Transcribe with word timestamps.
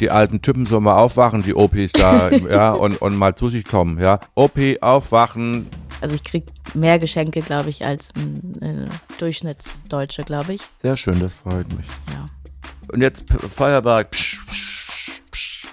die 0.00 0.10
alten 0.10 0.42
Typen 0.42 0.66
sollen 0.66 0.84
mal 0.84 0.96
aufwachen, 0.96 1.42
die 1.42 1.54
OPs 1.54 1.92
da, 1.92 2.30
ja, 2.30 2.72
und, 2.72 3.00
und 3.00 3.16
mal 3.16 3.34
zu 3.34 3.48
sich 3.48 3.64
kommen, 3.64 3.98
ja. 3.98 4.18
OP, 4.34 4.58
aufwachen. 4.80 5.68
Also 6.00 6.14
ich 6.14 6.24
krieg 6.24 6.44
mehr 6.74 6.98
Geschenke, 6.98 7.42
glaube 7.42 7.68
ich, 7.70 7.84
als 7.84 8.10
ein 8.16 8.62
äh, 8.62 8.88
Durchschnittsdeutsche, 9.18 10.22
glaube 10.22 10.54
ich. 10.54 10.62
Sehr 10.76 10.96
schön, 10.96 11.20
das 11.20 11.40
freut 11.40 11.68
mich. 11.76 11.86
Ja. 12.12 12.26
Und 12.92 13.02
jetzt 13.02 13.30
Feuerwerk. 13.32 14.10
Psch, 14.10 14.40
psch, 14.46 15.22
psch. 15.30 15.66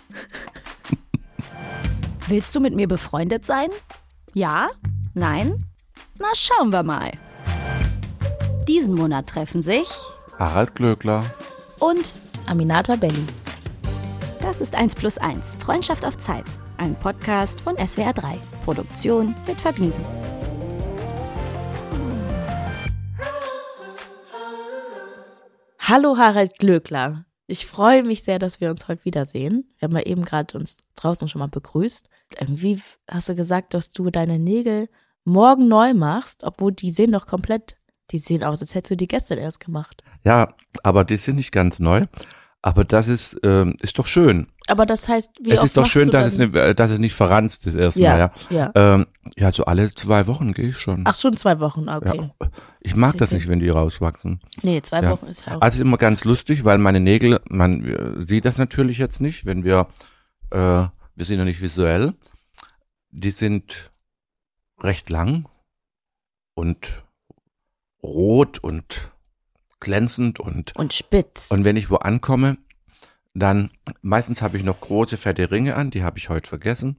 Willst 2.27 2.53
du 2.53 2.59
mit 2.59 2.75
mir 2.75 2.87
befreundet 2.87 3.45
sein? 3.45 3.69
Ja? 4.33 4.67
Nein? 5.13 5.63
Na, 6.19 6.27
schauen 6.35 6.71
wir 6.71 6.83
mal. 6.83 7.11
Diesen 8.67 8.95
Monat 8.95 9.27
treffen 9.27 9.63
sich 9.63 9.87
Harald 10.37 10.75
Glöckler. 10.75 11.23
und 11.79 12.13
Aminata 12.47 12.97
Belli. 12.97 13.25
Das 14.47 14.61
ist 14.61 14.75
1 14.75 14.95
plus 14.95 15.17
1. 15.17 15.57
Freundschaft 15.59 16.05
auf 16.05 16.17
Zeit. 16.19 16.45
Ein 16.77 16.95
Podcast 16.95 17.59
von 17.59 17.75
SWR 17.75 18.13
3. 18.13 18.37
Produktion 18.63 19.35
mit 19.45 19.59
Vergnügen. 19.59 20.01
Hallo 25.79 26.17
Harald 26.17 26.57
Glöckler. 26.59 27.25
Ich 27.47 27.65
freue 27.65 28.03
mich 28.03 28.23
sehr, 28.23 28.39
dass 28.39 28.61
wir 28.61 28.69
uns 28.69 28.87
heute 28.87 29.03
wiedersehen. 29.03 29.69
Wir 29.79 29.89
haben 29.89 29.97
ja 29.97 30.03
eben 30.03 30.23
gerade 30.23 30.57
uns 30.57 30.77
draußen 30.95 31.27
schon 31.27 31.39
mal 31.39 31.49
begrüßt. 31.49 32.07
Irgendwie 32.39 32.81
hast 33.09 33.27
du 33.27 33.35
gesagt, 33.35 33.73
dass 33.73 33.89
du 33.89 34.09
deine 34.11 34.39
Nägel 34.39 34.87
morgen 35.25 35.67
neu 35.67 35.93
machst, 35.93 36.45
obwohl 36.45 36.71
die 36.71 36.91
sehen 36.91 37.11
doch 37.11 37.25
komplett, 37.25 37.75
die 38.11 38.17
sehen 38.17 38.45
aus, 38.45 38.61
als 38.61 38.75
hättest 38.75 38.91
du 38.91 38.95
die 38.95 39.09
gestern 39.09 39.39
erst 39.39 39.59
gemacht. 39.59 40.03
Ja, 40.23 40.55
aber 40.83 41.03
die 41.03 41.17
sind 41.17 41.35
nicht 41.35 41.51
ganz 41.51 41.81
neu. 41.81 42.05
Aber 42.63 42.83
das 42.83 43.07
ist, 43.07 43.37
ähm, 43.43 43.75
ist 43.81 43.97
doch 43.99 44.07
schön. 44.07 44.47
Aber 44.67 44.85
das 44.85 45.07
heißt, 45.07 45.31
wie 45.41 45.51
es 45.51 45.59
oft 45.59 45.67
ist 45.67 45.77
doch 45.77 45.85
schön, 45.85 46.09
dass 46.09 46.25
es, 46.25 46.39
äh, 46.39 46.73
dass 46.75 46.91
es 46.91 46.99
nicht 46.99 47.13
verranzt 47.15 47.65
ist 47.67 47.75
erstmal, 47.75 48.19
ja, 48.19 48.31
ja. 48.49 48.71
ja. 48.75 48.95
Ähm, 48.95 49.05
ja, 49.37 49.51
so 49.51 49.65
alle 49.65 49.93
zwei 49.93 50.27
Wochen 50.27 50.53
gehe 50.53 50.69
ich 50.69 50.77
schon. 50.77 51.03
Ach, 51.05 51.15
schon 51.15 51.37
zwei 51.37 51.59
Wochen, 51.59 51.87
okay. 51.87 52.17
ja. 52.41 52.49
Ich 52.81 52.95
mag 52.95 53.17
das 53.17 53.29
Okay. 53.29 53.35
nicht, 53.37 53.47
wenn 53.47 53.59
die 53.59 53.69
rauswachsen. 53.69 54.39
Nee, 54.63 54.81
zwei 54.81 55.01
Ja. 55.03 55.11
Wochen 55.11 55.27
ist 55.27 55.45
ja 55.45 55.55
auch. 55.57 55.61
Also 55.61 55.81
immer 55.81 55.97
ganz 55.97 56.25
lustig, 56.25 56.65
weil 56.65 56.77
meine 56.79 56.99
Nägel, 56.99 57.39
man 57.47 57.85
äh, 57.85 58.21
sieht 58.21 58.43
das 58.45 58.57
natürlich 58.57 58.97
jetzt 58.97 59.21
nicht, 59.21 59.45
wenn 59.45 59.63
wir, 59.63 59.87
äh, 60.51 60.57
wir 60.57 60.91
sind 61.25 61.37
ja 61.37 61.45
nicht 61.45 61.61
visuell. 61.61 62.13
Die 63.11 63.31
sind 63.31 63.91
recht 64.81 65.09
lang 65.09 65.47
und 66.55 67.05
rot 68.03 68.59
und 68.59 69.11
glänzend 69.79 70.39
und 70.39 70.75
und 70.75 70.93
spitz. 70.93 71.47
und 71.49 71.63
wenn 71.63 71.75
ich 71.75 71.89
wo 71.89 71.97
ankomme, 71.97 72.57
dann 73.33 73.71
meistens 74.01 74.41
habe 74.41 74.57
ich 74.57 74.63
noch 74.63 74.81
große 74.81 75.17
fette 75.17 75.51
Ringe 75.51 75.75
an, 75.75 75.91
die 75.91 76.03
habe 76.03 76.17
ich 76.17 76.29
heute 76.29 76.49
vergessen. 76.49 76.97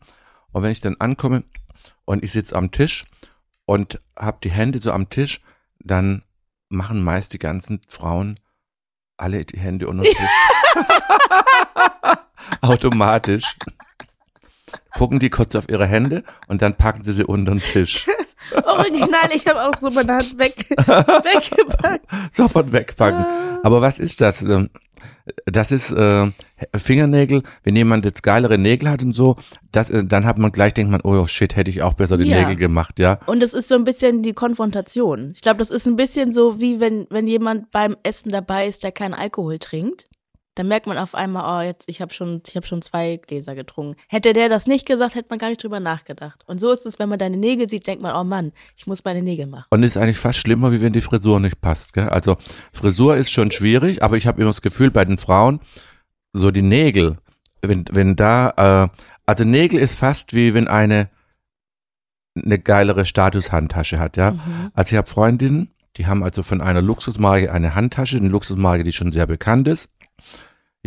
Und 0.52 0.62
wenn 0.62 0.70
ich 0.70 0.80
dann 0.80 0.96
ankomme 0.98 1.44
und 2.04 2.22
ich 2.22 2.32
sitze 2.32 2.56
am 2.56 2.70
Tisch 2.70 3.04
und 3.66 4.00
habe 4.16 4.38
die 4.42 4.50
Hände 4.50 4.80
so 4.80 4.92
am 4.92 5.10
Tisch, 5.10 5.38
dann 5.80 6.22
machen 6.68 7.02
meist 7.02 7.32
die 7.32 7.38
ganzen 7.38 7.80
Frauen 7.88 8.38
alle 9.16 9.44
die 9.44 9.58
Hände 9.58 9.88
unter 9.88 10.04
den 10.04 10.14
Tisch. 10.14 10.30
Automatisch. 12.60 13.56
Gucken 14.94 15.18
die 15.18 15.30
kurz 15.30 15.54
auf 15.54 15.68
ihre 15.68 15.86
Hände 15.86 16.24
und 16.46 16.62
dann 16.62 16.76
packen 16.76 17.02
sie 17.04 17.12
sie 17.12 17.24
unter 17.24 17.52
den 17.52 17.60
Tisch. 17.60 18.06
Original, 18.64 19.30
ich 19.34 19.46
habe 19.46 19.62
auch 19.62 19.76
so 19.76 19.90
meine 19.90 20.14
Hand 20.14 20.38
weg, 20.38 20.66
weggepackt. 20.76 22.06
Sofort 22.32 22.72
wegpacken. 22.72 23.24
Aber 23.62 23.80
was 23.80 23.98
ist 23.98 24.20
das? 24.20 24.42
Ähm, 24.42 24.70
Das 25.46 25.70
ist 25.70 25.92
äh, 25.92 26.26
Fingernägel, 26.76 27.42
wenn 27.62 27.76
jemand 27.76 28.04
jetzt 28.04 28.22
geilere 28.22 28.58
Nägel 28.58 28.90
hat 28.90 29.02
und 29.02 29.12
so, 29.12 29.36
das, 29.72 29.90
äh, 29.90 30.04
dann 30.04 30.24
hat 30.26 30.38
man 30.38 30.50
gleich, 30.50 30.74
denkt 30.74 30.90
man, 30.90 31.00
oh 31.04 31.26
shit, 31.26 31.54
hätte 31.54 31.70
ich 31.70 31.82
auch 31.82 31.94
besser 31.94 32.16
die 32.16 32.24
Ja. 32.24 32.40
Nägel 32.40 32.56
gemacht, 32.56 32.98
ja. 32.98 33.20
Und 33.26 33.42
es 33.42 33.54
ist 33.54 33.68
so 33.68 33.74
ein 33.76 33.84
bisschen 33.84 34.22
die 34.22 34.32
Konfrontation. 34.32 35.32
Ich 35.34 35.42
glaube, 35.42 35.58
das 35.58 35.70
ist 35.70 35.86
ein 35.86 35.96
bisschen 35.96 36.32
so, 36.32 36.60
wie 36.60 36.80
wenn, 36.80 37.06
wenn 37.10 37.28
jemand 37.28 37.70
beim 37.70 37.96
Essen 38.02 38.30
dabei 38.30 38.66
ist, 38.66 38.82
der 38.82 38.90
keinen 38.92 39.14
Alkohol 39.14 39.58
trinkt. 39.58 40.06
Dann 40.58 40.68
merkt 40.68 40.86
man 40.86 40.98
auf 40.98 41.14
einmal, 41.14 41.60
oh, 41.60 41.64
jetzt, 41.64 41.88
ich 41.88 42.00
habe 42.00 42.12
schon, 42.12 42.42
ich 42.46 42.56
habe 42.56 42.66
schon 42.66 42.82
zwei 42.82 43.20
Gläser 43.24 43.54
getrunken. 43.54 43.94
Hätte 44.08 44.32
der 44.32 44.48
das 44.48 44.66
nicht 44.66 44.86
gesagt, 44.86 45.14
hätte 45.14 45.28
man 45.30 45.38
gar 45.38 45.48
nicht 45.50 45.62
drüber 45.62 45.78
nachgedacht. 45.78 46.42
Und 46.46 46.60
so 46.60 46.72
ist 46.72 46.84
es, 46.84 46.98
wenn 46.98 47.08
man 47.08 47.18
deine 47.18 47.36
Nägel 47.36 47.68
sieht, 47.68 47.86
denkt 47.86 48.02
man, 48.02 48.16
oh 48.16 48.24
Mann, 48.24 48.52
ich 48.76 48.86
muss 48.86 49.04
meine 49.04 49.22
Nägel 49.22 49.46
machen. 49.46 49.66
Und 49.70 49.82
ist 49.84 49.96
eigentlich 49.96 50.18
fast 50.18 50.38
schlimmer, 50.38 50.72
wie 50.72 50.80
wenn 50.80 50.92
die 50.92 51.00
Frisur 51.00 51.38
nicht 51.38 51.60
passt, 51.60 51.92
gell? 51.92 52.08
Also 52.08 52.36
Frisur 52.72 53.16
ist 53.16 53.30
schon 53.30 53.52
schwierig, 53.52 54.02
aber 54.02 54.16
ich 54.16 54.26
habe 54.26 54.40
immer 54.40 54.50
das 54.50 54.62
Gefühl, 54.62 54.90
bei 54.90 55.04
den 55.04 55.18
Frauen, 55.18 55.60
so 56.32 56.50
die 56.50 56.62
Nägel, 56.62 57.18
wenn, 57.62 57.84
wenn 57.92 58.16
da, 58.16 58.88
äh, 58.90 59.00
also 59.26 59.44
Nägel 59.44 59.78
ist 59.78 59.98
fast 59.98 60.34
wie 60.34 60.54
wenn 60.54 60.66
eine 60.66 61.08
eine 62.44 62.58
geilere 62.58 63.04
Statushandtasche 63.04 63.98
hat, 63.98 64.16
ja. 64.16 64.32
Mhm. 64.32 64.70
Also 64.74 64.92
ich 64.92 64.96
habe 64.98 65.10
Freundinnen, 65.10 65.70
die 65.96 66.06
haben 66.06 66.22
also 66.22 66.42
von 66.42 66.60
einer 66.60 66.82
Luxusmarke 66.82 67.52
eine 67.52 67.74
Handtasche, 67.74 68.16
eine 68.16 68.28
Luxusmarke, 68.28 68.84
die 68.84 68.92
schon 68.92 69.12
sehr 69.12 69.26
bekannt 69.26 69.68
ist. 69.68 69.90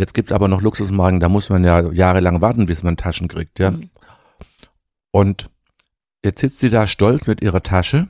Jetzt 0.02 0.16
gibt 0.16 0.32
aber 0.32 0.48
noch 0.48 0.62
Luxusmarken, 0.62 1.20
da 1.20 1.30
muss 1.30 1.52
man 1.52 1.64
ja 1.64 1.92
jahrelang 1.92 2.42
warten, 2.42 2.66
bis 2.66 2.82
man 2.82 2.98
Taschen 2.98 3.28
kriegt, 3.28 3.60
ja. 3.60 3.70
Mhm. 3.70 3.92
Und 5.12 5.52
jetzt 6.26 6.42
sitzt 6.42 6.58
sie 6.58 6.72
da 6.72 6.88
stolz 6.88 7.28
mit 7.28 7.44
ihrer 7.44 7.62
Tasche 7.62 8.08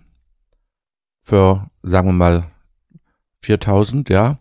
für, 1.19 1.69
sagen 1.83 2.07
wir 2.07 2.13
mal, 2.13 2.45
4000, 3.41 4.07
ja. 4.07 4.39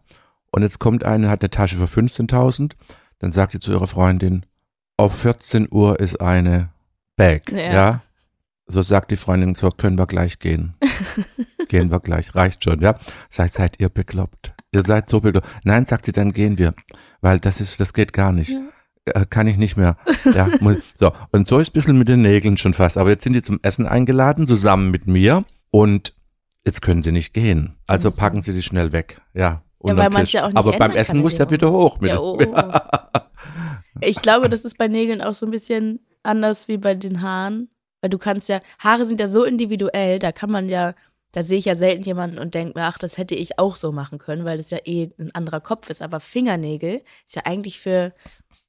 Und 0.52 0.62
jetzt 0.62 0.78
kommt 0.78 1.02
eine, 1.02 1.28
hat 1.28 1.42
eine 1.42 1.50
Tasche 1.50 1.76
für 1.76 1.86
15.000. 1.86 2.74
Dann 3.18 3.32
sagt 3.32 3.50
sie 3.50 3.58
zu 3.58 3.72
ihrer 3.72 3.88
Freundin, 3.88 4.46
auf 4.96 5.18
14 5.18 5.66
Uhr 5.72 5.98
ist 5.98 6.20
eine 6.20 6.68
Bag, 7.16 7.50
Ja. 7.50 7.72
ja. 7.72 8.02
So 8.68 8.80
sagt 8.82 9.10
die 9.10 9.16
Freundin, 9.16 9.56
so 9.56 9.70
können 9.70 9.98
wir 9.98 10.06
gleich 10.06 10.38
gehen. 10.38 10.74
gehen 11.68 11.90
wir 11.90 11.98
gleich, 11.98 12.32
reicht 12.36 12.62
schon, 12.62 12.80
ja. 12.80 12.96
Sagt, 13.28 13.54
seid 13.54 13.80
ihr 13.80 13.88
bekloppt? 13.88 14.54
Ihr 14.72 14.82
seid 14.82 15.08
so 15.08 15.20
bekloppt. 15.20 15.48
Nein, 15.64 15.86
sagt 15.86 16.06
sie, 16.06 16.12
dann 16.12 16.32
gehen 16.32 16.58
wir. 16.58 16.74
Weil 17.20 17.40
das 17.40 17.60
ist, 17.60 17.80
das 17.80 17.92
geht 17.92 18.12
gar 18.12 18.32
nicht. 18.32 18.56
Äh, 19.04 19.26
kann 19.28 19.46
ich 19.46 19.56
nicht 19.56 19.76
mehr. 19.76 19.96
Ja, 20.34 20.48
so. 20.94 21.12
Und 21.32 21.48
so 21.48 21.58
ist 21.58 21.70
ein 21.70 21.74
bisschen 21.74 21.98
mit 21.98 22.08
den 22.08 22.22
Nägeln 22.22 22.56
schon 22.56 22.74
fast. 22.74 22.98
Aber 22.98 23.10
jetzt 23.10 23.24
sind 23.24 23.32
die 23.32 23.42
zum 23.42 23.58
Essen 23.62 23.86
eingeladen, 23.86 24.46
zusammen 24.46 24.90
mit 24.90 25.06
mir. 25.06 25.44
Und 25.70 26.14
jetzt 26.64 26.82
können 26.82 27.02
sie 27.02 27.12
nicht 27.12 27.32
gehen. 27.32 27.76
Also 27.86 28.10
packen 28.10 28.42
sie 28.42 28.52
die 28.52 28.62
schnell 28.62 28.92
weg. 28.92 29.20
Ja. 29.34 29.62
Ja, 29.82 29.96
weil 29.96 30.10
Tisch. 30.10 30.34
ja 30.34 30.44
auch 30.44 30.48
nicht 30.48 30.58
Aber 30.58 30.76
beim 30.76 30.92
Essen 30.92 31.20
muss 31.20 31.36
der 31.36 31.50
wieder 31.50 31.72
hoch. 31.72 32.00
Mit 32.00 32.10
Ja, 32.10 32.20
oh, 32.20 32.38
oh. 32.38 33.18
Ich 34.02 34.20
glaube, 34.22 34.48
das 34.48 34.64
ist 34.64 34.76
bei 34.78 34.88
Nägeln 34.88 35.22
auch 35.22 35.34
so 35.34 35.46
ein 35.46 35.50
bisschen 35.50 36.00
anders 36.22 36.68
wie 36.68 36.76
bei 36.76 36.94
den 36.94 37.22
Haaren. 37.22 37.70
Weil 38.02 38.10
du 38.10 38.18
kannst 38.18 38.48
ja, 38.48 38.60
Haare 38.78 39.04
sind 39.04 39.20
ja 39.20 39.28
so 39.28 39.44
individuell, 39.44 40.18
da 40.18 40.32
kann 40.32 40.50
man 40.50 40.68
ja, 40.68 40.94
da 41.32 41.42
sehe 41.42 41.58
ich 41.58 41.64
ja 41.64 41.76
selten 41.76 42.02
jemanden 42.02 42.38
und 42.38 42.54
denke 42.54 42.78
mir, 42.78 42.86
ach, 42.86 42.98
das 42.98 43.16
hätte 43.16 43.34
ich 43.34 43.58
auch 43.58 43.76
so 43.76 43.92
machen 43.92 44.18
können, 44.18 44.44
weil 44.44 44.58
das 44.58 44.70
ja 44.70 44.78
eh 44.84 45.10
ein 45.18 45.32
anderer 45.32 45.60
Kopf 45.60 45.88
ist. 45.88 46.02
Aber 46.02 46.18
Fingernägel 46.20 47.02
ist 47.24 47.36
ja 47.36 47.42
eigentlich 47.44 47.78
für, 47.78 48.12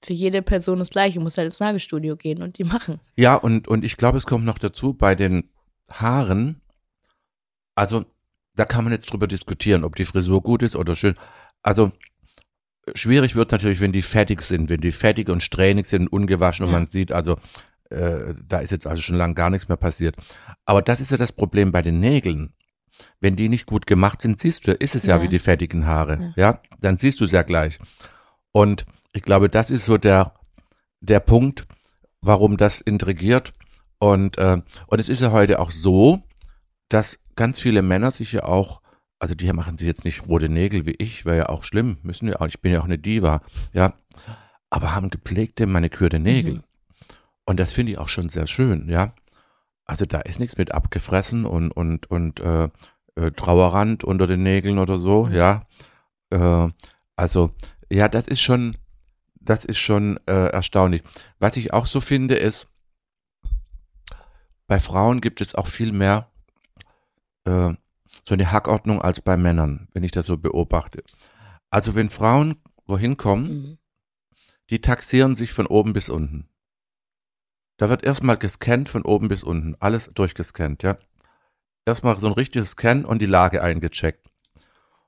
für 0.02 0.14
jede 0.14 0.42
Person 0.42 0.80
das 0.80 0.90
gleiche. 0.92 1.18
Du 1.18 1.24
musst 1.24 1.38
halt 1.38 1.46
ins 1.46 1.60
Nagelstudio 1.60 2.16
gehen 2.16 2.44
und 2.44 2.58
die 2.60 2.64
machen. 2.64 3.00
Ja, 3.16 3.36
und, 3.36 3.68
und 3.68 3.84
ich 3.84 3.98
glaube, 3.98 4.18
es 4.20 4.28
kommt 4.28 4.46
noch 4.46 4.60
dazu, 4.60 4.94
bei 4.94 5.16
den 5.16 5.50
Haaren, 5.90 6.62
also 7.76 8.06
da 8.56 8.66
kann 8.66 8.84
man 8.84 8.94
jetzt 8.94 9.12
drüber 9.12 9.28
diskutieren, 9.28 9.84
ob 9.84 9.96
die 9.96 10.06
Frisur 10.06 10.42
gut 10.42 10.62
ist 10.62 10.76
oder 10.76 10.96
schön. 10.96 11.16
Also 11.64 11.92
schwierig 12.96 13.36
wird 13.36 13.52
natürlich, 13.52 13.80
wenn 13.80 13.92
die 13.92 14.02
fettig 14.02 14.42
sind, 14.42 14.70
wenn 14.70 14.82
die 14.82 14.92
fettig 14.92 15.30
und 15.30 15.42
strähnig 15.42 15.88
sind, 15.88 16.08
ungewaschen 16.08 16.66
und 16.66 16.72
Ja. 16.72 16.78
man 16.78 16.86
sieht, 16.86 17.12
also 17.12 17.38
äh, 17.92 18.34
da 18.48 18.60
ist 18.60 18.72
jetzt 18.72 18.88
also 18.88 19.02
schon 19.02 19.18
lange 19.18 19.34
gar 19.34 19.50
nichts 19.50 19.68
mehr 19.68 19.78
passiert. 19.78 20.16
Aber 20.66 20.82
das 20.82 21.02
ist 21.02 21.12
ja 21.12 21.18
das 21.18 21.32
Problem 21.32 21.72
bei 21.72 21.82
den 21.82 22.00
Nägeln. 22.00 22.54
Wenn 23.20 23.36
die 23.36 23.50
nicht 23.50 23.66
gut 23.66 23.88
gemacht 23.88 24.22
sind, 24.22 24.40
siehst 24.40 24.68
du, 24.68 24.74
ist 24.74 24.96
es 24.96 25.06
ja, 25.06 25.18
Ja. 25.18 25.24
wie 25.24 25.28
die 25.28 25.40
fettigen 25.40 25.86
Haare, 25.88 26.34
ja. 26.36 26.60
Dann 26.80 26.98
siehst 26.98 27.20
du 27.20 27.26
es 27.26 27.32
ja 27.32 27.42
gleich. 27.44 27.80
Und 28.52 28.86
ich 29.14 29.22
glaube, 29.24 29.50
das 29.50 29.72
ist 29.72 29.86
so 29.86 29.98
der, 29.98 30.34
der 31.00 31.20
Punkt, 31.20 31.68
warum 32.22 32.58
das 32.58 32.82
intrigiert. 32.82 33.54
Und, 34.00 34.38
äh, 34.38 34.62
und 34.88 35.00
es 35.00 35.10
ist 35.10 35.22
ja 35.22 35.32
heute 35.32 35.60
auch 35.60 35.72
so, 35.72 36.24
dass 36.90 37.20
ganz 37.36 37.60
viele 37.60 37.82
Männer 37.82 38.12
sich 38.12 38.32
ja 38.34 38.44
auch, 38.44 38.82
also 39.20 39.34
die 39.36 39.52
machen 39.54 39.78
sich 39.78 39.88
jetzt 39.88 40.06
nicht 40.06 40.28
rote 40.28 40.50
Nägel 40.50 40.86
wie 40.86 40.96
ich, 40.98 41.26
wäre 41.26 41.38
ja 41.38 41.50
auch 41.50 41.64
schlimm, 41.64 41.98
müssen 42.04 42.28
ja 42.28 42.40
auch, 42.40 42.48
ich 42.48 42.62
bin 42.62 42.74
ja 42.74 42.82
auch 42.82 42.86
eine 42.86 42.98
Diva, 43.00 43.42
ja, 43.74 43.94
aber 44.70 44.94
haben 44.94 45.10
gepflegte, 45.10 45.66
manikürte 45.66 46.20
Nägel. 46.20 46.56
Mhm. 46.56 46.64
Und 47.46 47.60
das 47.60 47.74
finde 47.74 47.94
ich 47.94 47.98
auch 47.98 48.08
schon 48.08 48.30
sehr 48.30 48.48
schön, 48.48 48.90
ja. 48.90 49.14
Also 49.86 50.06
da 50.06 50.22
ist 50.22 50.40
nichts 50.40 50.58
mit 50.58 50.72
abgefressen 50.74 51.46
und, 51.46 51.72
und, 51.72 52.10
und 52.10 52.40
äh, 52.40 52.70
äh, 53.16 53.32
Trauerrand 53.32 54.04
unter 54.04 54.28
den 54.28 54.44
Nägeln 54.44 54.78
oder 54.80 54.98
so, 54.98 55.28
ja. 55.28 55.66
Äh, 56.30 56.70
also, 57.16 57.52
ja, 57.92 58.08
das 58.08 58.28
ist 58.28 58.42
schon, 58.42 58.78
das 59.40 59.66
ist 59.66 59.80
schon 59.80 60.18
äh, 60.28 60.48
erstaunlich. 60.50 61.04
Was 61.40 61.58
ich 61.58 61.74
auch 61.74 61.86
so 61.88 62.00
finde, 62.00 62.36
ist, 62.36 62.70
bei 64.68 64.80
Frauen 64.80 65.20
gibt 65.20 65.42
es 65.42 65.56
auch 65.56 65.68
viel 65.68 65.92
mehr 65.92 66.32
äh, 67.46 67.74
so 68.24 68.34
eine 68.36 68.52
Hackordnung 68.52 69.02
als 69.02 69.20
bei 69.20 69.36
Männern, 69.36 69.88
wenn 69.94 70.04
ich 70.04 70.12
das 70.12 70.28
so 70.28 70.38
beobachte. 70.38 71.04
Also 71.70 71.96
wenn 71.96 72.10
Frauen 72.10 72.56
wohin 72.86 73.18
kommen, 73.18 73.48
Mhm. 73.50 73.78
die 74.70 74.80
taxieren 74.80 75.36
sich 75.36 75.52
von 75.52 75.68
oben 75.68 75.92
bis 75.94 76.08
unten. 76.10 76.48
Da 77.82 77.90
wird 77.90 78.04
erstmal 78.04 78.38
gescannt 78.38 78.90
von 78.90 79.02
oben 79.02 79.28
bis 79.28 79.44
unten, 79.44 79.76
alles 79.80 80.12
durchgescannt, 80.14 80.84
ja. 80.84 80.98
Erstmal 81.84 82.16
so 82.20 82.28
ein 82.28 82.34
richtiges 82.34 82.72
Scan 82.74 83.06
und 83.06 83.24
die 83.24 83.26
Lage 83.26 83.64
eingecheckt. 83.64 84.28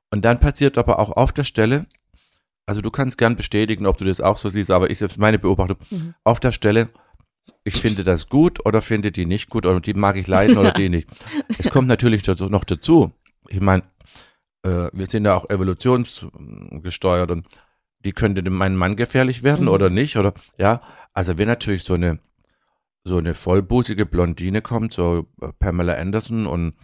Und 0.09 0.25
dann 0.25 0.39
passiert 0.39 0.79
aber 0.79 0.97
auch 0.97 1.11
auf 1.11 1.31
der 1.31 1.43
Stelle, 1.43 1.85
also 2.65 2.81
du 2.81 2.89
kannst 2.89 3.19
gern 3.19 3.35
bestätigen, 3.35 3.85
ob 3.85 3.97
du 3.97 4.05
das 4.05 4.21
auch 4.21 4.37
so 4.37 4.49
siehst, 4.49 4.71
aber 4.71 4.89
ich 4.89 4.99
ist 5.03 5.19
meine 5.19 5.37
Beobachtung, 5.37 5.77
Mhm. 5.91 6.15
auf 6.23 6.39
der 6.39 6.51
Stelle, 6.51 6.89
ich 7.63 7.75
finde 7.75 8.03
das 8.03 8.27
gut 8.27 8.65
oder 8.65 8.81
finde 8.81 9.11
die 9.11 9.27
nicht 9.27 9.51
gut 9.51 9.67
oder 9.67 9.79
die 9.79 9.93
mag 9.93 10.15
ich 10.15 10.25
leiden 10.25 10.57
oder 10.57 10.71
die 10.73 10.89
nicht. 10.89 11.07
Es 11.59 11.69
kommt 11.69 11.87
natürlich 11.87 12.23
dazu, 12.23 12.49
noch 12.49 12.63
dazu. 12.63 13.11
Ich 13.49 13.61
meine, 13.61 13.83
äh, 14.63 14.89
wir 14.93 15.05
sind 15.05 15.25
ja 15.25 15.35
auch 15.35 15.47
evolutionsgesteuert 15.47 17.29
und 17.29 17.45
die 17.99 18.13
könnte 18.13 18.49
meinem 18.49 18.77
Mann 18.77 18.95
gefährlich 18.95 19.43
werden 19.43 19.65
Mhm. 19.65 19.71
oder 19.71 19.91
nicht 19.91 20.17
oder 20.17 20.33
ja. 20.57 20.81
Also 21.13 21.37
wenn 21.37 21.47
natürlich 21.47 21.83
so 21.83 21.93
eine 21.93 22.17
so 23.03 23.17
eine 23.17 23.33
vollbusige 23.33 24.05
Blondine 24.05 24.61
kommt, 24.61 24.93
so 24.93 25.27
äh, 25.41 25.49
Pamela 25.59 25.95
Anderson 25.95 26.45
und 26.45 26.75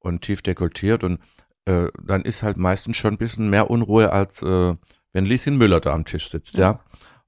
und 0.00 0.22
tief 0.22 0.42
dekoltiert 0.42 1.02
und 1.04 1.18
äh, 1.64 1.88
dann 2.02 2.22
ist 2.22 2.42
halt 2.42 2.56
meistens 2.56 2.96
schon 2.96 3.14
ein 3.14 3.18
bisschen 3.18 3.50
mehr 3.50 3.70
Unruhe 3.70 4.12
als 4.12 4.42
äh, 4.42 4.74
wenn 5.12 5.24
Lieschen 5.24 5.56
Müller 5.56 5.80
da 5.80 5.92
am 5.94 6.04
Tisch 6.04 6.30
sitzt, 6.30 6.58
ja. 6.58 6.80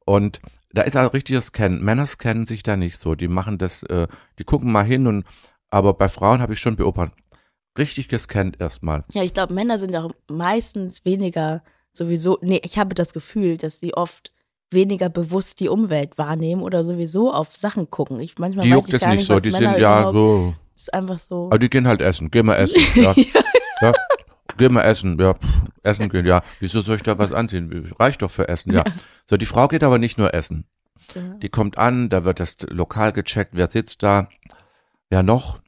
Und 0.05 0.41
da 0.73 0.83
ist 0.83 0.97
auch 0.97 1.13
richtiges 1.13 1.47
Scannen. 1.47 1.83
Männer 1.83 2.07
scannen 2.07 2.47
sich 2.47 2.63
da 2.63 2.77
nicht 2.77 2.99
so. 2.99 3.15
Die 3.15 3.29
machen 3.29 3.59
das, 3.59 3.83
äh, 3.85 4.07
die 4.39 4.45
gucken 4.45 4.71
mal 4.71 4.85
hin 4.85 5.07
und 5.07 5.25
aber 5.71 5.95
bei 5.95 6.09
Frauen 6.09 6.41
habe 6.41 6.53
ich 6.53 6.59
schon 6.59 6.77
beobachtet, 6.77 7.17
richtig 7.79 8.09
gescannt 8.09 8.61
erstmal. 8.61 9.05
Ja, 9.13 9.23
ich 9.23 9.35
glaube, 9.35 9.55
Männer 9.55 9.79
sind 9.79 9.95
auch 9.95 10.13
meistens 10.29 11.05
weniger 11.05 11.63
sowieso, 11.93 12.39
nee, 12.43 12.61
ich 12.65 12.79
habe 12.79 12.95
das 12.95 13.13
Gefühl, 13.13 13.57
dass 13.57 13.79
sie 13.79 13.95
oft 13.95 14.33
weniger 14.71 15.09
bewusst 15.09 15.61
die 15.61 15.69
Umwelt 15.69 16.19
wahrnehmen 16.19 16.63
oder 16.63 16.85
sowieso 16.85 17.33
auf 17.33 17.57
Sachen 17.57 17.91
gucken. 17.91 18.21
Ich 18.21 18.39
manchmal 18.39 18.65
Die 18.65 18.71
juckt 18.71 18.93
es 18.93 19.07
nicht 19.07 19.25
so, 19.25 19.41
die 19.41 19.51
Männer 19.51 19.73
sind 19.73 19.81
ja 19.81 20.13
so. 20.13 20.55
Ist 20.75 20.95
einfach 20.95 21.19
so. 21.19 21.47
Aber 21.47 21.59
die 21.59 21.69
gehen 21.69 21.87
halt 21.87 22.01
essen. 22.01 22.31
Geh 22.31 22.43
mal 22.43 22.57
essen. 22.57 22.83
Ja. 22.95 23.15
ja. 23.83 23.93
Geh 24.57 24.69
mal 24.69 24.83
essen. 24.83 25.19
Ja. 25.21 25.35
Essen 25.83 26.09
gehen. 26.09 26.27
Ja. 26.27 26.43
Wieso 26.59 26.81
soll 26.81 26.97
ich 26.97 27.03
da 27.03 27.19
was 27.19 27.33
anziehen? 27.33 27.93
Reicht 27.99 28.23
doch 28.23 28.31
für 28.31 28.49
Essen. 28.49 28.73
Ja. 28.73 28.85
So, 29.29 29.37
die 29.37 29.47
Frau 29.47 29.69
geht 29.69 29.83
aber 29.85 29.99
nicht 29.99 30.19
nur 30.19 30.33
essen. 30.35 30.65
Ja. 31.15 31.23
Die 31.43 31.49
kommt 31.49 31.79
an, 31.79 32.09
da 32.09 32.25
wird 32.25 32.41
das 32.41 32.57
Lokal 32.69 33.13
gecheckt, 33.13 33.53
wer 33.55 33.71
sitzt 33.71 34.03
da, 34.03 34.29
wer 35.09 35.23
noch. 35.23 35.61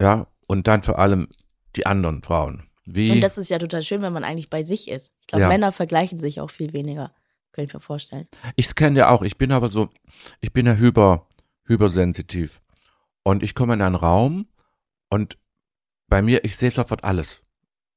Ja. 0.00 0.26
Und 0.46 0.66
dann 0.66 0.82
vor 0.82 0.98
allem 0.98 1.28
die 1.76 1.86
anderen 1.86 2.22
Frauen. 2.22 2.64
Wie? 2.86 3.10
Und 3.10 3.20
das 3.20 3.36
ist 3.36 3.50
ja 3.50 3.58
total 3.58 3.82
schön, 3.82 4.00
wenn 4.02 4.12
man 4.12 4.24
eigentlich 4.24 4.48
bei 4.48 4.64
sich 4.64 4.88
ist. 4.88 5.12
Ich 5.20 5.26
glaube, 5.26 5.42
Ja. 5.42 5.48
Männer 5.48 5.72
vergleichen 5.72 6.20
sich 6.20 6.40
auch 6.40 6.50
viel 6.50 6.72
weniger. 6.72 7.12
Könnte 7.52 7.68
ich 7.70 7.74
mir 7.74 7.80
vorstellen. 7.80 8.28
Ich 8.56 8.68
scanne 8.68 8.98
ja 8.98 9.10
auch. 9.10 9.22
Ich 9.22 9.38
bin 9.38 9.52
aber 9.52 9.68
so, 9.68 9.88
ich 10.40 10.52
bin 10.52 10.66
ja 10.66 10.74
hyper, 10.74 11.26
hypersensitiv. 11.64 12.60
Und 13.22 13.42
ich 13.42 13.54
komme 13.54 13.74
in 13.74 13.82
einen 13.82 13.94
Raum 13.94 14.48
und 15.10 15.38
bei 16.08 16.22
mir, 16.22 16.44
ich 16.44 16.56
sehe 16.56 16.70
sofort 16.70 17.04
alles. 17.04 17.42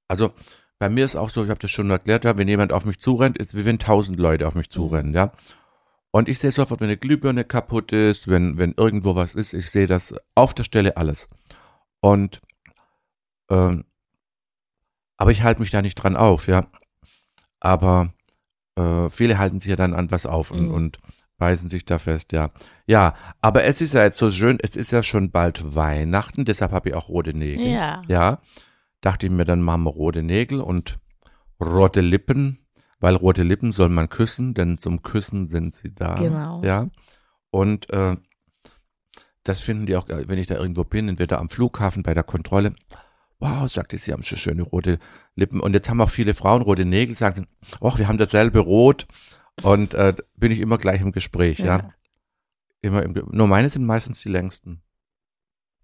Also 0.07 0.33
bei 0.79 0.89
mir 0.89 1.05
ist 1.05 1.15
auch 1.15 1.29
so, 1.29 1.43
ich 1.43 1.49
habe 1.49 1.59
das 1.59 1.71
schon 1.71 1.89
erklärt, 1.89 2.25
ja, 2.25 2.37
wenn 2.37 2.47
jemand 2.47 2.73
auf 2.73 2.85
mich 2.85 2.99
zurennt, 2.99 3.37
ist 3.37 3.55
wie 3.55 3.65
wenn 3.65 3.79
tausend 3.79 4.19
Leute 4.19 4.47
auf 4.47 4.55
mich 4.55 4.69
zurennen, 4.69 5.13
ja. 5.13 5.31
Und 6.11 6.27
ich 6.27 6.39
sehe 6.39 6.51
sofort, 6.51 6.81
wenn 6.81 6.87
eine 6.87 6.97
Glühbirne 6.97 7.45
kaputt 7.45 7.93
ist, 7.93 8.27
wenn, 8.27 8.57
wenn 8.57 8.73
irgendwo 8.73 9.15
was 9.15 9.35
ist, 9.35 9.53
ich 9.53 9.69
sehe 9.69 9.87
das 9.87 10.13
auf 10.35 10.53
der 10.53 10.65
Stelle 10.65 10.97
alles. 10.97 11.29
Und 12.01 12.41
ähm, 13.49 13.85
aber 15.17 15.31
ich 15.31 15.43
halte 15.43 15.61
mich 15.61 15.69
da 15.69 15.83
nicht 15.83 15.95
dran 15.95 16.17
auf, 16.17 16.47
ja. 16.47 16.67
Aber 17.59 18.11
äh, 18.75 19.09
viele 19.09 19.37
halten 19.37 19.59
sich 19.59 19.69
ja 19.69 19.75
dann 19.75 19.93
an 19.93 20.11
was 20.11 20.25
auf 20.25 20.51
und, 20.51 20.67
Mhm. 20.67 20.73
und 20.73 20.99
beißen 21.37 21.69
sich 21.69 21.85
da 21.85 21.97
fest, 21.97 22.31
ja. 22.33 22.49
Ja, 22.85 23.13
aber 23.41 23.63
es 23.63 23.81
ist 23.81 23.93
ja 23.93 24.03
jetzt 24.03 24.19
so 24.19 24.29
schön, 24.29 24.57
es 24.61 24.75
ist 24.75 24.91
ja 24.91 25.01
schon 25.01 25.31
bald 25.31 25.75
Weihnachten, 25.75 26.45
deshalb 26.45 26.71
habe 26.71 26.89
ich 26.89 26.95
auch 26.95 27.09
rote 27.09 27.33
Nägel. 27.33 27.67
Ja. 27.67 28.01
Ja, 28.07 28.39
dachte 29.01 29.25
ich 29.25 29.31
mir, 29.31 29.45
dann 29.45 29.61
machen 29.61 29.83
wir 29.83 29.89
rote 29.91 30.21
Nägel 30.21 30.61
und 30.61 30.99
rote 31.59 32.01
Lippen, 32.01 32.59
weil 32.99 33.15
rote 33.15 33.41
Lippen 33.43 33.71
soll 33.71 33.89
man 33.89 34.09
küssen, 34.09 34.53
denn 34.53 34.77
zum 34.77 35.01
Küssen 35.01 35.47
sind 35.47 35.73
sie 35.73 35.93
da. 35.95 36.13
Genau. 36.15 36.61
Ja. 36.63 36.89
Und 37.49 37.89
äh, 37.89 38.15
das 39.43 39.59
finden 39.61 39.87
die 39.87 39.95
auch, 39.97 40.07
äh, 40.09 40.27
wenn 40.29 40.37
ich 40.37 40.45
da 40.47 40.55
irgendwo 40.55 40.83
bin, 40.83 41.09
entweder 41.09 41.39
am 41.39 41.49
Flughafen 41.49 42.03
bei 42.03 42.13
der 42.13 42.23
Kontrolle. 42.23 42.73
Wow, 43.41 43.67
sagte 43.69 43.97
sie, 43.97 44.13
haben 44.13 44.21
so 44.21 44.35
schöne 44.35 44.61
rote 44.61 44.99
Lippen. 45.35 45.59
Und 45.59 45.73
jetzt 45.73 45.89
haben 45.89 45.99
auch 45.99 46.09
viele 46.09 46.33
Frauen 46.33 46.61
rote 46.61 46.85
Nägel, 46.85 47.15
sagen, 47.15 47.47
sie, 47.61 47.75
oh, 47.81 47.97
wir 47.97 48.07
haben 48.07 48.19
dasselbe 48.19 48.59
Rot. 48.59 49.07
Und 49.63 49.95
äh, 49.95 50.13
bin 50.35 50.51
ich 50.51 50.59
immer 50.59 50.77
gleich 50.77 51.01
im 51.01 51.11
Gespräch, 51.11 51.59
ja. 51.59 51.77
Ja. 51.77 51.93
Immer 52.81 53.03
im, 53.03 53.13
Ge- 53.13 53.25
nur 53.29 53.47
meine 53.47 53.69
sind 53.69 53.85
meistens 53.85 54.21
die 54.21 54.29
längsten. 54.29 54.81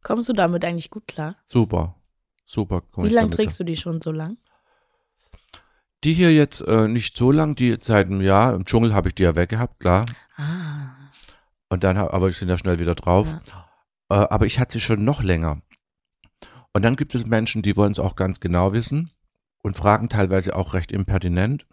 Kommst 0.03 0.29
du 0.29 0.33
damit 0.33 0.63
eigentlich 0.63 0.89
gut 0.89 1.07
klar? 1.07 1.35
Super. 1.45 1.95
Super. 2.45 2.83
Wie 2.95 3.09
lange 3.09 3.31
trägst 3.31 3.59
du 3.59 3.63
die 3.63 3.75
schon 3.75 4.01
so 4.01 4.11
lang? 4.11 4.37
Die 6.03 6.13
hier 6.13 6.33
jetzt 6.33 6.61
äh, 6.61 6.87
nicht 6.87 7.17
so 7.17 7.31
lang, 7.31 7.55
die 7.55 7.75
seit 7.79 8.05
einem 8.05 8.21
Jahr, 8.21 8.53
im 8.53 8.65
Dschungel 8.65 8.93
habe 8.93 9.09
ich 9.09 9.15
die 9.15 9.23
ja 9.23 9.35
weggehabt, 9.35 9.79
klar. 9.79 10.05
Ah. 10.35 10.91
Und 11.69 11.83
dann, 11.83 11.97
aber 11.97 12.29
ich 12.29 12.37
sind 12.37 12.49
ja 12.49 12.57
schnell 12.57 12.79
wieder 12.79 12.95
drauf. 12.95 13.35
Äh, 14.09 14.13
aber 14.13 14.45
ich 14.45 14.59
hatte 14.59 14.73
sie 14.73 14.79
schon 14.79 15.03
noch 15.03 15.23
länger. 15.23 15.61
Und 16.77 16.83
dann 16.83 16.95
gibt 16.95 17.15
es 17.15 17.25
Menschen, 17.25 17.63
die 17.63 17.75
wollen 17.75 17.91
es 17.93 17.97
auch 17.97 18.15
ganz 18.15 18.39
genau 18.39 18.71
wissen 18.71 19.09
und 19.63 19.75
fragen 19.77 20.09
teilweise 20.09 20.55
auch 20.55 20.75
recht 20.75 20.91
impertinent. 20.91 21.65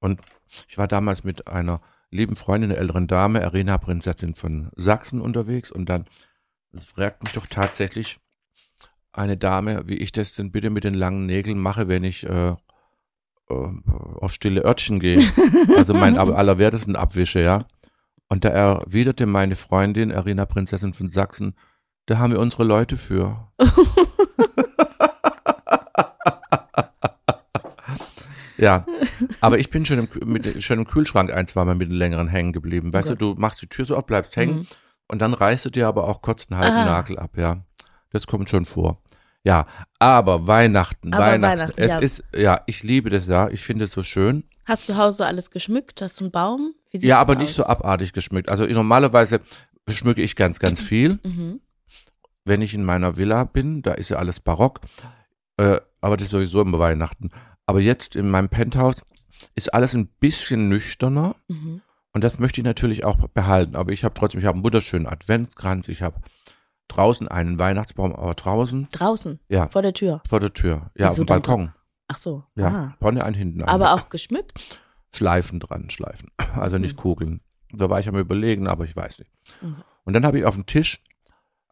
Und 0.00 0.22
ich 0.66 0.78
war 0.78 0.88
damals 0.88 1.24
mit 1.24 1.46
einer 1.46 1.82
lieben 2.10 2.36
Freundin, 2.36 2.70
einer 2.70 2.80
älteren 2.80 3.06
Dame, 3.06 3.44
Arena 3.44 3.76
Prinzessin 3.76 4.34
von 4.34 4.70
Sachsen 4.74 5.20
unterwegs 5.20 5.70
und 5.70 5.90
dann 5.90 6.06
fragt 6.74 7.22
mich 7.22 7.34
doch 7.34 7.44
tatsächlich 7.44 8.18
eine 9.12 9.36
Dame, 9.36 9.86
wie 9.88 9.96
ich 9.98 10.10
das 10.10 10.34
denn 10.34 10.52
bitte 10.52 10.70
mit 10.70 10.84
den 10.84 10.94
langen 10.94 11.26
Nägeln 11.26 11.58
mache, 11.58 11.88
wenn 11.88 12.02
ich 12.04 12.24
äh, 12.26 12.52
äh, 12.52 12.54
auf 13.50 14.32
stille 14.32 14.64
Örtchen 14.64 15.00
gehe. 15.00 15.20
Also 15.76 15.92
mein 15.92 16.16
ab- 16.16 16.34
allerwertesten 16.34 16.96
abwische, 16.96 17.42
ja. 17.42 17.66
Und 18.30 18.46
da 18.46 18.48
erwiderte 18.48 19.26
meine 19.26 19.54
Freundin, 19.54 20.12
Arena 20.12 20.46
Prinzessin 20.46 20.94
von 20.94 21.10
Sachsen, 21.10 21.54
da 22.06 22.18
haben 22.18 22.32
wir 22.32 22.40
unsere 22.40 22.64
Leute 22.64 22.96
für. 22.96 23.48
ja, 28.58 28.86
aber 29.40 29.58
ich 29.58 29.70
bin 29.70 29.84
schon 29.84 29.98
im, 29.98 30.08
mit, 30.32 30.62
schon 30.62 30.78
im 30.78 30.86
Kühlschrank 30.86 31.30
ein, 31.32 31.46
zwei 31.46 31.64
Mal 31.64 31.74
mit 31.74 31.88
den 31.88 31.94
längeren 31.96 32.28
hängen 32.28 32.52
geblieben. 32.52 32.92
Weißt 32.92 33.08
Gott. 33.10 33.20
du, 33.20 33.34
du 33.34 33.40
machst 33.40 33.60
die 33.62 33.66
Tür 33.68 33.84
so 33.84 33.96
auf, 33.96 34.06
bleibst 34.06 34.36
hängen 34.36 34.60
Mhm. 34.60 34.66
und 35.08 35.20
dann 35.20 35.34
reißt 35.34 35.64
du 35.66 35.70
dir 35.70 35.86
aber 35.88 36.04
auch 36.04 36.22
kurz 36.22 36.46
einen 36.50 36.58
halben 36.60 36.76
Ah. 36.76 36.84
Nagel 36.86 37.18
ab, 37.18 37.32
ja. 37.36 37.58
Das 38.12 38.26
kommt 38.26 38.48
schon 38.48 38.64
vor. 38.64 39.02
Ja, 39.44 39.66
aber 39.98 40.46
Weihnachten, 40.46 41.12
Aber 41.12 41.24
Weihnachten. 41.26 41.58
Weihnachten, 41.60 41.80
es 41.80 41.92
ja. 41.92 41.98
ist, 41.98 42.24
ja, 42.34 42.60
ich 42.66 42.82
liebe 42.82 43.10
das 43.10 43.26
ja, 43.28 43.48
ich 43.48 43.60
finde 43.62 43.84
es 43.84 43.92
so 43.92 44.02
schön. 44.02 44.44
Hast 44.64 44.88
du 44.88 44.94
zu 44.94 44.98
Hause 44.98 45.26
alles 45.26 45.50
geschmückt? 45.50 46.00
Hast 46.02 46.18
du 46.20 46.24
einen 46.24 46.32
Baum? 46.32 46.72
Ja, 46.92 47.18
aber 47.20 47.34
nicht 47.36 47.50
aus? 47.50 47.56
so 47.56 47.64
abartig 47.66 48.12
geschmückt. 48.12 48.48
Also 48.48 48.64
normalerweise 48.64 49.40
beschmücke 49.84 50.22
ich 50.22 50.34
ganz, 50.34 50.58
ganz 50.58 50.80
viel. 50.80 51.18
Mhm. 51.22 51.60
Wenn 52.46 52.62
ich 52.62 52.72
in 52.74 52.84
meiner 52.84 53.16
Villa 53.18 53.44
bin, 53.44 53.82
da 53.82 53.92
ist 53.92 54.08
ja 54.08 54.16
alles 54.18 54.40
barock. 54.40 54.80
Äh, 55.58 55.78
aber 56.00 56.16
das 56.16 56.26
ist 56.26 56.30
sowieso 56.30 56.60
immer 56.62 56.78
Weihnachten. 56.78 57.30
Aber 57.66 57.80
jetzt 57.80 58.14
in 58.16 58.30
meinem 58.30 58.48
Penthouse 58.48 59.04
ist 59.54 59.74
alles 59.74 59.94
ein 59.94 60.06
bisschen 60.06 60.68
nüchterner. 60.68 61.34
Mhm. 61.48 61.82
Und 62.12 62.24
das 62.24 62.38
möchte 62.38 62.60
ich 62.60 62.64
natürlich 62.64 63.04
auch 63.04 63.16
behalten. 63.28 63.76
Aber 63.76 63.92
ich 63.92 64.04
habe 64.04 64.14
trotzdem, 64.14 64.40
ich 64.40 64.46
habe 64.46 64.54
einen 64.56 64.64
wunderschönen 64.64 65.06
Adventskranz. 65.06 65.88
Ich 65.88 66.00
habe 66.02 66.20
draußen 66.88 67.26
einen 67.28 67.58
Weihnachtsbaum, 67.58 68.14
aber 68.14 68.34
draußen, 68.34 68.88
Draußen, 68.92 69.40
ja, 69.48 69.68
vor 69.68 69.82
der 69.82 69.92
Tür. 69.92 70.22
vor 70.28 70.38
der 70.40 70.54
Tür. 70.54 70.90
Ja, 70.96 71.08
auf 71.10 71.16
dem 71.16 71.26
Balkon. 71.26 71.72
Ach 72.08 72.16
so. 72.16 72.44
Ja, 72.54 72.68
Ah. 72.68 72.96
vorne 73.00 73.24
einen, 73.24 73.34
hinten 73.34 73.60
einen. 73.62 73.68
Aber 73.68 73.92
auch 73.92 74.08
geschmückt? 74.08 74.52
Schleifen 75.12 75.58
dran, 75.58 75.90
Schleifen. 75.90 76.30
Also 76.54 76.78
nicht 76.78 76.96
Mhm. 76.96 77.00
Kugeln. 77.00 77.40
Da 77.72 77.90
war 77.90 77.98
ich 77.98 78.08
am 78.08 78.16
überlegen, 78.16 78.68
aber 78.68 78.84
ich 78.84 78.94
weiß 78.94 79.18
nicht. 79.18 79.30
Mhm. 79.60 79.76
Und 80.04 80.12
dann 80.12 80.24
habe 80.24 80.38
ich 80.38 80.44
auf 80.44 80.54
dem 80.54 80.66
Tisch 80.66 81.02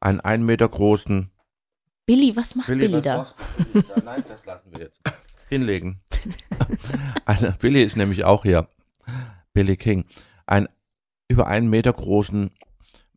einen 0.04 0.20
einen 0.20 0.44
Meter 0.44 0.68
großen 0.68 1.30
Billy, 2.06 2.36
was 2.36 2.54
macht 2.54 2.66
Billy, 2.68 2.92
was 2.92 3.02
da? 3.02 3.26
du 3.72 3.82
da? 3.82 4.02
Nein, 4.04 4.24
das 4.28 4.44
lassen 4.44 4.72
wir 4.72 4.80
jetzt. 4.80 5.00
Hinlegen. 5.48 6.02
Eine, 7.24 7.52
Billy 7.60 7.82
ist 7.82 7.96
nämlich 7.96 8.24
auch 8.24 8.42
hier. 8.42 8.68
Billy 9.52 9.76
King. 9.76 10.04
Ein 10.46 10.68
über 11.28 11.46
einen 11.46 11.70
Meter 11.70 11.92
großen 11.92 12.50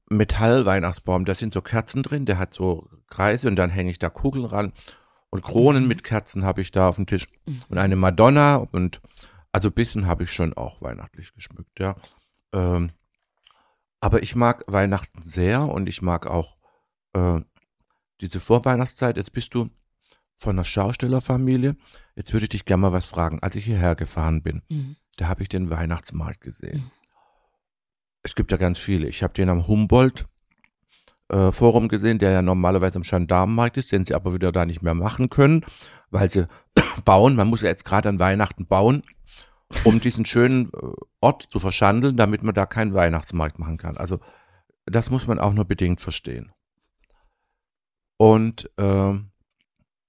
Metallweihnachtsbaum. 0.10 1.26
Da 1.26 1.36
sind 1.36 1.54
so 1.54 1.62
Kerzen 1.62 2.04
drin, 2.04 2.26
der 2.26 2.38
hat 2.38 2.54
so 2.54 2.88
Kreise 3.08 3.50
und 3.50 3.58
dann 3.58 3.70
hänge 3.70 3.92
ich 3.92 4.00
da 4.00 4.10
Kugeln 4.10 4.46
ran. 4.46 4.72
Und 5.30 5.44
Kronen 5.44 5.84
Mhm. 5.84 5.90
mit 5.90 6.04
Kerzen 6.06 6.46
habe 6.46 6.62
ich 6.62 6.72
da 6.72 6.88
auf 6.88 6.96
dem 6.96 7.06
Tisch. 7.06 7.28
Und 7.68 7.78
eine 7.78 7.98
Madonna 7.98 8.56
und 8.56 9.02
also 9.52 9.70
ein 9.70 9.74
bisschen 9.74 10.08
habe 10.08 10.24
ich 10.24 10.32
schon 10.32 10.54
auch 10.54 10.82
weihnachtlich 10.82 11.34
geschmückt, 11.34 11.80
ja. 11.80 11.96
Ähm, 12.54 12.92
aber 14.00 14.24
ich 14.24 14.36
mag 14.36 14.64
Weihnachten 14.68 15.22
sehr 15.22 15.64
und 15.64 15.90
ich 15.90 16.02
mag 16.02 16.28
auch 16.28 16.57
äh, 17.18 17.42
diese 18.22 18.40
Vorweihnachtszeit. 18.40 19.18
Jetzt 19.18 19.32
bist 19.34 19.54
du 19.54 19.70
von 20.36 20.56
einer 20.56 20.64
Schaustellerfamilie. 20.64 21.76
Jetzt 22.16 22.34
würde 22.34 22.46
ich 22.46 22.50
dich 22.50 22.66
gerne 22.66 22.82
mal 22.82 22.94
was 22.94 23.08
fragen. 23.10 23.40
Als 23.42 23.56
ich 23.56 23.66
hierher 23.66 23.96
gefahren 23.96 24.42
bin, 24.44 24.62
Mhm. 24.70 24.96
da 25.18 25.28
habe 25.28 25.44
ich 25.44 25.50
den 25.50 25.70
Weihnachtsmarkt 25.70 26.42
gesehen. 26.42 26.92
gibt 28.36 28.52
ja 28.52 28.58
ganz 28.58 28.78
viele. 28.78 29.08
Ich 29.08 29.24
habe 29.24 29.34
den 29.34 29.50
am 29.50 29.68
Humboldt 29.68 30.26
äh, 31.30 31.52
Forum 31.52 31.88
gesehen, 31.88 32.20
der 32.20 32.32
ja 32.32 32.42
normalerweise 32.42 32.98
am 32.98 33.04
Gendarmenmarkt 33.04 33.78
ist, 33.78 33.92
den 33.92 34.06
sie 34.06 34.14
aber 34.16 34.34
wieder 34.34 34.52
da 34.52 34.66
nicht 34.66 34.82
mehr 34.82 34.94
machen 34.94 35.30
können, 35.30 35.66
weil 36.10 36.30
sie 36.30 36.46
bauen. 37.06 37.36
Man 37.36 37.48
muss 37.48 37.62
ja 37.62 37.70
jetzt 37.70 37.84
gerade 37.86 38.10
an 38.10 38.20
Weihnachten 38.20 38.66
bauen, 38.66 39.04
um 39.84 40.00
diesen 40.02 40.26
schönen 40.26 40.72
äh, 40.74 40.92
Ort 41.22 41.44
zu 41.44 41.60
verschandeln, 41.60 42.16
damit 42.16 42.44
man 42.44 42.54
da 42.54 42.66
keinen 42.66 42.94
Weihnachtsmarkt 42.94 43.60
machen 43.60 43.78
kann. 43.78 43.98
Also 43.98 44.20
das 44.86 45.10
muss 45.10 45.28
man 45.28 45.40
auch 45.40 45.54
nur 45.54 45.66
bedingt 45.66 46.00
verstehen. 46.02 46.52
Und 48.18 48.70
äh, 48.78 49.14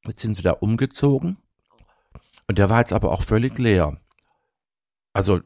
jetzt 0.06 0.22
sind 0.22 0.34
sie 0.34 0.42
da 0.42 0.52
umgezogen 0.52 1.36
und 2.46 2.58
der 2.58 2.70
war 2.70 2.78
jetzt 2.78 2.92
aber 2.92 3.12
auch 3.12 3.22
völlig 3.22 3.58
leer. 3.58 3.98
Also 5.12 5.40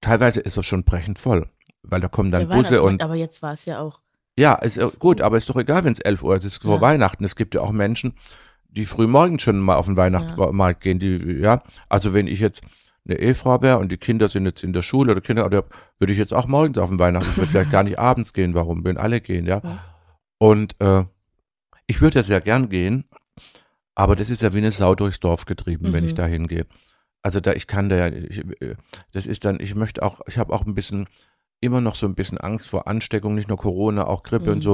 teilweise 0.00 0.40
ist 0.40 0.56
er 0.56 0.62
schon 0.62 0.84
brechend 0.84 1.18
voll, 1.18 1.48
weil 1.82 2.00
da 2.00 2.08
kommen 2.08 2.30
dann 2.30 2.48
Busse 2.48 2.82
und 2.82 3.02
Aber 3.02 3.14
jetzt 3.14 3.42
war 3.42 3.52
es 3.54 3.64
ja 3.64 3.80
auch. 3.80 4.00
ja, 4.38 4.54
ist 4.56 4.76
ja 4.76 4.90
gut, 4.98 5.20
aber 5.20 5.36
ist 5.38 5.48
doch 5.48 5.56
egal, 5.56 5.84
wenn 5.84 5.92
es 5.92 6.00
11 6.00 6.22
Uhr 6.22 6.36
ist, 6.36 6.44
es 6.44 6.54
ist 6.54 6.62
vor 6.62 6.76
Ja. 6.76 6.80
Weihnachten. 6.82 7.24
Es 7.24 7.36
gibt 7.36 7.54
ja 7.54 7.60
auch 7.62 7.72
Menschen, 7.72 8.14
die 8.68 8.84
früh 8.84 9.06
morgens 9.06 9.42
schon 9.42 9.58
mal 9.60 9.76
auf 9.76 9.86
den 9.86 9.96
Weihnachtsmarkt 9.96 10.82
gehen, 10.82 10.98
die, 10.98 11.16
ja, 11.40 11.62
also 11.88 12.14
wenn 12.14 12.26
ich 12.26 12.40
jetzt 12.40 12.62
eine 13.04 13.18
Ehefrau 13.18 13.60
wäre 13.62 13.78
und 13.78 13.90
die 13.90 13.96
Kinder 13.98 14.28
sind 14.28 14.44
jetzt 14.46 14.62
in 14.64 14.72
der 14.72 14.82
Schule 14.82 15.12
oder 15.12 15.20
Kinder, 15.20 15.44
oder 15.44 15.64
würde 15.98 16.12
ich 16.12 16.18
jetzt 16.18 16.32
auch 16.32 16.46
morgens 16.46 16.78
auf 16.78 16.88
den 16.88 16.98
Weihnachten, 16.98 17.28
ich 17.30 17.36
würde 17.36 17.50
vielleicht 17.50 17.70
gar 17.72 17.82
nicht 17.82 17.98
abends 17.98 18.32
gehen, 18.32 18.54
warum, 18.54 18.84
wenn 18.84 18.96
alle 18.96 19.20
gehen, 19.20 19.46
ja. 19.46 19.60
Ja. 19.62 19.78
Und 20.38 20.80
äh, 20.80 21.04
ich 21.92 22.00
würde 22.00 22.18
ja 22.20 22.22
sehr 22.22 22.40
gern 22.40 22.68
gehen, 22.70 23.04
aber 23.94 24.16
das 24.16 24.30
ist 24.30 24.40
ja 24.40 24.54
wie 24.54 24.58
eine 24.58 24.70
Sau 24.70 24.94
durchs 24.94 25.20
Dorf 25.20 25.44
getrieben, 25.44 25.92
wenn 25.92 26.04
Mhm. 26.04 26.08
ich 26.08 26.14
da 26.14 26.24
hingehe. 26.26 26.66
Also 27.22 27.38
da, 27.40 27.52
ich 27.52 27.66
kann 27.66 27.90
da 27.90 27.96
ja, 27.96 28.06
ich, 28.08 28.38
äh, 28.62 28.76
das 29.12 29.26
ist 29.26 29.44
dann, 29.44 29.60
ich 29.60 29.74
möchte 29.74 30.02
auch, 30.02 30.20
ich 30.26 30.38
habe 30.38 30.52
auch 30.54 30.64
ein 30.64 30.74
bisschen, 30.74 31.06
immer 31.60 31.80
noch 31.82 31.94
so 31.94 32.06
ein 32.06 32.14
bisschen 32.14 32.38
Angst 32.38 32.68
vor 32.70 32.88
Ansteckung, 32.88 33.34
nicht 33.34 33.48
nur 33.48 33.58
Corona, 33.58 34.06
auch 34.06 34.22
Grippe 34.22 34.46
Mhm. 34.46 34.52
und 34.56 34.62
so. 34.62 34.72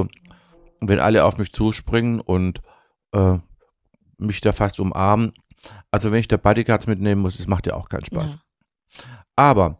Und 0.79 0.87
wenn 0.89 0.99
alle 0.99 1.25
auf 1.25 1.37
mich 1.37 1.51
zuspringen 1.51 2.21
und 2.21 2.61
äh, 3.11 3.37
mich 4.17 4.39
da 4.41 4.53
fast 4.53 4.79
umarmen, 4.79 5.33
also 5.91 6.11
wenn 6.11 6.19
ich 6.21 6.29
da 6.29 6.37
Bodyguards 6.37 6.87
mitnehmen 6.87 7.21
muss, 7.21 7.35
das 7.37 7.47
macht 7.47 7.67
ja 7.67 7.73
auch 7.73 7.89
keinen 7.89 8.05
Spaß. 8.05 8.35
Ja. 8.35 9.03
Aber 9.35 9.79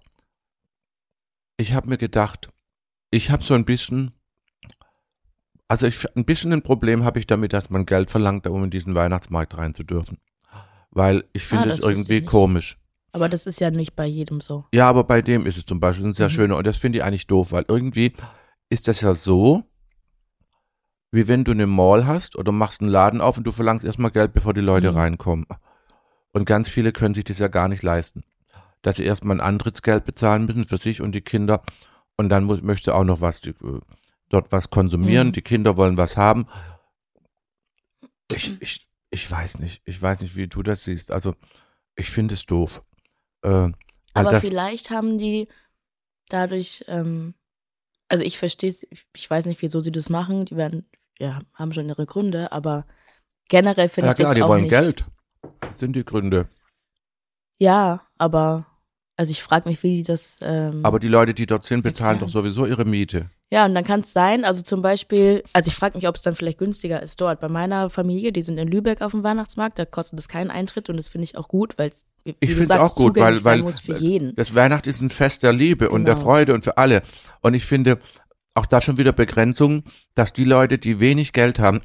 ich 1.57 1.73
habe 1.73 1.87
mir 1.89 1.97
gedacht, 1.97 2.49
ich 3.11 3.31
habe 3.31 3.43
so 3.43 3.53
ein 3.53 3.65
bisschen, 3.65 4.11
also 5.69 5.87
ich, 5.87 6.05
ein 6.17 6.25
bisschen 6.25 6.51
ein 6.51 6.61
Problem 6.61 7.05
habe 7.05 7.19
ich 7.19 7.27
damit, 7.27 7.53
dass 7.53 7.69
man 7.69 7.85
Geld 7.85 8.11
verlangt, 8.11 8.45
um 8.47 8.65
in 8.65 8.69
diesen 8.69 8.95
Weihnachtsmarkt 8.95 9.57
rein 9.57 9.73
zu 9.73 9.83
dürfen. 9.83 10.17
Weil 10.91 11.23
ich 11.31 11.45
finde 11.45 11.69
Ah, 11.69 11.71
es 11.71 11.79
irgendwie 11.79 12.25
komisch. 12.25 12.77
Aber 13.11 13.29
das 13.29 13.45
ist 13.47 13.59
ja 13.59 13.71
nicht 13.71 13.95
bei 13.95 14.05
jedem 14.05 14.41
so. 14.41 14.65
Ja, 14.73 14.89
aber 14.89 15.03
bei 15.03 15.21
dem 15.21 15.45
ist 15.45 15.57
es 15.57 15.65
zum 15.65 15.79
Beispiel 15.79 16.07
ein 16.07 16.13
sehr 16.13 16.27
Mhm. 16.27 16.33
schöner 16.33 16.57
und 16.57 16.67
das 16.67 16.77
finde 16.77 16.99
ich 16.99 17.03
eigentlich 17.03 17.27
doof, 17.27 17.51
weil 17.51 17.65
irgendwie 17.67 18.13
ist 18.69 18.87
das 18.87 19.01
ja 19.01 19.15
so, 19.15 19.63
wie 21.11 21.27
wenn 21.27 21.43
du 21.43 21.51
eine 21.51 21.65
Mall 21.67 22.05
hast 22.05 22.35
oder 22.35 22.51
machst 22.51 22.81
einen 22.81 22.89
Laden 22.91 23.21
auf 23.21 23.37
und 23.37 23.45
du 23.47 23.51
verlangst 23.51 23.83
erstmal 23.85 24.11
Geld, 24.11 24.33
bevor 24.33 24.53
die 24.53 24.61
Leute 24.61 24.91
Mhm. 24.91 24.97
reinkommen. 24.97 25.45
Und 26.33 26.45
ganz 26.45 26.67
viele 26.69 26.91
können 26.91 27.15
sich 27.15 27.23
das 27.23 27.39
ja 27.39 27.47
gar 27.47 27.67
nicht 27.67 27.81
leisten. 27.81 28.23
Dass 28.83 28.97
sie 28.97 29.05
erstmal 29.05 29.37
ein 29.37 29.41
Antrittsgeld 29.41 30.05
bezahlen 30.05 30.45
müssen 30.45 30.63
für 30.63 30.77
sich 30.77 31.01
und 31.01 31.13
die 31.13 31.21
Kinder 31.21 31.63
und 32.17 32.29
dann 32.29 32.43
muss, 32.43 32.61
möchte 32.61 32.93
auch 32.93 33.03
noch 33.03 33.21
was, 33.21 33.41
die, 33.41 33.49
äh, 33.49 33.79
dort 34.29 34.51
was 34.51 34.69
konsumieren, 34.69 35.27
Mhm. 35.27 35.31
die 35.33 35.41
Kinder 35.41 35.77
wollen 35.77 35.97
was 35.97 36.17
haben. 36.17 36.47
Ich, 38.31 38.61
ich, 38.61 38.87
ich 39.09 39.31
weiß 39.31 39.57
nicht, 39.59 39.81
ich 39.85 39.99
weiß 39.99 40.21
nicht, 40.21 40.35
wie 40.35 40.47
du 40.47 40.61
das 40.61 40.83
siehst. 40.83 41.09
Also, 41.09 41.33
ich 41.95 42.11
finde 42.11 42.35
es 42.35 42.45
doof. 42.45 42.83
Äh, 43.43 43.71
Aber 44.13 44.29
das, 44.29 44.45
vielleicht 44.45 44.91
haben 44.91 45.17
die 45.17 45.47
dadurch, 46.27 46.85
ähm, 46.87 47.33
also 48.07 48.23
ich 48.23 48.37
verstehe 48.37 48.69
es, 48.69 48.85
ich 49.15 49.27
weiß 49.29 49.47
nicht, 49.47 49.61
wieso 49.63 49.79
sie 49.81 49.91
das 49.91 50.09
machen. 50.11 50.45
Die 50.45 50.55
werden, 50.57 50.87
ja, 51.17 51.39
haben 51.55 51.73
schon 51.73 51.87
ihre 51.87 52.05
Gründe, 52.05 52.51
aber 52.51 52.85
generell 53.49 53.89
finde 53.89 54.09
ja 54.09 54.11
ich 54.11 54.17
das 54.17 54.25
klar, 54.25 54.35
die 54.35 54.43
auch 54.43 54.49
wollen 54.49 54.61
nicht. 54.61 54.69
Geld. 54.71 55.05
Das 55.61 55.79
sind 55.79 55.95
die 55.95 56.05
Gründe. 56.05 56.47
Ja, 57.57 58.07
aber 58.19 58.67
also 59.15 59.31
ich 59.31 59.41
frage 59.41 59.67
mich, 59.67 59.81
wie 59.81 59.97
die 59.97 60.03
das. 60.03 60.37
Ähm, 60.41 60.85
Aber 60.85 60.99
die 60.99 61.07
Leute, 61.07 61.33
die 61.33 61.47
dort 61.47 61.63
sind, 61.65 61.81
bezahlen 61.81 62.19
Erklären. 62.19 62.27
doch 62.31 62.31
sowieso 62.31 62.67
ihre 62.67 62.85
Miete. 62.85 63.31
Ja, 63.51 63.65
und 63.65 63.73
dann 63.73 63.83
kann 63.83 64.01
es 64.01 64.13
sein, 64.13 64.45
also 64.45 64.61
zum 64.61 64.81
Beispiel, 64.81 65.43
also 65.53 65.69
ich 65.69 65.75
frage 65.75 65.97
mich, 65.97 66.07
ob 66.07 66.15
es 66.15 66.21
dann 66.21 66.35
vielleicht 66.35 66.59
günstiger 66.59 67.01
ist 67.01 67.19
dort. 67.19 67.39
Bei 67.39 67.49
meiner 67.49 67.89
Familie, 67.89 68.31
die 68.31 68.41
sind 68.43 68.57
in 68.59 68.67
Lübeck 68.67 69.01
auf 69.01 69.11
dem 69.11 69.23
Weihnachtsmarkt, 69.23 69.79
da 69.79 69.85
kostet 69.85 70.19
es 70.19 70.27
keinen 70.27 70.51
Eintritt 70.51 70.89
und 70.89 70.97
das 70.97 71.09
finde 71.09 71.23
ich 71.23 71.35
auch 71.37 71.47
gut, 71.47 71.77
weil 71.77 71.89
es, 71.89 72.05
Ich 72.39 72.53
find's 72.53 72.67
sagst, 72.67 72.91
auch 72.91 72.95
gut, 72.95 73.17
weil- 73.17 73.43
weil- 73.43 73.63
muss 73.63 73.79
für 73.79 73.97
jeden. 73.97 74.35
Das 74.35 74.53
Weihnacht 74.53 74.85
ist 74.87 75.01
ein 75.01 75.09
Fest 75.09 75.41
der 75.43 75.53
Liebe 75.53 75.89
und 75.89 76.05
der 76.05 76.13
Genau. 76.15 76.25
Freude 76.25 76.53
und 76.53 76.63
für 76.63 76.77
alle. 76.77 77.01
Und 77.41 77.53
ich 77.55 77.65
finde 77.65 77.97
auch 78.55 78.65
da 78.67 78.81
schon 78.81 78.97
wieder 78.97 79.13
Begrenzung, 79.13 79.83
dass 80.15 80.33
die 80.33 80.43
Leute, 80.43 80.77
die 80.77 80.99
wenig 80.99 81.33
Geld 81.33 81.59
haben, 81.59 81.81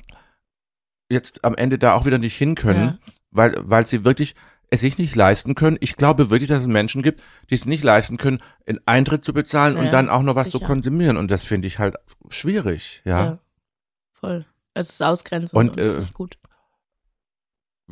jetzt 1.10 1.44
am 1.44 1.54
Ende 1.54 1.78
da 1.78 1.94
auch 1.94 2.06
wieder 2.06 2.18
nicht 2.18 2.36
hin 2.36 2.54
können, 2.54 2.98
Ja. 3.06 3.12
weil, 3.30 3.54
weil 3.58 3.86
sie 3.86 4.04
wirklich 4.04 4.34
es 4.70 4.80
sich 4.80 4.98
nicht 4.98 5.14
leisten 5.14 5.54
können. 5.54 5.76
Ich 5.80 5.96
glaube 5.96 6.30
wirklich, 6.30 6.48
dass 6.48 6.60
es 6.60 6.66
Menschen 6.66 7.02
gibt, 7.02 7.22
die 7.50 7.54
es 7.54 7.66
nicht 7.66 7.84
leisten 7.84 8.16
können, 8.16 8.40
einen 8.66 8.80
Eintritt 8.86 9.24
zu 9.24 9.32
bezahlen 9.32 9.76
und 9.76 9.86
Ja, 9.86 9.90
dann 9.90 10.08
auch 10.10 10.22
noch 10.22 10.34
was 10.34 10.50
zu 10.50 10.58
sicher. 10.58 10.66
konsumieren. 10.66 11.16
Und 11.16 11.30
das 11.30 11.44
finde 11.44 11.68
ich 11.68 11.78
halt 11.78 11.96
schwierig, 12.28 13.02
ja. 13.04 13.24
Ja. 13.24 13.38
Voll. 14.12 14.44
Es 14.74 14.90
ist 14.90 15.02
Ausgrenzung 15.02 15.58
Und, 15.58 15.70
und, 15.70 15.80
es 15.80 15.88
ist 15.88 15.94
äh, 15.94 15.98
nicht 16.00 16.14
gut. 16.14 16.38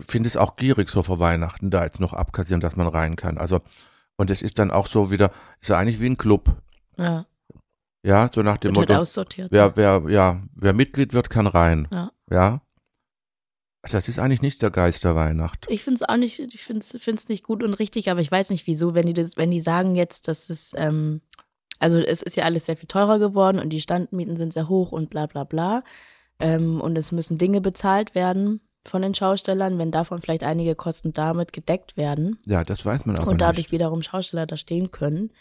finde 0.09 0.27
es 0.27 0.37
auch 0.37 0.57
gierig, 0.57 0.89
so 0.89 1.03
vor 1.03 1.19
Weihnachten 1.19 1.71
da 1.71 1.85
jetzt 1.85 2.01
noch 2.01 2.13
abkassieren, 2.13 2.61
dass 2.61 2.77
man 2.77 2.87
rein 2.89 3.17
kann. 3.17 3.39
Also, 3.39 3.61
und 4.17 4.31
es 4.31 4.43
ist 4.43 4.59
dann 4.59 4.71
auch 4.71 4.87
so 4.87 5.11
wieder, 5.11 5.31
ist 5.61 5.69
ja 5.69 5.79
eigentlich 5.79 6.01
wie 6.01 6.07
ein 6.11 6.17
Club. 6.17 6.57
Ja. 6.97 7.27
Ja, 8.05 8.29
so 8.33 8.43
nach 8.43 8.57
dem 8.57 8.71
Wird 8.71 8.79
halt 8.79 8.89
Motto, 8.89 9.01
aussortiert. 9.03 9.53
wer, 9.53 9.77
wer, 9.77 10.03
ja, 10.09 10.43
wer 10.55 10.73
Mitglied 10.73 11.13
wird, 11.13 11.31
kann 11.31 11.47
rein. 11.47 11.87
Ja. 11.93 12.11
Ja. 12.31 12.61
Das 13.91 14.09
ist 14.09 14.19
eigentlich 14.19 14.43
nicht 14.43 14.63
der 14.63 14.71
Geist 14.71 15.05
der 15.05 15.17
Weihnacht. 15.17 15.67
Ich 15.69 15.83
finde 15.83 15.97
es 16.03 16.09
auch 16.09 16.17
nicht, 16.17 16.39
ich 16.39 16.61
finde 16.63 16.85
es 16.85 17.29
nicht 17.29 17.43
gut 17.43 17.63
und 17.65 17.75
richtig, 17.75 18.11
aber 18.11 18.21
ich 18.21 18.31
weiß 18.31 18.51
nicht 18.51 18.67
wieso, 18.69 18.95
wenn 18.95 19.07
die 19.07 19.13
das, 19.13 19.37
wenn 19.37 19.51
die 19.51 19.61
sagen 19.61 19.97
jetzt, 19.97 20.29
dass 20.29 20.49
es, 20.51 20.73
ähm, 20.77 21.21
also 21.81 21.99
es 21.99 22.23
ist 22.23 22.37
ja 22.37 22.45
alles 22.45 22.67
sehr 22.67 22.77
viel 22.77 22.87
teurer 22.87 23.19
geworden 23.19 23.59
und 23.59 23.71
die 23.71 23.81
Standmieten 23.81 24.37
sind 24.37 24.53
sehr 24.53 24.69
hoch 24.69 24.93
und 24.93 25.11
bla 25.11 25.27
bla 25.27 25.43
bla. 25.45 25.83
Ähm, 26.39 26.81
und 26.81 26.97
es 26.97 27.11
müssen 27.13 27.39
Dinge 27.39 27.61
bezahlt 27.61 28.15
werden 28.15 28.61
von 28.85 29.03
den 29.03 29.15
Schaustellern, 29.15 29.79
wenn 29.79 29.91
davon 29.91 30.21
vielleicht 30.21 30.43
einige 30.45 30.75
Kosten 30.75 31.13
damit 31.13 31.53
gedeckt 31.53 31.97
werden 31.97 32.39
Ja, 32.47 32.65
das 32.65 32.85
weiß 32.85 33.07
man 33.07 33.17
aber 33.17 33.31
und 33.31 33.41
dadurch 33.41 33.67
nicht. 33.67 33.73
wiederum 33.73 34.03
Schausteller 34.03 34.47
da 34.47 34.57
stehen 34.57 34.91
können. 34.91 35.33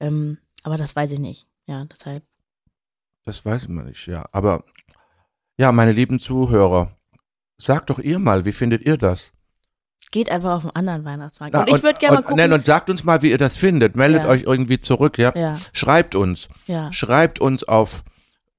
Ähm, 0.00 0.38
aber 0.62 0.76
das 0.76 0.96
weiß 0.96 1.12
ich 1.12 1.18
nicht. 1.18 1.46
Ja, 1.66 1.84
deshalb. 1.84 2.24
Das 3.24 3.44
weiß 3.44 3.68
man 3.68 3.86
nicht, 3.86 4.06
ja. 4.06 4.26
Aber, 4.32 4.64
ja, 5.56 5.72
meine 5.72 5.92
lieben 5.92 6.20
Zuhörer, 6.20 6.94
sagt 7.56 7.90
doch 7.90 7.98
ihr 7.98 8.18
mal, 8.18 8.44
wie 8.44 8.52
findet 8.52 8.84
ihr 8.84 8.96
das? 8.96 9.32
Geht 10.10 10.30
einfach 10.30 10.56
auf 10.56 10.64
einen 10.64 10.88
anderen 10.88 11.04
Weihnachtsmarkt. 11.04 11.54
Na, 11.54 11.60
und 11.62 11.70
ich 11.70 11.82
würde 11.82 11.98
gerne 11.98 12.16
mal 12.16 12.22
gucken. 12.22 12.36
nein, 12.36 12.52
und 12.52 12.64
sagt 12.66 12.88
uns 12.90 13.02
mal, 13.04 13.22
wie 13.22 13.30
ihr 13.30 13.38
das 13.38 13.56
findet. 13.56 13.96
Meldet 13.96 14.22
Ja. 14.24 14.28
euch 14.28 14.42
irgendwie 14.44 14.78
zurück, 14.78 15.18
ja? 15.18 15.32
ja, 15.34 15.58
Schreibt 15.72 16.14
uns. 16.14 16.48
ja. 16.66 16.92
Schreibt 16.92 17.40
uns 17.40 17.64
auf, 17.64 18.04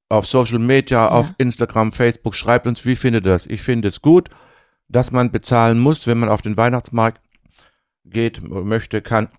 auf 0.10 0.26
Social 0.28 0.60
Media, 0.60 1.08
auf 1.08 1.34
Instagram, 1.38 1.94
Facebook, 1.94 2.36
schreibt 2.36 2.68
uns, 2.68 2.86
wie 2.86 2.96
findet 2.98 3.26
ihr 3.26 3.32
das? 3.32 3.48
Ich 3.48 3.62
finde 3.62 3.88
es 3.88 4.02
gut, 4.02 4.30
dass 4.90 5.12
man 5.12 5.32
bezahlen 5.32 5.80
muss, 5.80 6.08
wenn 6.08 6.20
man 6.20 6.30
auf 6.30 6.42
den 6.42 6.58
Weihnachtsmarkt 6.58 7.22
geht, 8.04 8.42
möchte, 8.48 9.02
kann. 9.02 9.30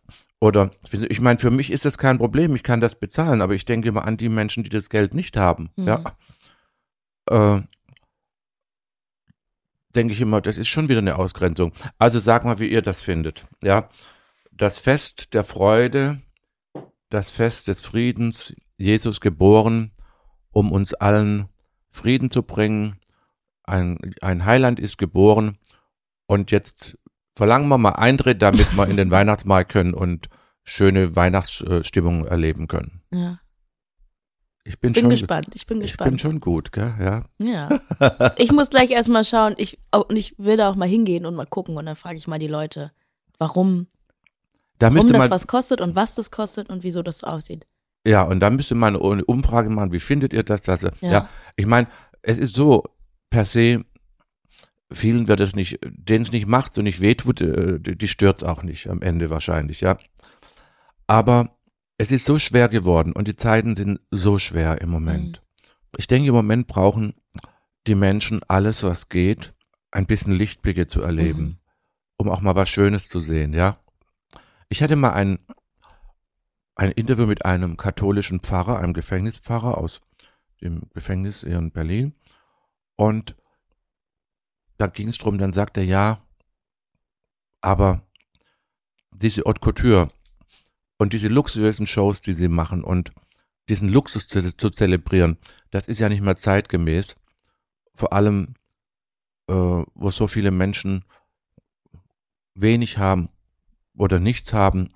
Oder 0.40 0.70
ich 0.90 1.20
meine, 1.20 1.38
für 1.38 1.50
mich 1.50 1.70
ist 1.70 1.84
das 1.84 1.98
kein 1.98 2.18
Problem, 2.18 2.54
ich 2.54 2.62
kann 2.62 2.80
das 2.80 2.94
bezahlen, 2.94 3.42
aber 3.42 3.54
ich 3.54 3.64
denke 3.64 3.88
immer 3.88 4.04
an 4.06 4.16
die 4.16 4.28
Menschen, 4.28 4.64
die 4.64 4.70
das 4.70 4.88
Geld 4.90 5.14
nicht 5.14 5.36
haben. 5.36 5.70
Mhm. 5.76 5.86
Ja. 5.86 6.00
Äh, 7.56 7.62
denke 9.96 10.12
ich 10.12 10.20
immer, 10.20 10.40
das 10.40 10.58
ist 10.58 10.68
schon 10.68 10.88
wieder 10.88 11.00
eine 11.00 11.16
Ausgrenzung. 11.16 11.72
Also 11.98 12.20
sag 12.20 12.44
mal, 12.44 12.58
wie 12.58 12.68
ihr 12.68 12.82
das 12.82 13.00
findet. 13.00 13.44
Ja. 13.62 13.88
Das 14.52 14.78
Fest 14.78 15.34
der 15.34 15.44
Freude, 15.44 16.22
das 17.10 17.30
Fest 17.30 17.68
des 17.68 17.80
Friedens, 17.80 18.54
Jesus 18.78 19.20
geboren, 19.20 19.92
um 20.50 20.72
uns 20.72 20.94
allen 20.94 21.48
Frieden 21.90 22.30
zu 22.30 22.42
bringen. 22.42 22.98
Ein, 23.64 24.14
ein 24.20 24.44
Heiland 24.44 24.78
ist 24.78 24.98
geboren 24.98 25.58
und 26.26 26.50
jetzt 26.50 26.98
verlangen 27.34 27.68
wir 27.68 27.78
mal 27.78 27.92
Eintritt, 27.92 28.42
damit 28.42 28.76
wir 28.76 28.86
in 28.88 28.96
den 28.96 29.10
Weihnachtsmarkt 29.12 29.70
können 29.72 29.94
und 29.94 30.28
schöne 30.62 31.16
Weihnachtsstimmung 31.16 32.26
erleben 32.26 32.66
können. 32.66 33.02
ja. 33.12 33.38
Ich 34.68 34.80
bin, 34.80 34.92
Bin 34.92 35.02
schon, 35.02 35.10
gespannt. 35.10 35.48
Ich 35.54 35.66
bin 35.66 35.80
Ich 35.80 35.92
gespannt. 35.92 36.10
bin 36.10 36.18
schon 36.18 36.40
gut, 36.40 36.72
gell? 36.72 36.92
Ja. 37.00 37.24
Ja. 37.40 37.68
Ich 38.36 38.50
muss 38.50 38.68
gleich 38.68 38.90
erstmal 38.90 39.24
schauen. 39.24 39.54
Ich, 39.58 39.78
oh, 39.92 40.04
und 40.08 40.16
ich 40.16 40.34
will 40.38 40.56
da 40.56 40.68
auch 40.70 40.74
mal 40.74 40.88
hingehen 40.88 41.24
und 41.24 41.34
mal 41.36 41.46
gucken. 41.46 41.76
Und 41.76 41.86
dann 41.86 41.94
frage 41.96 42.16
ich 42.16 42.26
mal 42.26 42.38
die 42.40 42.48
Leute, 42.48 42.90
warum, 43.38 43.86
Da 44.80 44.92
warum 44.92 45.12
das 45.12 45.30
was 45.30 45.46
kostet 45.46 45.80
und 45.80 45.94
was 45.94 46.16
das 46.16 46.30
kostet 46.32 46.68
und 46.68 46.82
wieso 46.82 47.02
das 47.02 47.18
so 47.20 47.28
aussieht. 47.28 47.66
ja, 48.04 48.22
und 48.22 48.40
da 48.40 48.50
müsste 48.50 48.74
man 48.74 48.96
eine 48.96 49.24
Umfrage 49.24 49.70
machen. 49.70 49.92
Wie 49.92 50.00
findet 50.00 50.32
ihr 50.32 50.42
das? 50.42 50.68
Also, 50.68 50.88
ja. 51.02 51.10
Ja. 51.10 51.28
ich 51.56 51.66
meine, 51.66 51.86
es 52.22 52.38
ist 52.38 52.54
so 52.56 52.82
per 53.30 53.44
se. 53.44 53.82
Vielen 54.92 55.26
wird 55.28 55.40
es 55.40 55.54
nicht, 55.56 55.78
denen 55.84 56.22
es 56.22 56.30
nicht 56.32 56.46
macht, 56.46 56.72
so 56.74 56.82
nicht 56.82 57.00
wehtut, 57.00 57.40
äh, 57.40 57.78
die, 57.80 57.96
die 57.98 58.08
stört's 58.08 58.42
auch 58.44 58.62
nicht 58.62 58.88
am 58.88 59.02
Ende 59.02 59.30
wahrscheinlich, 59.30 59.80
ja. 59.80 59.96
Aber 61.08 61.55
es 61.98 62.12
ist 62.12 62.24
so 62.24 62.38
schwer 62.38 62.68
geworden 62.68 63.12
und 63.12 63.28
die 63.28 63.36
Zeiten 63.36 63.74
sind 63.74 64.00
so 64.10 64.38
schwer 64.38 64.80
im 64.80 64.90
Moment. 64.90 65.40
Mhm. 65.40 65.68
Ich 65.98 66.06
denke, 66.06 66.28
im 66.28 66.34
Moment 66.34 66.66
brauchen 66.66 67.14
die 67.86 67.94
Menschen 67.94 68.42
alles, 68.48 68.82
was 68.82 69.08
geht, 69.08 69.54
ein 69.90 70.06
bisschen 70.06 70.32
Lichtblicke 70.32 70.86
zu 70.86 71.02
erleben, 71.02 71.42
mhm. 71.42 71.56
um 72.18 72.28
auch 72.28 72.40
mal 72.40 72.54
was 72.54 72.68
Schönes 72.68 73.08
zu 73.08 73.20
sehen, 73.20 73.52
ja. 73.52 73.78
Ich 74.68 74.82
hatte 74.82 74.96
mal 74.96 75.12
ein, 75.12 75.38
ein 76.74 76.90
Interview 76.90 77.26
mit 77.26 77.44
einem 77.44 77.76
katholischen 77.76 78.40
Pfarrer, 78.40 78.78
einem 78.78 78.92
Gefängnispfarrer 78.92 79.78
aus 79.78 80.02
dem 80.60 80.82
Gefängnis 80.92 81.42
in 81.44 81.70
Berlin. 81.70 82.14
Und 82.96 83.36
da 84.76 84.88
ging 84.88 85.08
es 85.08 85.18
drum, 85.18 85.38
dann 85.38 85.52
sagt 85.52 85.76
er, 85.76 85.84
ja, 85.84 86.18
aber 87.60 88.02
diese 89.12 89.42
Haute 89.46 89.60
Couture 89.60 90.08
und 90.98 91.12
diese 91.12 91.28
luxuriösen 91.28 91.86
Shows, 91.86 92.20
die 92.20 92.32
sie 92.32 92.48
machen 92.48 92.84
und 92.84 93.12
diesen 93.68 93.88
Luxus 93.88 94.26
zu, 94.26 94.56
zu 94.56 94.70
zelebrieren, 94.70 95.38
das 95.70 95.88
ist 95.88 96.00
ja 96.00 96.08
nicht 96.08 96.22
mehr 96.22 96.36
zeitgemäß. 96.36 97.14
Vor 97.94 98.12
allem, 98.12 98.54
äh, 99.48 99.52
wo 99.52 100.10
so 100.10 100.26
viele 100.26 100.50
Menschen 100.50 101.04
wenig 102.54 102.98
haben 102.98 103.28
oder 103.96 104.18
nichts 104.18 104.52
haben, 104.52 104.90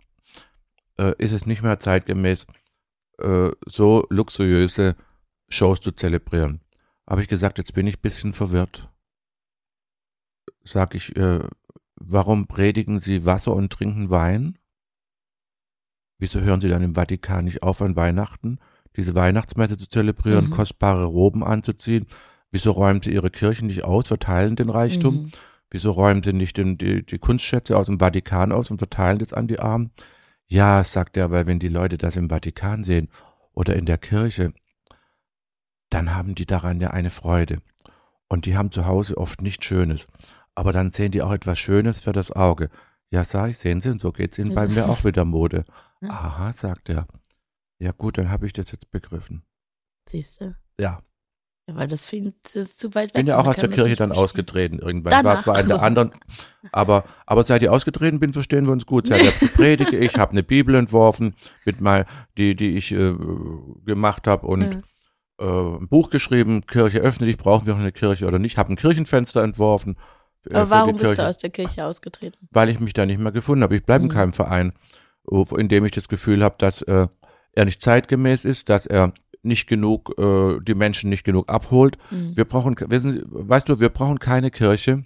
äh, 0.99 1.15
ist 1.19 1.33
es 1.33 1.47
nicht 1.47 1.63
mehr 1.63 1.81
zeitgemäß, 1.81 2.47
äh, 3.19 3.51
so 3.67 4.07
luxuriöse 4.09 4.97
Shows 5.49 5.81
zu 5.81 5.93
zelebrieren. 5.93 6.61
Habe 7.09 7.23
ich 7.23 7.29
gesagt, 7.29 7.59
jetzt 7.59 7.75
bin 7.75 7.87
ich 7.87 7.99
ein 7.99 8.03
bisschen 8.03 8.33
verwirrt. 8.33 8.93
Sag 10.63 10.95
ich, 10.95 11.17
äh, 11.17 11.41
warum 11.97 12.47
predigen 12.47 13.01
Sie 13.01 13.27
Wasser 13.27 13.55
und 13.55 13.73
trinken 13.73 14.11
Wein? 14.11 14.60
Wieso 16.21 16.41
hören 16.41 16.61
Sie 16.61 16.69
dann 16.69 16.83
im 16.83 16.95
Vatikan 16.95 17.47
nicht 17.47 17.63
auf 17.63 17.81
an 17.83 17.97
Weihnachten, 17.97 18.59
diese 18.97 19.15
Weihnachtsmesse 19.15 19.77
zu 19.77 19.89
zelebrieren, 19.89 20.47
mhm. 20.47 20.51
kostbare 20.51 21.05
Roben 21.05 21.43
anzuziehen? 21.43 22.07
Wieso 22.53 22.73
räumen 22.73 23.01
Sie 23.01 23.13
Ihre 23.13 23.31
Kirchen 23.31 23.67
nicht 23.67 23.85
aus, 23.85 24.09
verteilen 24.09 24.55
den 24.55 24.69
Reichtum? 24.69 25.15
Mhm. 25.15 25.33
Wieso 25.71 25.93
räumen 25.93 26.23
Sie 26.23 26.35
nicht 26.35 26.59
den, 26.59 26.77
die, 26.77 27.05
die 27.05 27.19
Kunstschätze 27.19 27.77
aus 27.77 27.87
dem 27.87 27.99
Vatikan 27.99 28.53
aus 28.53 28.71
und 28.71 28.79
verteilen 28.79 29.19
das 29.19 29.33
an 29.33 29.49
die 29.49 29.59
Armen? 29.59 29.93
Ja, 30.47 30.85
sagt 30.85 31.17
er, 31.17 31.31
weil 31.31 31.47
wenn 31.47 31.59
die 31.59 31.69
Leute 31.69 31.97
das 31.97 32.17
im 32.17 32.29
Vatikan 32.29 32.85
sehen 32.85 33.09
oder 33.55 33.77
in 33.77 33.87
der 33.87 33.99
Kirche, 33.99 34.53
dann 35.89 36.15
haben 36.15 36.35
die 36.35 36.47
daran 36.47 36.81
ja 36.81 36.91
eine 36.91 37.11
Freude. 37.11 37.59
Und 38.29 38.47
die 38.47 38.57
haben 38.57 38.71
zu 38.71 38.85
Hause 38.87 39.17
oft 39.17 39.43
nichts 39.43 39.65
Schönes. 39.65 40.07
Aber 40.55 40.73
dann 40.73 40.91
sehen 40.91 41.13
die 41.13 41.23
auch 41.23 41.33
etwas 41.33 41.59
Schönes 41.59 42.01
für 42.01 42.13
das 42.13 42.31
Auge. 42.31 42.69
Ja, 43.11 43.25
sag 43.25 43.51
ich, 43.51 43.59
sehen 43.59 43.81
Sie, 43.81 43.89
und 43.89 44.01
so 44.01 44.13
geht's 44.13 44.39
Ihnen 44.39 44.55
bei 44.55 44.69
mir 44.69 44.89
auch 44.91 45.03
mit 45.03 45.17
der 45.17 45.25
Mode. 46.01 46.15
Aha, 46.15 46.53
sagt 46.53 46.89
er. 46.89 47.07
Ja 47.79 47.93
gut, 47.93 48.19
dann 48.19 48.31
habe 48.31 48.47
ich 48.47 48.53
das 48.53 48.71
jetzt 48.73 48.91
begriffen. 48.91 49.43
Siehst 50.09 50.41
du? 50.41 50.57
Ja. 50.79 51.01
Ja, 51.69 51.77
weil 51.77 51.89
das 51.89 52.05
finde 52.05 52.33
ich 52.33 52.77
zu 52.77 52.95
weit 52.95 53.11
weg. 53.11 53.15
Bin 53.15 53.27
ja 53.27 53.39
auch 53.39 53.47
aus 53.47 53.57
der 53.57 53.69
Kirche 53.69 53.97
dann 53.97 54.13
ausgetreten 54.13 54.79
irgendwann. 54.79 55.11
Danach, 55.11 55.35
war 55.35 55.41
zwar 55.41 55.61
in 55.61 55.69
der 55.69 55.77
also. 55.77 55.87
anderen, 55.87 56.11
aber, 56.73 57.05
aber 57.27 57.45
seit 57.45 57.63
ich 57.63 57.69
ausgetreten 57.69 58.19
bin, 58.19 58.33
verstehen 58.33 58.67
wir 58.67 58.73
uns 58.73 58.87
gut. 58.87 59.07
Seit 59.07 59.23
nee. 59.23 59.49
predige 59.49 59.97
ich, 59.97 60.17
habe 60.17 60.33
eine 60.33 60.43
Bibel 60.43 60.75
entworfen, 60.75 61.35
mit 61.65 61.81
mal, 61.81 62.07
die, 62.37 62.57
die 62.57 62.77
ich 62.77 62.93
äh, 62.93 63.15
gemacht 63.85 64.27
habe 64.27 64.47
und 64.47 64.75
ja 64.75 64.81
äh, 65.41 65.77
ein 65.79 65.89
Buch 65.89 66.11
geschrieben, 66.11 66.67
Kirche 66.67 66.99
öffne 66.99 67.27
dich, 67.27 67.39
brauchen 67.39 67.67
wir 67.67 67.75
noch 67.75 67.81
eine 67.81 67.93
Kirche 67.93 68.27
oder 68.27 68.39
nicht, 68.39 68.59
habe 68.59 68.73
ein 68.73 68.77
Kirchenfenster 68.77 69.43
entworfen. 69.43 69.97
Aber 70.51 70.71
warum 70.71 70.97
bist 70.97 71.19
du 71.19 71.27
aus 71.27 71.39
der 71.39 71.51
Kirche 71.51 71.85
ausgetreten? 71.85 72.49
Weil 72.51 72.69
ich 72.69 72.81
mich 72.81 72.93
da 72.93 73.05
nicht 73.05 73.19
mehr 73.19 73.33
gefunden 73.33 73.63
habe. 73.63 73.77
Ich 73.77 73.85
bleibe 73.85 74.05
mhm. 74.05 74.11
in 74.11 74.17
keinem 74.17 74.33
Verein, 74.33 74.73
in 75.31 75.69
dem 75.69 75.85
ich 75.85 75.93
das 75.93 76.09
Gefühl 76.09 76.43
habe, 76.43 76.57
dass 76.59 76.83
äh, 76.83 77.09
er 77.53 77.65
nicht 77.65 77.83
zeitgemäß 77.83 78.45
ist, 78.45 78.69
dass 78.69 78.87
er 78.87 79.13
nicht 79.43 79.67
genug, 79.67 80.19
äh, 80.19 80.59
die 80.61 80.75
Menschen 80.75 81.09
nicht 81.09 81.25
genug 81.25 81.49
abholt. 81.49 81.97
Mhm. 82.11 82.37
Wir 82.37 82.45
brauchen, 82.45 82.77
wissen, 82.89 83.25
weißt 83.27 83.69
du, 83.69 83.81
wir 83.81 83.89
brauchen 83.89 84.19
keine 84.19 84.51
Kirche, 84.51 85.05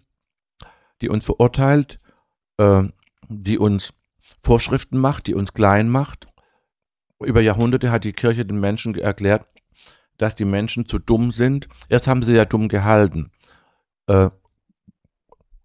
die 1.01 1.09
uns 1.09 1.25
verurteilt, 1.25 2.01
äh, 2.59 2.83
die 3.29 3.59
uns 3.59 3.93
Vorschriften 4.43 4.99
macht, 4.99 5.27
die 5.27 5.35
uns 5.35 5.53
klein 5.53 5.89
macht. 5.89 6.27
Über 7.21 7.41
Jahrhunderte 7.41 7.91
hat 7.91 8.05
die 8.05 8.13
Kirche 8.13 8.45
den 8.45 8.59
Menschen 8.59 8.95
erklärt, 8.97 9.47
dass 10.19 10.35
die 10.35 10.45
Menschen 10.45 10.87
zu 10.87 10.99
dumm 10.99 11.31
sind. 11.31 11.69
Erst 11.89 12.07
haben 12.07 12.23
sie 12.23 12.35
ja 12.35 12.45
dumm 12.45 12.69
gehalten, 12.69 13.31
äh, 14.07 14.31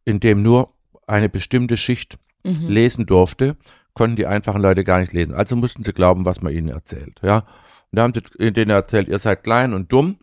indem 0.06 0.42
nur 0.42 0.68
eine 1.08 1.30
bestimmte 1.30 1.76
Schicht 1.76 2.20
mhm. 2.44 2.68
lesen 2.68 3.06
durfte, 3.06 3.58
konnten 4.00 4.16
die 4.16 4.28
einfachen 4.28 4.62
Leute 4.62 4.86
gar 4.86 5.00
nicht 5.00 5.12
lesen. 5.12 5.34
Also 5.34 5.58
mussten 5.58 5.84
sie 5.84 5.92
glauben, 5.92 6.24
was 6.24 6.42
man 6.42 6.54
ihnen 6.54 6.70
erzählt. 6.70 7.20
Ja, 7.22 7.40
und 7.40 7.98
da 7.98 8.04
haben 8.04 8.14
sie 8.14 8.54
denen 8.54 8.72
erzählt, 8.72 9.10
ihr 9.10 9.20
seid 9.20 9.44
klein 9.44 9.74
und 9.74 9.92
dumm 9.92 10.20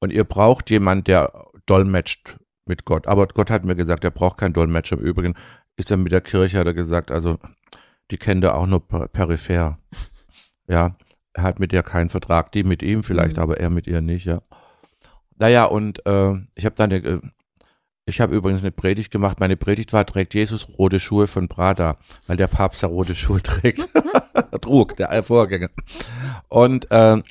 und 0.00 0.14
ihr 0.14 0.24
braucht 0.24 0.70
jemand, 0.70 1.08
der 1.08 1.30
dolmetscht 1.66 2.38
mit 2.64 2.86
Gott. 2.86 3.06
Aber 3.06 3.26
Gott 3.26 3.50
hat 3.50 3.66
mir 3.66 3.74
gesagt, 3.76 4.02
er 4.04 4.12
braucht 4.12 4.38
keinen 4.38 4.54
Dolmetscher. 4.54 4.96
Im 4.96 5.04
Übrigen 5.04 5.34
ist 5.76 5.90
er 5.90 5.98
mit 5.98 6.10
der 6.10 6.22
Kirche, 6.22 6.58
hat 6.58 6.66
er 6.66 6.72
gesagt, 6.72 7.10
also 7.10 7.36
die 8.10 8.16
kennt 8.16 8.44
er 8.44 8.54
auch 8.54 8.66
nur 8.66 8.88
peripher. 8.88 9.78
Ja, 10.66 10.96
er 11.34 11.42
hat 11.42 11.60
mit 11.60 11.74
ihr 11.74 11.82
keinen 11.82 12.08
Vertrag, 12.08 12.50
die 12.52 12.62
mit 12.62 12.82
ihm 12.82 13.02
vielleicht, 13.02 13.36
mhm. 13.36 13.42
aber 13.42 13.60
er 13.60 13.68
mit 13.68 13.86
ihr 13.86 14.00
nicht, 14.00 14.24
ja. 14.24 14.40
Naja, 15.36 15.64
und 15.64 16.04
äh, 16.06 16.32
ich 16.54 16.64
habe 16.64 16.76
dann, 16.76 16.90
äh, 16.92 17.20
ich 18.08 18.20
habe 18.20 18.34
übrigens 18.34 18.62
eine 18.62 18.72
Predigt 18.72 19.10
gemacht. 19.10 19.38
Meine 19.38 19.56
Predigt 19.56 19.92
war, 19.92 20.06
trägt 20.06 20.34
Jesus 20.34 20.78
rote 20.78 20.98
Schuhe 20.98 21.26
von 21.26 21.46
Prada, 21.46 21.96
weil 22.26 22.38
der 22.38 22.46
Papst 22.46 22.82
ja 22.82 22.88
rote 22.88 23.14
Schuhe 23.14 23.42
trägt. 23.42 23.86
Trug, 24.62 24.96
der 24.96 25.22
Vorgänger. 25.22 25.68
Und 26.48 26.90
äh, 26.90 27.22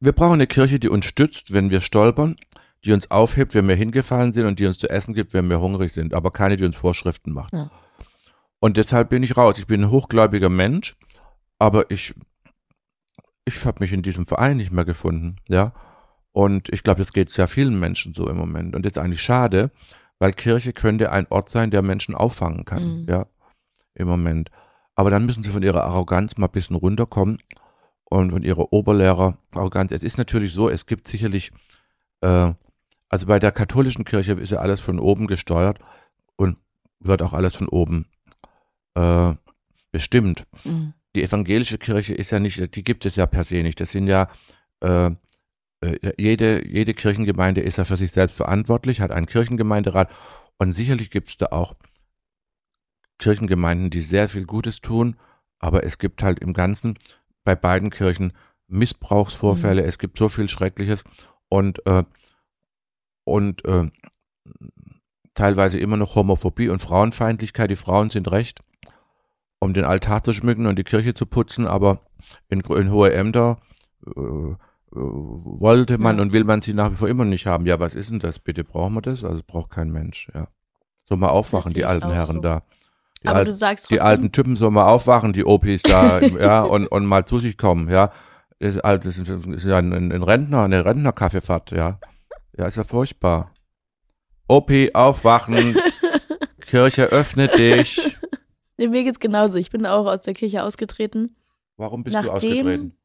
wir 0.00 0.12
brauchen 0.12 0.34
eine 0.34 0.46
Kirche, 0.46 0.78
die 0.78 0.88
uns 0.88 1.04
stützt, 1.04 1.52
wenn 1.52 1.70
wir 1.70 1.82
stolpern, 1.82 2.36
die 2.84 2.92
uns 2.92 3.10
aufhebt, 3.10 3.54
wenn 3.54 3.68
wir 3.68 3.74
hingefallen 3.74 4.32
sind 4.32 4.46
und 4.46 4.58
die 4.58 4.66
uns 4.66 4.78
zu 4.78 4.88
essen 4.88 5.12
gibt, 5.12 5.34
wenn 5.34 5.50
wir 5.50 5.60
hungrig 5.60 5.92
sind, 5.92 6.14
aber 6.14 6.30
keine, 6.30 6.56
die 6.56 6.64
uns 6.64 6.76
Vorschriften 6.76 7.32
macht. 7.32 7.52
Ja. 7.52 7.70
Und 8.58 8.78
deshalb 8.78 9.10
bin 9.10 9.22
ich 9.22 9.36
raus. 9.36 9.58
Ich 9.58 9.66
bin 9.66 9.82
ein 9.82 9.90
hochgläubiger 9.90 10.48
Mensch, 10.48 10.96
aber 11.58 11.90
ich 11.90 12.14
ich 13.44 13.66
habe 13.66 13.82
mich 13.82 13.92
in 13.92 14.02
diesem 14.02 14.26
Verein 14.26 14.56
nicht 14.56 14.70
mehr 14.70 14.84
gefunden, 14.84 15.36
ja. 15.48 15.72
Und 16.32 16.68
ich 16.68 16.82
glaube, 16.82 16.98
das 16.98 17.12
geht 17.12 17.30
sehr 17.30 17.48
vielen 17.48 17.78
Menschen 17.78 18.14
so 18.14 18.28
im 18.28 18.36
Moment. 18.36 18.74
Und 18.74 18.84
das 18.84 18.92
ist 18.92 18.98
eigentlich 18.98 19.22
schade, 19.22 19.70
weil 20.18 20.32
Kirche 20.32 20.72
könnte 20.72 21.10
ein 21.10 21.26
Ort 21.28 21.48
sein, 21.48 21.70
der 21.70 21.82
Menschen 21.82 22.14
auffangen 22.14 22.64
kann, 22.64 23.02
mhm. 23.02 23.06
ja, 23.08 23.26
im 23.94 24.06
Moment. 24.06 24.50
Aber 24.94 25.10
dann 25.10 25.26
müssen 25.26 25.42
sie 25.42 25.50
von 25.50 25.62
ihrer 25.62 25.84
Arroganz 25.84 26.36
mal 26.36 26.46
ein 26.46 26.52
bisschen 26.52 26.76
runterkommen 26.76 27.38
und 28.04 28.30
von 28.30 28.42
ihrer 28.42 28.72
Oberlehrer-Arroganz. 28.72 29.92
Es 29.92 30.02
ist 30.02 30.18
natürlich 30.18 30.52
so, 30.52 30.68
es 30.68 30.86
gibt 30.86 31.08
sicherlich, 31.08 31.52
äh, 32.20 32.52
also 33.08 33.26
bei 33.26 33.38
der 33.38 33.52
katholischen 33.52 34.04
Kirche 34.04 34.32
ist 34.32 34.50
ja 34.50 34.58
alles 34.58 34.80
von 34.80 34.98
oben 34.98 35.26
gesteuert 35.26 35.78
und 36.36 36.58
wird 37.00 37.22
auch 37.22 37.32
alles 37.32 37.56
von 37.56 37.68
oben 37.68 38.06
äh, 38.94 39.34
bestimmt. 39.90 40.44
Mhm 40.64 40.94
die 41.14 41.22
evangelische 41.22 41.78
Kirche 41.78 42.14
ist 42.14 42.30
ja 42.30 42.38
nicht, 42.38 42.74
die 42.74 42.84
gibt 42.84 43.04
es 43.04 43.16
ja 43.16 43.26
per 43.26 43.44
se 43.44 43.62
nicht. 43.62 43.80
Das 43.80 43.90
sind 43.90 44.06
ja 44.06 44.28
äh, 44.82 45.06
äh, 45.06 45.10
jede, 46.18 46.66
jede 46.68 46.94
Kirchengemeinde 46.94 47.60
ist 47.60 47.78
ja 47.78 47.84
für 47.84 47.96
sich 47.96 48.12
selbst 48.12 48.36
verantwortlich, 48.36 49.00
hat 49.00 49.10
einen 49.10 49.26
Kirchengemeinderat. 49.26 50.10
Und 50.58 50.72
sicherlich 50.72 51.10
gibt 51.10 51.28
es 51.28 51.36
da 51.36 51.46
auch 51.46 51.74
Kirchengemeinden, 53.18 53.90
die 53.90 54.00
sehr 54.00 54.28
viel 54.28 54.44
Gutes 54.44 54.80
tun, 54.80 55.16
aber 55.58 55.84
es 55.84 55.98
gibt 55.98 56.22
halt 56.22 56.40
im 56.40 56.52
Ganzen 56.52 56.98
bei 57.44 57.54
beiden 57.54 57.90
Kirchen 57.90 58.32
Missbrauchsvorfälle, 58.66 59.82
mhm. 59.82 59.88
es 59.88 59.98
gibt 59.98 60.16
so 60.16 60.28
viel 60.28 60.48
Schreckliches. 60.48 61.04
Und 61.48 61.84
äh, 61.86 62.04
und 63.24 63.64
äh, 63.64 63.90
teilweise 65.34 65.78
immer 65.78 65.96
noch 65.96 66.14
Homophobie 66.14 66.68
und 66.68 66.82
Frauenfeindlichkeit. 66.82 67.70
Die 67.70 67.76
Frauen 67.76 68.10
sind 68.10 68.30
recht 68.30 68.60
um 69.60 69.74
den 69.74 69.84
Altar 69.84 70.24
zu 70.24 70.32
schmücken 70.32 70.66
und 70.66 70.78
die 70.78 70.84
Kirche 70.84 71.14
zu 71.14 71.26
putzen, 71.26 71.66
aber 71.66 72.00
in, 72.48 72.60
in 72.60 72.90
hohe 72.90 73.12
Ämter 73.12 73.58
äh, 74.04 74.20
äh, 74.20 74.56
wollte 74.92 75.98
man 75.98 76.16
ja. 76.16 76.22
und 76.22 76.32
will 76.32 76.44
man 76.44 76.62
sie 76.62 76.74
nach 76.74 76.90
wie 76.90 76.96
vor 76.96 77.08
immer 77.08 77.24
nicht 77.24 77.46
haben. 77.46 77.66
Ja, 77.66 77.78
was 77.78 77.94
ist 77.94 78.10
denn 78.10 78.18
das 78.18 78.38
bitte? 78.38 78.64
Brauchen 78.64 78.94
wir 78.94 79.02
das? 79.02 79.24
Also 79.24 79.42
braucht 79.46 79.70
kein 79.70 79.90
Mensch, 79.90 80.30
ja. 80.34 80.48
So 81.08 81.16
mal 81.16 81.28
aufwachen, 81.28 81.72
die 81.72 81.84
alten 81.84 82.10
Herren 82.10 82.36
so. 82.36 82.42
da. 82.42 82.62
Die, 83.22 83.28
aber 83.28 83.40
Al 83.40 83.44
du 83.44 83.52
sagst 83.52 83.84
trotzdem, 83.84 83.96
die 83.96 84.00
alten 84.00 84.32
Typen 84.32 84.56
sollen 84.56 84.74
mal 84.74 84.88
aufwachen, 84.88 85.32
die 85.32 85.44
Opis 85.44 85.82
da, 85.82 86.20
ja, 86.20 86.62
und, 86.62 86.86
und 86.86 87.04
mal 87.06 87.24
zu 87.26 87.38
sich 87.38 87.56
kommen, 87.56 87.88
ja. 87.88 88.10
Das 88.58 88.76
ist, 88.76 89.28
das 89.28 89.46
ist 89.46 89.64
ja 89.64 89.78
ein, 89.78 90.12
ein 90.12 90.22
Rentner, 90.22 90.64
eine 90.64 90.84
Rentnerkaffeefahrt, 90.84 91.70
ja. 91.72 91.98
Ja, 92.56 92.66
ist 92.66 92.76
ja 92.76 92.84
furchtbar. 92.84 93.52
OP, 94.48 94.70
aufwachen, 94.94 95.76
Kirche, 96.60 97.04
öffne 97.06 97.48
dich. 97.48 98.16
Nee, 98.76 98.88
mir 98.88 99.04
geht's 99.04 99.20
genauso. 99.20 99.58
Ich 99.58 99.70
bin 99.70 99.86
auch 99.86 100.06
aus 100.06 100.22
der 100.22 100.34
Kirche 100.34 100.62
ausgetreten. 100.62 101.36
Warum 101.76 102.02
bist 102.02 102.14
Nachdem, 102.14 102.30
du 102.30 102.34
ausgetreten? 102.34 102.99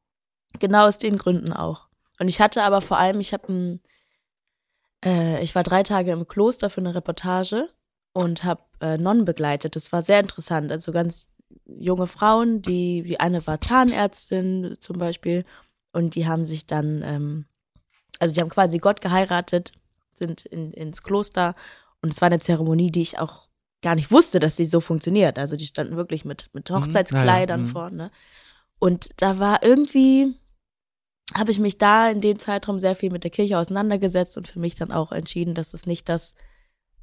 Genau 0.60 0.88
aus 0.88 0.98
den 0.98 1.18
Gründen 1.18 1.54
auch. 1.54 1.88
Und 2.20 2.28
ich 2.28 2.40
hatte 2.42 2.64
aber 2.64 2.82
vor 2.82 2.98
allem, 2.98 3.20
ich 3.20 3.34
habe 3.34 3.80
äh, 5.04 5.44
ich 5.44 5.56
war 5.56 5.64
drei 5.64 5.84
Tage 5.84 6.12
im 6.12 6.28
Kloster 6.28 6.70
für 6.70 6.82
eine 6.82 6.96
Reportage 6.96 7.70
und 8.14 8.44
habe 8.44 8.64
äh, 8.82 8.98
Nonnen 8.98 9.26
begleitet. 9.26 9.76
Das 9.76 9.92
war 9.92 10.02
sehr 10.02 10.20
interessant. 10.20 10.72
Also 10.72 10.92
ganz 10.92 11.28
junge 11.66 12.08
Frauen, 12.08 12.62
die, 12.62 13.04
wie 13.06 13.20
eine 13.20 13.46
war 13.48 13.62
Zahnärztin 13.62 14.78
zum 14.80 14.98
Beispiel, 14.98 15.46
und 15.92 16.16
die 16.16 16.28
haben 16.28 16.44
sich 16.46 16.66
dann, 16.66 17.02
ähm, 17.04 17.46
also 18.20 18.34
die 18.34 18.42
haben 18.42 18.50
quasi 18.50 18.80
Gott 18.80 19.00
geheiratet, 19.00 19.72
sind 20.14 20.46
in, 20.46 20.74
ins 20.74 21.04
Kloster 21.04 21.56
und 22.02 22.12
es 22.12 22.22
war 22.22 22.28
eine 22.28 22.40
Zeremonie, 22.40 22.92
die 22.92 23.02
ich 23.02 23.18
auch 23.18 23.48
gar 23.82 23.96
nicht 23.96 24.12
wusste, 24.12 24.40
dass 24.40 24.56
die 24.58 24.66
so 24.66 24.82
funktioniert. 24.82 25.40
Also 25.40 25.56
die 25.56 25.66
standen 25.66 25.96
wirklich 25.96 26.26
mit, 26.26 26.50
mit 26.54 26.70
Mhm. 26.70 26.76
Hochzeitskleidern 26.76 27.62
Ja, 27.62 27.66
ja, 27.66 27.70
mhm. 27.70 27.72
vorne. 27.72 28.12
Und 28.80 29.10
da 29.18 29.40
war 29.40 29.64
irgendwie, 29.64 30.34
habe 31.34 31.52
ich 31.52 31.60
mich 31.60 31.78
da 31.78 32.10
in 32.10 32.22
dem 32.22 32.38
Zeitraum 32.38 32.80
sehr 32.80 32.96
viel 32.96 33.12
mit 33.12 33.24
der 33.24 33.32
Kirche 33.32 33.58
auseinandergesetzt 33.58 34.38
und 34.38 34.48
für 34.48 34.60
mich 34.60 34.76
dann 34.76 34.92
auch 34.92 35.12
entschieden, 35.12 35.56
dass 35.56 35.74
es 35.74 35.86
nicht 35.86 36.08
das 36.08 36.36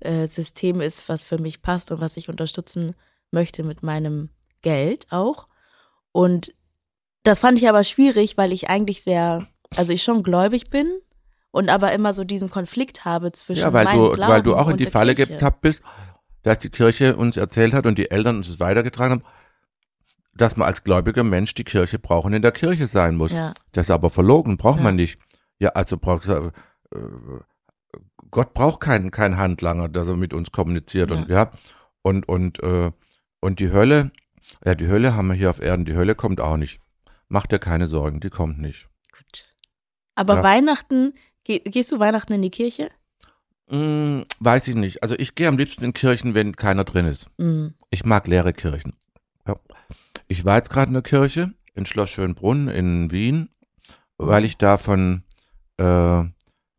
äh, 0.01 0.27
System 0.27 0.81
ist, 0.81 1.09
was 1.09 1.25
für 1.25 1.39
mich 1.39 1.63
passt 1.63 1.91
und 1.91 2.01
was 2.01 2.17
ich 2.17 2.29
unterstützen 2.29 2.95
möchte 3.31 3.65
mit 3.65 3.83
meinem 3.83 4.31
Geld 4.63 5.07
auch. 5.11 5.49
Und 6.13 6.55
das 7.25 7.41
fand 7.41 7.59
ich 7.59 7.69
aber 7.69 7.83
schwierig, 7.83 8.37
weil 8.37 8.53
ich 8.53 8.69
eigentlich 8.69 9.03
sehr, 9.03 9.47
also 9.77 9.93
ich 9.93 10.03
schon 10.03 10.23
gläubig 10.23 10.71
bin 10.71 11.01
und 11.51 11.69
aber 11.69 11.93
immer 11.93 12.13
so 12.13 12.25
diesen 12.25 12.51
Konflikt 12.51 13.05
habe 13.05 13.33
zwischen 13.33 13.61
Ja, 13.61 13.73
weil 13.73 13.85
meinem 13.85 13.99
du, 13.99 14.13
Glauben 14.13 14.33
weil 14.33 14.43
du 14.43 14.55
auch 14.57 14.69
in 14.69 14.77
die 14.77 14.87
Falle 14.87 15.15
getappt 15.15 15.61
bist, 15.63 15.83
dass 16.43 16.59
die 16.59 16.71
Kirche 16.71 17.17
uns 17.17 17.37
erzählt 17.37 17.73
hat 17.73 17.87
und 17.87 17.99
die 17.99 18.11
Eltern 18.11 18.37
uns 18.37 18.49
das 18.49 18.61
weitergetragen 18.61 19.21
haben, 19.21 19.25
dass 20.35 20.57
man 20.57 20.67
als 20.67 20.83
gläubiger 20.85 21.25
Mensch 21.25 21.55
die 21.55 21.65
Kirche 21.65 21.99
braucht 21.99 22.27
und 22.27 22.33
in 22.33 22.43
der 22.43 22.53
Kirche 22.53 22.87
sein 22.89 23.17
muss. 23.17 23.33
Ja, 23.33 23.53
Das 23.73 23.87
ist 23.87 23.91
aber 23.91 24.11
verlogen, 24.11 24.57
braucht 24.57 24.79
Ja. 24.79 24.85
man 24.85 24.97
nicht. 24.97 25.21
Ja, 25.59 25.71
also 25.71 25.97
braucht 25.99 26.27
äh, 26.29 26.51
Gott 28.31 28.55
braucht 28.55 28.81
keinen 28.81 29.11
keinen 29.11 29.37
Handlanger, 29.37 29.89
dass 29.89 30.09
er 30.09 30.17
mit 30.17 30.33
uns 30.35 30.53
kommuniziert 30.53 31.11
und 31.11 31.29
ja 31.29 31.51
und 32.03 32.29
und 32.29 32.63
äh, 32.63 32.91
und 33.41 33.61
die 33.61 33.71
Hölle, 33.71 34.11
ja 34.65 34.75
die 34.75 34.89
Hölle 34.89 35.15
haben 35.15 35.29
wir 35.29 35.35
hier 35.35 35.51
auf 35.51 35.61
Erden, 35.61 35.85
die 35.85 35.95
Hölle 35.95 36.15
kommt 36.15 36.41
auch 36.41 36.57
nicht. 36.57 36.81
Mach 37.29 37.47
dir 37.47 37.59
keine 37.59 37.87
Sorgen, 37.87 38.21
die 38.21 38.31
kommt 38.31 38.59
nicht. 38.59 38.89
gut. 39.17 39.45
Aber 40.15 40.37
Ja. 40.37 40.43
Weihnachten, 40.43 41.15
geh, 41.45 41.59
gehst 41.61 41.93
du 41.93 41.99
Weihnachten 41.99 42.33
in 42.35 42.43
die 42.43 42.51
Kirche? 42.51 42.91
Hm, 43.69 44.25
weiß 44.41 44.69
ich 44.69 44.75
nicht. 44.75 45.03
Also 45.03 45.15
ich 45.19 45.35
gehe 45.35 45.49
am 45.49 45.57
liebsten 45.57 45.85
in 45.85 45.95
Kirchen, 45.95 46.35
wenn 46.35 46.55
keiner 46.57 46.85
drin 46.85 47.07
ist. 47.07 47.31
Mhm. 47.39 47.75
Ich 47.91 48.05
mag 48.05 48.27
leere 48.27 48.53
Kirchen. 48.53 48.93
Ja. 49.47 49.57
Ich 50.29 50.45
war 50.45 50.57
jetzt 50.57 50.71
gerade 50.71 50.89
in 50.89 50.95
der 50.95 51.03
Kirche 51.03 51.53
in 51.75 51.87
Schloss 51.87 52.11
Schönbrunn 52.11 52.69
in 52.69 53.11
Wien, 53.13 53.49
weil 54.19 54.45
ich 54.45 54.59
da 54.59 54.77
von 54.77 55.23
äh, 55.79 56.23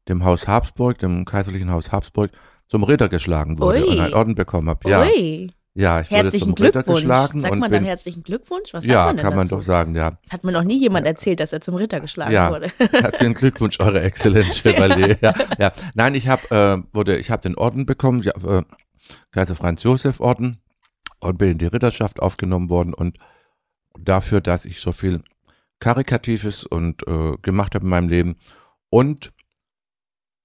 dem 0.07 0.23
Haus 0.23 0.47
Habsburg, 0.47 0.99
dem 0.99 1.25
kaiserlichen 1.25 1.71
Haus 1.71 1.91
Habsburg, 1.91 2.31
zum 2.67 2.83
Ritter 2.83 3.09
geschlagen 3.09 3.59
wurde 3.59 3.83
Ui. 3.83 3.89
und 3.89 3.99
einen 3.99 4.13
Orden 4.13 4.35
bekommen 4.35 4.69
habe. 4.69 4.89
Ja, 4.89 5.01
Ui, 5.01 5.51
ja, 5.75 6.01
ich 6.01 6.11
wurde 6.11 6.23
herzlichen 6.23 6.55
zum 6.55 6.65
Ritter 6.65 6.83
geschlagen 6.83 7.39
Sagt 7.39 7.53
und 7.53 7.59
man 7.59 7.71
bin, 7.71 7.79
dann 7.79 7.85
herzlichen 7.85 8.23
Glückwunsch? 8.23 8.73
Was 8.73 8.83
sagt 8.83 8.93
ja, 8.93 9.05
man 9.05 9.17
denn 9.17 9.25
kann 9.25 9.35
man 9.35 9.47
dazu? 9.47 9.55
doch 9.55 9.63
sagen, 9.63 9.95
ja. 9.95 10.17
Hat 10.31 10.43
mir 10.43 10.51
noch 10.51 10.63
nie 10.63 10.77
jemand 10.77 11.07
erzählt, 11.07 11.39
dass 11.39 11.51
er 11.51 11.61
zum 11.61 11.75
Ritter 11.75 11.99
geschlagen 11.99 12.31
Ja. 12.31 12.51
wurde. 12.51 12.67
Herzlichen 12.91 13.33
Glückwunsch, 13.33 13.79
Eure 13.79 14.01
Exzellenz 14.01 14.57
Chevalier. 14.61 15.17
Ja, 15.21 15.33
ja. 15.57 15.71
Nein, 15.95 16.13
ich 16.13 16.27
habe 16.27 16.83
äh, 16.83 16.95
wurde, 16.95 17.17
ich 17.17 17.31
habe 17.31 17.41
den 17.41 17.55
Orden 17.55 17.85
bekommen, 17.87 18.21
ja, 18.21 18.33
äh, 18.45 18.61
Kaiser 19.31 19.55
Franz 19.55 19.81
Josef 19.83 20.19
Orden 20.19 20.57
und 21.19 21.37
bin 21.39 21.51
in 21.51 21.57
die 21.57 21.65
Ritterschaft 21.65 22.21
aufgenommen 22.21 22.69
worden 22.69 22.93
und 22.93 23.17
dafür, 23.99 24.41
dass 24.41 24.65
ich 24.65 24.79
so 24.79 24.91
viel 24.91 25.21
Karikatives 25.79 26.65
und 26.65 27.05
äh, 27.07 27.37
gemacht 27.41 27.75
habe 27.75 27.85
in 27.85 27.89
meinem 27.89 28.09
Leben 28.09 28.35
und 28.89 29.33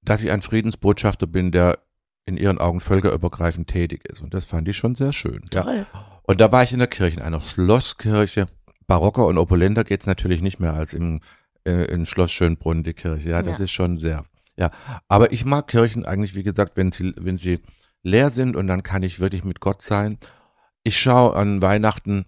dass 0.03 0.23
ich 0.23 0.31
ein 0.31 0.43
Friedensbotschafter 0.43 1.27
bin, 1.27 1.53
der 1.53 1.79
in 2.27 2.37
ihren 2.37 2.59
Augen 2.59 2.81
völkerübergreifend 2.81 3.69
tätig 3.69 4.05
ist. 4.09 4.21
Und 4.21 4.35
das 4.35 4.47
fand 4.51 4.69
ich 4.69 4.77
schon 4.77 4.95
sehr 4.95 5.13
schön. 5.13 5.43
Ja. 5.53 5.63
Toll. 5.63 5.87
Und 6.25 6.41
da 6.41 6.53
war 6.53 6.63
ich 6.63 6.73
in 6.73 6.79
der 6.79 6.89
Kirche, 6.89 7.17
in 7.19 7.23
einer 7.23 7.41
Schlosskirche. 7.41 8.47
Barocker 8.87 9.27
und 9.27 9.39
opulenter 9.39 9.85
geht's 9.85 10.07
natürlich 10.07 10.43
nicht 10.43 10.61
mehr 10.61 10.75
als 10.75 10.93
im, 10.95 11.21
äh, 11.65 11.85
in 11.93 12.07
Schloss 12.07 12.31
Schönbrunn, 12.33 12.83
die 12.83 12.95
Kirche. 12.95 13.31
Ja, 13.31 13.43
das 13.43 13.59
Ja. 13.59 13.65
ist 13.65 13.71
schon 13.71 13.99
sehr. 13.99 14.25
Ja, 14.57 14.71
aber 15.09 15.33
ich 15.33 15.45
mag 15.45 15.69
Kirchen 15.69 16.05
eigentlich, 16.05 16.35
wie 16.35 16.43
gesagt, 16.43 16.73
wenn 16.77 16.91
sie, 16.91 17.15
wenn 17.17 17.39
sie 17.39 17.61
leer 18.03 18.31
sind 18.31 18.57
und 18.57 18.67
dann 18.67 18.83
kann 18.83 19.03
ich 19.03 19.21
wirklich 19.21 19.45
mit 19.45 19.61
Gott 19.61 19.83
sein. 19.83 20.19
Ich 20.85 20.99
schaue 20.99 21.35
an 21.37 21.63
Weihnachten, 21.63 22.25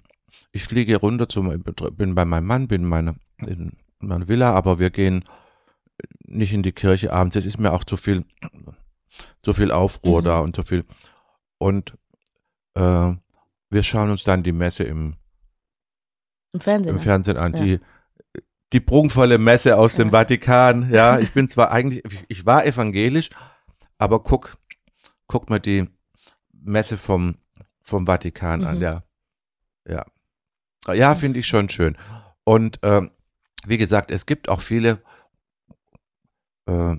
ich 0.52 0.64
fliege 0.64 0.96
runter 0.96 1.28
zum, 1.28 1.62
bin 1.62 2.14
bei 2.14 2.24
meinem 2.24 2.46
Mann, 2.46 2.68
bin 2.68 2.82
in 2.82 2.88
meiner, 2.88 3.14
in 3.46 3.72
meiner 3.98 4.28
Villa, 4.28 4.52
aber 4.54 4.78
wir 4.78 4.90
gehen 4.90 5.24
nicht 6.26 6.52
in 6.52 6.62
die 6.62 6.72
Kirche 6.72 7.12
abends. 7.12 7.36
Es 7.36 7.46
ist 7.46 7.58
mir 7.58 7.72
auch 7.72 7.84
zu 7.84 7.96
viel, 7.96 8.24
zu 9.42 9.52
viel 9.52 9.70
Aufruhr 9.72 10.20
Mhm. 10.20 10.24
da 10.24 10.38
und 10.40 10.56
zu 10.56 10.62
viel. 10.62 10.84
Und 11.58 11.96
äh, 12.74 13.12
wir 13.70 13.82
schauen 13.82 14.10
uns 14.10 14.24
dann 14.24 14.42
die 14.42 14.52
Messe 14.52 14.84
im, 14.84 15.16
Im 16.52 16.60
Fernsehen. 16.60 16.94
im 16.96 17.00
Fernsehen 17.00 17.36
an. 17.36 17.54
Ja. 17.54 17.60
Die, 17.64 17.80
die 18.72 18.80
prunkvolle 18.80 19.38
Messe 19.38 19.76
aus 19.76 19.94
dem 19.96 20.08
Ja. 20.08 20.12
Vatikan. 20.12 20.90
Ja, 20.92 21.18
ich 21.18 21.32
bin 21.32 21.48
zwar 21.48 21.70
eigentlich, 21.70 22.02
ich- 22.28 22.46
war 22.46 22.64
evangelisch, 22.64 23.30
aber 23.98 24.22
guck, 24.22 24.56
guck 25.26 25.50
mal 25.50 25.60
die 25.60 25.88
Messe 26.52 26.96
vom, 26.96 27.36
vom 27.82 28.06
Vatikan 28.06 28.64
an. 28.64 28.76
Mhm. 28.76 28.82
Ja, 28.82 29.02
ja. 30.94 31.14
Finde 31.14 31.38
ich 31.38 31.46
schon 31.46 31.68
schön. 31.68 31.96
Und 32.44 32.79
ähm, 32.83 33.11
wie 33.66 33.79
gesagt, 33.79 34.11
es 34.11 34.26
gibt 34.26 34.48
auch 34.48 34.61
viele 34.61 35.03
äh, 36.66 36.96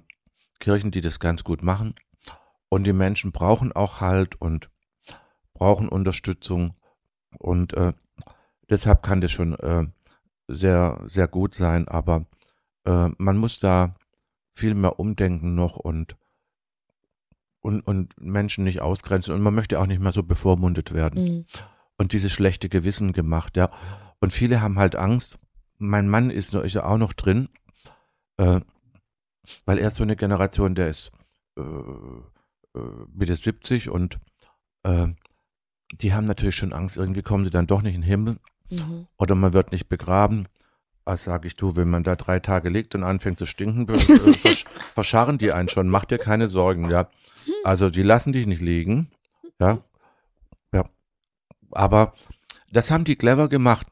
Kirchen, 0.59 0.91
die 0.91 1.01
das 1.01 1.19
ganz 1.19 1.43
gut 1.43 1.63
machen. 1.63 1.95
Und 2.69 2.85
die 2.85 2.93
Menschen 2.93 3.31
brauchen 3.31 3.71
auch 3.73 3.99
Halt 3.99 4.39
und 4.39 4.69
brauchen 5.53 5.89
Unterstützung. 5.89 6.75
Und 7.37 7.73
äh, 7.73 7.93
deshalb 8.69 9.03
kann 9.03 9.21
das 9.21 9.31
schon 9.31 9.55
äh, 9.55 9.85
sehr, 10.47 11.01
sehr 11.05 11.27
gut 11.27 11.55
sein. 11.55 11.87
Aber 11.87 12.25
äh, 12.85 13.09
man 13.17 13.37
muss 13.37 13.59
da 13.59 13.95
viel 14.51 14.75
mehr 14.75 14.99
umdenken 14.99 15.55
noch 15.55 15.77
und, 15.77 16.15
und, 17.59 17.81
und 17.81 18.15
Menschen 18.21 18.63
nicht 18.63 18.81
ausgrenzen. 18.81 19.33
Und 19.33 19.41
man 19.41 19.55
möchte 19.55 19.79
auch 19.79 19.87
nicht 19.87 20.01
mehr 20.01 20.11
so 20.11 20.23
bevormundet 20.23 20.93
werden 20.93 21.23
Mhm. 21.23 21.45
Und 22.01 22.13
dieses 22.13 22.31
schlechte 22.31 22.67
Gewissen 22.67 23.13
gemacht, 23.13 23.55
ja. 23.57 23.69
Und 24.19 24.33
viele 24.33 24.61
haben 24.61 24.77
halt 24.77 24.95
Angst. 24.95 25.37
Mein 25.77 26.09
Mann 26.09 26.29
ist, 26.29 26.53
ja 26.53 26.83
auch 26.83 26.97
noch 26.97 27.13
drin, 27.13 27.49
äh, 28.37 28.59
weil 29.65 29.79
er 29.79 29.87
ist 29.87 29.95
so 29.95 30.03
eine 30.03 30.15
Generation, 30.15 30.75
der 30.75 30.89
ist 30.89 31.11
äh, 31.57 31.61
äh, 31.61 33.05
Mitte 33.13 33.35
70 33.35 33.89
und 33.89 34.19
äh, 34.83 35.07
die 35.93 36.13
haben 36.13 36.27
natürlich 36.27 36.55
schon 36.55 36.73
Angst, 36.73 36.97
irgendwie 36.97 37.21
kommen 37.21 37.45
sie 37.45 37.51
dann 37.51 37.67
doch 37.67 37.81
nicht 37.81 37.95
in 37.95 38.01
den 38.01 38.07
Himmel 38.07 38.37
Mhm. 38.71 39.07
oder 39.17 39.35
man 39.35 39.53
wird 39.53 39.71
nicht 39.73 39.89
begraben. 39.89 40.47
Was 41.03 41.25
sage 41.25 41.47
ich 41.47 41.55
du, 41.57 41.75
wenn 41.75 41.89
man 41.89 42.03
da 42.03 42.15
drei 42.15 42.39
Tage 42.39 42.69
liegt 42.69 42.95
und 42.95 43.03
anfängt 43.03 43.37
zu 43.37 43.45
stinken, 43.45 43.87
äh, 43.93 43.97
versch 44.31 44.63
verscharren 44.93 45.37
die 45.37 45.51
einen 45.51 45.67
schon. 45.67 45.89
Mach 45.89 46.05
dir 46.05 46.17
keine 46.17 46.47
Sorgen, 46.47 46.89
ja. 46.89 47.09
Also 47.65 47.89
die 47.89 48.03
lassen 48.03 48.31
dich 48.31 48.47
nicht 48.47 48.61
liegen. 48.61 49.09
Ja. 49.59 49.79
Aber 51.71 52.13
das 52.71 52.91
haben 52.91 53.03
die 53.03 53.15
clever 53.15 53.49
gemacht. 53.49 53.87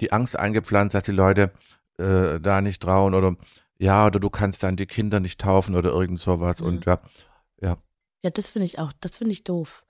Die 0.00 0.12
Angst 0.12 0.36
eingepflanzt, 0.36 0.94
dass 0.94 1.04
die 1.04 1.12
Leute 1.12 1.52
äh, 1.98 2.40
da 2.40 2.60
nicht 2.60 2.82
trauen 2.82 3.14
oder 3.14 3.36
ja, 3.78 4.06
oder 4.06 4.20
du 4.20 4.30
kannst 4.30 4.62
dann 4.62 4.76
die 4.76 4.86
Kinder 4.86 5.20
nicht 5.20 5.40
taufen 5.40 5.74
oder 5.76 5.90
irgend 5.90 6.18
sowas 6.18 6.60
Mhm. 6.60 6.66
und 6.66 6.86
ja. 6.86 6.98
Ja, 8.24 8.30
das 8.30 8.50
finde 8.50 8.64
ich 8.64 8.78
auch, 8.80 8.92
das 9.00 9.18
finde 9.18 9.32
ich 9.32 9.44
doof. 9.44 9.84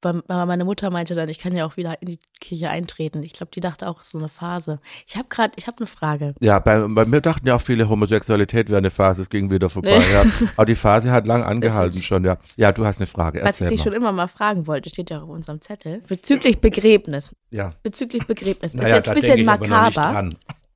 Weil 0.00 0.22
meine 0.26 0.64
Mutter 0.64 0.90
meinte 0.90 1.16
dann, 1.16 1.28
ich 1.28 1.40
kann 1.40 1.56
ja 1.56 1.66
auch 1.66 1.76
wieder 1.76 2.00
in 2.00 2.08
die 2.08 2.20
Kirche 2.40 2.70
eintreten. 2.70 3.22
Ich 3.24 3.32
glaube, 3.32 3.50
die 3.52 3.58
dachte 3.58 3.88
auch, 3.88 3.98
es 3.98 4.06
ist 4.06 4.12
so 4.12 4.18
eine 4.18 4.28
Phase. 4.28 4.78
Ich 5.08 5.16
habe 5.16 5.26
gerade, 5.28 5.54
ich 5.56 5.66
habe 5.66 5.78
eine 5.78 5.86
Frage. 5.88 6.34
Ja, 6.40 6.60
bei, 6.60 6.86
bei 6.88 7.04
mir 7.04 7.20
dachten 7.20 7.48
ja 7.48 7.56
auch 7.56 7.60
viele, 7.60 7.88
Homosexualität 7.88 8.68
wäre 8.68 8.78
eine 8.78 8.90
Phase, 8.90 9.22
es 9.22 9.28
ging 9.30 9.50
wieder 9.50 9.68
vorbei. 9.68 10.00
Ja. 10.12 10.24
Aber 10.56 10.66
die 10.66 10.76
Phase 10.76 11.10
hat 11.10 11.26
lang 11.26 11.42
angehalten 11.44 11.98
ist- 11.98 12.04
schon, 12.04 12.24
ja. 12.24 12.38
Ja, 12.56 12.70
du 12.70 12.86
hast 12.86 12.98
eine 13.00 13.06
Frage, 13.06 13.40
Was 13.42 13.56
ich 13.56 13.62
erzähl 13.62 13.68
dich 13.70 13.78
mal. 13.80 13.84
schon 13.84 13.92
immer 13.94 14.12
mal 14.12 14.28
fragen 14.28 14.68
wollte, 14.68 14.88
steht 14.88 15.10
ja 15.10 15.18
auch 15.18 15.24
auf 15.24 15.30
unserem 15.30 15.60
Zettel. 15.60 16.02
Bezüglich 16.08 16.60
Begräbnis. 16.60 17.34
Ja. 17.50 17.72
Bezüglich 17.82 18.24
Begräbnis. 18.26 18.74
ist 18.74 18.80
Naja, 18.80 18.96
jetzt 18.96 19.06
da 19.08 19.12
ein 19.12 19.14
bisschen 19.16 19.48
aber 19.48 19.66
makaber. 19.68 20.30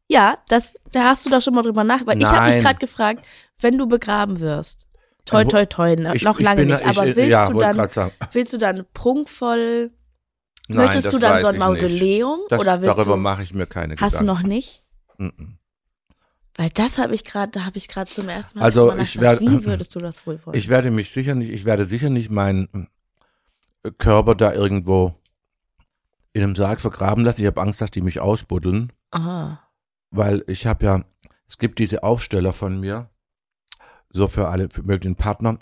Ja, 0.09 0.37
das, 0.49 0.75
da 0.91 1.05
hast 1.05 1.25
du 1.25 1.31
doch 1.31 1.41
schon 1.41 1.55
mal 1.55 1.63
drüber 1.63 1.85
nach, 1.85 2.05
weil 2.07 2.19
ich 2.19 2.27
habe 2.27 2.47
mich 2.47 2.57
Nein. 2.57 2.65
gerade 2.65 2.79
gefragt, 2.81 3.25
wenn 3.61 3.79
du 3.79 3.87
begraben 3.87 4.41
wirst, 4.41 4.87
toi 5.25 5.45
toi 5.45 5.67
toi, 5.67 5.95
ne, 5.97 6.15
Ich- 6.15 6.23
noch 6.23 6.39
ich 6.39 6.45
lange 6.45 6.63
bin 6.63 6.69
nicht, 6.69 6.85
aber 6.85 7.07
ich, 7.07 7.17
willst 7.17 7.31
ja, 7.31 7.49
du 7.49 7.59
dann, 7.59 7.77
willst 8.33 8.53
du 8.53 8.59
dann 8.59 8.85
prunkvoll, 8.93 9.91
Nein, 10.69 10.77
möchtest 10.79 11.13
du 11.13 11.19
dann 11.19 11.41
so 11.41 11.47
ein. 11.49 11.59
Mausoleum 11.59 12.41
Das, 12.49 12.61
oder 12.61 12.81
willst 12.83 12.99
darüber 12.99 13.17
mache 13.17 13.43
ich 13.43 13.55
mir 13.55 13.67
keine 13.67 13.95
hast 13.97 14.15
du 14.15 14.19
Gedanken. 14.21 14.27
noch 14.27 14.43
nicht? 14.49 14.83
Mhm. 15.19 15.59
Weil 16.57 16.69
das 16.71 16.99
habe 16.99 17.15
ich 17.15 17.25
gerade, 17.25 17.51
da 17.53 17.65
habe 17.65 17.79
ich 17.79 17.89
gerade 17.89 18.11
zum 18.11 18.29
ersten 18.29 18.59
Mal 18.59 18.65
Also, 18.67 18.91
ich 18.99 19.15
nachgedacht. 19.17 19.41
werd- 19.41 19.41
wie 19.41 19.65
würdest 19.65 19.95
du 19.95 20.01
das 20.01 20.27
wohl 20.27 20.39
wollen? 20.45 20.57
Ich 20.57 20.69
werde 20.69 20.91
mich 20.91 21.11
sicher 21.11 21.35
nicht, 21.35 21.51
ich 21.51 21.65
werde 21.65 21.85
sicher 21.87 22.11
nicht 22.11 22.31
meinen 22.31 22.89
äh, 23.85 23.91
Körper 23.99 24.35
da 24.35 24.53
irgendwo 24.53 25.15
in 26.35 26.43
einem 26.43 26.55
Sarg 26.55 26.81
vergraben 26.81 27.25
lassen. 27.25 27.41
Ich 27.43 27.47
habe 27.47 27.61
Angst, 27.61 27.81
dass 27.81 27.91
die 27.91 28.01
mich 28.03 28.21
ausbuddeln, 28.21 28.93
Aha. 29.13 29.63
weil 30.11 30.45
ich 30.47 30.67
habe 30.67 30.85
ja, 30.85 31.05
es 31.47 31.59
gibt 31.59 31.79
diese 31.79 32.03
Aufsteller 32.03 32.53
von 32.53 32.79
mir, 32.81 33.09
so 34.13 34.29
für 34.29 34.49
alle 34.49 34.69
für 34.71 34.83
möglichen 34.83 35.17
Partner. 35.17 35.59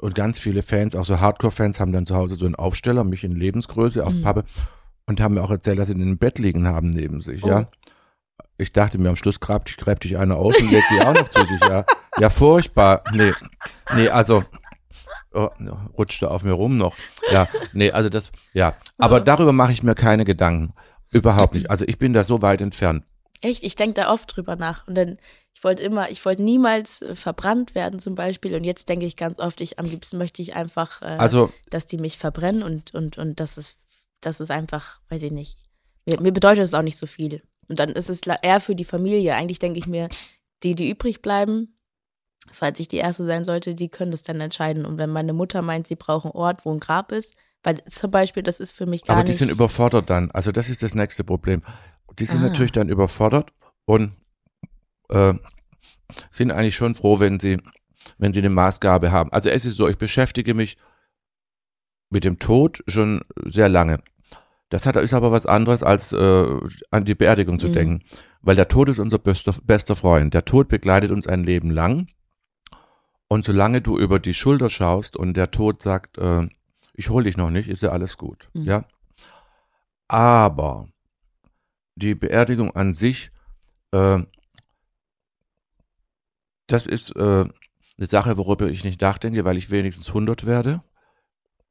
Und 0.00 0.14
ganz 0.14 0.38
viele 0.38 0.62
Fans, 0.62 0.94
auch 0.94 1.04
so 1.04 1.20
Hardcore-Fans, 1.20 1.80
haben 1.80 1.92
dann 1.92 2.06
zu 2.06 2.14
Hause 2.16 2.36
so 2.36 2.46
einen 2.46 2.54
Aufsteller, 2.54 3.04
mich 3.04 3.24
in 3.24 3.32
Lebensgröße 3.32 4.04
aus 4.04 4.14
Mhm. 4.14 4.22
Pappe. 4.22 4.44
und 5.06 5.20
haben 5.20 5.34
mir 5.34 5.42
auch 5.42 5.50
erzählt, 5.50 5.76
dass 5.80 5.88
sie 5.88 5.94
den 5.94 6.02
im 6.06 6.18
Bett 6.18 6.38
liegen 6.38 6.68
haben 6.68 6.90
neben 6.90 7.18
sich, 7.20 7.42
Oh. 7.42 7.48
ja. 7.48 7.68
Ich 8.58 8.72
dachte 8.72 8.96
mir, 8.98 9.08
am 9.08 9.16
Schluss 9.16 9.40
grabt 9.40 9.68
dich, 9.68 9.76
gräbt 9.76 10.04
dich 10.04 10.16
einer 10.18 10.36
aus 10.36 10.56
und 10.60 10.70
legt 10.70 10.84
die 10.92 11.00
auch 11.00 11.14
noch 11.14 11.28
zu 11.28 11.44
sich, 11.46 11.60
ja. 11.62 11.84
Ja, 12.18 12.30
furchtbar. 12.30 13.02
Nee, 13.12 13.32
nee, 13.94 14.08
also, 14.08 14.44
oh, 15.32 15.48
rutschte 15.98 16.30
auf 16.30 16.44
mir 16.44 16.52
rum 16.52 16.76
noch. 16.76 16.94
Ja, 17.32 17.48
nee, 17.72 17.90
also 17.90 18.08
das, 18.08 18.30
ja. 18.52 18.74
Aber 18.98 19.18
Ja. 19.18 19.24
darüber 19.24 19.52
mache 19.52 19.72
ich 19.72 19.82
mir 19.82 19.94
keine 19.96 20.24
Gedanken. 20.24 20.74
Überhaupt 21.10 21.54
nicht. 21.54 21.70
Also 21.70 21.84
ich 21.88 21.98
bin 21.98 22.12
da 22.12 22.22
so 22.22 22.40
weit 22.42 22.60
entfernt. 22.60 23.04
Echt, 23.42 23.64
ich 23.64 23.74
denke 23.74 23.94
da 23.94 24.12
oft 24.12 24.36
drüber 24.36 24.54
nach. 24.54 24.86
Und 24.86 24.94
dann, 24.94 25.18
ich 25.60 25.64
wollte 25.64 25.82
immer, 25.82 26.10
ich 26.10 26.24
wollte 26.24 26.42
niemals 26.42 27.02
äh, 27.02 27.14
verbrannt 27.14 27.74
werden 27.74 28.00
zum 28.00 28.14
Beispiel. 28.14 28.54
Und 28.54 28.64
jetzt 28.64 28.88
denke 28.88 29.04
ich 29.04 29.14
ganz 29.14 29.38
oft, 29.38 29.60
ich 29.60 29.78
am 29.78 29.84
liebsten 29.84 30.16
möchte 30.16 30.40
ich 30.40 30.54
einfach, 30.56 31.02
äh, 31.02 31.16
Also, 31.18 31.52
dass 31.68 31.84
die 31.84 31.98
mich 31.98 32.16
verbrennen 32.16 32.62
und, 32.62 32.94
und, 32.94 33.18
und 33.18 33.40
das 33.40 33.58
ist, 33.58 33.76
das 34.22 34.40
ist 34.40 34.50
einfach, 34.50 35.00
weiß 35.10 35.22
ich 35.22 35.32
nicht. 35.32 35.58
Mir, 36.06 36.18
mir 36.18 36.32
bedeutet 36.32 36.64
es 36.64 36.72
auch 36.72 36.80
nicht 36.80 36.96
so 36.96 37.06
viel. 37.06 37.42
Und 37.68 37.78
dann 37.78 37.90
ist 37.90 38.08
es 38.08 38.22
eher 38.22 38.60
für 38.60 38.74
die 38.74 38.86
Familie. 38.86 39.34
Eigentlich 39.34 39.58
denke 39.58 39.78
ich 39.78 39.86
mir, 39.86 40.08
die, 40.62 40.74
die 40.74 40.88
übrig 40.88 41.20
bleiben, 41.20 41.76
falls 42.50 42.80
ich 42.80 42.88
die 42.88 42.96
Erste 42.96 43.26
sein 43.26 43.44
sollte, 43.44 43.74
die 43.74 43.90
können 43.90 44.12
das 44.12 44.22
dann 44.22 44.40
entscheiden. 44.40 44.86
Und 44.86 44.96
wenn 44.96 45.10
meine 45.10 45.34
Mutter 45.34 45.60
meint, 45.60 45.86
sie 45.86 45.94
braucht 45.94 46.24
einen 46.24 46.32
Ort, 46.32 46.64
wo 46.64 46.72
ein 46.72 46.80
Grab 46.80 47.12
ist, 47.12 47.36
weil 47.62 47.84
zum 47.84 48.10
Beispiel, 48.10 48.42
das 48.42 48.60
ist 48.60 48.72
für 48.74 48.86
mich 48.86 49.02
gar 49.04 49.16
aber 49.16 49.24
die 49.24 49.32
nicht. 49.32 49.40
sind 49.40 49.50
überfordert 49.50 50.08
dann. 50.08 50.30
Also 50.30 50.52
das 50.52 50.70
ist 50.70 50.82
das 50.82 50.94
nächste 50.94 51.22
Problem. 51.22 51.62
Die 52.18 52.24
sind 52.24 52.38
Ah. 52.40 52.46
natürlich 52.46 52.72
dann 52.72 52.88
überfordert 52.88 53.50
und 53.84 54.12
äh, 55.10 55.34
sind 56.30 56.50
eigentlich 56.50 56.76
schon 56.76 56.94
froh, 56.94 57.20
wenn 57.20 57.38
sie, 57.38 57.58
wenn 58.18 58.32
sie 58.32 58.40
eine 58.40 58.50
Maßgabe 58.50 59.12
haben. 59.12 59.32
Also 59.32 59.48
es 59.50 59.64
ist 59.64 59.76
so, 59.76 59.88
ich 59.88 59.98
beschäftige 59.98 60.54
mich 60.54 60.76
mit 62.10 62.24
dem 62.24 62.38
Tod 62.38 62.82
schon 62.88 63.22
sehr 63.44 63.68
lange. 63.68 64.02
Das 64.68 64.86
hat, 64.86 64.96
ist 64.96 65.14
aber 65.14 65.32
was 65.32 65.46
anderes, 65.46 65.82
als 65.82 66.12
äh, 66.12 66.46
an 66.90 67.04
die 67.04 67.14
Beerdigung 67.14 67.58
zu 67.58 67.68
Mhm. 67.68 67.72
denken. 67.72 68.02
Weil 68.40 68.56
der 68.56 68.68
Tod 68.68 68.88
ist 68.88 68.98
unser 68.98 69.18
bester, 69.18 69.54
bester 69.64 69.96
Freund. 69.96 70.32
Der 70.32 70.44
Tod 70.44 70.68
begleitet 70.68 71.10
uns 71.10 71.26
ein 71.26 71.44
Leben 71.44 71.70
lang. 71.70 72.08
Und 73.28 73.44
solange 73.44 73.80
du 73.80 73.98
über 73.98 74.18
die 74.18 74.34
Schulter 74.34 74.70
schaust 74.70 75.16
und 75.16 75.36
der 75.36 75.50
Tod 75.50 75.82
sagt, 75.82 76.18
äh, 76.18 76.48
ich 76.94 77.10
hol 77.10 77.24
dich 77.24 77.36
noch 77.36 77.50
nicht, 77.50 77.68
ist 77.68 77.82
ja 77.82 77.90
alles 77.90 78.16
gut. 78.18 78.48
Mhm. 78.54 78.64
Ja. 78.64 78.84
Aber 80.08 80.88
die 81.94 82.14
Beerdigung 82.14 82.74
an 82.74 82.92
sich, 82.92 83.30
äh, 83.92 84.20
das 86.72 86.86
ist 86.86 87.14
äh, 87.16 87.20
eine 87.20 88.06
Sache, 88.06 88.36
worüber 88.38 88.68
ich 88.68 88.84
nicht 88.84 89.00
nachdenke, 89.00 89.44
weil 89.44 89.56
ich 89.56 89.70
wenigstens 89.70 90.08
100 90.08 90.46
werde. 90.46 90.82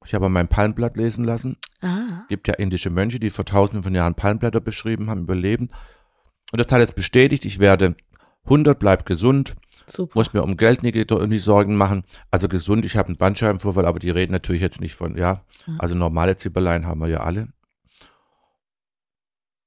Ich 0.05 0.13
habe 0.13 0.29
mein 0.29 0.47
Palmblatt 0.47 0.95
lesen 0.95 1.25
lassen. 1.25 1.57
ah, 1.81 2.23
gibt 2.29 2.47
ja 2.47 2.53
indische 2.53 2.89
Mönche, 2.89 3.19
die 3.19 3.29
vor 3.29 3.45
tausenden 3.45 3.83
von 3.83 3.93
Jahren 3.95 4.15
Palmblätter 4.15 4.62
beschrieben 4.62 5.09
haben, 5.09 5.21
überleben. 5.23 5.67
Und 6.51 6.59
das 6.59 6.71
hat 6.71 6.79
jetzt 6.79 6.95
bestätigt, 6.95 7.45
ich 7.45 7.59
werde 7.59 7.95
100, 8.45 8.79
bleib 8.79 9.05
gesund, 9.05 9.55
super. 9.88 10.12
muss 10.15 10.33
mir 10.33 10.43
um 10.43 10.55
Geld 10.57 10.83
nie, 10.83 10.91
nie 10.91 11.38
Sorgen 11.38 11.75
machen. 11.75 12.03
Also 12.31 12.47
gesund, 12.47 12.85
ich 12.85 12.95
habe 12.95 13.07
einen 13.07 13.17
Bandscheibenvorfall, 13.17 13.85
aber 13.85 13.99
die 13.99 14.09
reden 14.09 14.31
natürlich 14.31 14.62
jetzt 14.62 14.81
nicht 14.81 14.95
von, 14.95 15.17
ja, 15.17 15.41
Mhm. 15.67 15.79
also 15.79 15.95
normale 15.95 16.38
Zipperlein 16.38 16.85
haben 16.85 17.01
wir 17.01 17.07
ja 17.09 17.19
alle. 17.19 17.49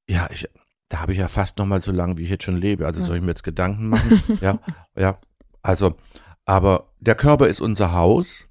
Ja, 0.09 0.29
ich, 0.31 0.49
da 0.93 1.01
habe 1.01 1.13
ich 1.13 1.19
ja 1.19 1.29
fast 1.29 1.57
noch 1.57 1.65
mal 1.65 1.81
so 1.81 1.91
lange, 1.91 2.19
wie 2.19 2.25
ich 2.25 2.29
jetzt 2.31 2.45
schon 2.45 2.57
lebe. 2.59 2.85
Also 2.87 3.01
Ja. 3.01 3.07
soll 3.07 3.17
ich 3.17 3.23
mir 3.23 3.29
jetzt 3.31 3.45
Gedanken 3.45 3.89
machen? 3.89 4.39
ja, 4.43 4.59
ja. 4.95 5.19
Also, 5.63 5.97
aber 6.45 6.93
der 7.01 7.15
Körper 7.15 7.49
ist 7.49 7.61
unser 7.63 7.93
Haus, 7.93 8.47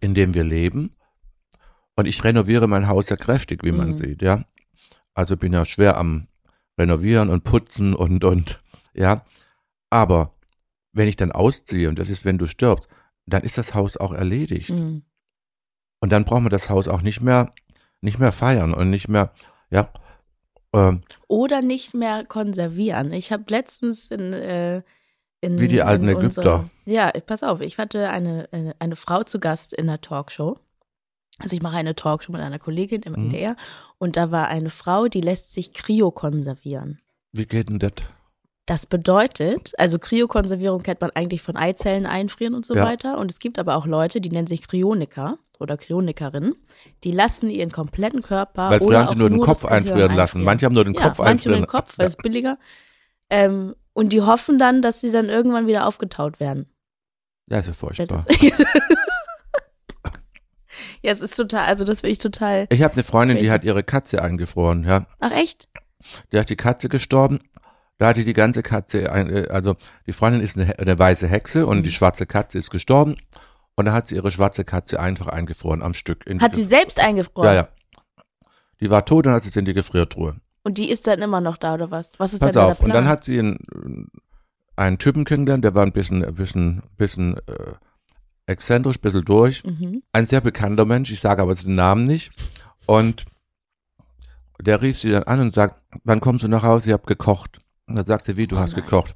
in 0.00 0.14
dem 0.14 0.34
wir 0.34 0.44
leben. 0.44 0.94
Und 1.96 2.06
ich 2.06 2.22
renoviere 2.22 2.68
mein 2.68 2.86
Haus 2.86 3.08
ja 3.08 3.16
kräftig, 3.16 3.64
wie 3.64 3.72
man 3.72 3.88
Mhm. 3.88 3.92
sieht, 3.94 4.22
ja. 4.22 4.44
Also 5.14 5.36
bin 5.36 5.52
ja 5.52 5.64
schwer 5.64 5.96
am 5.96 6.22
Renovieren 6.78 7.28
und 7.28 7.42
Putzen 7.44 7.92
und, 7.94 8.22
und, 8.24 8.60
ja. 8.94 9.24
Aber 9.90 10.34
wenn 10.92 11.08
ich 11.08 11.16
dann 11.16 11.32
ausziehe, 11.32 11.88
und 11.88 11.98
das 11.98 12.08
ist, 12.08 12.24
wenn 12.24 12.38
du 12.38 12.46
stirbst, 12.46 12.88
dann 13.26 13.42
ist 13.42 13.58
das 13.58 13.74
Haus 13.74 13.96
auch 13.96 14.12
erledigt. 14.12 14.70
Mhm. 14.70 15.02
Und 16.00 16.12
dann 16.12 16.24
brauchen 16.24 16.44
wir 16.44 16.50
das 16.50 16.70
Haus 16.70 16.86
auch 16.88 17.02
nicht 17.02 17.20
mehr, 17.20 17.52
nicht 18.00 18.18
mehr 18.20 18.32
feiern 18.32 18.72
und 18.74 18.90
nicht 18.90 19.08
mehr, 19.08 19.32
ja. 19.70 19.90
Ähm, 20.74 21.02
Oder 21.28 21.60
nicht 21.62 21.94
mehr 21.94 22.24
konservieren. 22.24 23.12
Ich 23.12 23.30
habe 23.32 23.44
letztens 23.48 24.10
in, 24.10 24.32
äh, 24.32 24.82
in 25.40 25.58
Wie 25.58 25.68
die 25.68 25.82
alten 25.82 26.08
Ägypter. 26.08 26.70
ja, 26.86 27.10
pass 27.26 27.42
auf, 27.42 27.60
ich 27.60 27.78
hatte 27.78 28.08
eine, 28.08 28.48
eine, 28.52 28.74
eine 28.78 28.96
Frau 28.96 29.22
zu 29.22 29.38
Gast 29.40 29.72
in 29.74 29.86
der 29.86 30.00
Talkshow. 30.00 30.58
Also 31.38 31.56
ich 31.56 31.62
mache 31.62 31.76
eine 31.76 31.94
Talkshow 31.94 32.30
mit 32.32 32.40
einer 32.40 32.58
Kollegin 32.58 33.02
im 33.02 33.12
Mhm. 33.14 33.24
NDR 33.30 33.56
und 33.98 34.16
da 34.16 34.30
war 34.30 34.48
eine 34.48 34.70
Frau, 34.70 35.08
die 35.08 35.20
lässt 35.20 35.52
sich 35.52 35.72
kryokonservieren. 35.72 37.00
wie 37.32 37.46
geht 37.46 37.68
denn 37.70 37.78
das? 37.78 37.92
Das 38.66 38.86
bedeutet, 38.86 39.72
also 39.76 39.98
Kryokonservierung 39.98 40.82
kennt 40.82 41.00
man 41.00 41.10
eigentlich 41.10 41.42
von 41.42 41.56
Eizellen 41.56 42.06
einfrieren 42.06 42.54
und 42.54 42.64
so 42.64 42.74
Ja. 42.76 42.84
weiter. 42.84 43.18
Und 43.18 43.30
es 43.30 43.40
gibt 43.40 43.58
aber 43.58 43.74
auch 43.76 43.86
Leute, 43.86 44.20
die 44.20 44.30
nennen 44.30 44.46
sich 44.46 44.66
Kryoniker 44.68 45.38
oder 45.58 45.76
Kryonikerinnen, 45.76 46.54
die 47.02 47.10
lassen 47.12 47.50
ihren 47.50 47.70
kompletten 47.70 48.22
Körper 48.22 48.70
Weil 48.70 48.80
früher 48.80 49.00
haben 49.00 49.08
sie 49.08 49.16
nur 49.16 49.30
den 49.30 49.38
das 49.38 49.46
Kopf 49.46 49.64
einfrieren 49.64 50.14
lassen. 50.14 50.44
Manche 50.44 50.66
haben 50.66 50.74
nur 50.74 50.84
den 50.84 50.94
ja, 50.94 51.02
Kopf 51.02 51.18
manche 51.18 51.48
nur 51.48 51.56
einfrieren 51.58 51.62
den 51.62 51.66
Kopf, 51.66 51.98
weil 51.98 52.06
es 52.06 52.16
billiger. 52.16 52.58
Ähm, 53.30 53.74
und 53.94 54.12
die 54.12 54.22
hoffen 54.22 54.58
dann, 54.58 54.80
dass 54.80 55.00
sie 55.00 55.10
dann 55.10 55.28
irgendwann 55.28 55.66
wieder 55.66 55.86
aufgetaut 55.86 56.38
werden. 56.38 56.66
Ja, 57.50 57.58
ist 57.58 57.66
ja 57.66 57.72
Ja, 57.72 57.76
furchtbar. 57.76 58.24
ja, 61.02 61.12
es 61.12 61.20
ist 61.20 61.36
total, 61.36 61.66
also 61.66 61.84
das 61.84 62.00
finde 62.00 62.12
ich 62.12 62.18
total. 62.18 62.66
Ich 62.70 62.82
habe 62.82 62.94
eine 62.94 63.02
Freundin, 63.02 63.38
die 63.38 63.50
hat 63.50 63.64
ihre 63.64 63.82
Katze 63.82 64.22
eingefroren, 64.22 64.84
ja. 64.84 65.06
Ach 65.18 65.32
echt? 65.32 65.68
Da 66.30 66.40
ist 66.40 66.50
die 66.50 66.56
Katze 66.56 66.88
gestorben. 66.88 67.40
Da 67.98 68.08
hatte 68.08 68.24
die 68.24 68.32
ganze 68.32 68.62
Katze, 68.62 69.12
ein, 69.12 69.30
äh, 69.30 69.48
also 69.48 69.76
die 70.06 70.12
Freundin 70.12 70.40
ist 70.42 70.56
eine, 70.58 70.78
eine 70.78 70.98
weiße 70.98 71.28
Hexe 71.28 71.66
und 71.66 71.78
Mhm. 71.78 71.82
die 71.84 71.92
schwarze 71.92 72.26
Katze 72.26 72.58
ist 72.58 72.70
gestorben. 72.70 73.16
Und 73.74 73.86
da 73.86 73.92
hat 73.92 74.08
sie 74.08 74.16
ihre 74.16 74.30
schwarze 74.30 74.64
Katze 74.64 75.00
einfach 75.00 75.28
eingefroren 75.28 75.82
am 75.82 75.94
Stück. 75.94 76.24
Hat 76.40 76.54
sie 76.54 76.64
selbst 76.64 77.00
eingefroren? 77.00 77.48
Ja, 77.48 77.54
ja. 77.54 77.68
Die 78.80 78.90
war 78.90 79.04
tot 79.04 79.26
und 79.26 79.32
hat 79.32 79.44
sie 79.44 79.58
in 79.58 79.64
die 79.64 79.72
Gefriertruhe. 79.74 80.36
Und 80.64 80.78
die 80.78 80.90
ist 80.90 81.06
dann 81.06 81.20
immer 81.22 81.40
noch 81.40 81.56
da 81.56 81.74
oder 81.74 81.90
was? 81.90 82.12
Was 82.18 82.34
ist 82.34 82.40
Pass 82.40 82.52
denn 82.52 82.62
auf. 82.62 82.76
der 82.78 82.84
Und 82.84 82.90
Plan? 82.90 83.04
dann 83.04 83.08
hat 83.10 83.24
sie 83.24 83.38
einen, 83.38 84.10
einen 84.76 84.98
Typen 84.98 85.24
kennengelernt, 85.24 85.64
der 85.64 85.74
war 85.74 85.84
ein 85.86 85.92
bisschen, 85.92 86.24
ein 86.24 86.34
bisschen, 86.34 86.82
bisschen 86.96 87.36
äh, 87.46 87.72
exzentrisch, 88.46 88.96
ein 88.98 89.00
bisschen 89.00 89.24
durch. 89.24 89.64
mhm. 89.64 90.02
Ein 90.12 90.26
sehr 90.26 90.40
bekannter 90.40 90.84
Mensch, 90.84 91.10
ich 91.10 91.20
sage 91.20 91.40
aber 91.42 91.54
den 91.54 91.74
Namen 91.74 92.04
nicht. 92.04 92.32
Und 92.86 93.24
der 94.60 94.82
rief 94.82 94.98
sie 94.98 95.10
dann 95.10 95.24
an 95.24 95.40
und 95.40 95.54
sagt, 95.54 95.80
wann 96.04 96.20
kommst 96.20 96.44
du 96.44 96.48
nach 96.48 96.62
Hause? 96.62 96.90
Ich 96.90 96.92
habe 96.92 97.06
gekocht. 97.06 97.58
Und 97.92 97.96
dann 97.96 98.06
sagt 98.06 98.24
sie, 98.24 98.38
wie, 98.38 98.46
du 98.46 98.56
Oh 98.56 98.58
hast 98.60 98.72
nein. 98.74 98.84
gekocht? 98.86 99.14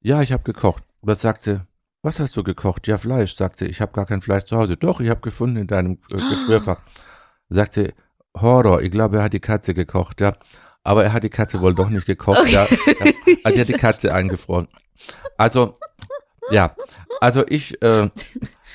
Ja, 0.00 0.22
ich 0.22 0.32
habe 0.32 0.42
gekocht. 0.42 0.82
Und 1.00 1.08
dann 1.08 1.16
sagt 1.16 1.42
sie, 1.42 1.60
was 2.02 2.18
hast 2.18 2.34
du 2.36 2.42
gekocht? 2.42 2.86
Ja, 2.86 2.96
Fleisch. 2.96 3.34
Sagt 3.36 3.58
sie, 3.58 3.66
ich 3.66 3.82
habe 3.82 3.92
gar 3.92 4.06
kein 4.06 4.22
Fleisch 4.22 4.44
zu 4.44 4.56
Hause. 4.56 4.78
Doch, 4.78 5.00
ich 5.00 5.10
habe 5.10 5.20
gefunden 5.20 5.56
in 5.56 5.66
deinem 5.66 5.98
äh, 6.12 6.16
Gefrierfach. 6.16 6.80
Sagt 7.50 7.74
sie, 7.74 7.92
Horror, 8.40 8.80
ich 8.80 8.90
glaube, 8.90 9.18
er 9.18 9.24
hat 9.24 9.34
die 9.34 9.40
Katze 9.40 9.74
gekocht, 9.74 10.20
ja. 10.22 10.34
Aber 10.82 11.04
er 11.04 11.12
hat 11.12 11.24
die 11.24 11.28
Katze 11.30 11.60
wohl 11.60 11.74
doch 11.74 11.90
nicht 11.90 12.06
gekocht, 12.06 12.48
ja. 12.48 12.66
ja. 12.86 13.12
Also 13.44 13.58
er 13.58 13.60
hat 13.60 13.68
die 13.68 13.72
Katze 13.74 14.14
eingefroren. 14.14 14.68
Also, 15.36 15.74
ja. 16.50 16.74
Also 17.20 17.44
ich, 17.46 17.82
äh, 17.82 18.08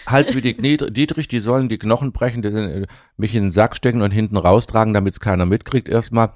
Hals 0.06 0.36
wie 0.36 0.42
die 0.42 0.54
Knie- 0.54 0.90
Dietrich, 0.92 1.28
die 1.28 1.40
sollen 1.40 1.68
die 1.68 1.78
Knochen 1.80 2.12
brechen, 2.12 2.42
die, 2.44 2.52
sind, 2.52 2.70
äh, 2.70 2.88
mich 3.18 3.34
in 3.34 3.44
den 3.44 3.52
Sack 3.52 3.76
stecken 3.76 4.02
und 4.04 4.12
hinten 4.12 4.38
raustragen, 4.38 4.94
damit 4.94 5.14
es 5.16 5.20
keiner 5.20 5.46
mitkriegt 5.48 5.90
erstmal. 5.90 6.34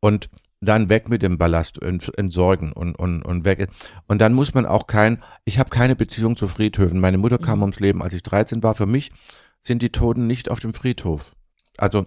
Und 0.00 0.30
dann 0.60 0.88
weg 0.90 1.08
mit 1.08 1.22
dem 1.22 1.38
Ballast, 1.38 1.80
ent- 1.82 2.12
entsorgen 2.18 2.72
und, 2.72 2.94
und, 2.94 3.22
und 3.22 3.44
weg. 3.46 3.68
Und 4.08 4.20
dann 4.20 4.34
muss 4.34 4.52
man 4.54 4.66
auch 4.66 4.86
kein, 4.86 5.22
ich 5.44 5.58
habe 5.58 5.70
keine 5.70 5.96
Beziehung 5.96 6.36
zu 6.36 6.48
Friedhöfen. 6.48 7.00
Meine 7.00 7.16
Mutter 7.18 7.38
kam 7.38 7.58
Mhm. 7.58 7.62
ums 7.62 7.80
Leben, 7.80 8.02
als 8.02 8.12
ich 8.14 8.22
13 8.22 8.62
war. 8.62 8.74
Für 8.74 8.86
mich 8.86 9.10
sind 9.60 9.80
die 9.82 9.90
Toten 9.90 10.26
nicht 10.26 10.50
auf 10.50 10.60
dem 10.60 10.74
Friedhof. 10.74 11.34
Also 11.78 12.04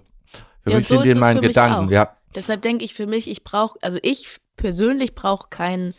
für 0.63 0.71
Ja, 0.71 0.77
mich 0.77 0.87
so 0.87 0.95
sind 0.95 1.05
die 1.05 1.09
in 1.11 1.19
meinen 1.19 1.41
Gedanken, 1.41 1.89
ja. 1.91 2.15
Deshalb 2.35 2.61
denke 2.61 2.85
ich 2.85 2.93
für 2.93 3.07
mich, 3.07 3.29
ich 3.29 3.43
brauche, 3.43 3.77
also 3.81 3.97
ich 4.01 4.37
persönlich 4.55 5.13
brauche 5.15 5.49
keinen 5.49 5.93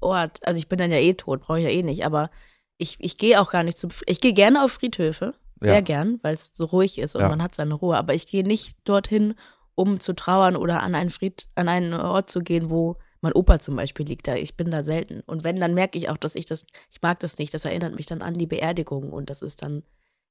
Ort. 0.00 0.46
Also 0.46 0.58
ich 0.58 0.68
bin 0.68 0.78
dann 0.78 0.90
ja 0.90 0.98
eh 0.98 1.14
tot, 1.14 1.40
brauche 1.40 1.58
ich 1.58 1.64
ja 1.64 1.70
eh 1.70 1.82
nicht. 1.82 2.04
Aber 2.04 2.30
ich, 2.78 2.96
ich 3.00 3.16
gehe 3.18 3.40
auch 3.40 3.50
gar 3.50 3.62
nicht 3.62 3.78
zum, 3.78 3.90
ich 4.06 4.20
gehe 4.20 4.32
gerne 4.34 4.62
auf 4.62 4.72
Friedhöfe, 4.72 5.34
sehr 5.60 5.74
Ja. 5.76 5.80
gern, 5.80 6.18
weil 6.22 6.34
es 6.34 6.52
so 6.54 6.66
ruhig 6.66 6.98
ist 6.98 7.14
und 7.16 7.22
Ja. 7.22 7.28
man 7.30 7.42
hat 7.42 7.54
seine 7.54 7.74
Ruhe. 7.74 7.96
Aber 7.96 8.12
ich 8.14 8.26
gehe 8.26 8.44
nicht 8.46 8.76
dorthin, 8.84 9.34
um 9.76 10.00
zu 10.00 10.14
trauern 10.14 10.56
oder 10.56 10.82
an 10.82 10.96
einen 10.96 11.10
Fried, 11.10 11.46
an 11.54 11.68
einen 11.68 11.94
Ort 11.94 12.28
zu 12.30 12.40
gehen, 12.40 12.68
wo 12.70 12.96
mein 13.20 13.32
Opa 13.32 13.60
zum 13.60 13.76
Beispiel 13.76 14.06
liegt. 14.06 14.26
Da 14.26 14.34
ich 14.34 14.56
bin 14.56 14.70
da 14.72 14.82
selten. 14.82 15.20
Und 15.26 15.44
wenn, 15.44 15.60
dann 15.60 15.74
merke 15.74 15.96
ich 15.98 16.08
auch, 16.08 16.16
dass 16.16 16.34
ich 16.34 16.46
das, 16.46 16.64
ich 16.90 17.00
mag 17.02 17.20
das 17.20 17.38
nicht. 17.38 17.54
Das 17.54 17.64
erinnert 17.64 17.94
mich 17.94 18.06
dann 18.06 18.22
an 18.22 18.34
die 18.34 18.46
Beerdigung 18.46 19.12
und 19.12 19.30
das 19.30 19.42
ist 19.42 19.62
dann, 19.62 19.84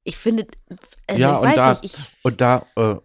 ich 0.03 0.17
finde, 0.17 0.45
also 1.07 1.21
Ja, 1.21 1.31
ich 1.33 1.37
und 1.39 1.47
weiß 1.47 1.55
da- 1.55 1.69
nicht, 1.69 1.83
ich 1.85 1.95
Und 2.23 2.41
da 2.41 2.65
äh, 2.75 2.95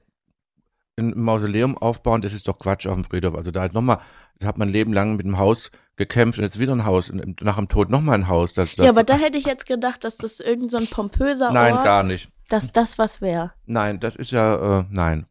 ein 0.99 1.19
Mausoleum 1.19 1.79
aufbauen, 1.79 2.21
das 2.21 2.33
ist 2.35 2.47
doch 2.49 2.59
Quatsch 2.59 2.87
auf 2.87 2.95
dem 2.95 3.05
Friedhof. 3.05 3.35
Also 3.35 3.51
da 3.51 3.61
halt 3.61 3.73
nochmal, 3.75 4.01
da 4.39 4.49
hat 4.49 4.59
man 4.59 4.69
Leben 4.69 4.93
lang 4.93 5.17
mit 5.17 5.25
dem 5.25 5.39
Haus 5.39 5.71
gekämpft 5.97 6.39
und 6.39 6.45
jetzt 6.45 6.59
wieder 6.59 6.73
ein 6.73 6.85
Haus 6.85 7.11
und 7.11 7.41
nach 7.43 7.57
dem 7.57 7.69
Tod 7.69 7.91
nochmal 7.91 8.17
ein 8.17 8.29
Haus. 8.29 8.53
Das, 8.53 8.75
das, 8.75 8.85
ja, 8.85 8.91
aber 8.93 9.05
da 9.05 9.15
hätte 9.15 9.39
ich 9.39 9.47
jetzt 9.47 9.67
gedacht, 9.67 10.05
dass 10.05 10.17
das 10.19 10.41
irgend 10.41 10.71
so 10.71 10.77
ein 10.79 10.87
pompöser 10.87 11.53
Nein, 11.53 11.75
Ort, 11.75 11.85
gar 11.85 12.03
nicht. 12.03 12.31
dass 12.49 12.71
das 12.73 12.99
was 12.99 13.21
wäre. 13.21 13.53
Nein, 13.67 13.99
das 14.01 14.17
ist 14.17 14.31
ja, 14.31 14.81
äh, 14.81 14.85
nein. 14.91 15.27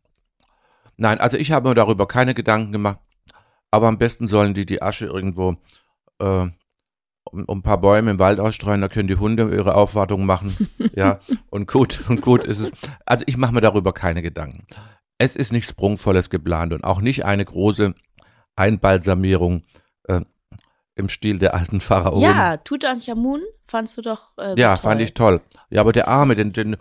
Nein, 0.99 1.19
also 1.19 1.37
ich 1.37 1.51
habe 1.51 1.69
mir 1.69 1.75
darüber 1.75 2.07
keine 2.07 2.33
Gedanken 2.33 2.71
gemacht. 2.71 2.99
Aber 3.71 3.87
am 3.87 3.97
besten 3.97 4.27
sollen 4.27 4.53
die 4.53 4.65
die 4.65 4.81
Asche 4.81 5.05
irgendwo 5.05 5.55
äh, 6.19 6.47
um, 7.31 7.45
um 7.45 7.59
ein 7.59 7.61
paar 7.61 7.79
Bäume 7.79 8.11
im 8.11 8.19
Wald 8.19 8.39
ausstreuen, 8.39 8.81
da 8.81 8.87
können 8.87 9.07
die 9.07 9.15
Hunde 9.15 9.43
ihre 9.55 9.75
Aufwartung 9.75 10.25
machen. 10.25 10.55
ja, 10.95 11.19
und 11.49 11.71
gut, 11.71 12.01
und 12.09 12.21
gut 12.21 12.43
ist 12.43 12.59
es. 12.59 12.71
Also 13.05 13.23
ich 13.27 13.37
mache 13.37 13.53
mir 13.53 13.61
darüber 13.61 13.93
keine 13.93 14.21
Gedanken. 14.21 14.65
Es 15.17 15.35
ist 15.35 15.51
nichts 15.51 15.69
Sprungvolles 15.71 16.29
geplant 16.29 16.73
und 16.73 16.83
auch 16.83 17.01
nicht 17.01 17.25
eine 17.25 17.45
große 17.45 17.93
Einbalsamierung 18.55 19.63
äh, 20.05 20.21
im 20.95 21.09
Stil 21.09 21.39
der 21.39 21.53
alten 21.53 21.81
Pharaonen. 21.81 22.21
Ja, 22.21 22.57
Tutanchamun 22.57 23.41
fandst 23.65 23.97
du 23.97 24.01
doch 24.01 24.37
äh, 24.37 24.51
so 24.51 24.55
ja, 24.57 24.75
toll. 24.75 24.83
fand 24.83 25.01
ich 25.01 25.13
toll. 25.13 25.41
Ja, 25.69 25.81
aber 25.81 25.91
der 25.91 26.07
Arme, 26.07 26.35
den, 26.35 26.51
den, 26.51 26.75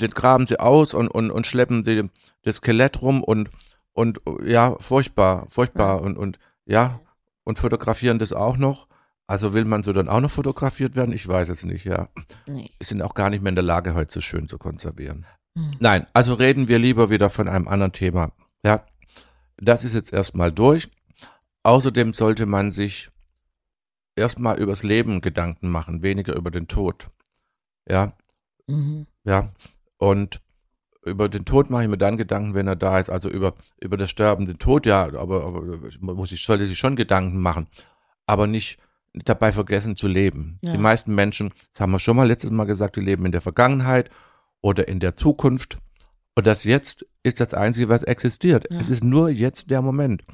den 0.00 0.10
graben 0.10 0.46
sie 0.46 0.60
aus 0.60 0.94
und, 0.94 1.08
und, 1.08 1.30
und 1.30 1.46
schleppen 1.46 1.82
die, 1.82 2.08
das 2.42 2.56
Skelett 2.56 3.02
rum 3.02 3.22
und, 3.22 3.48
und 3.94 4.20
ja, 4.44 4.76
furchtbar, 4.78 5.46
furchtbar 5.48 6.02
und, 6.02 6.16
und 6.18 6.38
ja, 6.66 7.00
und 7.44 7.58
fotografieren 7.58 8.18
das 8.18 8.32
auch 8.32 8.56
noch. 8.56 8.86
Also 9.26 9.54
will 9.54 9.64
man 9.64 9.82
so 9.82 9.92
dann 9.94 10.08
auch 10.08 10.20
noch 10.20 10.30
fotografiert 10.30 10.96
werden? 10.96 11.14
Ich 11.14 11.26
weiß 11.26 11.48
es 11.48 11.64
nicht, 11.64 11.84
ja. 11.86 12.08
Nee. 12.46 12.70
Wir 12.78 12.86
sind 12.86 13.00
auch 13.00 13.14
gar 13.14 13.30
nicht 13.30 13.42
mehr 13.42 13.48
in 13.50 13.56
der 13.56 13.64
Lage, 13.64 13.94
heute 13.94 14.12
so 14.12 14.20
schön 14.20 14.48
zu 14.48 14.58
konservieren. 14.58 15.24
Hm. 15.56 15.70
Nein, 15.80 16.06
also 16.12 16.34
reden 16.34 16.68
wir 16.68 16.78
lieber 16.78 17.08
wieder 17.08 17.30
von 17.30 17.48
einem 17.48 17.66
anderen 17.68 17.92
Thema. 17.92 18.32
Ja, 18.64 18.84
das 19.56 19.84
ist 19.84 19.94
jetzt 19.94 20.12
erstmal 20.12 20.52
durch. 20.52 20.90
Außerdem 21.62 22.12
sollte 22.12 22.44
man 22.44 22.70
sich 22.70 23.08
erstmal 24.16 24.58
übers 24.58 24.82
Leben 24.82 25.22
Gedanken 25.22 25.70
machen, 25.70 26.02
weniger 26.02 26.34
über 26.34 26.50
den 26.50 26.68
Tod. 26.68 27.08
Ja, 27.88 28.12
Mhm. 28.66 29.06
ja. 29.24 29.52
Und 29.98 30.40
über 31.04 31.28
den 31.28 31.44
Tod 31.44 31.70
mache 31.70 31.84
ich 31.84 31.88
mir 31.88 31.98
dann 31.98 32.16
Gedanken, 32.16 32.54
wenn 32.54 32.66
er 32.66 32.76
da 32.76 32.98
ist. 32.98 33.10
Also 33.10 33.28
über, 33.28 33.54
über 33.80 33.96
das 33.96 34.10
Sterben, 34.10 34.46
den 34.46 34.58
Tod, 34.58 34.86
ja, 34.86 35.04
aber, 35.04 35.44
aber 35.44 35.62
muss 36.00 36.32
ich, 36.32 36.44
sollte 36.44 36.66
sich 36.66 36.78
schon 36.78 36.96
Gedanken 36.96 37.40
machen. 37.40 37.66
Aber 38.26 38.46
nicht 38.46 38.78
dabei 39.12 39.52
vergessen 39.52 39.96
zu 39.96 40.08
leben. 40.08 40.58
Ja. 40.62 40.72
Die 40.72 40.78
meisten 40.78 41.14
Menschen, 41.14 41.52
das 41.72 41.80
haben 41.80 41.92
wir 41.92 41.98
schon 41.98 42.16
mal 42.16 42.26
letztes 42.26 42.50
Mal 42.50 42.64
gesagt, 42.64 42.96
die 42.96 43.00
leben 43.00 43.26
in 43.26 43.32
der 43.32 43.40
Vergangenheit 43.40 44.10
oder 44.60 44.88
in 44.88 44.98
der 44.98 45.16
Zukunft. 45.16 45.78
Und 46.34 46.46
das 46.46 46.64
Jetzt 46.64 47.06
ist 47.22 47.40
das 47.40 47.54
Einzige, 47.54 47.88
was 47.88 48.02
existiert. 48.02 48.66
Ja. 48.70 48.78
Es 48.78 48.88
ist 48.88 49.04
nur 49.04 49.28
jetzt 49.28 49.70
der 49.70 49.82
Moment. 49.82 50.24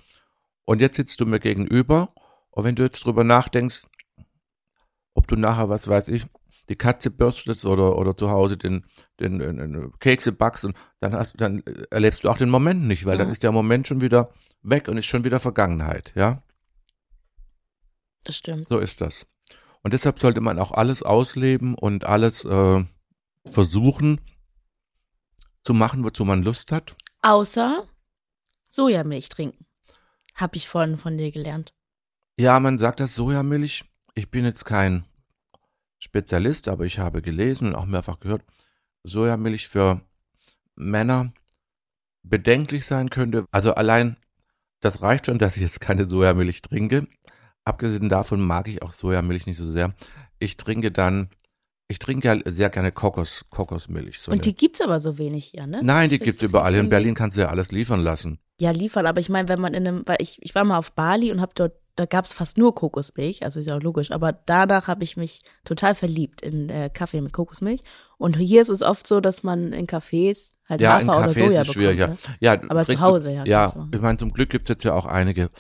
Und 0.65 0.81
jetzt 0.81 0.97
sitzt 0.97 1.21
du 1.21 1.27
mir 1.27 1.41
gegenüber. 1.41 2.09
Und 2.51 2.65
wenn 2.65 2.75
du 2.75 2.85
jetzt 2.85 3.05
drüber 3.05 3.25
nachdenkst, 3.25 3.83
ob 5.15 5.27
du 5.27 5.37
nachher, 5.37 5.69
was 5.69 5.89
weiß 5.89 6.09
ich, 6.09 6.25
die 6.71 6.77
Katze 6.77 7.11
bürstest 7.11 7.67
oder, 7.67 7.99
oder 7.99 8.17
zu 8.17 8.31
Hause 8.31 8.57
den, 8.57 8.87
den, 9.19 9.39
den, 9.41 9.57
den 9.59 9.93
Kekse 9.99 10.33
backst 10.33 10.65
und 10.65 10.75
dann 11.01 11.15
hast, 11.15 11.39
dann 11.39 11.63
erlebst 11.91 12.25
du 12.25 12.31
auch 12.31 12.39
den 12.39 12.49
Moment 12.49 12.85
nicht, 12.87 13.05
weil 13.05 13.19
Ja. 13.19 13.25
dann 13.25 13.33
ist 13.33 13.43
der 13.43 13.53
Moment 13.53 13.87
schon 13.89 14.01
wieder 14.01 14.33
weg 14.63 14.89
und 14.89 14.97
ist 14.97 15.07
schon 15.07 15.25
wieder 15.25 15.41
Vergangenheit, 15.41 16.13
ja? 16.15 16.43
Das 18.25 18.37
stimmt. 18.37 18.69
So 18.69 18.79
ist 18.79 19.01
das. 19.01 19.27
Und 19.83 19.93
deshalb 19.95 20.19
sollte 20.19 20.41
man 20.41 20.59
auch 20.59 20.73
alles 20.73 21.03
ausleben 21.03 21.75
und 21.75 22.05
alles 22.05 22.45
äh, 22.45 22.85
versuchen 23.47 24.21
zu 25.63 25.75
machen, 25.75 26.05
wozu 26.05 26.25
man 26.25 26.43
Lust 26.43 26.71
hat. 26.73 26.97
Außer 27.23 27.85
Sojamilch 28.71 29.29
trinken. 29.29 29.67
Hab 30.35 30.55
ich 30.55 30.69
vorhin 30.69 30.99
von 30.99 31.19
dir 31.19 31.33
gelernt. 31.33 31.75
Ja, 32.39 32.61
man 32.61 32.79
sagt 32.79 33.01
das 33.01 33.15
Sojamilch. 33.15 33.85
Ich 34.15 34.31
bin 34.31 34.45
jetzt 34.45 34.65
kein 34.65 35.05
Spezialist, 36.01 36.67
aber 36.67 36.85
ich 36.85 36.99
habe 36.99 37.23
gelesen 37.23 37.69
und 37.69 37.75
auch 37.77 37.87
mehrfach 37.87 38.19
gehört, 38.19 38.43
Sojamilch 39.05 39.69
für 39.69 40.01
Männer 40.75 41.33
bedenklich 42.23 42.87
sein 42.87 43.11
könnte. 43.11 43.45
Also 43.53 43.75
allein 43.75 44.17
das 44.81 45.03
reicht 45.03 45.27
schon, 45.27 45.39
dass 45.39 45.57
ich 45.57 45.63
jetzt 45.63 45.81
keine 45.81 46.07
Sojamilch 46.07 46.63
trinke. 46.63 47.07
Abgesehen 47.65 48.09
davon 48.09 48.41
mag 48.41 48.67
ich 48.67 48.83
auch 48.83 48.93
Sojamilch 48.93 49.47
nicht 49.47 49.59
so 49.59 49.71
sehr. 49.71 49.95
Ich 50.39 50.57
trinke 50.57 50.91
dann, 50.91 51.29
ich 51.89 51.99
trinke 51.99 52.29
ja 52.29 52.39
sehr 52.47 52.71
gerne 52.71 52.91
Kokos, 52.91 53.45
Kokosmilch. 53.51 54.21
So 54.21 54.33
Und 54.33 54.47
die 54.47 54.57
gibt's 54.57 54.81
aber 54.81 54.99
so 54.99 55.19
wenig 55.19 55.47
hier, 55.47 55.67
ne? 55.67 55.81
Nein, 55.83 56.09
die 56.09 56.19
Das 56.19 56.25
gibt's 56.25 56.43
ist 56.43 56.51
überall. 56.51 56.75
In 56.75 56.89
Berlin 56.89 57.15
kannst 57.15 57.37
du 57.37 57.43
ja 57.43 57.49
alles 57.49 57.73
liefern 57.73 58.01
lassen. 58.01 58.39
Ja, 58.59 58.71
liefern, 58.71 59.07
aber 59.07 59.21
ich 59.21 59.29
meine, 59.29 59.49
wenn 59.49 59.61
man 59.61 59.75
in 59.75 59.87
einem, 59.87 60.03
weil 60.07 60.17
ich, 60.21 60.39
ich 60.41 60.55
war 60.55 60.65
mal 60.65 60.79
auf 60.79 60.93
Bali 60.93 61.31
und 61.31 61.41
hab 61.41 61.55
dort, 61.55 61.75
da 61.97 62.07
gab's 62.07 62.33
fast 62.33 62.57
nur 62.57 62.75
Kokosmilch, 62.75 63.43
also 63.43 63.61
ist 63.61 63.67
ja 63.67 63.77
auch 63.77 63.83
logisch, 63.83 64.11
aber 64.11 64.33
danach 64.33 64.87
habe 64.87 65.05
ich 65.05 65.17
mich 65.17 65.43
total 65.65 65.95
verliebt 65.95 66.41
in 66.41 66.69
äh, 66.71 66.89
Kaffee 66.93 67.21
mit 67.21 67.33
Kokosmilch. 67.33 67.83
Und 68.17 68.37
hier 68.39 68.63
ist 68.63 68.69
es 68.69 68.81
oft 68.83 69.07
so, 69.07 69.21
dass 69.21 69.43
man 69.43 69.73
in 69.73 69.87
Cafés 69.87 70.55
halt 70.69 70.81
Ja, 70.81 70.99
in 70.99 71.09
Hafer 71.09 71.19
oder 71.19 71.29
Cafés 71.29 71.39
Soja 71.47 71.61
ist 71.63 71.69
es 71.69 71.75
schwierig, 71.75 71.99
bekommt. 71.99 72.21
ja. 72.41 72.55
Ne? 72.55 72.61
ja 72.63 72.71
Aber 72.71 72.87
zu 72.87 73.01
Hause, 73.01 73.33
ja, 73.33 73.45
Ja, 73.45 73.89
ich 73.93 74.01
meine, 74.01 74.19
zum 74.19 74.33
Glück 74.33 74.51
gibt's 74.51 74.69
jetzt 74.69 74.85
ja 74.85 74.95
auch 74.95 75.07
einige, 75.07 75.51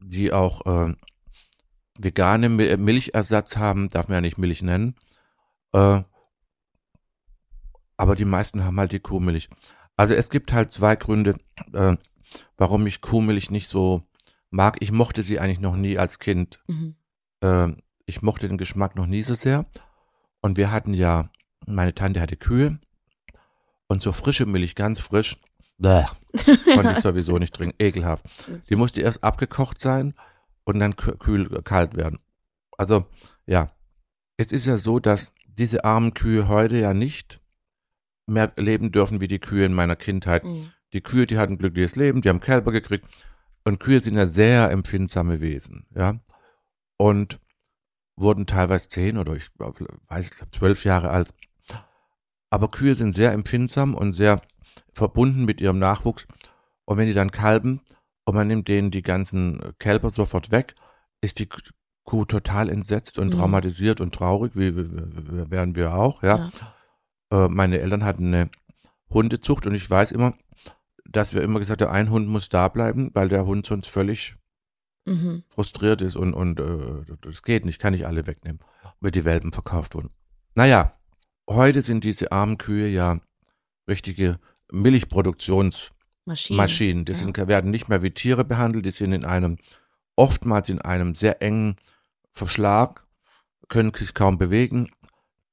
die 0.00 0.32
auch 0.32 0.64
äh, 0.66 0.94
vegane 1.98 2.48
Mi- 2.48 2.76
Milchersatz 2.76 3.56
haben, 3.56 3.88
darf 3.88 4.08
man 4.08 4.16
ja 4.16 4.20
nicht 4.20 4.38
Milch 4.38 4.62
nennen. 4.62 4.94
Äh, 5.72 6.02
aber 7.96 8.14
die 8.14 8.24
meisten 8.24 8.64
haben 8.64 8.78
halt 8.78 8.92
die 8.92 9.00
Kuhmilch. 9.00 9.48
Also 9.96 10.14
es 10.14 10.30
gibt 10.30 10.52
halt 10.52 10.72
zwei 10.72 10.94
Gründe, 10.94 11.36
äh, 11.72 11.96
warum 12.56 12.86
ich 12.86 13.00
Kuhmilch 13.00 13.50
nicht 13.50 13.66
so 13.68 14.02
mag. 14.50 14.76
Ich 14.80 14.92
mochte 14.92 15.22
sie 15.22 15.40
eigentlich 15.40 15.60
noch 15.60 15.76
nie 15.76 15.98
als 15.98 16.18
Kind. 16.18 16.60
Mhm. 16.68 16.96
Äh, 17.42 17.68
ich 18.06 18.22
mochte 18.22 18.48
den 18.48 18.58
Geschmack 18.58 18.96
noch 18.96 19.06
nie 19.06 19.22
so 19.22 19.34
sehr. 19.34 19.66
Und 20.40 20.56
wir 20.56 20.70
hatten 20.70 20.94
ja, 20.94 21.30
meine 21.66 21.94
Tante 21.94 22.20
hatte 22.20 22.36
Kühe 22.36 22.78
und 23.88 24.02
so 24.02 24.12
frische 24.12 24.46
Milch, 24.46 24.74
ganz 24.74 25.00
frisch, 25.00 25.36
bäh, 25.78 26.04
konnte 26.74 26.92
ich 26.92 26.98
sowieso 26.98 27.38
nicht 27.38 27.54
trinken, 27.54 27.76
ekelhaft. 27.78 28.24
Die 28.68 28.76
musste 28.76 29.00
erst 29.02 29.24
abgekocht 29.24 29.80
sein 29.80 30.14
und 30.64 30.78
dann 30.78 30.94
kü- 30.94 31.16
kühl, 31.18 31.62
kalt 31.62 31.96
werden. 31.96 32.18
Also, 32.76 33.06
ja, 33.46 33.72
es 34.36 34.52
ist 34.52 34.66
ja 34.66 34.78
so, 34.78 35.00
dass 35.00 35.32
diese 35.46 35.84
armen 35.84 36.14
Kühe 36.14 36.46
heute 36.48 36.76
ja 36.78 36.94
nicht 36.94 37.40
mehr 38.26 38.52
leben 38.56 38.92
dürfen 38.92 39.20
wie 39.20 39.28
die 39.28 39.40
Kühe 39.40 39.64
in 39.66 39.72
meiner 39.72 39.96
Kindheit. 39.96 40.44
Mhm. 40.44 40.70
Die 40.92 41.00
Kühe, 41.00 41.26
die 41.26 41.38
hatten 41.38 41.54
ein 41.54 41.58
glückliches 41.58 41.96
Leben, 41.96 42.20
die 42.20 42.28
haben 42.28 42.40
Kälber 42.40 42.70
gekriegt. 42.72 43.04
Und 43.68 43.80
Kühe 43.80 44.00
sind 44.00 44.16
ja 44.16 44.26
sehr 44.26 44.70
empfindsame 44.70 45.42
Wesen, 45.42 45.86
ja. 45.94 46.18
Und 46.96 47.38
wurden 48.16 48.46
teilweise 48.46 48.88
zehn 48.88 49.18
oder 49.18 49.34
ich 49.34 49.48
weiß, 49.58 50.30
ich 50.30 50.36
glaub, 50.38 50.52
zwölf 50.52 50.84
Jahre 50.84 51.10
alt. 51.10 51.34
Aber 52.48 52.68
Kühe 52.70 52.94
sind 52.94 53.14
sehr 53.14 53.32
empfindsam 53.32 53.94
und 53.94 54.14
sehr 54.14 54.40
verbunden 54.94 55.44
mit 55.44 55.60
ihrem 55.60 55.78
Nachwuchs. 55.78 56.26
Und 56.86 56.96
wenn 56.96 57.08
die 57.08 57.12
dann 57.12 57.30
kalben 57.30 57.82
und 58.24 58.34
man 58.34 58.48
nimmt 58.48 58.68
denen 58.68 58.90
die 58.90 59.02
ganzen 59.02 59.60
Kälber 59.78 60.08
sofort 60.08 60.50
weg, 60.50 60.74
ist 61.20 61.38
die 61.38 61.48
Kuh 62.04 62.24
total 62.24 62.70
entsetzt 62.70 63.18
und 63.18 63.34
Mhm. 63.34 63.38
traumatisiert 63.38 64.00
und 64.00 64.14
traurig, 64.14 64.56
wie, 64.56 64.74
wie, 64.74 64.90
wie 64.90 65.50
wären 65.50 65.76
wir 65.76 65.92
auch, 65.94 66.22
ja. 66.22 66.50
Äh, 67.30 67.48
meine 67.48 67.80
Eltern 67.80 68.02
hatten 68.02 68.28
eine 68.28 68.50
Hundezucht 69.10 69.66
und 69.66 69.74
ich 69.74 69.88
weiß 69.90 70.12
immer, 70.12 70.32
dass 71.08 71.34
wir 71.34 71.42
immer 71.42 71.58
gesagt 71.58 71.82
haben, 71.82 71.90
ein 71.90 72.10
Hund 72.10 72.28
muss 72.28 72.48
da 72.48 72.68
bleiben, 72.68 73.10
weil 73.14 73.28
der 73.28 73.46
Hund 73.46 73.66
sonst 73.66 73.88
völlig 73.88 74.36
Mhm. 75.08 75.42
frustriert 75.48 76.02
ist 76.02 76.16
und, 76.16 76.34
und 76.34 76.60
äh, 76.60 77.16
das 77.22 77.42
geht 77.42 77.64
nicht, 77.64 77.80
kann 77.80 77.94
ich 77.94 78.06
alle 78.06 78.26
wegnehmen, 78.26 78.60
weil 79.00 79.10
die 79.10 79.24
Welpen 79.24 79.52
verkauft 79.52 79.94
wurden. 79.94 80.10
Naja, 80.54 80.92
heute 81.48 81.80
sind 81.80 82.04
diese 82.04 82.30
armen 82.30 82.58
Kühe 82.58 82.88
ja 82.88 83.18
richtige 83.88 84.38
Milchproduktionsmaschinen. 84.70 86.56
Maschinen. 86.56 87.04
Die 87.06 87.12
ja. 87.12 87.18
sind, 87.18 87.36
werden 87.38 87.70
nicht 87.70 87.88
mehr 87.88 88.02
wie 88.02 88.10
Tiere 88.10 88.44
behandelt, 88.44 88.84
die 88.84 88.90
sind 88.90 89.12
in 89.12 89.24
einem, 89.24 89.56
oftmals 90.14 90.68
in 90.68 90.82
einem 90.82 91.14
sehr 91.14 91.40
engen 91.40 91.76
Verschlag, 92.32 93.04
können 93.68 93.94
sich 93.94 94.12
kaum 94.12 94.36
bewegen, 94.36 94.90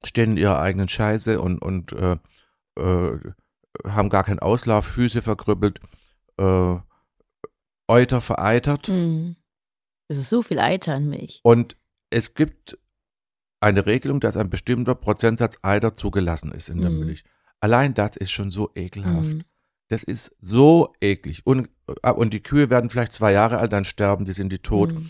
stehen 0.04 0.32
in 0.32 0.38
ihrer 0.38 0.60
eigenen 0.60 0.90
Scheiße 0.90 1.40
und, 1.40 1.60
und 1.60 1.94
äh, 1.94 2.18
äh, 2.78 3.20
haben 3.88 4.10
gar 4.10 4.24
keinen 4.24 4.40
Auslauf, 4.40 4.86
Füße 4.86 5.22
verkrüppelt, 5.22 5.80
äh, 6.38 6.76
Euter 7.88 8.22
vereitert. 8.22 8.90
Mhm. 8.90 9.36
Es 10.08 10.18
ist 10.18 10.30
so 10.30 10.42
viel 10.42 10.60
Eiter 10.60 10.96
in 10.98 11.10
Milch. 11.10 11.40
Und 11.44 11.78
es 12.10 12.34
gibt 12.34 12.78
eine 13.60 13.86
Regelung, 13.86 14.20
dass 14.20 14.38
ein 14.38 14.50
bestimmter 14.50 14.96
Prozentsatz 14.96 15.58
Eider 15.64 15.94
zugelassen 15.94 16.52
ist 16.52 16.70
in 16.70 16.82
der 16.82 16.90
Mhm. 16.92 17.00
Milch. 17.00 17.24
Allein 17.60 17.94
das 17.94 18.16
ist 18.16 18.32
schon 18.32 18.52
so 18.52 18.72
ekelhaft. 18.76 19.34
Mhm. 19.34 19.44
Das 19.88 20.04
ist 20.04 20.36
so 20.40 20.94
eklig. 21.02 21.46
Und, 21.46 21.70
äh, 22.04 22.12
und 22.12 22.34
die 22.34 22.42
Kühe 22.44 22.70
werden 22.70 22.90
vielleicht 22.90 23.14
zwei 23.14 23.32
Jahre 23.32 23.58
alt, 23.60 23.72
dann 23.72 23.86
sterben, 23.86 24.26
die 24.26 24.34
sind 24.34 24.52
die 24.52 24.60
tot, 24.60 24.92
Mhm. 24.94 25.10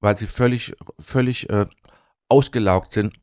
weil 0.00 0.16
sie 0.16 0.26
völlig, 0.26 0.74
völlig 0.98 1.48
äh, 1.50 1.66
ausgelaugt 2.28 2.92
sind 2.92 3.14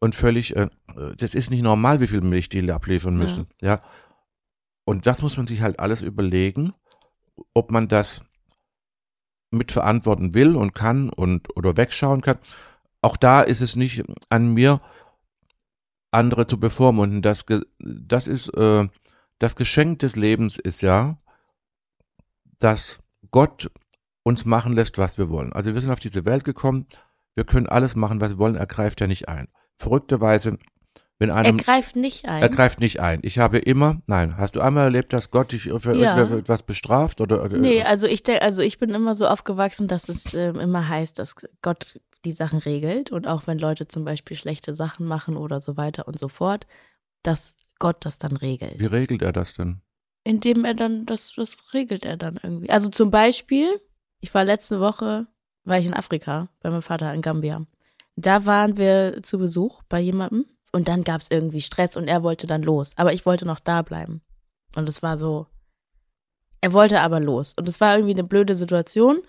und 0.00 0.14
völlig, 0.14 0.56
äh, 0.56 0.68
das 1.16 1.34
ist 1.34 1.50
nicht 1.50 1.62
normal, 1.62 2.00
wie 2.00 2.06
viel 2.06 2.20
Milch 2.20 2.48
die 2.48 2.70
abliefern 2.70 3.14
Ja. 3.14 3.22
müssen. 3.22 3.46
Ja. 3.60 3.82
Und 4.84 5.06
das 5.06 5.22
muss 5.22 5.36
man 5.36 5.46
sich 5.46 5.62
halt 5.62 5.80
alles 5.80 6.02
überlegen, 6.02 6.74
ob 7.54 7.70
man 7.70 7.88
das 7.88 8.24
mitverantworten 9.50 10.34
will 10.34 10.56
und 10.56 10.74
kann 10.74 11.10
und 11.10 11.56
oder 11.56 11.76
wegschauen 11.76 12.20
kann. 12.20 12.38
Auch 13.00 13.16
da 13.16 13.40
ist 13.42 13.60
es 13.60 13.76
nicht 13.76 14.04
an 14.28 14.52
mir, 14.52 14.80
andere 16.10 16.46
zu 16.46 16.58
bevormunden. 16.58 17.22
Das, 17.22 17.44
das 17.78 18.26
ist 18.26 18.48
äh, 18.50 18.88
das 19.38 19.56
Geschenk 19.56 19.98
des 20.00 20.16
Lebens 20.16 20.58
ist 20.58 20.80
ja, 20.80 21.18
dass 22.58 23.00
Gott 23.30 23.70
uns 24.22 24.44
machen 24.44 24.72
lässt, 24.72 24.96
was 24.98 25.18
wir 25.18 25.28
wollen. 25.28 25.52
Also 25.52 25.74
wir 25.74 25.80
sind 25.80 25.90
auf 25.90 26.00
diese 26.00 26.24
Welt 26.24 26.44
gekommen, 26.44 26.86
wir 27.34 27.44
können 27.44 27.66
alles 27.66 27.96
machen, 27.96 28.20
was 28.20 28.30
wir 28.32 28.38
wollen, 28.38 28.56
er 28.56 28.66
greift 28.66 29.00
ja 29.00 29.06
nicht 29.06 29.28
ein. 29.28 29.48
Verrückterweise, 29.76 30.58
wenn 31.18 31.30
einem... 31.30 31.58
Er 31.58 31.64
greift 31.64 31.96
nicht 31.96 32.26
ein. 32.26 32.42
Er 32.42 32.48
greift 32.48 32.80
nicht 32.80 33.00
ein. 33.00 33.20
Ich 33.22 33.38
habe 33.38 33.58
immer, 33.58 34.02
nein, 34.06 34.36
hast 34.36 34.56
du 34.56 34.60
einmal 34.60 34.84
erlebt, 34.84 35.12
dass 35.12 35.30
Gott 35.30 35.52
dich 35.52 35.62
für 35.62 35.94
Ja. 35.96 36.16
irgendetwas 36.16 36.62
bestraft 36.62 37.20
oder, 37.20 37.42
oder 37.44 37.56
Nee, 37.58 37.82
also 37.82 38.06
ich 38.06 38.22
denke, 38.22 38.42
also 38.42 38.62
ich 38.62 38.78
bin 38.78 38.90
immer 38.90 39.14
so 39.14 39.26
aufgewachsen, 39.26 39.88
dass 39.88 40.08
es 40.08 40.34
ähm, 40.34 40.58
immer 40.60 40.88
heißt, 40.88 41.18
dass 41.18 41.34
Gott 41.62 42.00
die 42.24 42.32
Sachen 42.32 42.58
regelt 42.58 43.12
und 43.12 43.26
auch 43.26 43.46
wenn 43.46 43.58
Leute 43.58 43.86
zum 43.86 44.04
Beispiel 44.04 44.36
schlechte 44.36 44.74
Sachen 44.74 45.06
machen 45.06 45.36
oder 45.36 45.60
so 45.60 45.76
weiter 45.76 46.08
und 46.08 46.18
so 46.18 46.28
fort, 46.28 46.66
dass 47.22 47.56
Gott 47.78 48.04
das 48.04 48.18
dann 48.18 48.36
regelt. 48.36 48.80
wie 48.80 48.86
regelt 48.86 49.22
er 49.22 49.32
das 49.32 49.54
denn? 49.54 49.80
Indem 50.24 50.64
er 50.64 50.74
dann, 50.74 51.04
das, 51.04 51.34
das 51.34 51.74
regelt 51.74 52.04
er 52.04 52.16
dann 52.16 52.40
irgendwie. 52.42 52.70
Also 52.70 52.88
zum 52.88 53.10
Beispiel, 53.10 53.80
ich 54.20 54.32
war 54.32 54.44
letzte 54.44 54.80
Woche, 54.80 55.26
war 55.64 55.78
ich 55.78 55.86
in 55.86 55.94
Afrika 55.94 56.48
bei 56.60 56.70
meinem 56.70 56.82
Vater 56.82 57.12
in 57.12 57.22
Gambia. 57.22 57.64
Da 58.16 58.46
waren 58.46 58.76
wir 58.76 59.22
zu 59.22 59.38
Besuch 59.38 59.82
bei 59.88 60.00
jemandem 60.00 60.46
und 60.72 60.88
dann 60.88 61.04
gab 61.04 61.20
es 61.20 61.30
irgendwie 61.30 61.60
Stress 61.60 61.96
und 61.96 62.08
er 62.08 62.22
wollte 62.22 62.46
dann 62.46 62.62
los. 62.62 62.92
Aber 62.96 63.12
ich 63.12 63.26
wollte 63.26 63.46
noch 63.46 63.60
da 63.60 63.82
bleiben. 63.82 64.22
Und 64.76 64.88
es 64.88 65.02
war 65.02 65.18
so, 65.18 65.46
er 66.60 66.72
wollte 66.72 67.00
aber 67.00 67.20
los. 67.20 67.54
Und 67.58 67.68
es 67.68 67.80
war 67.80 67.96
irgendwie 67.96 68.14
eine 68.14 68.24
blöde 68.24 68.54
Situation. 68.54 69.22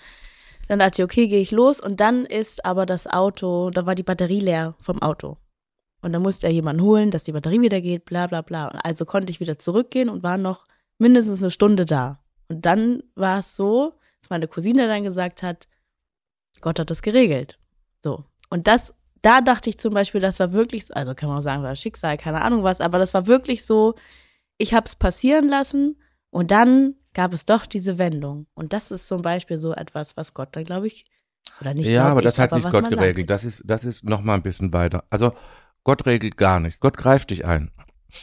Dann 0.67 0.79
dachte 0.79 1.01
ich, 1.01 1.03
okay, 1.03 1.27
gehe 1.27 1.41
ich 1.41 1.51
los. 1.51 1.79
Und 1.79 1.99
dann 1.99 2.25
ist 2.25 2.65
aber 2.65 2.85
das 2.85 3.07
Auto, 3.07 3.69
da 3.69 3.85
war 3.85 3.95
die 3.95 4.03
Batterie 4.03 4.39
leer 4.39 4.75
vom 4.79 5.01
Auto. 5.01 5.37
Und 6.01 6.13
dann 6.13 6.21
musste 6.21 6.47
er 6.47 6.53
jemanden 6.53 6.83
holen, 6.83 7.11
dass 7.11 7.23
die 7.23 7.31
Batterie 7.31 7.61
wieder 7.61 7.81
geht, 7.81 8.05
bla 8.05 8.27
bla 8.27 8.41
bla. 8.41 8.67
Und 8.67 8.79
also 8.79 9.05
konnte 9.05 9.31
ich 9.31 9.39
wieder 9.39 9.59
zurückgehen 9.59 10.09
und 10.09 10.23
war 10.23 10.37
noch 10.37 10.63
mindestens 10.97 11.41
eine 11.41 11.51
Stunde 11.51 11.85
da. 11.85 12.19
Und 12.47 12.65
dann 12.65 13.03
war 13.15 13.39
es 13.39 13.55
so, 13.55 13.93
dass 14.21 14.29
meine 14.29 14.47
Cousine 14.47 14.87
dann 14.87 15.03
gesagt 15.03 15.43
hat, 15.43 15.67
Gott 16.61 16.79
hat 16.79 16.89
das 16.89 17.01
geregelt. 17.01 17.59
So. 18.03 18.23
Und 18.49 18.67
das, 18.67 18.93
da 19.21 19.41
dachte 19.41 19.69
ich 19.69 19.77
zum 19.77 19.93
Beispiel, 19.93 20.21
das 20.21 20.39
war 20.39 20.53
wirklich 20.53 20.85
so, 20.85 20.93
also 20.93 21.15
kann 21.15 21.29
man 21.29 21.39
auch 21.39 21.41
sagen, 21.41 21.63
war 21.63 21.75
Schicksal, 21.75 22.17
keine 22.17 22.41
Ahnung 22.41 22.63
was, 22.63 22.81
aber 22.81 22.99
das 22.99 23.13
war 23.13 23.27
wirklich 23.27 23.65
so, 23.65 23.95
ich 24.57 24.73
habe 24.73 24.85
es 24.85 24.95
passieren 24.95 25.47
lassen 25.47 25.99
und 26.29 26.51
dann 26.51 26.95
gab 27.13 27.33
es 27.33 27.45
doch 27.45 27.65
diese 27.65 27.97
Wendung. 27.97 28.47
Und 28.53 28.73
das 28.73 28.91
ist 28.91 29.07
zum 29.07 29.21
Beispiel 29.21 29.57
so 29.57 29.73
etwas, 29.73 30.17
was 30.17 30.33
Gott 30.33 30.49
dann, 30.51 30.63
glaube 30.63 30.87
ich, 30.87 31.05
oder 31.61 31.73
nicht 31.73 31.87
ja, 31.87 32.05
aber 32.05 32.19
ich, 32.19 32.25
das 32.25 32.39
hat 32.39 32.51
nicht 32.51 32.63
was 32.63 32.73
Gott 32.73 32.89
geregelt. 32.89 33.29
Das 33.29 33.43
ist, 33.43 33.63
das 33.65 33.85
ist 33.85 34.03
noch 34.03 34.21
mal 34.21 34.35
ein 34.35 34.43
bisschen 34.43 34.73
weiter. 34.73 35.05
Also 35.09 35.31
Gott 35.83 36.05
regelt 36.05 36.37
gar 36.37 36.59
nichts. 36.59 36.79
Gott 36.79 36.97
greift 36.97 37.29
dich 37.29 37.45
ein. 37.45 37.71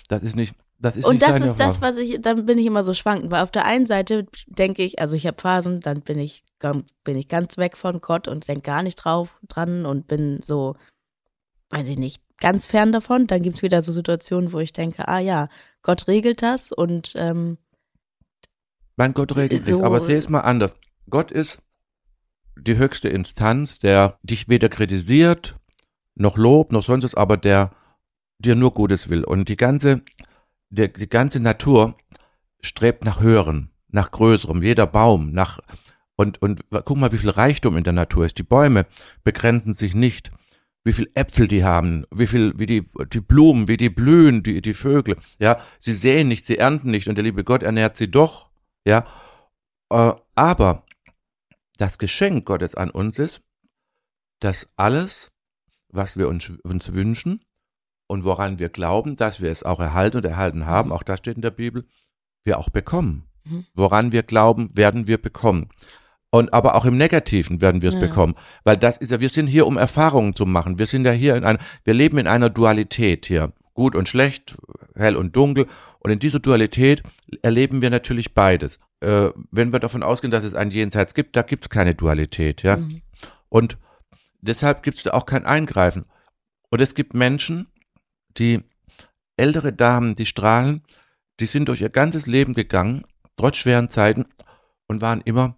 Das 0.08 0.22
ist 0.22 0.36
nicht, 0.36 0.54
das 0.82 0.96
ist 0.96 1.06
Und 1.06 1.22
das 1.22 1.40
ist 1.40 1.56
das, 1.60 1.80
was 1.80 1.96
ich, 1.96 2.20
dann 2.20 2.44
bin 2.44 2.58
ich 2.58 2.66
immer 2.66 2.82
so 2.82 2.92
schwankend, 2.92 3.30
weil 3.30 3.42
auf 3.42 3.50
der 3.52 3.64
einen 3.64 3.86
Seite 3.86 4.26
denke 4.46 4.82
ich, 4.82 4.98
also 4.98 5.14
ich 5.16 5.26
habe 5.26 5.40
Phasen, 5.40 5.80
dann 5.80 6.00
bin 6.02 6.18
ich, 6.18 6.42
bin 7.04 7.16
ich 7.16 7.28
ganz 7.28 7.56
weg 7.56 7.76
von 7.76 8.00
Gott 8.00 8.26
und 8.28 8.48
denke 8.48 8.62
gar 8.62 8.82
nicht 8.82 8.96
drauf 8.96 9.36
dran 9.48 9.86
und 9.86 10.08
bin 10.08 10.40
so, 10.42 10.74
weiß 11.70 11.88
ich 11.88 11.98
nicht, 11.98 12.20
ganz 12.38 12.66
fern 12.66 12.90
davon. 12.92 13.28
Dann 13.28 13.42
gibt's 13.42 13.62
wieder 13.62 13.80
so 13.82 13.92
Situationen, 13.92 14.52
wo 14.52 14.58
ich 14.58 14.72
denke, 14.72 15.06
ah 15.06 15.20
ja, 15.20 15.48
Gott 15.82 16.08
regelt 16.08 16.42
das 16.42 16.72
und 16.72 17.12
ähm, 17.16 17.58
Mein 18.96 19.14
Gott 19.14 19.36
regelt 19.36 19.62
So- 19.64 19.70
nichts. 19.70 19.84
Aber 19.84 20.00
seh 20.00 20.16
es 20.16 20.28
mal 20.28 20.40
anders. 20.40 20.74
Gott 21.08 21.30
ist 21.30 21.60
die 22.58 22.76
höchste 22.76 23.08
Instanz, 23.08 23.78
der 23.78 24.18
dich 24.22 24.48
weder 24.48 24.68
kritisiert, 24.68 25.56
noch 26.16 26.36
lobt, 26.36 26.72
noch 26.72 26.82
sonst 26.82 27.04
was, 27.04 27.14
aber 27.14 27.36
der 27.36 27.70
dir 28.38 28.56
nur 28.56 28.74
Gutes 28.74 29.08
will. 29.08 29.24
Und 29.24 29.48
die 29.48 29.56
ganze, 29.56 30.02
der, 30.72 30.88
die 30.88 31.08
ganze 31.08 31.38
Natur 31.40 31.96
strebt 32.60 33.04
nach 33.04 33.20
Höherem, 33.20 33.68
nach 33.88 34.10
Größerem. 34.10 34.62
Jeder 34.62 34.86
Baum, 34.86 35.32
nach, 35.32 35.60
und, 36.16 36.40
und 36.40 36.62
guck 36.70 36.96
mal, 36.96 37.12
wie 37.12 37.18
viel 37.18 37.30
Reichtum 37.30 37.76
in 37.76 37.84
der 37.84 37.92
Natur 37.92 38.24
ist. 38.24 38.38
Die 38.38 38.42
Bäume 38.42 38.86
begrenzen 39.22 39.74
sich 39.74 39.94
nicht. 39.94 40.30
Wie 40.84 40.92
viel 40.92 41.08
Äpfel 41.14 41.46
die 41.46 41.62
haben, 41.62 42.04
wie 42.12 42.26
viel, 42.26 42.54
wie 42.56 42.66
die, 42.66 42.82
die 43.12 43.20
Blumen, 43.20 43.68
wie 43.68 43.76
die 43.76 43.90
blühen, 43.90 44.42
die, 44.42 44.60
die 44.60 44.74
Vögel. 44.74 45.16
Ja, 45.38 45.60
sie 45.78 45.94
säen 45.94 46.26
nicht, 46.26 46.44
sie 46.44 46.58
ernten 46.58 46.90
nicht 46.90 47.08
und 47.08 47.14
der 47.14 47.22
liebe 47.22 47.44
Gott 47.44 47.62
ernährt 47.62 47.96
sie 47.96 48.10
doch. 48.10 48.50
Ja, 48.84 49.06
äh, 49.90 50.12
aber 50.34 50.84
das 51.76 51.98
Geschenk 51.98 52.46
Gottes 52.46 52.74
an 52.74 52.90
uns 52.90 53.20
ist, 53.20 53.42
dass 54.40 54.66
alles, 54.74 55.30
was 55.88 56.16
wir 56.16 56.26
uns, 56.26 56.52
uns 56.64 56.92
wünschen 56.94 57.44
und 58.12 58.24
woran 58.24 58.58
wir 58.58 58.68
glauben, 58.68 59.16
dass 59.16 59.40
wir 59.40 59.50
es 59.50 59.62
auch 59.62 59.80
erhalten 59.80 60.18
und 60.18 60.26
erhalten 60.26 60.66
haben, 60.66 60.92
auch 60.92 61.02
das 61.02 61.18
steht 61.20 61.36
in 61.36 61.42
der 61.42 61.50
Bibel, 61.50 61.86
wir 62.44 62.58
auch 62.58 62.68
bekommen. 62.68 63.24
Mhm. 63.44 63.64
Woran 63.74 64.12
wir 64.12 64.22
glauben, 64.22 64.68
werden 64.76 65.06
wir 65.06 65.16
bekommen. 65.16 65.70
Und 66.30 66.52
aber 66.52 66.74
auch 66.74 66.84
im 66.84 66.98
Negativen 66.98 67.62
werden 67.62 67.80
wir 67.80 67.88
es 67.88 67.94
Ja. 67.94 68.02
bekommen, 68.02 68.34
weil 68.64 68.76
das 68.76 68.98
ist 68.98 69.12
ja, 69.12 69.20
wir 69.20 69.30
sind 69.30 69.46
hier, 69.46 69.66
um 69.66 69.78
Erfahrungen 69.78 70.34
zu 70.34 70.44
machen. 70.44 70.78
Wir 70.78 70.84
sind 70.84 71.06
ja 71.06 71.12
hier 71.12 71.36
in 71.36 71.44
einer, 71.44 71.58
wir 71.84 71.94
leben 71.94 72.18
in 72.18 72.26
einer 72.26 72.50
Dualität 72.50 73.24
hier, 73.24 73.54
gut 73.72 73.94
und 73.94 74.10
schlecht, 74.10 74.58
hell 74.94 75.16
und 75.16 75.34
dunkel. 75.34 75.66
Und 75.98 76.10
in 76.10 76.18
dieser 76.18 76.40
Dualität 76.40 77.02
erleben 77.40 77.80
wir 77.80 77.88
natürlich 77.88 78.34
beides. 78.34 78.78
Äh, 79.00 79.30
wenn 79.50 79.72
wir 79.72 79.78
davon 79.78 80.02
ausgehen, 80.02 80.30
dass 80.30 80.44
es 80.44 80.54
ein 80.54 80.70
Jenseits 80.70 81.14
gibt, 81.14 81.34
da 81.34 81.40
gibt's 81.40 81.70
keine 81.70 81.94
Dualität, 81.94 82.62
ja. 82.62 82.76
Mhm. 82.76 83.00
Und 83.48 83.78
deshalb 84.42 84.82
gibt's 84.82 85.02
da 85.02 85.12
auch 85.12 85.24
kein 85.24 85.46
Eingreifen. 85.46 86.04
Und 86.68 86.80
es 86.82 86.94
gibt 86.94 87.14
Menschen, 87.14 87.71
die 88.38 88.62
ältere 89.36 89.72
Damen, 89.72 90.14
die 90.14 90.26
strahlen, 90.26 90.82
die 91.40 91.46
sind 91.46 91.68
durch 91.68 91.80
ihr 91.80 91.90
ganzes 91.90 92.26
Leben 92.26 92.54
gegangen, 92.54 93.04
trotz 93.36 93.56
schweren 93.56 93.88
Zeiten 93.88 94.26
und 94.86 95.00
waren 95.00 95.20
immer 95.22 95.56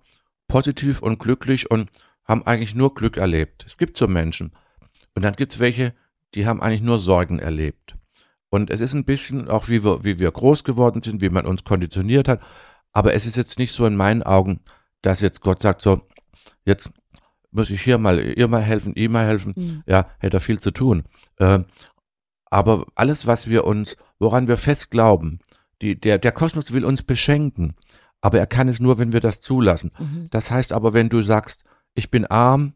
positiv 0.49 1.03
und 1.03 1.19
glücklich 1.19 1.71
und 1.71 1.91
haben 2.25 2.47
eigentlich 2.47 2.75
nur 2.75 2.95
Glück 2.95 3.17
erlebt. 3.17 3.65
Es 3.67 3.77
gibt 3.77 3.97
so 3.97 4.09
Menschen. 4.09 4.53
Und 5.15 5.23
dann 5.23 5.35
gibt's 5.35 5.59
welche, 5.59 5.95
die 6.35 6.47
haben 6.47 6.63
eigentlich 6.63 6.83
nur 6.83 6.99
Sorgen 6.99 7.39
erlebt. 7.39 7.97
Und 8.51 8.71
es 8.71 8.81
ist 8.81 8.95
ein 8.95 9.05
bisschen 9.05 9.49
auch, 9.49 9.69
wie 9.69 9.85
wir, 9.85 10.05
wie 10.05 10.19
wir 10.19 10.31
groß 10.31 10.65
geworden 10.65 11.03
sind, 11.03 11.21
wie 11.21 11.29
man 11.29 11.47
uns 11.47 11.65
konditioniert 11.65 12.29
hat. 12.29 12.41
Aber 12.93 13.13
es 13.15 13.27
ist 13.27 13.37
jetzt 13.37 13.59
nicht 13.59 13.73
so 13.73 13.85
in 13.87 13.97
meinen 13.97 14.23
Augen, 14.23 14.61
dass 15.03 15.21
jetzt 15.21 15.41
Gott 15.41 15.61
sagt 15.61 15.83
so, 15.83 16.07
jetzt 16.65 16.93
muss 17.51 17.71
ich 17.71 17.83
hier 17.83 17.99
mal, 17.99 18.21
ihr 18.21 18.49
mal 18.49 18.63
helfen, 18.63 18.95
ihm 18.95 19.13
mal 19.13 19.27
helfen. 19.27 19.55
Mhm. 19.57 19.83
Ja, 19.87 20.09
hätte 20.19 20.37
er 20.39 20.41
viel 20.41 20.61
zu 20.61 20.71
tun. 20.71 21.05
Äh, 21.39 21.61
aber 22.55 22.87
alles, 22.95 23.27
was 23.27 23.51
wir 23.51 23.65
uns, 23.65 23.97
woran 24.21 24.47
wir 24.47 24.57
fest 24.57 24.93
glauben, 24.93 25.41
die, 25.83 25.99
der, 25.99 26.19
der 26.19 26.31
Kosmos 26.31 26.73
will 26.73 26.85
uns 26.85 27.03
beschenken. 27.03 27.75
Aber 28.21 28.39
er 28.39 28.47
kann 28.47 28.69
es 28.69 28.79
nur, 28.79 28.97
wenn 28.97 29.13
wir 29.13 29.19
das 29.19 29.41
zulassen. 29.41 29.91
Mhm. 29.99 30.29
Das 30.31 30.53
heißt 30.53 30.73
aber, 30.73 30.95
wenn 30.95 31.09
du 31.09 31.21
sagst, 31.21 31.65
ich 31.95 32.13
bin 32.13 32.25
arm, 32.27 32.75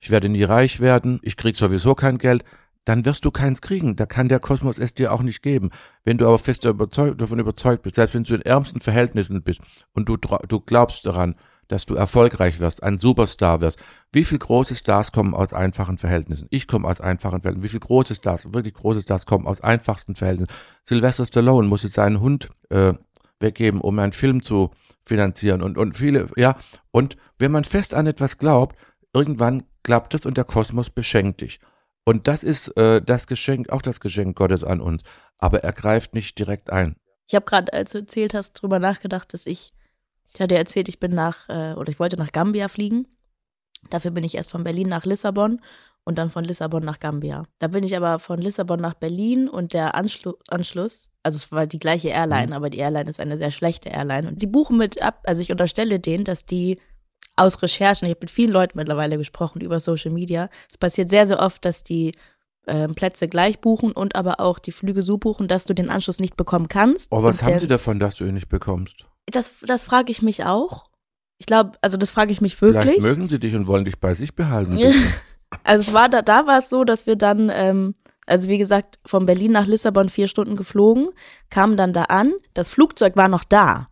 ich 0.00 0.10
werde 0.10 0.28
nie 0.28 0.42
reich 0.42 0.80
werden, 0.80 1.20
ich 1.22 1.36
krieg 1.36 1.56
sowieso 1.56 1.94
kein 1.94 2.18
Geld, 2.18 2.42
dann 2.84 3.04
wirst 3.04 3.24
du 3.24 3.30
keins 3.30 3.62
kriegen. 3.62 3.94
Da 3.94 4.06
kann 4.06 4.28
der 4.28 4.40
Kosmos 4.40 4.80
es 4.80 4.92
dir 4.92 5.12
auch 5.12 5.22
nicht 5.22 5.40
geben. 5.40 5.70
Wenn 6.02 6.18
du 6.18 6.26
aber 6.26 6.40
fest 6.40 6.64
davon 6.64 7.38
überzeugt 7.38 7.84
bist, 7.84 7.94
selbst 7.94 8.16
wenn 8.16 8.24
du 8.24 8.34
in 8.34 8.42
ärmsten 8.42 8.80
Verhältnissen 8.80 9.40
bist 9.44 9.60
und 9.92 10.08
du, 10.08 10.16
du 10.16 10.58
glaubst 10.58 11.06
daran, 11.06 11.36
dass 11.68 11.86
du 11.86 11.94
erfolgreich 11.94 12.60
wirst, 12.60 12.82
ein 12.82 12.98
Superstar 12.98 13.60
wirst. 13.60 13.78
Wie 14.12 14.24
viel 14.24 14.38
große 14.38 14.76
Stars 14.76 15.12
kommen 15.12 15.34
aus 15.34 15.52
einfachen 15.52 15.98
Verhältnissen? 15.98 16.48
Ich 16.50 16.66
komme 16.66 16.88
aus 16.88 17.00
einfachen 17.00 17.40
Verhältnissen. 17.40 17.64
Wie 17.64 17.70
viel 17.70 17.80
große 17.80 18.14
Stars, 18.14 18.52
wirklich 18.52 18.74
große 18.74 19.02
Stars 19.02 19.26
kommen 19.26 19.46
aus 19.46 19.60
einfachsten 19.60 20.14
Verhältnissen? 20.14 20.52
Sylvester 20.84 21.26
Stallone 21.26 21.68
musste 21.68 21.88
seinen 21.88 22.20
Hund 22.20 22.48
äh, 22.70 22.94
weggeben, 23.40 23.80
um 23.80 23.98
einen 23.98 24.12
Film 24.12 24.42
zu 24.42 24.70
finanzieren 25.04 25.62
und, 25.62 25.78
und 25.78 25.96
viele, 25.96 26.28
ja. 26.36 26.56
Und 26.90 27.16
wenn 27.38 27.50
man 27.50 27.64
fest 27.64 27.94
an 27.94 28.06
etwas 28.06 28.38
glaubt, 28.38 28.76
irgendwann 29.12 29.64
klappt 29.82 30.14
es 30.14 30.26
und 30.26 30.36
der 30.36 30.44
Kosmos 30.44 30.90
beschenkt 30.90 31.40
dich. 31.40 31.60
Und 32.04 32.28
das 32.28 32.42
ist 32.42 32.76
äh, 32.76 33.00
das 33.00 33.26
Geschenk, 33.26 33.70
auch 33.70 33.82
das 33.82 34.00
Geschenk 34.00 34.36
Gottes 34.36 34.64
an 34.64 34.80
uns. 34.80 35.02
Aber 35.38 35.62
er 35.62 35.72
greift 35.72 36.14
nicht 36.14 36.38
direkt 36.38 36.70
ein. 36.70 36.96
Ich 37.28 37.34
habe 37.34 37.44
gerade, 37.46 37.72
als 37.72 37.92
du 37.92 37.98
erzählt 37.98 38.34
hast, 38.34 38.54
drüber 38.54 38.78
nachgedacht, 38.78 39.32
dass 39.32 39.46
ich, 39.46 39.70
ich 40.34 40.40
hatte 40.40 40.56
erzählt, 40.56 40.88
ich 40.88 40.98
bin 41.00 41.12
nach, 41.14 41.48
äh, 41.48 41.74
oder 41.74 41.90
ich 41.90 41.98
wollte 42.00 42.16
nach 42.16 42.32
Gambia 42.32 42.68
fliegen. 42.68 43.06
Dafür 43.90 44.10
bin 44.12 44.24
ich 44.24 44.36
erst 44.36 44.50
von 44.50 44.64
Berlin 44.64 44.88
nach 44.88 45.04
Lissabon 45.04 45.60
und 46.04 46.16
dann 46.18 46.30
von 46.30 46.44
Lissabon 46.44 46.84
nach 46.84 47.00
Gambia. 47.00 47.44
Da 47.58 47.68
bin 47.68 47.84
ich 47.84 47.96
aber 47.96 48.18
von 48.18 48.38
Lissabon 48.40 48.80
nach 48.80 48.94
Berlin 48.94 49.48
und 49.48 49.72
der 49.72 49.94
Anschlu 49.94 50.34
Anschluss, 50.48 51.10
also 51.22 51.36
es 51.36 51.52
war 51.52 51.66
die 51.66 51.78
gleiche 51.78 52.08
Airline, 52.08 52.48
Mhm. 52.48 52.52
aber 52.54 52.70
die 52.70 52.78
Airline 52.78 53.10
ist 53.10 53.20
eine 53.20 53.38
sehr 53.38 53.50
schlechte 53.50 53.88
Airline 53.88 54.28
und 54.28 54.40
die 54.42 54.46
buchen 54.46 54.76
mit 54.78 55.02
ab, 55.02 55.20
also 55.24 55.42
ich 55.42 55.50
unterstelle 55.50 55.98
denen, 56.00 56.24
dass 56.24 56.44
die 56.44 56.78
aus 57.36 57.62
Recherchen, 57.62 58.06
ich 58.06 58.10
habe 58.10 58.20
mit 58.22 58.30
vielen 58.30 58.50
Leuten 58.52 58.76
mittlerweile 58.78 59.16
gesprochen 59.18 59.60
über 59.60 59.80
Social 59.80 60.10
Media, 60.12 60.48
es 60.70 60.76
passiert 60.78 61.10
sehr, 61.10 61.26
sehr 61.26 61.40
oft, 61.40 61.64
dass 61.64 61.82
die 61.82 62.12
ähm, 62.66 62.94
Plätze 62.94 63.26
gleich 63.26 63.60
buchen 63.60 63.90
und 63.92 64.14
aber 64.14 64.38
auch 64.38 64.58
die 64.60 64.70
Flüge 64.72 65.02
so 65.02 65.18
buchen, 65.18 65.48
dass 65.48 65.64
du 65.64 65.74
den 65.74 65.90
Anschluss 65.90 66.20
nicht 66.20 66.36
bekommen 66.36 66.68
kannst. 66.68 67.08
Oh, 67.10 67.22
was 67.22 67.42
haben 67.42 67.58
sie 67.58 67.66
davon, 67.66 67.98
dass 67.98 68.16
du 68.16 68.24
ihn 68.24 68.34
nicht 68.34 68.48
bekommst? 68.48 69.06
Das, 69.30 69.52
das 69.66 69.84
frage 69.84 70.10
ich 70.10 70.22
mich 70.22 70.44
auch. 70.44 70.86
Ich 71.38 71.46
glaube, 71.46 71.72
also 71.80 71.96
das 71.96 72.10
frage 72.12 72.32
ich 72.32 72.40
mich 72.40 72.56
Vielleicht 72.56 72.86
wirklich. 72.86 73.02
mögen 73.02 73.28
sie 73.28 73.38
dich 73.40 73.54
und 73.54 73.66
wollen 73.66 73.84
dich 73.84 73.98
bei 73.98 74.14
sich 74.14 74.34
behalten. 74.34 74.78
Also 75.64 75.88
es 75.90 75.92
war 75.94 76.08
da, 76.08 76.22
da 76.22 76.46
war 76.46 76.60
es 76.60 76.70
so, 76.70 76.82
dass 76.82 77.06
wir 77.06 77.14
dann, 77.14 77.50
ähm, 77.52 77.94
also 78.26 78.48
wie 78.48 78.56
gesagt, 78.56 78.98
von 79.04 79.26
Berlin 79.26 79.52
nach 79.52 79.66
Lissabon 79.66 80.08
vier 80.08 80.26
Stunden 80.26 80.56
geflogen, 80.56 81.10
kamen 81.50 81.76
dann 81.76 81.92
da 81.92 82.04
an, 82.04 82.32
das 82.54 82.70
Flugzeug 82.70 83.16
war 83.16 83.28
noch 83.28 83.44
da. 83.44 83.88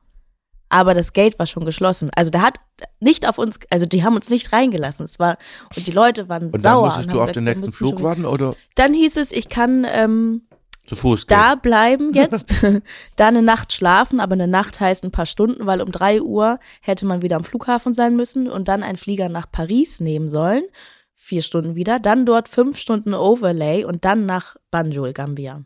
aber 0.70 0.94
das 0.94 1.12
Gate 1.12 1.38
war 1.38 1.44
schon 1.44 1.66
geschlossen. 1.66 2.10
Also 2.16 2.30
der 2.30 2.40
hat 2.40 2.56
nicht 3.00 3.28
auf 3.28 3.36
uns, 3.36 3.58
also 3.68 3.84
die 3.84 4.02
haben 4.04 4.14
uns 4.14 4.30
nicht 4.30 4.54
reingelassen. 4.54 5.04
Es 5.04 5.18
war 5.18 5.36
und 5.76 5.86
die 5.86 5.90
Leute 5.92 6.30
waren 6.30 6.44
Und 6.44 6.52
dann 6.52 6.60
sauer. 6.62 6.86
musstest 6.86 7.08
und 7.08 7.12
du 7.12 7.16
haben 7.18 7.22
auf 7.24 7.28
gesagt, 7.28 7.36
den 7.36 7.44
nächsten 7.44 7.72
Flug 7.72 8.02
warten 8.02 8.24
oder 8.24 8.54
Dann 8.76 8.94
hieß 8.94 9.18
es, 9.18 9.30
ich 9.32 9.48
kann 9.50 9.84
ähm, 9.86 10.42
zu 10.90 10.96
Fuß 10.96 11.26
gehen? 11.26 11.38
da 11.38 11.54
bleiben 11.54 12.12
jetzt, 12.14 12.52
da 13.16 13.28
eine 13.28 13.42
Nacht 13.42 13.72
schlafen, 13.72 14.20
aber 14.20 14.34
eine 14.34 14.48
Nacht 14.48 14.80
heißt 14.80 15.04
ein 15.04 15.12
paar 15.12 15.26
Stunden, 15.26 15.66
weil 15.66 15.80
um 15.80 15.92
drei 15.92 16.20
Uhr 16.20 16.58
hätte 16.82 17.06
man 17.06 17.22
wieder 17.22 17.36
am 17.36 17.44
Flughafen 17.44 17.94
sein 17.94 18.16
müssen 18.16 18.48
und 18.48 18.68
dann 18.68 18.82
einen 18.82 18.98
Flieger 18.98 19.28
nach 19.28 19.50
Paris 19.50 20.00
nehmen 20.00 20.28
sollen. 20.28 20.64
Vier 21.14 21.42
Stunden 21.42 21.74
wieder, 21.74 22.00
dann 22.00 22.26
dort 22.26 22.48
fünf 22.48 22.78
Stunden 22.78 23.14
Overlay 23.14 23.84
und 23.84 24.04
dann 24.04 24.26
nach 24.26 24.56
Banjul, 24.70 25.12
Gambia. 25.12 25.64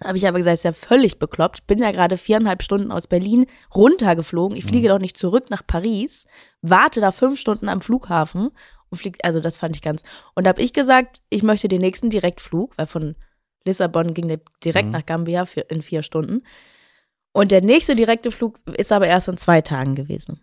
Da 0.00 0.08
habe 0.08 0.18
ich 0.18 0.26
aber 0.26 0.38
gesagt, 0.38 0.54
ist 0.54 0.64
ja 0.64 0.72
völlig 0.72 1.20
bekloppt. 1.20 1.68
Bin 1.68 1.78
ja 1.78 1.92
gerade 1.92 2.16
viereinhalb 2.16 2.62
Stunden 2.64 2.90
aus 2.90 3.06
Berlin 3.06 3.46
runtergeflogen. 3.74 4.58
Ich 4.58 4.64
fliege 4.64 4.88
doch 4.88 4.98
nicht 4.98 5.16
zurück 5.16 5.50
nach 5.50 5.64
Paris, 5.64 6.26
warte 6.62 7.00
da 7.00 7.12
fünf 7.12 7.38
Stunden 7.38 7.68
am 7.68 7.80
Flughafen 7.80 8.50
und 8.90 8.98
fliegt, 8.98 9.24
also 9.24 9.38
das 9.38 9.56
fand 9.56 9.76
ich 9.76 9.82
ganz. 9.82 10.02
Und 10.34 10.44
da 10.44 10.48
habe 10.48 10.62
ich 10.62 10.72
gesagt, 10.72 11.22
ich 11.30 11.44
möchte 11.44 11.68
den 11.68 11.80
nächsten 11.80 12.10
Direktflug, 12.10 12.76
weil 12.76 12.86
von 12.86 13.14
Lissabon 13.66 14.14
ging 14.14 14.38
direkt 14.64 14.86
Mhm. 14.86 14.92
nach 14.92 15.06
Gambia 15.06 15.44
für, 15.46 15.60
in 15.60 15.82
vier 15.82 16.02
Stunden. 16.02 16.42
Und 17.32 17.50
der 17.50 17.62
nächste 17.62 17.96
direkte 17.96 18.30
Flug 18.30 18.58
ist 18.76 18.92
aber 18.92 19.06
erst 19.06 19.28
in 19.28 19.36
zwei 19.36 19.60
Tagen 19.60 19.94
gewesen. 19.94 20.40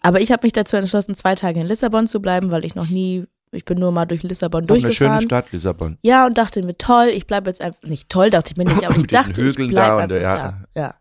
Aber 0.00 0.20
ich 0.20 0.32
habe 0.32 0.44
mich 0.44 0.52
dazu 0.52 0.76
entschlossen, 0.76 1.14
zwei 1.14 1.34
Tage 1.34 1.60
in 1.60 1.66
Lissabon 1.66 2.06
zu 2.06 2.20
bleiben, 2.20 2.50
weil 2.50 2.64
ich 2.64 2.74
noch 2.74 2.88
nie, 2.88 3.24
ich 3.52 3.64
bin 3.64 3.78
nur 3.78 3.92
mal 3.92 4.06
durch 4.06 4.22
Lissabon 4.22 4.60
eine 4.60 4.66
durchgefahren. 4.66 5.20
schöne 5.20 5.22
Stadt, 5.28 5.52
Lissabon. 5.52 5.98
Ja, 6.02 6.26
und 6.26 6.38
dachte 6.38 6.62
mir, 6.62 6.76
toll, 6.78 7.08
ich 7.12 7.26
bleibe 7.26 7.50
jetzt 7.50 7.60
einfach, 7.60 7.82
nicht 7.82 8.08
toll, 8.08 8.30
dachte 8.30 8.52
ich 8.52 8.56
mir 8.56 8.64
nicht, 8.64 8.84
aber 8.84 8.96
ich 8.96 9.06
dachte, 9.08 9.40
ich 9.42 9.48
Hügeln 9.52 9.68
bleibe 9.70 9.96
da 9.96 9.98
einfach 9.98 10.16
und, 10.16 10.22
ja. 10.22 10.34
da. 10.34 10.80
Ja. 10.80 10.94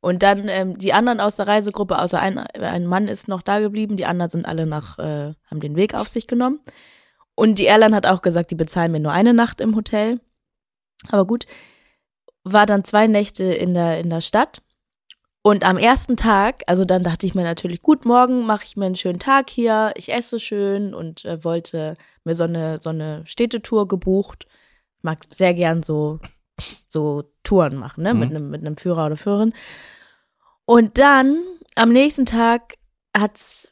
Und 0.00 0.22
dann 0.22 0.48
ähm, 0.48 0.78
die 0.78 0.92
anderen 0.92 1.20
aus 1.20 1.36
der 1.36 1.46
Reisegruppe, 1.46 1.98
außer 1.98 2.18
ein, 2.18 2.38
ein 2.38 2.86
Mann 2.86 3.06
ist 3.08 3.28
noch 3.28 3.42
da 3.42 3.60
geblieben, 3.60 3.96
die 3.96 4.06
anderen 4.06 4.30
sind 4.30 4.46
alle 4.46 4.66
nach, 4.66 4.98
äh, 4.98 5.34
haben 5.50 5.60
den 5.60 5.76
Weg 5.76 5.94
auf 5.94 6.08
sich 6.08 6.26
genommen. 6.26 6.60
Und 7.34 7.58
die 7.58 7.64
Airline 7.64 7.94
hat 7.94 8.06
auch 8.06 8.22
gesagt, 8.22 8.50
die 8.50 8.56
bezahlen 8.56 8.92
mir 8.92 9.00
nur 9.00 9.12
eine 9.12 9.32
Nacht 9.34 9.60
im 9.60 9.76
Hotel. 9.76 10.20
Aber 11.10 11.26
gut, 11.26 11.46
war 12.44 12.66
dann 12.66 12.84
zwei 12.84 13.06
Nächte 13.06 13.44
in 13.44 13.74
der, 13.74 14.00
in 14.00 14.10
der 14.10 14.20
Stadt. 14.20 14.62
Und 15.44 15.64
am 15.64 15.76
ersten 15.76 16.16
Tag, 16.16 16.62
also 16.68 16.84
dann 16.84 17.02
dachte 17.02 17.26
ich 17.26 17.34
mir 17.34 17.42
natürlich, 17.42 17.82
gut, 17.82 18.04
morgen 18.04 18.46
mache 18.46 18.64
ich 18.64 18.76
mir 18.76 18.86
einen 18.86 18.94
schönen 18.96 19.18
Tag 19.18 19.50
hier, 19.50 19.92
ich 19.96 20.12
esse 20.12 20.38
schön 20.38 20.94
und 20.94 21.24
äh, 21.24 21.42
wollte 21.42 21.96
mir 22.24 22.36
so 22.36 22.44
eine, 22.44 22.78
so 22.80 22.90
eine 22.90 23.22
Städtetour 23.26 23.88
gebucht. 23.88 24.46
Mag 25.02 25.24
sehr 25.32 25.52
gern 25.52 25.82
so, 25.82 26.20
so 26.86 27.24
Touren 27.42 27.74
machen, 27.76 28.04
ne, 28.04 28.14
mit 28.14 28.30
Mhm. 28.30 28.36
einem, 28.36 28.50
mit 28.50 28.60
einem 28.60 28.76
Führer 28.76 29.06
oder 29.06 29.16
Führerin. 29.16 29.52
Und 30.64 30.98
dann, 30.98 31.42
am 31.74 31.90
nächsten 31.90 32.24
Tag 32.24 32.74
hat's 33.16 33.68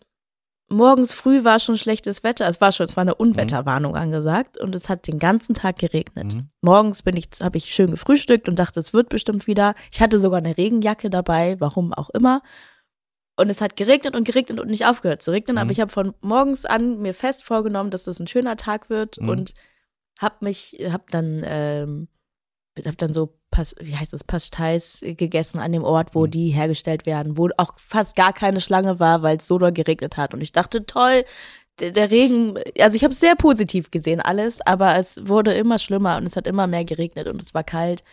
morgens 0.71 1.13
früh 1.13 1.45
war 1.45 1.59
schon 1.59 1.77
schlechtes 1.77 2.23
Wetter. 2.23 2.47
Es 2.47 2.61
war 2.61 2.73
schon, 2.73 2.85
es 2.85 2.97
war 2.97 3.03
eine 3.03 3.15
Unwetterwarnung 3.15 3.97
angesagt 3.97 4.59
und 4.59 4.75
es 4.75 4.89
hat 4.89 5.07
den 5.07 5.19
ganzen 5.19 5.55
Tag 5.55 5.79
geregnet. 5.79 6.35
Mhm. 6.35 6.51
Morgens 6.63 7.03
bin 7.03 7.17
ich, 7.17 7.29
habe 7.41 7.59
ich 7.59 7.75
schön 7.75 7.91
gefrühstückt 7.91 8.49
und 8.49 8.59
dachte, 8.59 8.81
es 8.81 8.95
wird 8.95 9.09
bestimmt 9.09 9.47
wieder. 9.47 9.75
Ich 9.93 10.01
hatte 10.01 10.19
sogar 10.19 10.39
eine 10.39 10.57
Regenjacke 10.57 11.11
dabei, 11.11 11.57
warum 11.61 11.93
auch 11.93 12.11
immer. 12.11 12.43
Und 13.37 13.51
es 13.51 13.61
hat 13.61 13.77
geregnet 13.77 14.15
und 14.17 14.25
geregnet 14.25 14.61
und 14.61 14.71
nicht 14.71 14.87
aufgehört 14.87 15.23
zu 15.23 15.31
regnen. 15.31 15.57
Mhm. 15.57 15.61
Aber 15.61 15.71
ich 15.73 15.81
habe 15.81 15.91
von 15.91 16.15
morgens 16.21 16.65
an 16.65 17.01
mir 17.01 17.15
fest 17.15 17.45
vorgenommen, 17.45 17.91
dass 17.91 18.05
das 18.05 18.21
ein 18.21 18.29
schöner 18.29 18.57
Tag 18.57 18.91
wird 18.91 19.21
Mhm. 19.21 19.29
und 19.29 19.55
habe 20.21 20.37
mich, 20.41 20.77
habe 20.89 21.05
dann, 21.11 21.43
ähm, 21.45 22.09
habe 22.85 22.97
dann 22.97 23.13
so, 23.13 23.40
Pas, 23.51 23.75
wie 23.81 23.97
heißt 23.97 24.13
das, 24.13 24.25
Pastéis 24.25 25.01
gegessen 25.17 25.59
an 25.59 25.73
dem 25.73 25.83
Ort, 25.85 26.15
wo 26.15 26.27
Mhm. 26.27 26.31
die 26.31 26.49
hergestellt 26.51 27.05
werden, 27.07 27.37
wo 27.37 27.49
auch 27.57 27.73
fast 27.77 28.15
gar 28.17 28.33
keine 28.33 28.61
Schlange 28.61 29.01
war, 29.01 29.23
weil 29.23 29.39
es 29.39 29.47
so 29.47 29.59
doll 29.59 29.73
geregnet 29.73 30.17
hat. 30.17 30.35
Und 30.35 30.41
ich 30.41 30.53
dachte, 30.53 30.87
toll, 30.87 31.25
der, 31.81 31.91
der 31.91 32.11
Regen, 32.11 32.59
also 32.79 32.95
ich 32.97 33.03
habe 33.03 33.13
es 33.13 33.21
sehr 33.21 33.35
positiv 33.37 33.91
gesehen 33.91 34.21
alles, 34.21 34.61
aber 34.61 34.97
es 34.97 35.27
wurde 35.27 35.53
immer 35.55 35.79
schlimmer 35.79 36.17
und 36.17 36.27
es 36.27 36.37
hat 36.37 36.47
immer 36.47 36.67
mehr 36.67 36.85
geregnet 36.85 37.33
und 37.33 37.43
es 37.43 37.55
war 37.55 37.65
kalt. 37.65 38.05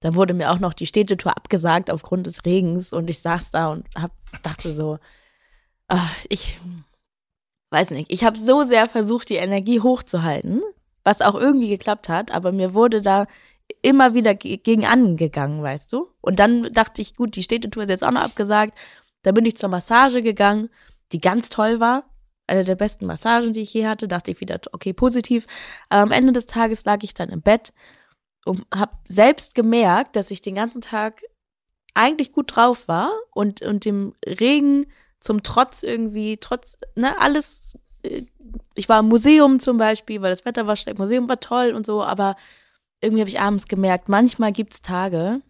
Dann 0.00 0.14
wurde 0.14 0.34
mir 0.34 0.50
auch 0.52 0.58
noch 0.60 0.74
die 0.74 0.86
Städtetour 0.86 1.36
abgesagt 1.36 1.90
aufgrund 1.90 2.26
des 2.26 2.44
Regens 2.44 2.92
und 2.92 3.10
ich 3.10 3.20
saß 3.20 3.50
da 3.50 3.68
und 3.72 3.86
hab, 3.96 4.12
dachte 4.42 4.72
so, 4.72 4.98
ach, 5.88 6.14
ich 6.28 6.58
weiß 7.70 7.90
nicht, 7.90 8.12
ich 8.12 8.24
habe 8.24 8.38
so 8.38 8.62
sehr 8.62 8.88
versucht, 8.88 9.28
die 9.28 9.36
Energie 9.36 9.80
hochzuhalten, 9.80 10.62
was 11.04 11.20
auch 11.20 11.34
irgendwie 11.34 11.68
geklappt 11.68 12.08
hat, 12.08 12.30
aber 12.30 12.52
mir 12.52 12.74
wurde 12.74 13.02
da 13.02 13.26
immer 13.86 14.14
wieder 14.14 14.34
ge- 14.34 14.56
gegen 14.56 14.84
angegangen, 14.84 15.62
weißt 15.62 15.92
du? 15.92 16.08
Und 16.20 16.40
dann 16.40 16.72
dachte 16.72 17.00
ich, 17.00 17.14
gut, 17.14 17.36
die 17.36 17.42
Städtetour 17.42 17.84
ist 17.84 17.88
jetzt 17.88 18.04
auch 18.04 18.10
noch 18.10 18.22
abgesagt. 18.22 18.76
Da 19.22 19.32
bin 19.32 19.44
ich 19.44 19.56
zur 19.56 19.68
Massage 19.68 20.22
gegangen, 20.22 20.68
die 21.12 21.20
ganz 21.20 21.48
toll 21.48 21.78
war. 21.78 22.04
Eine 22.48 22.64
der 22.64 22.74
besten 22.76 23.06
Massagen, 23.06 23.52
die 23.52 23.62
ich 23.62 23.72
je 23.74 23.86
hatte, 23.86 24.08
dachte 24.08 24.32
ich 24.32 24.40
wieder, 24.40 24.60
okay, 24.72 24.92
positiv. 24.92 25.46
Aber 25.88 26.02
am 26.02 26.12
Ende 26.12 26.32
des 26.32 26.46
Tages 26.46 26.84
lag 26.84 27.02
ich 27.02 27.14
dann 27.14 27.28
im 27.30 27.42
Bett 27.42 27.72
und 28.44 28.66
habe 28.74 28.96
selbst 29.08 29.54
gemerkt, 29.54 30.16
dass 30.16 30.30
ich 30.30 30.40
den 30.42 30.54
ganzen 30.56 30.80
Tag 30.80 31.22
eigentlich 31.94 32.32
gut 32.32 32.54
drauf 32.54 32.88
war 32.88 33.10
und, 33.32 33.62
und 33.62 33.84
dem 33.84 34.14
Regen 34.24 34.86
zum 35.20 35.42
Trotz 35.42 35.82
irgendwie, 35.82 36.36
trotz, 36.36 36.78
ne, 36.94 37.18
alles, 37.20 37.78
äh, 38.02 38.26
ich 38.74 38.88
war 38.88 39.00
im 39.00 39.08
Museum 39.08 39.58
zum 39.58 39.78
Beispiel, 39.78 40.22
weil 40.22 40.30
das 40.30 40.44
Wetter 40.44 40.66
war 40.66 40.76
schlecht, 40.76 40.98
Museum 40.98 41.28
war 41.28 41.40
toll 41.40 41.72
und 41.72 41.86
so, 41.86 42.04
aber 42.04 42.36
irgendwie 43.00 43.20
habe 43.20 43.30
ich 43.30 43.40
abends 43.40 43.66
gemerkt, 43.68 44.08
manchmal 44.08 44.52
gibt's 44.52 44.82
Tage, 44.82 45.42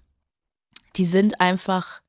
die 0.97 1.07
sind 1.07 1.41
einfach 1.41 2.03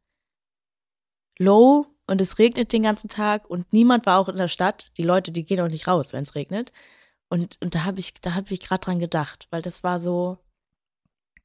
low 1.38 1.88
und 2.08 2.22
es 2.22 2.40
regnet 2.40 2.74
den 2.74 2.84
ganzen 2.84 3.10
Tag 3.10 3.50
und 3.50 3.72
niemand 3.74 4.06
war 4.06 4.20
auch 4.20 4.30
in 4.30 4.38
der 4.38 4.48
Stadt. 4.48 4.92
Die 4.98 5.04
Leute, 5.04 5.32
die 5.32 5.44
gehen 5.46 5.60
auch 5.60 5.68
nicht 5.68 5.88
raus, 5.88 6.14
wenn 6.14 6.24
es 6.24 6.36
regnet. 6.36 6.72
Und, 7.30 7.58
und 7.62 7.76
da 7.76 7.84
habe 7.84 8.00
ich, 8.00 8.14
da 8.16 8.34
habe 8.36 8.54
ich 8.54 8.62
gerade 8.62 8.80
dran 8.80 9.00
gedacht, 9.00 9.48
weil 9.52 9.62
das 9.62 9.84
war 9.84 10.00
so, 10.00 10.38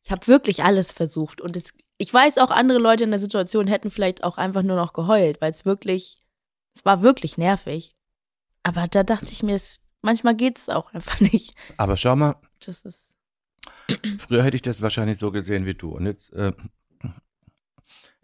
ich 0.04 0.10
habe 0.10 0.26
wirklich 0.28 0.62
alles 0.62 0.92
versucht 0.92 1.40
und 1.40 1.56
es, 1.56 1.74
ich 1.98 2.12
weiß 2.12 2.38
auch, 2.38 2.50
andere 2.50 2.78
Leute 2.78 3.04
in 3.04 3.10
der 3.10 3.20
Situation 3.20 3.66
hätten 3.66 3.90
vielleicht 3.90 4.24
auch 4.24 4.38
einfach 4.38 4.62
nur 4.62 4.76
noch 4.76 4.92
geheult, 4.92 5.40
weil 5.40 5.50
es 5.50 5.64
wirklich, 5.64 6.16
es 6.74 6.84
war 6.84 7.02
wirklich 7.02 7.36
nervig. 7.36 7.94
Aber 8.62 8.86
da 8.86 9.02
dachte 9.02 9.32
ich 9.32 9.42
mir, 9.42 9.56
es, 9.56 9.80
manchmal 10.00 10.36
geht's 10.36 10.68
auch 10.68 10.92
einfach 10.94 11.18
nicht. 11.32 11.54
Aber 11.76 11.96
schau 11.96 12.14
mal, 12.14 12.36
Das 12.64 12.84
ist, 12.84 13.11
früher 14.18 14.42
hätte 14.42 14.56
ich 14.56 14.62
das 14.62 14.82
wahrscheinlich 14.82 15.18
so 15.18 15.30
gesehen 15.32 15.66
wie 15.66 15.74
du. 15.74 15.90
Und 15.90 16.06
jetzt 16.06 16.32
äh, 16.32 16.52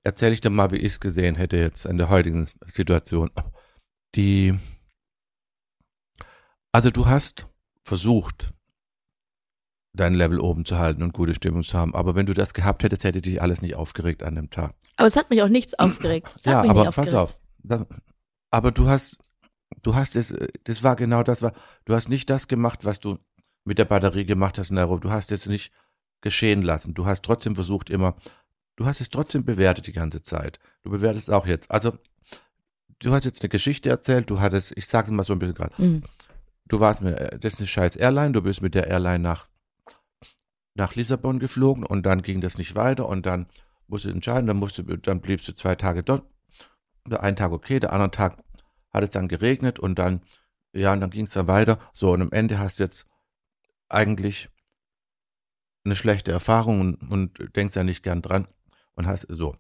erzähle 0.05 0.35
ich 0.35 0.41
dir 0.41 0.51
mal, 0.51 0.71
wie 0.71 0.77
ich 0.77 0.93
es 0.95 1.01
gesehen 1.01 1.35
hätte 1.37 1.57
jetzt 1.57 1.85
in 1.87 1.99
der 1.99 2.09
heutigen 2.09 2.49
Situation. 2.66 3.31
Die, 4.14 4.59
also 6.73 6.91
du 6.91 7.07
hast 7.07 7.47
versucht, 7.85 8.49
dein 9.95 10.14
Level 10.14 10.39
oben 10.41 10.64
zu 10.64 10.79
halten 10.79 11.03
und 11.03 11.12
gute 11.12 11.35
Stimmung 11.35 11.62
zu 11.62 11.77
haben. 11.77 11.95
Aber 11.95 12.14
wenn 12.14 12.27
du 12.27 12.35
das 12.35 12.55
gehabt 12.55 12.83
hättest, 12.83 13.05
hätte 13.05 13.21
dich 13.21 13.43
alles 13.43 13.62
nicht 13.62 13.75
aufgeregt 13.75 14.23
an 14.23 14.35
dem 14.37 14.51
Tag. 14.51 14.75
aber 14.97 15.07
es 15.07 15.16
hat 15.16 15.31
mich 15.31 15.43
auch 15.43 15.49
nichts 15.49 15.75
aufgeregt. 15.75 16.31
Es 16.37 16.45
ja, 16.45 16.62
aber 16.71 16.85
pass 16.93 17.12
auf. 17.14 17.41
Da- 17.59 17.87
Aber 18.51 18.71
du 18.71 18.89
hast, 18.89 19.19
du 19.83 19.95
hast 19.95 20.14
es, 20.16 20.35
das 20.64 20.83
war 20.83 20.95
genau 20.97 21.23
das, 21.23 21.43
war, 21.43 21.53
du 21.85 21.95
hast 21.95 22.09
nicht 22.09 22.31
das 22.31 22.49
gemacht, 22.49 22.85
was 22.85 23.01
du 23.01 23.19
mit 23.69 23.79
der 23.79 23.85
Batterie 23.85 24.25
gemacht 24.25 24.59
hast 24.59 24.71
in 24.71 24.77
Nairobi. 24.77 25.03
Du 25.07 25.11
hast 25.11 25.31
es 25.31 25.45
nicht 25.47 25.73
geschehen 26.23 26.62
lassen. 26.62 26.95
Du 26.95 27.05
hast 27.05 27.23
trotzdem 27.23 27.55
versucht 27.55 27.91
immer, 27.91 28.16
du 28.77 28.87
hast 28.87 29.03
es 29.03 29.11
trotzdem 29.11 29.45
bewertet 29.45 29.87
die 29.87 29.93
ganze 29.93 30.23
Zeit. 30.23 30.59
Du 30.83 30.91
bewertest 30.91 31.31
auch 31.31 31.47
jetzt. 31.47 31.71
Also, 31.71 31.93
du 32.99 33.12
hast 33.12 33.25
jetzt 33.25 33.43
eine 33.43 33.51
Geschichte 33.51 33.91
erzählt, 33.91 34.31
du 34.31 34.41
hattest, 34.41 34.73
ich 34.77 34.87
sag's 34.87 35.11
mal 35.11 35.23
so 35.23 35.35
ein 35.35 35.39
bisschen 35.39 35.55
gerade, 35.55 35.75
Mhm. 35.83 36.03
du 36.66 36.81
warst 36.81 37.03
mit, 37.03 37.16
äh, 37.19 37.39
das 37.39 37.55
ist 37.55 37.61
eine 37.61 37.69
scheiß 37.69 37.97
Airline, 37.97 38.33
du 38.33 38.41
bist 38.43 38.62
mit 38.62 38.75
der 38.75 38.87
Airline 38.87 39.19
nach, 39.21 39.47
nach 40.75 40.95
Lissabon 40.95 41.39
geflogen 41.39 41.85
und 41.85 42.05
dann 42.07 42.23
ging 42.23 42.41
das 42.41 42.57
nicht 42.57 42.75
weiter 42.75 43.07
und 43.07 43.27
dann 43.27 43.49
musst 43.87 44.07
du 44.07 44.09
entscheiden, 44.09 44.47
dann 44.47 44.57
musst 44.57 44.79
du, 44.79 44.83
dann 44.83 45.21
bliebst 45.21 45.47
du 45.47 45.53
zwei 45.55 45.75
Tage 45.75 46.03
dort. 46.03 46.25
Der 47.07 47.23
einen 47.23 47.37
Tag 47.37 47.53
okay, 47.53 47.81
der 47.81 47.93
andere 47.93 48.11
Tag 48.11 48.39
hat 48.91 49.05
es 49.05 49.11
dann 49.11 49.29
geregnet 49.29 49.79
und 49.79 49.99
dann, 49.99 50.23
ja, 50.73 50.95
und 50.95 51.01
dann 51.01 51.11
ging 51.11 51.27
es 51.27 51.33
dann 51.33 51.49
weiter. 51.49 51.79
So, 51.93 52.12
und 52.12 52.23
am 52.23 52.33
Ende 52.33 52.59
hast 52.59 52.79
du 52.79 52.85
jetzt 52.85 53.07
eigentlich 53.89 54.49
eine 55.84 55.97
schlechte 55.97 56.32
Erfahrung 56.32 56.80
und, 56.80 57.11
und 57.11 57.57
denkst 57.57 57.76
ja 57.76 57.84
nicht 57.84 58.03
gern 58.03 58.22
dran 58.22 58.47
und 58.95 59.07
hast 59.07 59.26
so. 59.28 59.57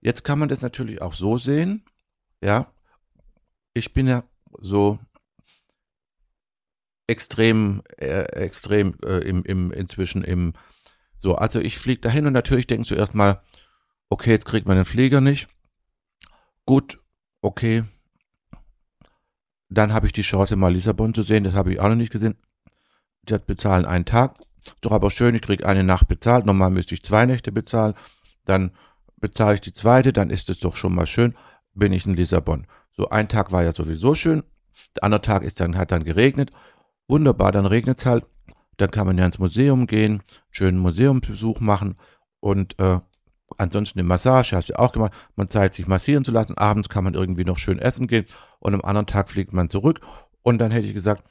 Jetzt 0.00 0.24
kann 0.24 0.38
man 0.38 0.48
das 0.48 0.62
natürlich 0.62 1.00
auch 1.02 1.12
so 1.12 1.38
sehen, 1.38 1.84
ja. 2.42 2.72
Ich 3.74 3.92
bin 3.92 4.06
ja 4.06 4.24
so 4.58 4.98
extrem, 7.06 7.82
äh, 7.98 8.22
extrem 8.32 8.96
äh, 9.04 9.18
im, 9.18 9.44
im, 9.44 9.72
inzwischen 9.72 10.24
im, 10.24 10.52
so, 11.16 11.36
also 11.36 11.60
ich 11.60 11.78
fliege 11.78 12.00
dahin 12.00 12.26
und 12.26 12.32
natürlich 12.32 12.66
denkst 12.66 12.88
du 12.88 12.94
erstmal, 12.94 13.42
okay, 14.08 14.30
jetzt 14.30 14.44
kriegt 14.44 14.66
man 14.66 14.76
den 14.76 14.84
Flieger 14.84 15.20
nicht. 15.20 15.48
Gut, 16.66 17.00
okay. 17.40 17.84
Dann 19.68 19.92
habe 19.92 20.06
ich 20.06 20.12
die 20.12 20.22
Chance, 20.22 20.56
mal 20.56 20.72
Lissabon 20.72 21.14
zu 21.14 21.22
sehen, 21.22 21.44
das 21.44 21.54
habe 21.54 21.72
ich 21.72 21.80
auch 21.80 21.88
noch 21.88 21.96
nicht 21.96 22.12
gesehen. 22.12 22.36
Hat 23.30 23.46
bezahlen 23.46 23.86
einen 23.86 24.04
Tag. 24.04 24.36
Doch 24.80 24.92
aber 24.92 25.10
schön, 25.10 25.34
ich 25.34 25.42
krieg 25.42 25.64
eine 25.64 25.84
Nacht 25.84 26.08
bezahlt. 26.08 26.46
Normal 26.46 26.70
müsste 26.70 26.94
ich 26.94 27.02
zwei 27.02 27.26
Nächte 27.26 27.52
bezahlen. 27.52 27.94
Dann 28.44 28.72
bezahle 29.22 29.54
ich 29.54 29.60
die 29.60 29.72
zweite, 29.72 30.12
dann 30.12 30.30
ist 30.30 30.50
es 30.50 30.60
doch 30.60 30.76
schon 30.76 30.94
mal 30.94 31.06
schön. 31.06 31.34
bin 31.74 31.92
ich 31.92 32.06
in 32.06 32.14
Lissabon. 32.14 32.66
So 32.90 33.08
ein 33.08 33.28
Tag 33.28 33.52
war 33.52 33.62
ja 33.62 33.72
sowieso 33.72 34.14
schön, 34.14 34.42
der 34.96 35.04
andere 35.04 35.22
Tag 35.22 35.42
ist 35.42 35.60
dann, 35.60 35.78
hat 35.78 35.92
dann 35.92 36.04
geregnet. 36.04 36.50
Wunderbar, 37.08 37.52
dann 37.52 37.66
regnet 37.66 37.98
es 37.98 38.06
halt. 38.06 38.26
Dann 38.76 38.90
kann 38.90 39.06
man 39.06 39.18
ja 39.18 39.26
ins 39.26 39.38
Museum 39.38 39.86
gehen, 39.86 40.22
schönen 40.50 40.78
Museumsbesuch 40.78 41.60
machen 41.60 41.96
und 42.40 42.78
äh, 42.78 42.98
ansonsten 43.58 44.00
eine 44.00 44.08
Massage, 44.08 44.56
hast 44.56 44.70
du 44.70 44.78
auch 44.78 44.92
gemacht. 44.92 45.12
Man 45.36 45.48
zeigt 45.48 45.74
sich 45.74 45.86
massieren 45.86 46.24
zu 46.24 46.32
lassen. 46.32 46.56
Abends 46.56 46.88
kann 46.88 47.04
man 47.04 47.14
irgendwie 47.14 47.44
noch 47.44 47.58
schön 47.58 47.78
essen 47.78 48.06
gehen 48.06 48.26
und 48.58 48.74
am 48.74 48.80
anderen 48.80 49.06
Tag 49.06 49.30
fliegt 49.30 49.52
man 49.52 49.68
zurück. 49.68 50.00
Und 50.42 50.58
dann 50.58 50.72
hätte 50.72 50.88
ich 50.88 50.94
gesagt, 50.94 51.24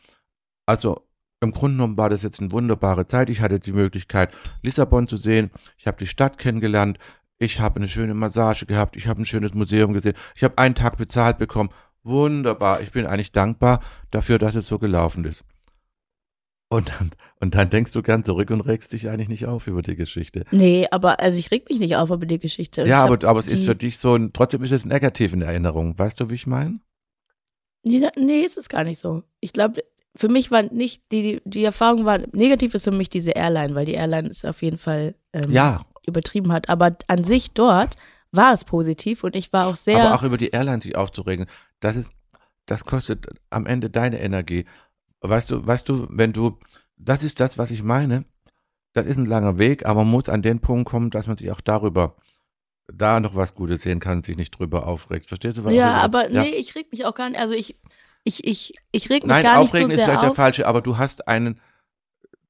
also 0.66 1.08
im 1.42 1.52
Grunde 1.52 1.78
genommen 1.78 1.98
war 1.98 2.10
das 2.10 2.24
jetzt 2.24 2.39
eine 2.39 2.52
wunderbare 2.52 3.08
Zeit. 3.08 3.30
Ich 3.30 3.42
hatte 3.42 3.60
die 3.60 3.74
Möglichkeit, 3.74 4.34
Lissabon 4.62 5.08
zu 5.08 5.18
sehen. 5.18 5.50
Ich 5.78 5.88
habe 5.88 5.98
die 5.98 6.08
Stadt 6.08 6.38
kennengelernt. 6.38 7.00
Ich 7.39 7.60
habe 7.60 7.78
eine 7.78 7.88
schöne 7.88 8.14
Massage 8.14 8.68
gehabt. 8.68 8.96
Ich 8.96 9.08
habe 9.08 9.22
ein 9.22 9.26
schönes 9.26 9.56
Museum 9.56 9.94
gesehen. 9.94 10.14
Ich 10.36 10.44
habe 10.44 10.60
einen 10.60 10.76
Tag 10.76 10.98
bezahlt 10.98 11.39
bekommen. 11.39 11.72
Wunderbar. 12.04 12.82
Ich 12.82 12.92
bin 12.92 13.08
eigentlich 13.08 13.32
dankbar 13.32 13.82
dafür, 14.12 14.38
dass 14.38 14.54
es 14.54 14.68
so 14.68 14.78
gelaufen 14.78 15.26
ist. 15.26 15.44
Und 16.70 16.89
dann, 16.92 17.12
und 17.39 17.56
dann 17.56 17.70
denkst 17.70 17.92
du 17.92 18.02
gern 18.04 18.24
zurück 18.24 18.52
und 18.52 18.62
regst 18.62 18.94
dich 18.94 19.10
eigentlich 19.10 19.28
nicht 19.28 19.46
auf 19.48 19.68
über 19.68 19.82
die 19.82 19.96
Geschichte. 19.96 20.46
Nee, 20.52 20.88
aber 20.89 21.20
also 21.20 21.38
ich 21.38 21.52
reg 21.52 21.68
mich 21.70 21.80
nicht 21.80 21.96
auf 21.96 22.12
über 22.12 22.26
die 22.26 22.39
Geschichte. 22.39 22.86
ja, 22.86 23.04
aber, 23.04 23.28
aber 23.28 23.39
es 23.39 23.48
ist 23.48 23.66
für 23.66 23.76
dich 23.76 23.98
so 23.98 24.16
ein, 24.16 24.32
trotzdem 24.32 24.64
ist 24.64 24.72
es 24.72 24.86
negativ 24.86 25.34
in 25.34 25.42
Erinnerung. 25.42 25.98
Weißt 25.98 26.20
du, 26.20 26.30
wie 26.30 26.36
ich 26.36 26.48
meine? 26.48 26.80
Nee, 27.84 28.08
nee, 28.16 28.42
ist 28.42 28.58
es 28.58 28.70
gar 28.70 28.84
nicht 28.84 29.00
so. 29.00 29.24
Ich 29.42 29.52
glaube, 29.52 29.84
für 30.16 30.28
mich 30.28 30.51
war 30.51 30.64
nicht, 30.64 31.03
die, 31.12 31.41
die 31.45 31.64
Erfahrung 31.64 32.05
war, 32.05 32.20
negativ 32.34 32.74
ist 32.74 32.84
für 32.84 32.91
mich 32.91 33.09
diese 33.09 33.32
Airline, 33.32 33.76
weil 33.76 33.86
die 33.86 33.93
Airline 33.93 34.30
es 34.30 34.43
auf 34.45 34.62
jeden 34.62 34.78
Fall 34.78 35.16
ähm, 35.34 35.49
Ja, 35.49 35.82
übertrieben 36.05 36.51
hat. 36.51 36.68
Aber 36.70 36.95
an 37.07 37.24
sich 37.24 37.51
dort 37.51 37.95
war 38.32 38.53
es 38.53 38.64
positiv 38.66 39.24
und 39.24 39.36
ich 39.36 39.53
war 39.53 39.68
auch 39.68 39.76
sehr. 39.76 40.03
aber 40.03 40.16
auch 40.16 40.24
über 40.24 40.38
die 40.38 40.49
Airline 40.49 40.82
sich 40.82 40.95
aufzuregen, 40.95 41.45
das 41.80 41.95
ist, 41.95 42.12
das 42.66 42.86
kostet 42.86 43.28
am 43.49 43.66
Ende 43.66 43.89
deine 43.89 44.20
Energie. 44.20 44.66
Weißt 45.22 45.49
du, 45.51 45.66
weißt 45.66 45.88
du, 45.89 46.07
wenn 46.09 46.34
du, 46.34 46.57
das 46.97 47.24
ist 47.24 47.39
das, 47.39 47.57
was 47.57 47.72
ich 47.72 47.84
meine. 47.84 48.24
Das 48.93 49.05
ist 49.05 49.18
ein 49.18 49.26
langer 49.26 49.57
Weg, 49.59 49.86
aber 49.86 50.03
man 50.03 50.12
muss 50.12 50.28
an 50.28 50.41
den 50.41 50.59
Punkt 50.59 50.89
kommen, 50.89 51.09
dass 51.12 51.28
man 51.28 51.38
sich 51.38 51.49
auch 51.51 51.62
darüber, 51.62 52.18
da 52.93 53.22
noch 53.22 53.36
was 53.38 53.55
Gutes 53.55 53.84
sehen 53.84 54.01
kann 54.01 54.24
sich 54.24 54.36
nicht 54.36 54.51
drüber 54.51 54.86
aufregt. 54.86 55.28
Verstehst 55.28 55.57
du? 55.57 55.64
was 55.64 55.74
ja, 55.74 55.97
ich- 55.99 56.03
aber 56.03 56.28
nee, 56.28 56.49
ich 56.49 56.76
reg 56.76 56.91
mich 56.91 57.05
auch 57.05 57.16
gar 57.16 57.30
nicht. 57.30 57.39
Also 57.39 57.53
ich, 57.53 57.78
ich, 58.24 58.46
ich, 58.46 58.74
ich 58.92 59.10
reg 59.10 59.24
mich 59.24 59.30
Nein, 59.30 59.44
gar 59.44 59.60
nicht 59.60 59.72
so 59.72 59.78
aufregen 59.78 59.92
ist 59.92 59.98
sehr 59.98 60.06
vielleicht 60.06 60.24
der 60.24 60.30
auf. 60.32 60.36
falsche, 60.36 60.68
aber 60.68 60.82
du 60.82 60.98
hast 60.98 61.28
einen, 61.28 61.60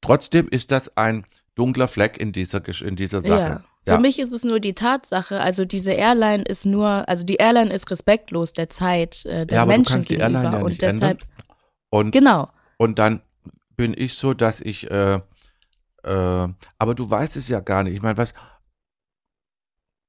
trotzdem 0.01 0.47
ist 0.49 0.71
das 0.71 0.95
ein 0.97 1.25
dunkler 1.55 1.87
Fleck 1.87 2.17
in 2.17 2.31
dieser, 2.31 2.61
in 2.81 2.95
dieser 2.95 3.21
Sache. 3.21 3.63
Ja. 3.85 3.95
Für 3.95 3.99
mich 3.99 4.19
ist 4.19 4.31
es 4.31 4.43
nur 4.43 4.59
die 4.59 4.73
Tatsache, 4.73 5.39
also 5.39 5.65
diese 5.65 5.91
Airline 5.93 6.43
ist 6.43 6.65
nur, 6.65 7.09
also 7.09 7.25
die 7.25 7.37
Airline 7.37 7.73
ist 7.73 7.89
respektlos 7.89 8.53
der 8.53 8.69
Zeit 8.69 9.25
äh, 9.25 9.47
der 9.47 9.55
ja, 9.55 9.61
aber 9.63 9.71
du 9.71 9.77
Menschen 9.77 9.93
kannst 9.93 10.09
die 10.09 10.17
gegenüber 10.17 10.39
Airline 10.39 10.57
ja 10.57 10.63
und 10.63 10.81
deshalb 10.81 11.01
ändern. 11.01 11.17
Und, 11.89 12.11
genau. 12.11 12.47
und 12.77 12.99
dann 12.99 13.21
bin 13.75 13.95
ich 13.97 14.13
so, 14.13 14.33
dass 14.33 14.61
ich, 14.61 14.89
äh, 14.91 15.15
äh, 15.15 15.19
aber 16.03 16.95
du 16.95 17.09
weißt 17.09 17.35
es 17.37 17.49
ja 17.49 17.59
gar 17.59 17.83
nicht. 17.83 17.95
Ich 17.95 18.01
meine, 18.01 18.17
was, 18.17 18.33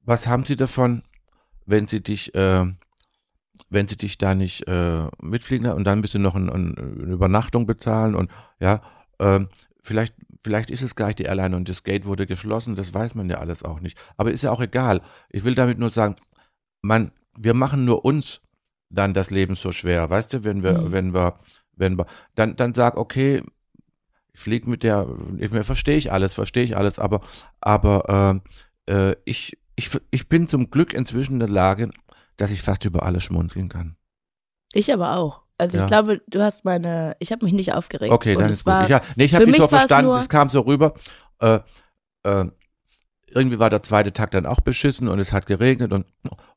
was 0.00 0.26
haben 0.26 0.44
sie 0.44 0.56
davon, 0.56 1.02
wenn 1.64 1.86
sie 1.86 2.02
dich, 2.02 2.34
äh, 2.34 2.66
wenn 3.70 3.88
sie 3.88 3.96
dich 3.96 4.18
da 4.18 4.34
nicht 4.34 4.66
äh, 4.68 5.06
mitfliegen 5.20 5.70
und 5.72 5.84
dann 5.84 6.00
müsst 6.00 6.14
du 6.14 6.18
noch 6.18 6.34
ein, 6.34 6.48
ein, 6.48 6.76
eine 6.76 7.12
Übernachtung 7.12 7.66
bezahlen 7.66 8.14
und 8.14 8.30
ja, 8.60 8.82
ähm, 9.18 9.48
vielleicht, 9.80 10.14
vielleicht 10.44 10.70
ist 10.70 10.82
es 10.82 10.94
gar 10.94 11.06
nicht 11.08 11.18
die 11.18 11.24
Airline 11.24 11.56
und 11.56 11.68
das 11.68 11.82
Gate 11.82 12.06
wurde 12.06 12.26
geschlossen, 12.26 12.74
das 12.74 12.92
weiß 12.94 13.14
man 13.14 13.28
ja 13.30 13.38
alles 13.38 13.62
auch 13.62 13.80
nicht. 13.80 13.98
Aber 14.16 14.30
ist 14.30 14.42
ja 14.42 14.50
auch 14.50 14.60
egal. 14.60 15.00
Ich 15.30 15.44
will 15.44 15.54
damit 15.54 15.78
nur 15.78 15.90
sagen, 15.90 16.16
man, 16.82 17.12
wir 17.36 17.54
machen 17.54 17.84
nur 17.84 18.04
uns 18.04 18.42
dann 18.90 19.14
das 19.14 19.30
Leben 19.30 19.54
so 19.54 19.72
schwer, 19.72 20.10
weißt 20.10 20.32
du, 20.34 20.44
wenn 20.44 20.62
wir, 20.62 20.78
Mhm. 20.78 20.92
wenn 20.92 21.14
wir, 21.14 21.38
wenn 21.74 21.98
wir, 21.98 22.06
dann, 22.34 22.56
dann 22.56 22.74
sag, 22.74 22.96
okay, 22.96 23.42
ich 24.34 24.40
fliege 24.40 24.68
mit 24.68 24.82
der, 24.82 25.06
ich 25.38 25.50
verstehe 25.50 25.96
ich 25.96 26.12
alles, 26.12 26.34
verstehe 26.34 26.64
ich 26.64 26.76
alles, 26.76 26.98
aber, 26.98 27.20
aber 27.60 28.42
äh, 28.86 29.10
äh, 29.10 29.16
ich, 29.24 29.58
ich, 29.76 29.90
ich 30.10 30.28
bin 30.28 30.48
zum 30.48 30.70
Glück 30.70 30.92
inzwischen 30.92 31.34
in 31.34 31.38
der 31.40 31.48
Lage, 31.48 31.90
dass 32.36 32.50
ich 32.50 32.62
fast 32.62 32.84
über 32.84 33.02
alles 33.04 33.22
schmunzeln 33.24 33.68
kann. 33.68 33.96
Ich 34.72 34.92
aber 34.92 35.16
auch. 35.16 35.42
Also 35.58 35.76
Ja. 35.78 35.84
ich 35.84 35.88
glaube, 35.88 36.22
du 36.26 36.42
hast 36.42 36.64
meine, 36.64 37.16
ich 37.20 37.30
habe 37.30 37.44
mich 37.44 37.54
nicht 37.54 37.72
aufgeregt. 37.72 38.12
Okay, 38.12 38.34
dann 38.34 38.50
ist 38.50 38.64
gut. 38.64 38.74
Ich, 38.84 38.88
ja, 38.88 39.00
nee, 39.16 39.24
ich 39.24 39.34
habe 39.34 39.44
dich 39.44 39.52
mich 39.52 39.60
so 39.60 39.68
verstanden, 39.68 40.12
es 40.12 40.28
kam 40.28 40.48
so 40.48 40.60
rüber. 40.60 40.94
Äh, 41.40 41.60
äh, 42.24 42.46
irgendwie 43.34 43.58
war 43.58 43.70
der 43.70 43.82
zweite 43.82 44.12
Tag 44.12 44.30
dann 44.32 44.46
auch 44.46 44.60
beschissen 44.60 45.08
und 45.08 45.18
es 45.18 45.32
hat 45.32 45.46
geregnet 45.46 45.92
und, 45.92 46.06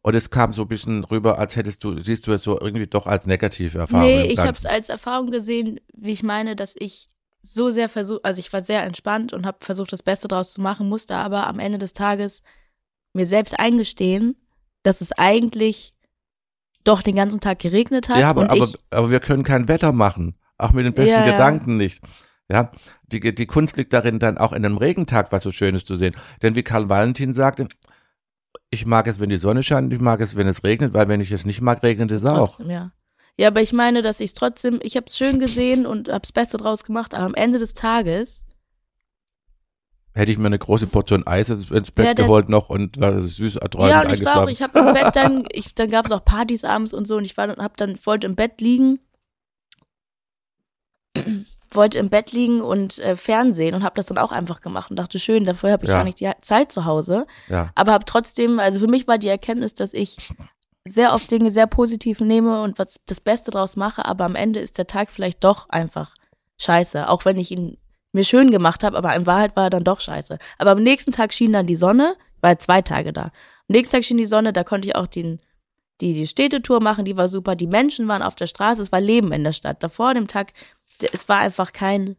und 0.01 0.15
es 0.15 0.29
kam 0.29 0.51
so 0.51 0.63
ein 0.63 0.67
bisschen 0.67 1.03
rüber, 1.05 1.37
als 1.39 1.55
hättest 1.55 1.83
du, 1.83 1.99
siehst 1.99 2.27
du 2.27 2.33
es 2.33 2.43
so 2.43 2.59
irgendwie 2.59 2.87
doch 2.87 3.07
als 3.07 3.25
negative 3.25 3.79
Erfahrung. 3.79 4.05
Nee, 4.05 4.23
ich 4.23 4.39
habe 4.39 4.51
es 4.51 4.65
als 4.65 4.89
Erfahrung 4.89 5.31
gesehen, 5.31 5.79
wie 5.93 6.11
ich 6.11 6.23
meine, 6.23 6.55
dass 6.55 6.75
ich 6.77 7.07
so 7.41 7.69
sehr 7.69 7.89
versucht, 7.89 8.25
also 8.25 8.39
ich 8.39 8.51
war 8.51 8.61
sehr 8.61 8.83
entspannt 8.83 9.31
und 9.31 9.45
habe 9.45 9.59
versucht, 9.61 9.93
das 9.93 10.03
Beste 10.03 10.27
draus 10.27 10.53
zu 10.53 10.61
machen, 10.61 10.89
musste 10.89 11.15
aber 11.15 11.47
am 11.47 11.59
Ende 11.59 11.77
des 11.77 11.93
Tages 11.93 12.41
mir 13.13 13.27
selbst 13.27 13.57
eingestehen, 13.59 14.35
dass 14.85 15.01
es 15.01 15.11
eigentlich 15.13 15.93
doch 16.83 17.01
den 17.01 17.15
ganzen 17.15 17.39
Tag 17.39 17.59
geregnet 17.59 18.09
hat 18.09 18.17
Ja, 18.17 18.29
aber, 18.29 18.49
aber, 18.49 18.69
aber 18.91 19.09
wir 19.09 19.19
können 19.19 19.43
kein 19.43 19.67
Wetter 19.67 19.91
machen. 19.91 20.35
Auch 20.57 20.71
mit 20.71 20.85
den 20.85 20.93
besten 20.93 21.11
Ja, 21.11 21.25
ja. 21.25 21.31
Gedanken 21.31 21.77
nicht. 21.77 22.01
Ja, 22.49 22.71
die, 23.07 23.19
die 23.33 23.45
Kunst 23.47 23.75
liegt 23.75 23.91
darin, 23.91 24.19
dann 24.19 24.37
auch 24.37 24.53
in 24.53 24.63
einem 24.63 24.77
Regentag 24.77 25.31
was 25.31 25.43
so 25.43 25.51
Schönes 25.51 25.83
zu 25.83 25.95
sehen. 25.95 26.15
Denn 26.43 26.55
wie 26.55 26.61
Karl 26.61 26.89
Valentin 26.89 27.33
sagte, 27.33 27.67
ich 28.69 28.85
mag 28.85 29.07
es, 29.07 29.19
wenn 29.19 29.29
die 29.29 29.37
Sonne 29.37 29.63
scheint, 29.63 29.91
ich 29.91 29.99
mag 29.99 30.21
es, 30.21 30.35
wenn 30.35 30.47
es 30.47 30.63
regnet, 30.63 30.93
weil 30.93 31.07
wenn 31.07 31.21
ich 31.21 31.31
es 31.31 31.45
nicht 31.45 31.61
mag, 31.61 31.81
regnet 31.81 32.11
es 32.11 32.25
auch. 32.25 32.55
trotzdem, 32.55 32.69
ja. 32.69 32.91
Ja, 33.37 33.47
aber 33.49 33.61
ich 33.61 33.73
meine, 33.73 34.01
dass 34.01 34.19
ich 34.21 34.29
es 34.29 34.33
trotzdem, 34.33 34.79
ich 34.81 34.95
habe 34.95 35.07
es 35.07 35.17
schön 35.17 35.39
gesehen 35.39 35.85
und 35.85 36.07
habe 36.07 36.21
das 36.21 36.31
Beste 36.31 36.57
draus 36.57 36.83
gemacht, 36.83 37.13
aber 37.13 37.25
am 37.25 37.33
Ende 37.33 37.59
des 37.59 37.73
Tages, 37.73 38.44
Hätte 40.17 40.31
ich 40.31 40.37
mir 40.37 40.45
eine 40.47 40.57
große 40.57 40.87
Portion 40.87 41.27
Eis 41.27 41.49
ins 41.49 41.91
Bett 41.91 42.05
Ja, 42.05 42.13
geholt 42.13 42.47
noch 42.47 42.69
und 42.69 42.99
war 43.01 43.19
süß 43.19 43.57
erträumend 43.57 43.91
ja, 43.91 44.01
und 44.01 44.13
ich 44.13 44.23
war 44.23 44.43
auch, 44.43 44.47
ich 44.47 44.61
habe 44.61 44.79
im 44.79 44.93
Bett 44.93 45.13
dann, 45.13 45.45
ich, 45.51 45.75
dann 45.75 45.89
gab 45.89 46.05
es 46.05 46.11
auch 46.13 46.23
Partys 46.23 46.63
abends 46.63 46.93
und 46.93 47.05
so 47.05 47.17
und 47.17 47.25
ich 47.25 47.35
war 47.35 47.47
dann, 47.47 47.57
hab 47.57 47.75
dann, 47.75 47.99
wollte 48.05 48.25
im 48.25 48.35
Bett 48.35 48.61
liegen, 48.61 48.99
wollte 51.71 51.97
im 51.99 52.09
Bett 52.09 52.31
liegen 52.31 52.61
und 52.61 52.97
äh, 52.99 53.17
Fernsehen 53.17 53.75
und 53.75 53.83
habe 53.83 53.95
das 53.95 54.05
dann 54.05 54.17
auch 54.17 54.31
einfach 54.31 54.61
gemacht 54.61 54.89
und 54.89 54.95
dachte, 54.95 55.19
schön, 55.19 55.43
dafür 55.43 55.71
habe 55.71 55.83
ich 55.83 55.89
Ja. 55.91 55.97
gar 55.97 56.05
nicht 56.05 56.21
die 56.21 56.31
Zeit 56.41 56.71
zu 56.71 56.85
Hause, 56.85 57.27
ja. 57.49 57.71
aber 57.75 57.91
habe 57.91 58.05
trotzdem, 58.05 58.59
also 58.59 58.79
für 58.79 58.87
mich 58.87 59.07
war 59.07 59.17
die 59.17 59.27
Erkenntnis, 59.27 59.73
dass 59.73 59.93
ich 59.93 60.17
sehr 60.87 61.13
oft 61.13 61.29
Dinge 61.29 61.51
sehr 61.51 61.67
positiv 61.67 62.21
nehme 62.21 62.61
und 62.61 62.79
was 62.79 63.01
das 63.05 63.19
Beste 63.19 63.51
draus 63.51 63.75
mache, 63.75 64.05
aber 64.05 64.23
am 64.23 64.35
Ende 64.35 64.59
ist 64.61 64.77
der 64.77 64.87
Tag 64.87 65.11
vielleicht 65.11 65.43
doch 65.43 65.67
einfach 65.69 66.13
scheiße, 66.57 67.09
auch 67.09 67.25
wenn 67.25 67.37
ich 67.37 67.51
ihn 67.51 67.77
mir 68.15 68.23
schön 68.23 68.49
gemacht 68.49 68.83
habe, 68.83 68.97
aber 68.97 69.13
in 69.15 69.25
Wahrheit 69.25 69.55
war 69.55 69.65
er 69.65 69.69
dann 69.69 69.83
doch 69.83 69.99
scheiße. 69.99 70.39
Aber 70.57 70.71
am 70.71 70.81
nächsten 70.81 71.11
Tag 71.11 71.33
schien 71.33 71.53
dann 71.53 71.67
die 71.67 71.75
Sonne, 71.75 72.15
war 72.41 72.57
zwei 72.57 72.81
Tage 72.81 73.13
da. 73.13 73.23
Am 73.23 73.31
nächsten 73.67 73.97
Tag 73.97 74.05
schien 74.05 74.17
die 74.17 74.25
Sonne, 74.25 74.53
da 74.53 74.63
konnte 74.63 74.87
ich 74.87 74.95
auch 74.95 75.07
den, 75.07 75.39
die, 76.01 76.13
die 76.13 76.25
Städtetour 76.25 76.81
machen, 76.81 77.05
die 77.05 77.17
war 77.17 77.27
super. 77.27 77.55
Die 77.55 77.67
Menschen 77.67 78.07
waren 78.07 78.21
auf 78.21 78.35
der 78.35 78.47
Straße, 78.47 78.81
es 78.81 78.91
war 78.91 79.01
Leben 79.01 79.31
in 79.31 79.43
der 79.43 79.51
Stadt. 79.51 79.83
Davor 79.83 80.13
dem 80.13 80.27
Tag, 80.27 80.53
es 81.11 81.27
war 81.27 81.39
einfach 81.39 81.73
kein, 81.73 82.15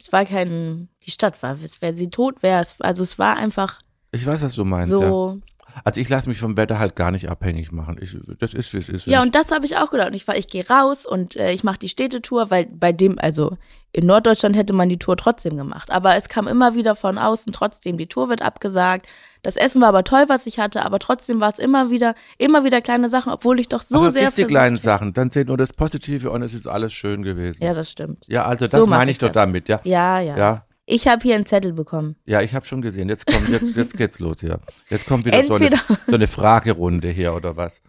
es 0.00 0.12
war 0.12 0.24
kein, 0.24 0.90
die 1.04 1.10
Stadt 1.10 1.42
war, 1.42 1.56
es 1.62 1.80
wäre 1.80 1.94
sie 1.94 2.10
tot 2.10 2.42
wäre, 2.42 2.62
also 2.80 3.02
es 3.02 3.18
war 3.18 3.36
einfach 3.36 3.78
Ich 4.12 4.26
weiß, 4.26 4.42
was 4.42 4.54
du 4.54 4.64
meinst. 4.64 4.92
Ja. 4.92 5.36
So, 5.76 5.80
Also 5.84 6.00
ich 6.00 6.08
lasse 6.08 6.28
mich 6.28 6.38
vom 6.38 6.56
Wetter 6.56 6.78
halt 6.78 6.96
gar 6.96 7.10
nicht 7.10 7.28
abhängig 7.28 7.70
machen. 7.72 7.96
Ich, 8.00 8.16
das 8.38 8.54
ist, 8.54 8.72
wie 8.74 8.78
es 8.78 8.88
ist. 8.88 9.06
Ja, 9.06 9.22
und 9.22 9.34
das 9.34 9.50
habe 9.52 9.64
ich 9.66 9.76
auch 9.76 9.90
gedacht. 9.90 10.08
Und 10.08 10.14
ich 10.14 10.26
war, 10.26 10.36
ich 10.36 10.48
gehe 10.48 10.66
raus 10.68 11.06
und 11.06 11.36
äh, 11.36 11.52
ich 11.52 11.64
mache 11.64 11.78
die 11.78 11.88
Städtetour, 11.88 12.50
weil 12.50 12.66
bei 12.66 12.92
dem, 12.92 13.18
also 13.18 13.56
in 13.92 14.06
Norddeutschland 14.06 14.56
hätte 14.56 14.74
man 14.74 14.88
die 14.90 14.98
Tour 14.98 15.16
trotzdem 15.16 15.56
gemacht. 15.56 15.90
Aber 15.90 16.16
es 16.16 16.28
kam 16.28 16.48
immer 16.48 16.74
wieder 16.74 16.96
von 16.96 17.16
außen 17.18 17.52
trotzdem, 17.52 17.96
die 17.96 18.08
Tour 18.08 18.28
wird 18.28 18.42
abgesagt. 18.42 19.06
Das 19.42 19.56
Essen 19.56 19.80
war 19.80 19.88
aber 19.88 20.02
toll, 20.04 20.24
was 20.28 20.46
ich 20.46 20.58
hatte, 20.58 20.84
aber 20.84 20.98
trotzdem 20.98 21.40
war 21.40 21.48
es 21.50 21.58
immer 21.58 21.88
wieder, 21.88 22.14
immer 22.36 22.64
wieder 22.64 22.80
kleine 22.82 23.08
Sachen, 23.08 23.32
obwohl 23.32 23.60
ich 23.60 23.68
doch 23.68 23.80
so 23.80 23.98
aber 23.98 24.10
sehr. 24.10 24.22
vergiss 24.22 24.34
die 24.36 24.44
kleinen 24.44 24.76
Sachen, 24.76 25.12
dann 25.12 25.30
seht 25.30 25.48
nur 25.48 25.56
das 25.56 25.72
Positive 25.72 26.30
und 26.30 26.42
es 26.42 26.52
ist 26.52 26.66
alles 26.66 26.92
schön 26.92 27.22
gewesen. 27.22 27.62
Ja, 27.62 27.72
das 27.72 27.90
stimmt. 27.90 28.24
Ja, 28.26 28.44
also 28.44 28.66
So 28.66 28.76
das 28.78 28.86
mach 28.86 28.98
meine 28.98 29.10
ich 29.10 29.14
ich 29.16 29.18
doch 29.20 29.28
das. 29.28 29.34
damit, 29.34 29.68
ja. 29.68 29.80
Ja, 29.84 30.20
ja. 30.20 30.36
Ja, 30.36 30.62
Ich 30.88 31.08
habe 31.08 31.20
hier 31.22 31.34
einen 31.34 31.46
Zettel 31.46 31.72
bekommen. 31.72 32.14
ja, 32.26 32.42
ich 32.42 32.54
habe 32.54 32.64
schon 32.64 32.80
gesehen. 32.80 33.08
Jetzt 33.08 33.26
kommt, 33.26 33.48
jetzt, 33.48 33.74
jetzt 33.74 33.96
geht's 33.96 34.20
los 34.20 34.40
hier. 34.40 34.60
Jetzt 34.88 35.06
kommt 35.06 35.24
wieder 35.24 35.42
so 35.44 35.54
eine, 35.54 35.68
so 36.06 36.14
eine 36.14 36.28
Fragerunde 36.28 37.08
hier 37.08 37.34
oder 37.34 37.56
was? 37.56 37.82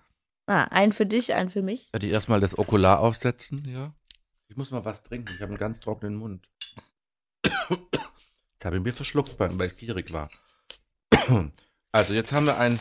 Ah, 0.48 0.64
einen 0.64 0.94
für 0.94 1.06
dich, 1.06 1.34
einen 1.34 1.52
für 1.52 1.62
mich. 1.62 1.94
Werde 1.94 2.08
ich 2.08 2.14
erstmal 2.14 2.40
das 2.40 2.58
Okular 2.58 3.00
aufsetzen, 3.00 3.62
ja? 3.68 3.94
Ich 4.50 4.58
muss 4.58 4.72
mal 4.72 4.84
was 4.84 5.04
trinken. 5.04 5.32
Ich 5.36 5.42
habe 5.42 5.52
einen 5.52 5.60
ganz 5.60 5.80
trockenen 5.80 6.16
Mund. 6.16 6.50
Jetzt 7.46 8.66
habe 8.66 8.78
ich 8.78 8.84
mir 8.84 8.94
verschluckt, 8.94 9.38
weil 9.40 9.68
ich 9.68 9.78
gierig 9.78 10.12
war. 10.12 10.30
Also, 11.92 12.14
jetzt 12.14 12.32
haben 12.32 12.46
wir 12.46 12.58
ein 12.58 12.80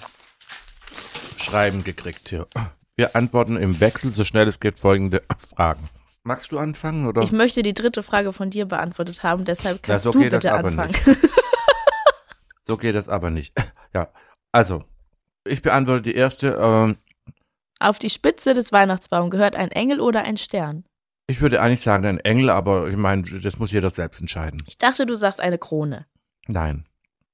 Schreiben 1.37 1.85
gekriegt 1.85 2.29
hier. 2.31 2.47
Wir 2.95 3.15
antworten 3.17 3.57
im 3.57 3.81
Wechsel, 3.81 4.11
so 4.11 4.25
schnell 4.25 4.49
es 4.49 4.61
geht, 4.61 4.79
folgende 4.79 5.23
Fragen. 5.37 5.91
Magst 6.27 6.51
du 6.51 6.59
anfangen, 6.59 7.07
oder? 7.07 7.23
Ich 7.23 7.31
möchte 7.31 7.63
die 7.63 7.73
dritte 7.73 8.03
Frage 8.03 8.33
von 8.33 8.51
dir 8.51 8.67
beantwortet 8.67 9.23
haben, 9.23 9.45
deshalb 9.45 9.85
kannst 9.85 10.03
so 10.03 10.11
du 10.11 10.19
geht 10.19 10.33
das 10.33 10.43
bitte 10.43 10.55
aber 10.55 10.69
anfangen. 10.69 10.95
So 12.63 12.77
geht 12.77 12.97
das 12.97 13.09
aber 13.09 13.31
nicht. 13.31 13.55
Ja, 13.95 14.09
also, 14.53 14.85
ich 15.47 15.63
beantworte 15.63 16.03
die 16.03 16.17
erste. 16.17 16.59
Ähm, 16.61 16.97
Auf 17.81 17.99
die 17.99 18.11
Spitze 18.11 18.53
des 18.53 18.71
Weihnachtsbaums 18.73 19.31
gehört 19.31 19.57
ein 19.57 19.71
Engel 19.71 20.01
oder 20.01 20.23
ein 20.23 20.37
Stern? 20.37 20.85
Ich 21.29 21.41
würde 21.41 21.63
eigentlich 21.63 21.81
sagen 21.81 22.05
ein 22.05 22.19
Engel, 22.19 22.51
aber 22.51 22.89
ich 22.89 22.97
meine, 22.97 23.23
das 23.23 23.59
muss 23.59 23.73
jeder 23.73 23.89
selbst 23.89 24.21
entscheiden. 24.21 24.63
Ich 24.67 24.77
dachte, 24.77 25.07
du 25.07 25.15
sagst 25.15 25.41
eine 25.41 25.57
Krone. 25.57 26.05
Nein. 26.47 26.85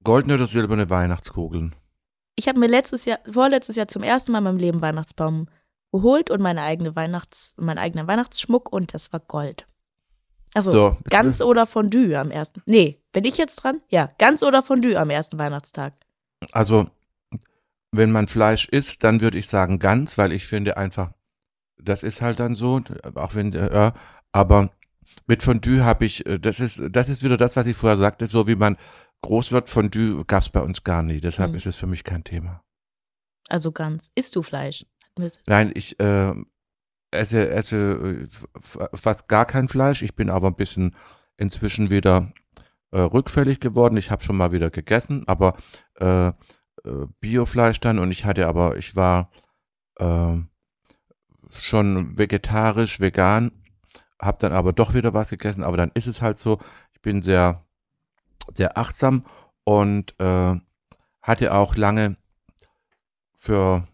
Goldene 0.04 0.34
oder 0.34 0.46
silberne 0.46 0.88
Weihnachtskugeln? 0.88 1.74
Ich 2.36 2.46
habe 2.46 2.60
mir 2.60 2.68
letztes 2.68 3.06
Jahr, 3.06 3.18
vorletztes 3.28 3.74
Jahr 3.74 3.88
zum 3.88 4.04
ersten 4.04 4.30
Mal 4.30 4.38
in 4.38 4.44
meinem 4.44 4.58
Leben 4.58 4.82
Weihnachtsbaum 4.82 5.48
geholt 5.92 6.30
und 6.30 6.40
meine 6.40 6.62
eigene 6.62 6.96
Weihnachts, 6.96 7.54
meinen 7.56 7.78
eigenen 7.78 8.06
Weihnachtsschmuck 8.08 8.72
und 8.72 8.94
das 8.94 9.12
war 9.12 9.20
Gold. 9.20 9.66
Also 10.54 10.70
So, 10.70 10.96
ganz 11.08 11.40
oder 11.40 11.66
Fondue 11.66 12.14
am 12.18 12.30
ersten. 12.30 12.62
Nee, 12.66 13.00
bin 13.12 13.24
ich 13.24 13.38
jetzt 13.38 13.56
dran? 13.56 13.80
Ja, 13.88 14.08
ganz 14.18 14.42
oder 14.42 14.62
Fondue 14.62 14.96
am 14.98 15.10
ersten 15.10 15.38
Weihnachtstag. 15.38 15.94
Also, 16.52 16.90
wenn 17.92 18.10
man 18.10 18.26
Fleisch 18.26 18.68
isst, 18.68 19.04
dann 19.04 19.20
würde 19.20 19.38
ich 19.38 19.46
sagen 19.46 19.78
ganz, 19.78 20.18
weil 20.18 20.32
ich 20.32 20.46
finde 20.46 20.76
einfach, 20.76 21.12
das 21.78 22.02
ist 22.02 22.20
halt 22.20 22.38
dann 22.40 22.54
so, 22.54 22.80
auch 23.14 23.34
wenn, 23.34 23.52
äh, 23.54 23.72
ja, 23.72 23.94
aber 24.32 24.70
mit 25.26 25.42
Fondue 25.42 25.84
habe 25.84 26.04
ich, 26.04 26.24
äh, 26.26 26.38
das 26.38 26.60
ist, 26.60 26.82
das 26.90 27.08
ist 27.08 27.22
wieder 27.22 27.36
das, 27.36 27.56
was 27.56 27.66
ich 27.66 27.76
vorher 27.76 27.96
sagte, 27.98 28.26
so 28.26 28.46
wie 28.46 28.56
man 28.56 28.76
groß 29.22 29.52
wird, 29.52 29.68
Fondue 29.68 30.24
gab 30.26 30.42
es 30.42 30.48
bei 30.48 30.60
uns 30.60 30.84
gar 30.84 31.02
nie. 31.02 31.20
Deshalb 31.20 31.50
Mhm. 31.52 31.56
ist 31.56 31.66
es 31.66 31.76
für 31.76 31.86
mich 31.86 32.02
kein 32.04 32.24
Thema. 32.24 32.62
Also 33.48 33.72
ganz. 33.72 34.10
Isst 34.14 34.34
du 34.36 34.42
Fleisch? 34.42 34.84
Nein, 35.46 35.72
ich 35.74 35.98
äh, 36.00 36.34
esse, 37.10 37.50
esse 37.50 38.26
äh, 38.26 38.26
fast 38.94 39.28
gar 39.28 39.44
kein 39.44 39.68
Fleisch. 39.68 40.02
Ich 40.02 40.14
bin 40.14 40.30
aber 40.30 40.48
ein 40.48 40.56
bisschen 40.56 40.96
inzwischen 41.36 41.90
wieder 41.90 42.32
äh, 42.90 43.00
rückfällig 43.00 43.60
geworden. 43.60 43.96
Ich 43.96 44.10
habe 44.10 44.22
schon 44.22 44.36
mal 44.36 44.52
wieder 44.52 44.70
gegessen, 44.70 45.26
aber 45.26 45.56
äh, 46.00 46.28
äh, 46.28 46.32
Biofleisch 47.20 47.80
dann 47.80 47.98
und 47.98 48.10
ich 48.10 48.24
hatte 48.24 48.48
aber, 48.48 48.76
ich 48.76 48.96
war 48.96 49.30
äh, 49.98 50.36
schon 51.50 52.18
vegetarisch, 52.18 53.00
vegan, 53.00 53.52
habe 54.20 54.38
dann 54.40 54.52
aber 54.52 54.72
doch 54.72 54.94
wieder 54.94 55.14
was 55.14 55.30
gegessen, 55.30 55.64
aber 55.64 55.76
dann 55.76 55.90
ist 55.94 56.06
es 56.06 56.22
halt 56.22 56.38
so. 56.38 56.58
Ich 56.92 57.02
bin 57.02 57.22
sehr, 57.22 57.64
sehr 58.54 58.78
achtsam 58.78 59.26
und 59.64 60.18
äh, 60.20 60.54
hatte 61.20 61.54
auch 61.54 61.76
lange 61.76 62.16
für 63.34 63.86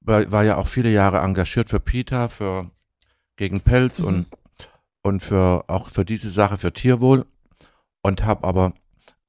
war, 0.00 0.30
war 0.32 0.44
ja 0.44 0.56
auch 0.56 0.66
viele 0.66 0.90
Jahre 0.90 1.18
engagiert 1.18 1.70
für 1.70 1.80
PETA, 1.80 2.28
für 2.28 2.70
gegen 3.36 3.60
Pelz 3.60 3.98
Mhm. 4.00 4.04
und 4.06 4.26
und 5.02 5.22
für 5.22 5.64
auch 5.68 5.88
für 5.88 6.04
diese 6.04 6.28
Sache 6.30 6.58
für 6.58 6.72
Tierwohl 6.74 7.24
und 8.02 8.24
habe 8.24 8.46
aber 8.46 8.74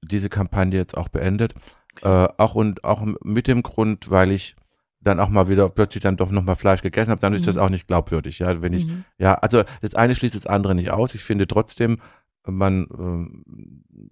diese 0.02 0.28
Kampagne 0.30 0.78
jetzt 0.78 0.98
auch 0.98 1.08
beendet, 1.08 1.54
äh, 2.02 2.28
auch 2.38 2.56
und 2.56 2.84
auch 2.84 3.06
mit 3.24 3.48
dem 3.48 3.64
Grund, 3.64 4.10
weil 4.12 4.32
ich 4.32 4.56
dann 5.00 5.20
auch 5.22 5.30
mal 5.30 5.48
wieder 5.48 5.70
plötzlich 5.70 6.02
dann 6.04 6.18
doch 6.18 6.30
noch 6.30 6.44
mal 6.44 6.56
Fleisch 6.56 6.82
gegessen 6.82 7.10
habe, 7.12 7.22
dann 7.22 7.34
ist 7.34 7.48
das 7.48 7.56
Mhm. 7.56 7.62
auch 7.62 7.70
nicht 7.70 7.88
glaubwürdig, 7.88 8.40
ja, 8.40 8.62
wenn 8.62 8.74
ich 8.74 8.86
Mhm. 8.86 9.06
ja, 9.18 9.36
also 9.36 9.64
das 9.82 9.96
eine 9.96 10.14
schließt 10.14 10.36
das 10.36 10.46
andere 10.46 10.76
nicht 10.76 10.92
aus. 10.92 11.16
Ich 11.16 11.24
finde 11.24 11.48
trotzdem, 11.48 12.00
man, 12.46 12.88
ähm, 13.00 13.44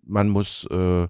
man 0.06 0.30
muss, 0.30 0.66
äh, 0.72 1.04
äh, 1.04 1.08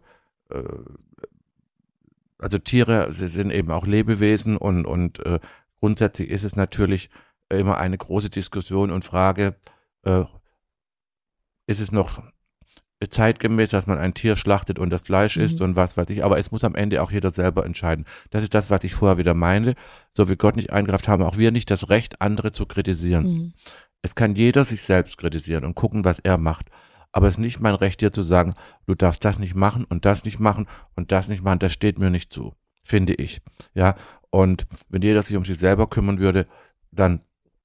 also 2.39 2.57
Tiere, 2.57 3.11
sie 3.11 3.27
sind 3.27 3.51
eben 3.51 3.71
auch 3.71 3.85
Lebewesen 3.85 4.57
und, 4.57 4.85
und 4.85 5.25
äh, 5.25 5.39
grundsätzlich 5.79 6.29
ist 6.29 6.43
es 6.43 6.55
natürlich 6.55 7.09
immer 7.49 7.77
eine 7.77 7.97
große 7.97 8.29
Diskussion 8.29 8.91
und 8.91 9.05
Frage, 9.05 9.55
äh, 10.03 10.23
ist 11.67 11.79
es 11.79 11.91
noch 11.91 12.21
zeitgemäß, 13.07 13.69
dass 13.69 13.87
man 13.87 13.97
ein 13.97 14.13
Tier 14.13 14.35
schlachtet 14.35 14.77
und 14.77 14.89
das 14.89 15.03
Fleisch 15.03 15.37
Mhm. 15.37 15.43
isst 15.43 15.61
und 15.61 15.75
was 15.75 15.95
weiß 15.95 16.09
ich, 16.09 16.23
aber 16.23 16.37
es 16.37 16.51
muss 16.51 16.63
am 16.63 16.75
Ende 16.75 17.01
auch 17.01 17.11
jeder 17.11 17.31
selber 17.31 17.65
entscheiden. 17.65 18.05
Das 18.29 18.43
ist 18.43 18.53
das, 18.53 18.69
was 18.69 18.83
ich 18.83 18.93
vorher 18.93 19.17
wieder 19.17 19.33
meine. 19.33 19.75
So 20.13 20.29
wie 20.29 20.35
Gott 20.35 20.57
nicht 20.57 20.73
eingreift, 20.73 21.07
haben 21.07 21.23
auch 21.23 21.37
wir 21.37 21.51
nicht 21.51 21.71
das 21.71 21.89
Recht, 21.89 22.21
andere 22.21 22.51
zu 22.51 22.65
kritisieren. 22.65 23.25
Mhm. 23.25 23.53
Es 24.01 24.15
kann 24.15 24.35
jeder 24.35 24.65
sich 24.65 24.83
selbst 24.83 25.17
kritisieren 25.17 25.63
und 25.63 25.75
gucken, 25.75 26.03
was 26.03 26.19
er 26.19 26.37
macht. 26.37 26.67
Aber 27.11 27.27
es 27.27 27.35
ist 27.35 27.39
nicht 27.39 27.59
mein 27.59 27.75
Recht, 27.75 28.01
dir 28.01 28.11
zu 28.11 28.21
sagen, 28.21 28.53
du 28.85 28.93
darfst 28.93 29.25
das 29.25 29.39
nicht 29.39 29.55
machen 29.55 29.83
und 29.85 30.05
das 30.05 30.25
nicht 30.25 30.39
machen 30.39 30.67
und 30.95 31.11
das 31.11 31.27
nicht 31.27 31.43
machen. 31.43 31.59
Das 31.59 31.73
steht 31.73 31.97
mir 31.97 32.09
nicht 32.09 32.31
zu, 32.31 32.53
finde 32.83 33.13
ich. 33.15 33.41
Ja, 33.73 33.95
und 34.29 34.67
wenn 34.89 35.01
jeder 35.01 35.23
sich 35.23 35.35
um 35.35 35.45
sich 35.45 35.57
selber 35.57 35.87
kümmern 35.87 36.19
würde, 36.19 36.45
dann 36.91 37.23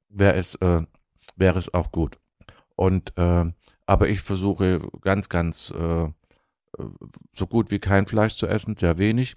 wäre 0.08 0.34
es, 0.34 0.54
äh, 0.56 0.82
wäre 1.36 1.58
es 1.58 1.72
auch 1.74 1.92
gut. 1.92 2.18
Und 2.76 3.16
äh, 3.18 3.44
aber 3.86 4.08
ich 4.08 4.20
versuche 4.20 4.80
ganz, 5.02 5.28
ganz 5.28 5.70
äh, 5.70 6.08
so 7.32 7.46
gut 7.46 7.70
wie 7.70 7.78
kein 7.78 8.06
Fleisch 8.06 8.36
zu 8.36 8.46
essen, 8.46 8.76
sehr 8.76 8.98
wenig. 8.98 9.36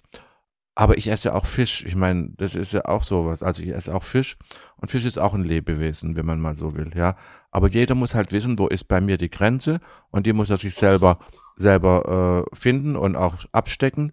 Aber 0.78 0.96
ich 0.96 1.08
esse 1.08 1.34
auch 1.34 1.44
Fisch. 1.44 1.84
Ich 1.84 1.96
meine, 1.96 2.30
das 2.36 2.54
ist 2.54 2.72
ja 2.72 2.84
auch 2.84 3.02
sowas. 3.02 3.42
Also 3.42 3.64
ich 3.64 3.70
esse 3.70 3.92
auch 3.92 4.04
Fisch 4.04 4.36
und 4.76 4.88
Fisch 4.88 5.04
ist 5.04 5.18
auch 5.18 5.34
ein 5.34 5.42
Lebewesen, 5.42 6.16
wenn 6.16 6.24
man 6.24 6.38
mal 6.40 6.54
so 6.54 6.76
will, 6.76 6.92
ja. 6.94 7.16
Aber 7.50 7.68
jeder 7.68 7.96
muss 7.96 8.14
halt 8.14 8.30
wissen, 8.30 8.56
wo 8.60 8.68
ist 8.68 8.84
bei 8.84 9.00
mir 9.00 9.18
die 9.18 9.28
Grenze 9.28 9.80
und 10.12 10.24
die 10.24 10.32
muss 10.32 10.50
er 10.50 10.56
sich 10.56 10.76
selber 10.76 11.18
selber 11.56 12.46
äh, 12.48 12.56
finden 12.56 12.94
und 12.94 13.16
auch 13.16 13.34
abstecken 13.50 14.12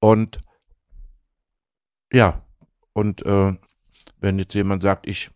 und 0.00 0.36
ja 2.12 2.44
und 2.92 3.24
äh, 3.24 3.54
wenn 4.20 4.38
jetzt 4.38 4.52
jemand 4.52 4.82
sagt, 4.82 5.06
ich 5.06 5.30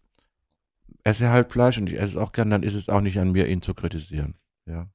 esse 1.05 1.31
halt 1.31 1.55
Fleisch 1.55 1.79
und 1.79 1.89
ich 1.89 1.97
esse 1.97 2.09
es 2.09 2.17
auch 2.19 2.33
gern, 2.33 2.51
dann 2.51 2.63
ist 2.63 2.75
es 2.75 2.91
auch 2.91 3.01
nicht 3.01 3.19
an 3.19 3.33
mir, 3.33 3.49
ihn 3.49 3.63
zu 3.63 3.73
kritisieren, 3.73 4.35
ja. 4.67 4.91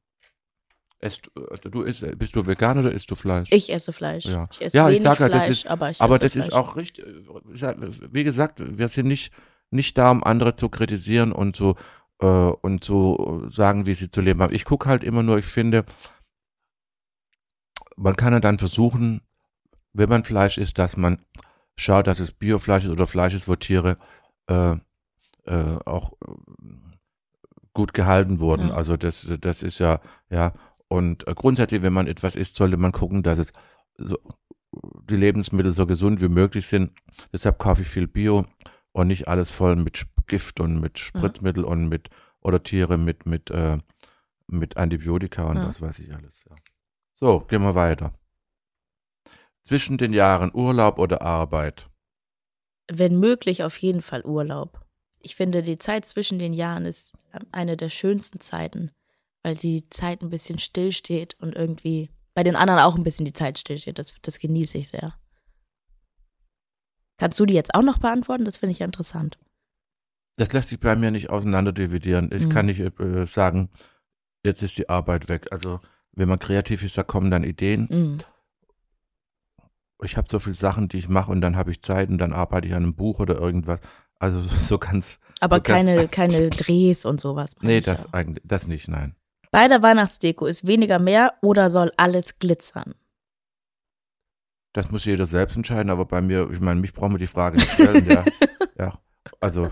Esst, 1.04 1.32
äh, 1.36 1.70
du 1.70 1.82
isst, 1.82 2.06
bist 2.20 2.36
du 2.36 2.45
vegan 2.45 2.78
oder 2.78 2.91
isst 2.91 3.10
du 3.10 3.16
Fleisch? 3.16 3.49
Ich 3.52 3.74
esse 3.74 3.91
Fleisch. 3.91 4.26
Ja. 4.26 4.47
Ich 4.52 4.62
esse 4.62 4.78
Ja, 4.78 4.88
ich 4.89 4.99
wenig 4.99 5.02
sag 5.04 5.20
halt, 5.20 5.34
das 5.34 5.47
ist- 5.47 5.68
aber 5.68 5.89
ich 5.89 5.99
Aber 5.99 6.20
das 6.20 6.34
Fleisch. 6.34 6.47
ist 6.49 6.54
auch 6.54 6.76
richtig, 6.76 7.06
äh, 7.08 8.14
wie 8.14 8.24
gesagt, 8.24 8.62
wir 8.78 8.88
sind 8.88 9.08
nicht, 9.08 9.34
nicht 9.72 9.97
da, 9.97 10.12
um 10.12 10.24
andere 10.24 10.56
zu 10.56 10.70
kritisieren 10.70 11.32
und 11.32 11.56
zu, 11.56 11.76
äh, 12.22 12.26
und 12.28 12.84
zu 12.84 13.45
sagen, 13.49 13.88
wie 13.88 13.95
sie 13.95 14.12
zu 14.12 14.22
leben 14.22 14.41
haben. 14.43 14.54
Ich 14.54 14.64
gucke 14.66 14.88
halt 14.89 15.04
immer 15.04 15.24
nur, 15.24 15.39
ich 15.39 15.45
finde, 15.45 15.86
man 17.97 18.16
kann 18.16 18.34
ja 18.34 18.39
dann 18.39 18.60
versuchen, 18.60 19.22
wenn 19.93 20.10
man 20.10 20.24
Fleisch 20.24 20.58
isst, 20.58 20.78
dass 20.78 20.97
man 20.97 21.20
schaut, 21.76 22.08
dass 22.08 22.20
es 22.20 22.32
Biofleisch 22.32 22.86
ist 22.86 22.91
oder 22.91 23.08
Fleisch 23.08 23.34
ist, 23.34 23.47
wo 23.47 23.56
Tiere 23.56 23.97
äh, 24.47 24.76
äh, 25.45 25.78
auch 25.86 26.14
äh, 26.26 26.32
gut 27.74 27.93
gehalten 27.93 28.39
wurden. 28.39 28.68
Ja. 28.70 28.76
Also 28.76 28.97
das, 28.97 29.28
das 29.39 29.64
ist 29.64 29.80
ja, 29.80 29.99
ja, 30.30 30.54
und 30.92 31.26
äh, 31.26 31.34
grundsätzlich, 31.34 31.82
wenn 31.84 31.94
man 31.94 32.08
etwas 32.08 32.36
isst, 32.36 32.56
sollte 32.56 32.76
man 32.76 32.92
gucken, 32.92 33.24
dass 33.24 33.39
es 33.39 33.54
so, 33.96 34.18
die 35.10 35.16
Lebensmittel 35.16 35.72
so 35.72 35.86
gesund 35.86 36.22
wie 36.22 36.28
möglich 36.28 36.68
sind. 36.68 36.92
Deshalb 37.32 37.60
kaufe 37.60 37.84
ich 37.84 37.88
viel 37.88 38.08
Bio 38.08 38.46
und 38.92 39.08
nicht 39.08 39.30
alles 39.30 39.52
voll 39.52 39.78
mit 39.78 40.06
Gift 40.28 40.60
und 40.60 40.82
mit 40.82 41.00
Spritzmittel 41.00 41.64
und 41.64 41.88
mit 41.88 42.10
oder 42.42 42.62
Tiere 42.62 42.98
mit 42.98 43.26
mit 43.26 43.50
äh, 43.52 43.78
mit 44.48 44.76
Antibiotika 44.76 45.44
und 45.44 45.58
Ja. 45.58 45.68
was 45.68 45.82
weiß 45.82 46.00
ich 46.00 46.14
alles. 46.14 46.44
Ja. 46.50 46.56
So, 47.14 47.39
gehen 47.39 47.62
wir 47.64 47.74
weiter. 47.76 48.14
Zwischen 49.64 49.98
den 49.98 50.12
Jahren 50.12 50.52
Urlaub 50.54 51.00
oder 51.00 51.22
Arbeit. 51.22 51.89
Wenn 52.92 53.18
möglich, 53.18 53.64
auf 53.64 53.78
jeden 53.78 54.02
Fall 54.02 54.26
Urlaub. 54.26 54.86
Ich 55.22 55.36
finde, 55.38 55.64
die 55.64 55.78
Zeit 55.78 56.06
zwischen 56.06 56.38
den 56.38 56.52
Jahren 56.52 56.86
ist 56.86 57.14
eine 57.54 57.78
der 57.78 57.89
schönsten 57.89 58.42
Zeiten, 58.42 58.92
weil 59.44 59.56
die 59.56 59.89
Zeit 59.89 60.22
ein 60.22 60.30
bisschen 60.30 60.60
stillsteht 60.60 61.36
und 61.39 61.56
irgendwie 61.56 62.10
bei 62.34 62.44
den 62.44 62.56
anderen 62.56 62.80
auch 62.82 62.96
ein 62.96 63.04
bisschen 63.04 63.26
die 63.26 63.34
Zeit 63.34 63.60
stillsteht. 63.60 63.98
Das, 64.00 64.14
das 64.22 64.39
genieße 64.39 64.78
ich 64.78 64.89
sehr. 64.89 65.14
Kannst 67.18 67.39
du 67.39 67.46
die 67.46 67.54
jetzt 67.54 67.74
auch 67.76 67.84
noch 67.84 68.00
beantworten? 68.00 68.46
Das 68.46 68.58
finde 68.58 68.72
ich 68.72 68.80
ja 68.80 68.86
interessant. 68.86 69.38
Das 70.38 70.54
lässt 70.54 70.70
sich 70.70 70.80
bei 70.80 70.96
mir 70.96 71.12
nicht 71.12 71.30
auseinander 71.30 71.72
dividieren. 71.72 72.30
Ich 72.34 72.46
Mhm. 72.46 72.50
kann 72.50 72.66
nicht 72.66 72.80
äh, 72.80 73.26
sagen, 73.28 73.70
jetzt 74.44 74.64
ist 74.64 74.78
die 74.78 74.89
Arbeit 74.89 75.30
weg. 75.30 75.48
Also 75.52 75.80
wenn 76.14 76.30
man 76.30 76.39
kreativ 76.39 76.84
ist, 76.84 76.98
da 76.98 77.04
kommen 77.04 77.30
dann 77.30 77.44
Ideen. 77.44 77.88
Mhm. 77.92 78.18
Ich 80.04 80.18
habe 80.18 80.28
so 80.30 80.39
viele 80.39 80.56
Sachen, 80.56 80.88
die 80.88 80.98
ich 80.98 81.10
mache 81.10 81.32
und 81.32 81.42
dann 81.42 81.56
habe 81.58 81.70
ich 81.70 81.84
Zeit 81.84 82.10
und 82.10 82.18
dann 82.18 82.34
arbeite 82.34 82.68
ich 82.68 82.74
an 82.74 82.84
einem 82.84 82.96
Buch 82.96 83.20
oder 83.20 83.38
irgendwas. 83.38 83.82
Also 84.18 84.39
so 84.62 84.80
ganz. 84.80 85.20
Aber 85.42 85.58
So 85.58 85.62
ganz- 85.64 85.78
keine, 85.78 86.08
keine 86.39 86.50
Drehs 86.50 87.06
und 87.06 87.22
sowas. 87.22 87.52
Nee, 87.62 87.82
das 87.82 88.12
eigentlich, 88.14 88.42
das 88.46 88.68
nicht, 88.68 88.88
nein. 88.88 89.16
Bei 89.52 89.68
der 89.68 89.82
Weihnachtsdeko 89.82 90.45
ist 90.45 90.66
weniger 90.66 90.97
mehr 90.97 91.34
oder 91.41 91.70
soll 91.70 91.91
alles 91.97 92.39
glitzern? 92.39 92.95
Das 94.74 94.89
muss 94.91 95.04
jeder 95.04 95.26
selbst 95.26 95.58
entscheiden, 95.58 95.89
aber 95.89 96.06
bei 96.06 96.22
mir, 96.22 96.49
ich 96.49 96.62
meine, 96.62 96.80
mich 96.80 96.93
brauchen 96.93 97.14
wir 97.14 97.20
die 97.20 97.28
Frage 97.28 97.58
nicht 97.58 97.72
stellen, 97.72 98.08
ja. 98.10 98.26
Ja. 98.78 98.93
Also 99.39 99.70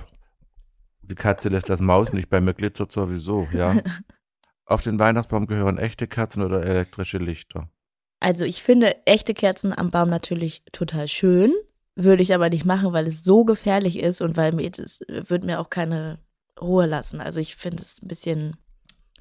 die 1.01 1.15
Katze 1.15 1.49
lässt 1.49 1.69
das 1.69 1.80
Maus 1.80 2.13
nicht, 2.13 2.30
bei 2.30 2.41
mir 2.41 2.53
glitzert 2.53 2.91
sowieso, 2.91 3.47
ja. 3.53 3.75
Auf 4.65 4.82
den 4.82 4.99
Weihnachtsbaum 4.99 5.47
gehören 5.47 5.80
echte 5.80 6.07
Kerzen 6.07 6.43
oder 6.43 6.63
elektrische 6.63 7.17
Lichter. 7.17 7.71
Also 8.19 8.45
ich 8.45 8.61
finde 8.61 8.95
echte 9.07 9.34
Kerzen 9.34 9.75
am 9.75 9.89
Baum 9.89 10.09
natürlich 10.09 10.63
total 10.71 11.07
schön, 11.07 11.53
würde 11.95 12.21
ich 12.21 12.36
aber 12.36 12.49
nicht 12.49 12.65
machen, 12.65 12.93
weil 12.93 13.07
es 13.07 13.23
so 13.23 13.45
gefährlich 13.45 13.97
ist 13.97 14.21
und 14.21 14.38
weil 14.38 14.51
mir 14.51 14.69
das 14.69 14.99
würde 15.07 15.45
mir 15.45 15.59
auch 15.59 15.69
keine 15.69 16.19
Ruhe 16.61 16.86
lassen. 16.86 17.21
Also 17.21 17.39
ich 17.39 17.55
finde 17.55 17.82
es 17.82 18.03
ein 18.03 18.07
bisschen, 18.07 18.57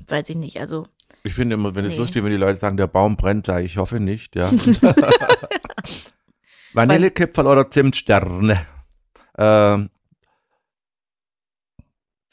weiß 0.07 0.29
ich 0.31 0.37
nicht, 0.37 0.61
also 0.61 0.87
Ich 1.25 1.35
finde 1.35 1.55
immer, 1.55 1.75
wenn 1.75 1.85
es 1.85 1.93
Nee. 1.93 1.99
lustig, 1.99 2.23
wenn 2.23 2.31
die 2.31 2.37
Leute 2.37 2.59
sagen, 2.59 2.77
der 2.77 2.87
Baum 2.87 3.17
brennt, 3.17 3.47
sage 3.47 3.65
ich, 3.65 3.77
hoffe 3.77 3.99
nicht, 4.01 4.37
ja. 4.37 4.51
Vanillekipferl 6.75 7.47
oder 7.47 7.71
Zimtsterne? 7.71 8.59
Ähm, 9.39 9.91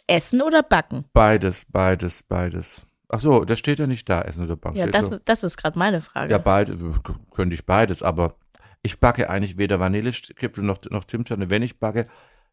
Essen 0.08 0.42
oder 0.42 0.62
backen? 0.64 1.06
beides, 1.14 1.66
beides, 1.72 2.24
beides. 2.24 2.88
Ach 3.10 3.20
so, 3.20 3.46
das 3.46 3.60
steht 3.60 3.80
ja 3.80 3.88
nicht 3.88 4.10
da, 4.10 4.22
Essen 4.22 4.44
oder 4.44 4.56
Backen. 4.56 4.78
Ja, 4.78 4.88
das, 4.88 5.08
so. 5.08 5.16
ist- 5.16 5.22
das 5.26 5.44
ist 5.44 5.58
gerade 5.58 5.78
meine 5.80 6.02
Frage. 6.02 6.32
Ja, 6.32 6.38
beides, 6.38 6.78
könnte 7.34 7.54
ich 7.56 7.66
beides, 7.66 8.04
aber 8.04 8.36
ich 8.82 9.00
backe 9.00 9.30
eigentlich 9.30 9.58
weder 9.58 9.80
Vanillekipfel 9.80 10.64
noch, 10.64 10.78
noch 10.90 11.06
Zimtsterne. 11.06 11.50
Wenn 11.50 11.62
ich 11.64 11.80
backe, 11.80 12.08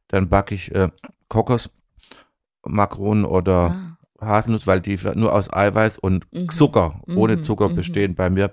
dann 0.09 0.29
backe 0.29 0.55
ich 0.55 0.75
äh, 0.75 0.89
Kokosmakronen 1.29 3.25
oder 3.25 3.71
Ah. 3.71 3.99
Haselnuss, 4.23 4.67
weil 4.67 4.81
die 4.81 4.99
nur 5.15 5.33
aus 5.35 5.53
Eiweiß 5.53 5.99
und 5.99 6.27
Mhm. 6.33 6.49
Zucker, 6.49 7.01
ohne 7.15 7.37
Mhm, 7.37 7.43
Zucker 7.43 7.69
mhm. 7.69 7.75
bestehen 7.77 8.15
bei 8.15 8.31
mir, 8.31 8.53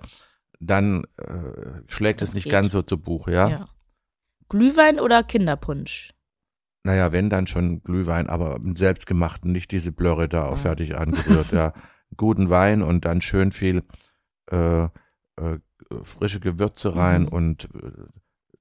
dann 0.60 1.04
äh, 1.18 1.82
schlägt 1.88 2.22
es 2.22 2.30
Das 2.30 2.36
nicht 2.36 2.44
geht. 2.46 2.52
ganz 2.54 2.74
so 2.74 2.82
zu 2.82 2.98
Buche, 2.98 3.32
ja? 3.32 3.48
Ja. 3.50 3.70
Glühwein 4.50 5.00
oder 5.00 5.24
Kinderpunsch? 5.24 6.12
Naja, 6.84 7.12
wenn 7.12 7.30
dann 7.30 7.46
schon 7.48 7.82
Glühwein, 7.84 8.30
aber 8.30 8.56
einen 8.56 8.76
selbstgemachten, 8.76 9.52
nicht 9.52 9.72
diese 9.72 9.92
Blöre 9.92 10.28
da 10.28 10.46
auch 10.46 10.54
Ah. 10.54 10.56
fertig 10.56 10.96
angerührt, 10.98 11.52
ja. 11.52 11.74
Guten 12.18 12.50
Wein 12.50 12.82
und 12.82 13.06
dann 13.06 13.22
schön 13.22 13.52
viel 13.52 13.84
äh, 14.52 14.84
äh, 14.86 14.90
frische 16.02 16.40
Gewürze 16.40 16.96
rein 16.96 17.24
Mhm. 17.24 17.28
und 17.30 17.70
äh, 17.76 17.92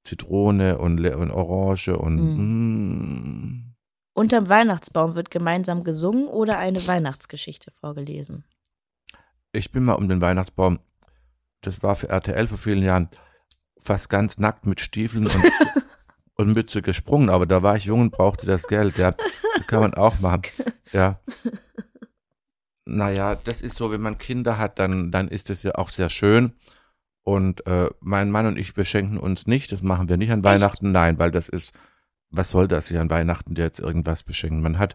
Zitrone 0.05 0.79
und, 0.79 1.01
und 1.01 1.31
Orange 1.31 1.97
und 1.97 2.37
Mhm. 2.37 2.45
mm, 2.45 3.75
Unterm 4.19 4.49
Weihnachtsbaum 4.49 5.15
wird 5.15 5.31
gemeinsam 5.31 5.85
gesungen 5.85 6.27
oder 6.27 6.59
eine 6.59 6.87
Weihnachtsgeschichte 6.87 7.71
vorgelesen? 7.71 8.45
ich 9.53 9.71
bin 9.71 9.85
mal 9.85 9.95
um 9.95 10.09
den 10.09 10.21
Weihnachtsbaum, 10.21 10.79
das 11.61 11.83
war 11.83 11.97
für 11.97 12.09
RTL 12.09 12.47
vor 12.47 12.59
vielen 12.59 12.83
Jahren, 12.83 13.09
fast 13.79 14.09
ganz 14.09 14.39
nackt 14.39 14.67
mit 14.67 14.81
Stiefeln 14.81 15.25
und, 15.25 15.37
und 16.35 16.53
Mütze 16.53 16.83
gesprungen, 16.83 17.31
aber 17.31 17.47
da 17.47 17.63
war 17.63 17.77
ich 17.77 17.87
jung 17.87 18.01
und 18.01 18.13
brauchte 18.13 18.47
das 18.47 18.67
Geld, 18.67 18.99
ja. 18.99 19.13
Das 19.57 19.67
kann 19.67 19.81
man 19.81 19.95
auch 19.95 20.19
machen, 20.21 20.43
ja. 20.93 21.21
Naja, 22.85 23.35
das 23.35 23.61
ist 23.61 23.77
so, 23.77 23.91
wenn 23.91 24.01
man 24.01 24.19
Kinder 24.19 24.59
hat, 24.59 24.79
dann, 24.79 25.11
dann 25.11 25.29
ist 25.29 25.51
es 25.51 25.63
ja 25.63 25.75
auch 25.75 25.91
sehr 25.91 26.09
schön. 26.09 26.53
Und 27.23 27.67
äh, 27.67 27.91
mein 28.01 28.31
Mann 28.31 28.47
und 28.47 28.59
ich 28.59 28.73
beschenken 28.73 29.19
uns 29.19 29.47
nicht, 29.47 29.71
das 29.71 29.83
machen 29.83 30.09
wir 30.09 30.17
nicht 30.17 30.33
an 30.33 30.43
Weihnachten, 30.43 30.93
nein, 30.93 31.19
weil 31.19 31.31
das 31.31 31.51
ist, 31.51 31.75
was 32.31 32.51
soll 32.51 32.69
das 32.69 32.89
hier 32.89 33.01
an 33.01 33.11
Weihnachten, 33.11 33.55
der 33.55 33.67
jetzt 33.67 33.81
irgendwas 33.81 34.23
beschenken? 34.25 34.61
Man 34.63 34.79
hat, 34.79 34.95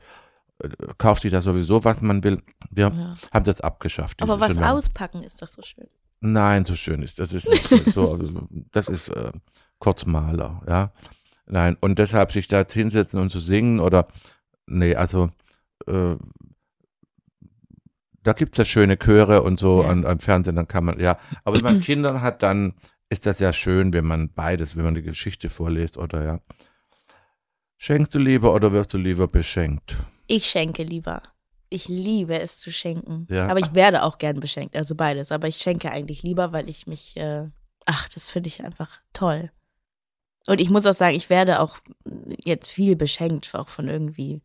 äh, 0.59 0.69
kauft 0.97 1.21
sich 1.23 1.31
da 1.31 1.41
sowieso, 1.41 1.83
was 1.83 2.01
man 2.01 2.23
will. 2.23 2.41
Wir 2.69 2.89
Ja. 2.93 3.15
haben 3.31 3.43
das 3.45 3.61
abgeschafft. 3.61 4.21
Aber 4.21 4.39
was 4.39 4.53
schon 4.53 4.61
lange. 4.61 4.73
auspacken 4.73 5.23
ist 5.23 5.41
doch 5.41 5.47
so 5.47 5.61
schön. 5.61 5.87
Nein, 6.19 6.63
so 6.63 6.75
schön 6.75 7.01
ist 7.01 7.19
das 7.19 7.33
ist 7.33 7.45
so, 7.67 7.77
so 7.91 8.11
also, 8.11 8.47
das 8.71 8.87
ist 8.87 9.09
äh, 9.09 9.31
Kurzmaler, 9.79 10.61
ja. 10.67 10.93
Nein, 11.45 11.75
und 11.81 11.99
deshalb 11.99 12.31
sich 12.31 12.47
da 12.47 12.59
jetzt 12.59 12.73
hinsetzen 12.73 13.19
und 13.19 13.29
zu 13.29 13.41
singen 13.41 13.81
oder 13.81 14.07
nee, 14.65 14.95
also 14.95 15.29
äh, 15.87 16.15
da 18.23 18.31
gibt's 18.33 18.57
ja 18.57 18.63
schöne 18.65 18.97
Chöre 18.97 19.41
und 19.43 19.59
so 19.59 19.83
Ja. 19.83 19.89
an, 19.89 20.05
am 20.05 20.19
Fernsehen, 20.19 20.55
dann 20.55 20.67
kann 20.67 20.85
man, 20.85 20.99
ja. 20.99 21.17
Aber 21.43 21.57
wenn 21.57 21.63
man 21.63 21.81
Kinder 21.81 22.21
hat, 22.21 22.41
dann 22.41 22.73
ist 23.09 23.25
das 23.25 23.39
ja 23.39 23.51
schön, 23.51 23.91
wenn 23.93 24.05
man 24.05 24.29
beides, 24.33 24.77
wenn 24.77 24.85
man 24.85 24.95
die 24.95 25.01
Geschichte 25.01 25.49
vorliest 25.49 25.97
oder 25.97 26.23
ja. 26.23 26.39
Schenkst 27.77 28.15
du 28.15 28.19
lieber 28.19 28.53
oder 28.53 28.71
wirst 28.71 28.93
du 28.93 28.97
lieber 28.97 29.27
beschenkt? 29.27 29.95
Ich 30.27 30.49
schenke 30.49 30.83
lieber. 30.83 31.21
Ich 31.69 31.87
liebe 31.87 32.39
es 32.39 32.59
zu 32.59 32.71
schenken. 32.71 33.25
Ja. 33.29 33.47
Aber 33.47 33.59
ich 33.59 33.73
werde 33.73 34.03
auch 34.03 34.17
gern 34.19 34.39
beschenkt, 34.39 34.75
also 34.75 34.95
beides. 34.95 35.31
Aber 35.31 35.47
ich 35.47 35.57
schenke 35.57 35.91
eigentlich 35.91 36.21
lieber, 36.23 36.51
weil 36.51 36.69
ich 36.69 36.87
mich, 36.87 37.17
äh, 37.17 37.49
ach, 37.85 38.07
das 38.09 38.29
finde 38.29 38.47
ich 38.47 38.63
einfach 38.63 39.01
toll. 39.11 39.51
Und 40.45 40.61
ich 40.61 40.69
muss 40.69 40.85
auch 40.85 40.93
sagen, 40.93 41.15
ich 41.15 41.29
werde 41.29 41.59
auch 41.59 41.77
jetzt 42.43 42.69
viel 42.69 42.95
beschenkt, 42.95 43.53
auch 43.55 43.69
von 43.69 43.87
irgendwie. 43.87 44.41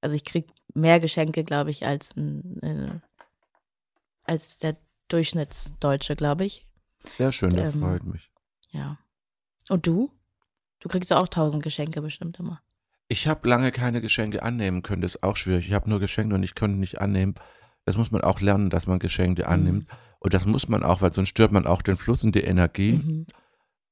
Also 0.00 0.16
ich 0.16 0.24
krieg 0.24 0.46
mehr 0.74 1.00
Geschenke, 1.00 1.44
glaube 1.44 1.70
ich, 1.70 1.84
als 1.84 2.16
äh, 2.16 2.90
als 4.24 4.56
der 4.58 4.76
Durchschnittsdeutsche, 5.08 6.16
glaube 6.16 6.44
ich. 6.44 6.66
Sehr 7.00 7.32
schön, 7.32 7.50
das 7.50 7.74
Ähm, 7.74 7.82
freut 7.82 8.04
mich. 8.04 8.30
Ja. 8.70 8.98
Und 9.68 9.86
du? 9.86 10.10
Du 10.78 10.88
kriegst 10.88 11.12
auch 11.12 11.28
tausend 11.28 11.62
Geschenke 11.62 12.00
bestimmt 12.00 12.38
immer. 12.38 12.62
Ich 13.12 13.26
habe 13.26 13.48
lange 13.48 13.72
keine 13.72 14.00
Geschenke 14.00 14.44
annehmen 14.44 14.82
können, 14.82 15.02
das 15.02 15.16
ist 15.16 15.24
auch 15.24 15.34
schwierig. 15.34 15.66
Ich 15.66 15.74
habe 15.74 15.90
nur 15.90 15.98
Geschenke 15.98 16.32
und 16.32 16.44
ich 16.44 16.54
konnte 16.54 16.78
nicht 16.78 17.00
annehmen. 17.00 17.34
Das 17.84 17.96
muss 17.96 18.12
man 18.12 18.20
auch 18.20 18.40
lernen, 18.40 18.70
dass 18.70 18.86
man 18.86 19.00
Geschenke 19.00 19.48
annimmt. 19.48 19.88
Und 20.20 20.32
das 20.32 20.46
muss 20.46 20.68
man 20.68 20.84
auch, 20.84 21.02
weil 21.02 21.12
sonst 21.12 21.30
stört 21.30 21.50
man 21.50 21.66
auch 21.66 21.82
den 21.82 21.96
Fluss 21.96 22.22
und 22.22 22.36
die 22.36 22.44
Energie. 22.44 22.92
Mhm. 22.92 23.26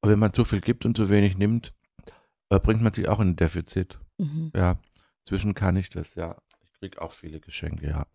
Und 0.02 0.10
wenn 0.10 0.20
man 0.20 0.32
zu 0.32 0.44
viel 0.44 0.60
gibt 0.60 0.86
und 0.86 0.96
zu 0.96 1.08
wenig 1.08 1.36
nimmt, 1.36 1.74
äh, 2.50 2.60
bringt 2.60 2.80
man 2.80 2.92
sich 2.92 3.08
auch 3.08 3.18
in 3.18 3.30
ein 3.30 3.36
Defizit. 3.36 3.98
Mhm. 4.18 4.52
Ja, 4.54 4.78
zwischen 5.24 5.54
kann 5.54 5.74
ich 5.74 5.90
das, 5.90 6.14
ja. 6.14 6.36
Ich 6.62 6.78
krieg 6.78 6.98
auch 6.98 7.10
viele 7.10 7.40
Geschenke, 7.40 7.88
ja. 7.88 8.06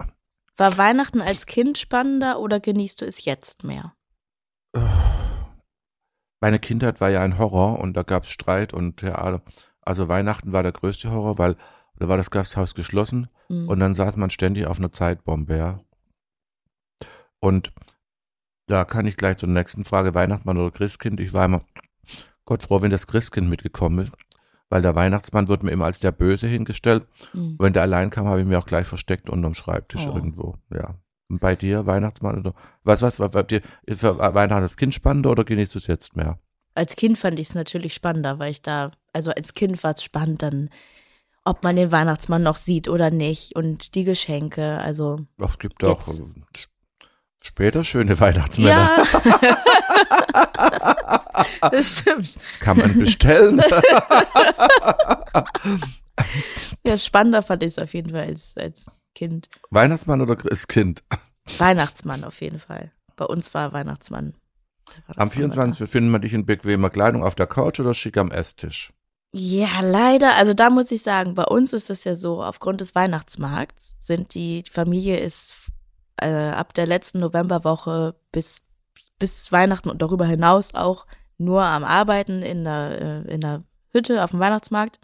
War 0.55 0.77
Weihnachten 0.77 1.21
als 1.21 1.45
Kind 1.47 1.77
spannender 1.77 2.39
oder 2.39 2.61
genießt 2.61 3.01
du 3.01 3.05
es 3.05 3.25
jetzt 3.25 3.65
mehr? 3.65 3.93
Meine 6.39 6.59
Kindheit 6.59 7.01
war 7.01 7.09
ja 7.09 7.21
ein 7.21 7.37
Horror 7.37 7.79
und 7.79 7.97
da 7.97 8.03
gab's 8.03 8.29
Streit 8.29 8.73
und 8.73 8.97
Theater. 8.97 9.41
Also 9.85 10.07
Weihnachten 10.07 10.53
war 10.53 10.63
der 10.63 10.71
größte 10.71 11.11
Horror, 11.11 11.37
weil 11.37 11.55
da 11.97 12.07
war 12.07 12.17
das 12.17 12.31
Gasthaus 12.31 12.73
geschlossen 12.75 13.27
Mhm. 13.49 13.67
Und 13.69 13.79
dann 13.79 13.95
saß 13.95 14.17
man 14.17 14.29
ständig 14.29 14.67
auf 14.67 14.79
einer 14.79 14.91
Zeitbombe, 14.91 15.57
ja. 15.57 15.79
Und 17.39 17.73
da 18.67 18.85
kann 18.85 19.05
ich 19.05 19.17
gleich 19.17 19.37
zur 19.37 19.49
nächsten 19.49 19.83
Frage, 19.83 20.13
Weihnachtsmann 20.13 20.57
oder 20.57 20.71
Christkind. 20.71 21.19
Ich 21.19 21.33
war 21.33 21.45
immer 21.45 21.61
Gott 22.45 22.63
froh, 22.63 22.81
wenn 22.81 22.91
das 22.91 23.07
Christkind 23.07 23.49
mitgekommen 23.49 23.99
ist, 23.99 24.15
weil 24.69 24.81
der 24.81 24.95
Weihnachtsmann 24.95 25.47
wird 25.47 25.63
mir 25.63 25.71
immer 25.71 25.85
als 25.85 25.99
der 25.99 26.11
Böse 26.11 26.47
hingestellt. 26.47 27.05
Mhm. 27.33 27.57
Wenn 27.59 27.73
der 27.73 27.83
allein 27.83 28.09
kam, 28.09 28.27
habe 28.27 28.39
ich 28.39 28.47
mir 28.47 28.59
auch 28.59 28.65
gleich 28.65 28.87
versteckt 28.87 29.29
unterm 29.29 29.53
Schreibtisch 29.53 30.07
Oh. 30.07 30.15
irgendwo, 30.15 30.55
ja. 30.73 30.95
Und 31.29 31.39
bei 31.39 31.55
dir, 31.55 31.85
Weihnachtsmann 31.85 32.39
oder 32.39 32.53
was, 32.83 33.01
was, 33.01 33.19
was, 33.19 33.33
was 33.33 33.47
dir, 33.47 33.61
ist 33.83 34.01
für 34.01 34.17
Weihnachten 34.17 34.61
das 34.63 34.77
Kind 34.77 34.93
spannender 34.93 35.31
oder 35.31 35.43
genießt 35.43 35.75
du 35.75 35.79
es 35.79 35.87
jetzt 35.87 36.15
mehr? 36.15 36.37
Als 36.75 36.95
Kind 36.95 37.17
fand 37.17 37.39
ich 37.39 37.49
es 37.49 37.55
natürlich 37.55 37.93
spannender, 37.93 38.39
weil 38.39 38.51
ich 38.51 38.61
da, 38.61 38.91
also 39.13 39.31
als 39.31 39.53
Kind 39.53 39.81
war 39.83 39.93
es 39.95 40.03
spannend, 40.03 40.41
dann, 40.41 40.69
ob 41.45 41.63
man 41.63 41.75
den 41.75 41.91
Weihnachtsmann 41.91 42.43
noch 42.43 42.57
sieht 42.57 42.87
oder 42.87 43.09
nicht 43.11 43.55
und 43.55 43.95
die 43.95 44.03
Geschenke, 44.03 44.79
also 44.79 45.19
Ach, 45.41 45.51
Es 45.51 45.59
gibt 45.59 45.83
auch 45.83 46.01
später 47.41 47.83
schöne 47.83 48.19
Weihnachtsmänner. 48.19 49.05
Ja. 49.05 49.05
das 51.71 51.99
stimmt. 51.99 52.37
Kann 52.59 52.77
man 52.77 52.97
bestellen. 52.97 53.61
Ja, 56.85 56.97
spannender 56.97 57.41
fand 57.41 57.63
ich 57.63 57.69
es 57.69 57.79
auf 57.79 57.93
jeden 57.93 58.11
Fall 58.11 58.27
als, 58.27 58.55
als 58.57 58.85
Kind. 59.15 59.47
Weihnachtsmann 59.69 60.21
oder 60.21 60.35
Christkind? 60.35 61.03
Weihnachtsmann 61.57 62.23
auf 62.23 62.41
jeden 62.41 62.59
Fall. 62.59 62.91
Bei 63.15 63.25
uns 63.25 63.53
war 63.53 63.73
Weihnachtsmann. 63.73 64.33
Am 65.07 65.17
Weihnachtsmann 65.17 65.17
war 65.17 65.31
24. 65.31 65.89
findet 65.89 66.11
man 66.11 66.21
dich 66.21 66.33
in 66.33 66.45
bequemer 66.45 66.89
Kleidung 66.89 67.23
auf 67.23 67.35
der 67.35 67.47
Couch 67.47 67.79
oder 67.79 67.93
schick 67.93 68.17
am 68.17 68.31
Esstisch? 68.31 68.91
Ja, 69.35 69.81
leider. 69.81 70.35
Also 70.35 70.53
da 70.53 70.69
muss 70.69 70.91
ich 70.91 71.01
sagen, 71.01 71.33
bei 71.33 71.45
uns 71.45 71.73
ist 71.73 71.89
es 71.89 72.03
ja 72.03 72.13
so, 72.13 72.43
aufgrund 72.43 72.81
des 72.81 72.93
Weihnachtsmarkts 72.93 73.95
sind 73.99 74.35
die, 74.35 74.61
die 74.61 74.71
Familie 74.71 75.17
ist 75.17 75.71
äh, 76.17 76.49
ab 76.49 76.75
der 76.75 76.85
letzten 76.85 77.19
Novemberwoche 77.19 78.15
bis, 78.31 78.61
bis 79.17 79.51
Weihnachten 79.51 79.89
und 79.89 80.03
darüber 80.03 80.25
hinaus 80.25 80.75
auch 80.75 81.07
nur 81.39 81.63
am 81.63 81.83
Arbeiten 81.83 82.43
in 82.43 82.63
der, 82.63 83.25
äh, 83.27 83.33
in 83.33 83.41
der 83.41 83.63
Hütte 83.89 84.23
auf 84.23 84.29
dem 84.29 84.39
Weihnachtsmarkt, 84.39 84.99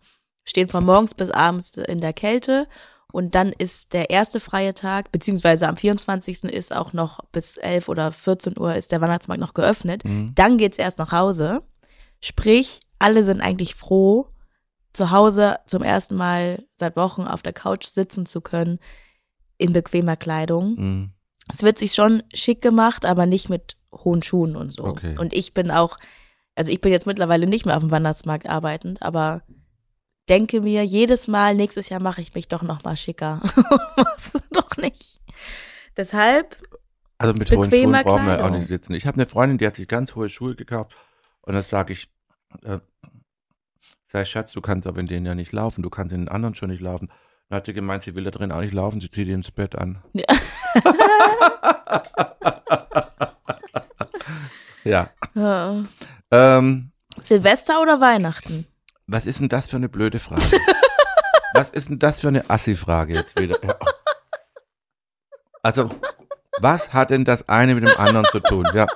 stehen 0.46 0.68
von 0.68 0.86
morgens 0.86 1.16
bis 1.16 1.32
abends 1.32 1.76
in 1.78 2.00
der 2.00 2.14
Kälte 2.14 2.68
und 3.12 3.34
dann 3.34 3.52
ist 3.52 3.94
der 3.94 4.12
erste 4.12 4.40
freie 4.40 4.76
Tag, 4.76 5.12
beziehungsweise 5.12 5.68
am 5.68 5.76
24. 5.76 6.44
ist 6.44 6.76
auch 6.76 6.94
noch 6.94 7.20
bis 7.32 7.58
11 7.58 7.90
oder 7.90 8.12
14 8.12 8.60
Uhr 8.60 8.76
ist 8.76 8.92
der 8.92 9.02
Weihnachtsmarkt 9.02 9.42
noch 9.42 9.56
geöffnet. 9.56 10.06
Mhm. 10.06 10.34
Dann 10.36 10.60
geht's 10.60 10.78
erst 10.78 11.00
nach 11.00 11.12
Hause. 11.12 11.64
Sprich, 12.22 12.80
alle 13.00 13.24
sind 13.24 13.42
eigentlich 13.42 13.76
froh, 13.76 14.28
zu 14.94 15.12
Hause 15.12 15.60
zum 15.66 15.84
ersten 15.84 16.16
Mal 16.16 16.66
seit 16.76 16.96
Wochen 16.96 17.24
auf 17.24 17.42
der 17.42 17.54
Couch 17.54 17.86
sitzen 17.86 18.26
zu 18.26 18.42
können, 18.42 18.80
in 19.58 19.74
bequemer 19.74 20.16
Kleidung. 20.16 20.76
Mhm. 20.76 21.14
Es 21.52 21.64
wird 21.64 21.78
sich 21.78 21.94
schon 21.94 22.24
schick 22.34 22.62
gemacht, 22.62 23.06
aber 23.06 23.26
nicht 23.26 23.50
mit 23.50 23.78
hohen 23.92 24.22
Schuhen 24.22 24.56
und 24.56 24.74
so. 24.74 24.86
Okay. 24.86 25.16
Und 25.18 25.34
ich 25.34 25.54
bin 25.54 25.72
auch, 25.72 25.98
also 26.56 26.72
ich 26.72 26.82
bin 26.82 26.92
jetzt 26.92 27.08
mittlerweile 27.08 27.48
nicht 27.48 27.66
mehr 27.66 27.76
auf 27.76 27.84
dem 27.84 27.92
Weihnachtsmarkt 27.92 28.48
arbeitend, 28.48 29.02
aber 29.02 29.44
denke 30.28 30.62
mir 30.62 30.86
jedes 30.86 31.28
Mal, 31.28 31.56
nächstes 31.56 31.90
Jahr 31.90 32.02
mache 32.02 32.22
ich 32.22 32.36
mich 32.36 32.48
doch 32.48 32.62
noch 32.62 32.84
mal 32.84 32.96
schicker. 32.96 33.42
Machst 33.98 34.36
du 34.36 34.40
doch 34.52 34.78
nicht. 34.78 35.22
Deshalb, 35.98 36.58
Also 37.18 37.34
mit 37.34 37.52
hohen 37.52 37.72
Schuhen 37.72 37.92
brauchen 37.92 38.28
wir 38.28 38.46
auch 38.46 38.52
nicht 38.52 38.68
sitzen. 38.68 38.94
Ich 38.94 39.08
habe 39.08 39.16
eine 39.16 39.28
Freundin, 39.28 39.58
die 39.58 39.66
hat 39.66 39.76
sich 39.76 39.88
ganz 39.88 40.16
hohe 40.16 40.30
Schuhe 40.30 40.56
gekauft 40.56 40.96
und 41.42 41.54
dann 41.54 41.64
sage 41.64 41.94
ich, 41.94 42.10
äh, 42.64 42.80
sei 44.06 44.26
Schatz, 44.26 44.52
du 44.54 44.62
kannst 44.62 44.88
aber 44.88 45.00
in 45.00 45.06
denen 45.06 45.26
ja 45.26 45.36
nicht 45.36 45.52
laufen, 45.52 45.84
du 45.84 45.90
kannst 45.90 46.14
in 46.14 46.22
den 46.22 46.30
anderen 46.30 46.56
schon 46.56 46.70
nicht 46.70 46.82
laufen. 46.82 47.12
Dann 47.50 47.58
hat 47.58 47.66
sie 47.66 47.74
gemeint, 47.74 48.04
sie 48.04 48.16
will 48.16 48.24
da 48.24 48.32
drin 48.32 48.52
auch 48.52 48.62
nicht 48.62 48.74
laufen, 48.74 49.02
sie 49.02 49.10
zieht 49.10 49.28
die 49.28 49.32
ins 49.32 49.52
Bett 49.52 49.76
an. 49.76 50.04
Ja. 50.14 50.26
ja. 54.84 55.10
ja. 55.34 55.84
Ähm, 56.32 56.92
Silvester 57.20 57.82
oder 57.82 58.00
Weihnachten? 58.00 58.68
Was 59.08 59.26
ist 59.26 59.40
denn 59.40 59.50
das 59.50 59.68
für 59.68 59.78
eine 59.78 59.90
blöde 59.90 60.20
Frage? 60.20 60.44
Was 61.54 61.72
ist 61.72 61.90
denn 61.90 61.98
das 61.98 62.22
für 62.22 62.28
eine 62.28 62.48
Assi-Frage 62.50 63.16
jetzt 63.16 63.40
wieder? 63.40 63.58
Ja. 63.64 63.78
Also, 65.64 65.90
was 66.62 66.94
hat 66.94 67.10
denn 67.10 67.26
das 67.26 67.50
eine 67.50 67.76
mit 67.76 67.84
dem 67.84 67.98
anderen 67.98 68.26
zu 68.30 68.40
tun? 68.40 68.68
Ja. 68.74 68.88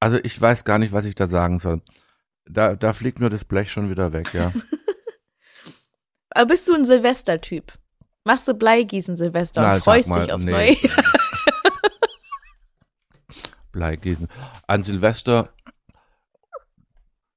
Also, 0.00 0.18
ich 0.22 0.40
weiß 0.40 0.64
gar 0.64 0.78
nicht, 0.78 0.92
was 0.92 1.04
ich 1.04 1.14
da 1.14 1.26
sagen 1.26 1.58
soll. 1.58 1.82
Da, 2.46 2.74
da 2.74 2.92
fliegt 2.92 3.20
nur 3.20 3.30
das 3.30 3.44
Blech 3.44 3.70
schon 3.70 3.90
wieder 3.90 4.12
weg, 4.12 4.32
ja. 4.34 4.52
Aber 6.30 6.46
bist 6.46 6.66
du 6.68 6.74
ein 6.74 6.84
Silvester-Typ? 6.84 7.72
Machst 8.24 8.48
du 8.48 8.54
Bleigießen 8.54 9.16
Silvester 9.16 9.62
Na, 9.62 9.74
und 9.74 9.84
freust 9.84 10.08
mal, 10.08 10.20
dich 10.20 10.32
aufs 10.32 10.44
nee. 10.44 10.52
Neue? 10.52 10.76
Bleigießen. 13.72 14.28
An 14.66 14.82
Silvester, 14.82 15.52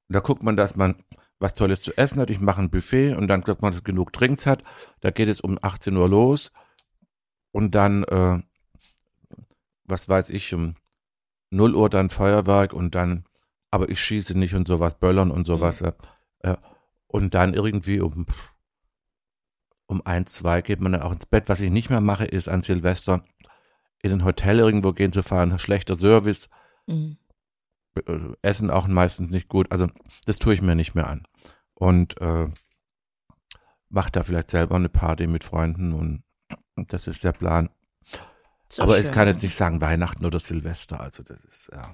da 0.10 0.20
guckt 0.20 0.44
man, 0.44 0.58
dass 0.58 0.76
man 0.76 1.04
was 1.40 1.54
Tolles 1.54 1.82
zu 1.82 1.96
essen 1.98 2.20
hat. 2.20 2.30
Ich 2.30 2.40
mache 2.40 2.62
ein 2.62 2.70
Buffet 2.70 3.16
und 3.16 3.28
dann 3.28 3.42
dass 3.42 3.62
man 3.62 3.74
genug 3.84 4.14
Drinks 4.14 4.46
hat. 4.46 4.64
Da 5.02 5.12
geht 5.12 5.28
es 5.28 5.42
um 5.42 5.60
18 5.62 5.96
Uhr 5.96 6.10
los 6.10 6.52
und 7.52 7.76
dann, 7.76 8.04
äh, 8.06 8.40
was 9.86 10.10
weiß 10.10 10.30
ich, 10.32 10.54
um 10.54 10.76
0 11.54 11.76
Uhr 11.76 11.90
dann 11.90 12.10
Feuerwerk 12.10 12.74
und 12.74 12.96
dann, 12.96 13.26
aber 13.72 13.90
ich 13.90 14.00
schieße 14.00 14.38
nicht 14.38 14.56
und 14.56 14.68
sowas, 14.68 15.00
Böllern 15.00 15.32
und 15.32 15.46
sowas. 15.46 15.82
Mhm. 15.82 15.92
Äh, 16.40 16.52
äh, 16.52 16.58
und 17.08 17.34
dann 17.34 17.54
irgendwie 17.54 18.00
um, 18.00 18.26
um 19.86 20.02
eins, 20.06 20.34
zwei 20.34 20.62
geht 20.62 20.82
man 20.82 20.94
dann 20.94 21.02
auch 21.04 21.12
ins 21.12 21.26
Bett. 21.28 21.48
Was 21.50 21.60
ich 21.60 21.72
nicht 21.72 21.90
mehr 21.90 22.02
mache, 22.02 22.26
ist 22.26 22.50
an 22.50 22.62
Silvester 22.64 23.24
in 24.02 24.12
ein 24.12 24.26
Hotel 24.26 24.60
irgendwo 24.60 24.92
gehen 24.92 25.14
zu 25.14 25.24
fahren, 25.24 25.58
schlechter 25.60 25.96
Service, 25.96 26.50
Mhm. 26.88 27.18
äh, 28.06 28.20
Essen 28.42 28.70
auch 28.70 28.88
meistens 28.88 29.30
nicht 29.32 29.48
gut. 29.48 29.72
Also 29.72 29.88
das 30.26 30.40
tue 30.40 30.54
ich 30.54 30.62
mir 30.62 30.76
nicht 30.76 30.96
mehr 30.96 31.08
an. 31.08 31.26
Und 31.74 32.20
äh, 32.20 32.50
mache 33.90 34.12
da 34.12 34.24
vielleicht 34.24 34.50
selber 34.50 34.76
eine 34.76 34.90
Party 34.90 35.28
mit 35.28 35.44
Freunden 35.44 35.94
und, 35.94 36.24
und 36.76 36.92
das 36.92 37.08
ist 37.08 37.24
der 37.24 37.32
Plan. 37.32 37.70
So 38.76 38.84
Aber 38.84 38.96
schön. 38.96 39.06
ich 39.06 39.12
kann 39.12 39.28
jetzt 39.28 39.44
nicht 39.44 39.56
sagen 39.56 39.82
Weihnachten 39.82 40.26
oder 40.26 40.40
Silvester. 40.40 41.00
Also 41.00 41.24
das 41.24 41.44
ist 41.46 41.70
ja. 41.72 41.94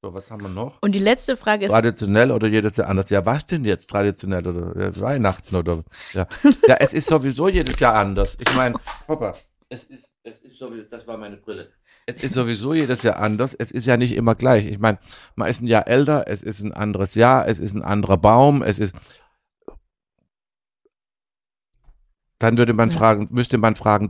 So, 0.00 0.14
was 0.14 0.30
haben 0.30 0.42
wir 0.42 0.48
noch? 0.48 0.80
Und 0.80 0.92
die 0.92 1.00
letzte 1.00 1.36
Frage 1.36 1.66
ist, 1.66 1.72
Traditionell 1.72 2.30
oder 2.30 2.46
jedes 2.46 2.76
Jahr 2.76 2.88
anders? 2.88 3.10
Ja, 3.10 3.26
was 3.26 3.46
denn 3.46 3.64
jetzt 3.64 3.90
traditionell 3.90 4.46
oder 4.46 4.80
ja, 4.80 5.00
Weihnachten 5.00 5.56
oder 5.56 5.82
ja. 6.12 6.26
ja, 6.68 6.76
es 6.78 6.94
ist 6.94 7.08
sowieso 7.08 7.48
jedes 7.48 7.80
Jahr 7.80 7.94
anders. 7.94 8.36
Ich 8.38 8.54
meine, 8.54 8.76
Papa, 9.06 9.34
es 9.68 9.84
ist 9.84 10.12
es 10.28 10.40
ist 10.40 10.58
sowieso, 10.58 10.84
das 10.90 11.06
war 11.06 11.16
meine 11.16 11.36
Brille. 11.36 11.70
Es 12.06 12.22
ist 12.22 12.34
sowieso 12.34 12.74
jedes 12.74 13.02
Jahr 13.02 13.16
anders. 13.18 13.54
Es 13.54 13.70
ist 13.70 13.86
ja 13.86 13.96
nicht 13.96 14.14
immer 14.14 14.34
gleich. 14.34 14.66
Ich 14.66 14.78
meine, 14.78 14.98
man 15.34 15.48
ist 15.48 15.62
ein 15.62 15.66
Jahr 15.66 15.88
älter, 15.88 16.24
es 16.26 16.42
ist 16.42 16.60
ein 16.60 16.72
anderes 16.72 17.14
Jahr, 17.14 17.48
es 17.48 17.58
ist 17.58 17.74
ein 17.74 17.82
anderer 17.82 18.18
Baum, 18.18 18.62
es 18.62 18.78
ist 18.78 18.94
dann 22.38 22.56
würde 22.58 22.72
man 22.72 22.90
Ja. 22.90 22.98
fragen, 22.98 23.28
müsste 23.30 23.58
man 23.58 23.74
fragen, 23.76 24.08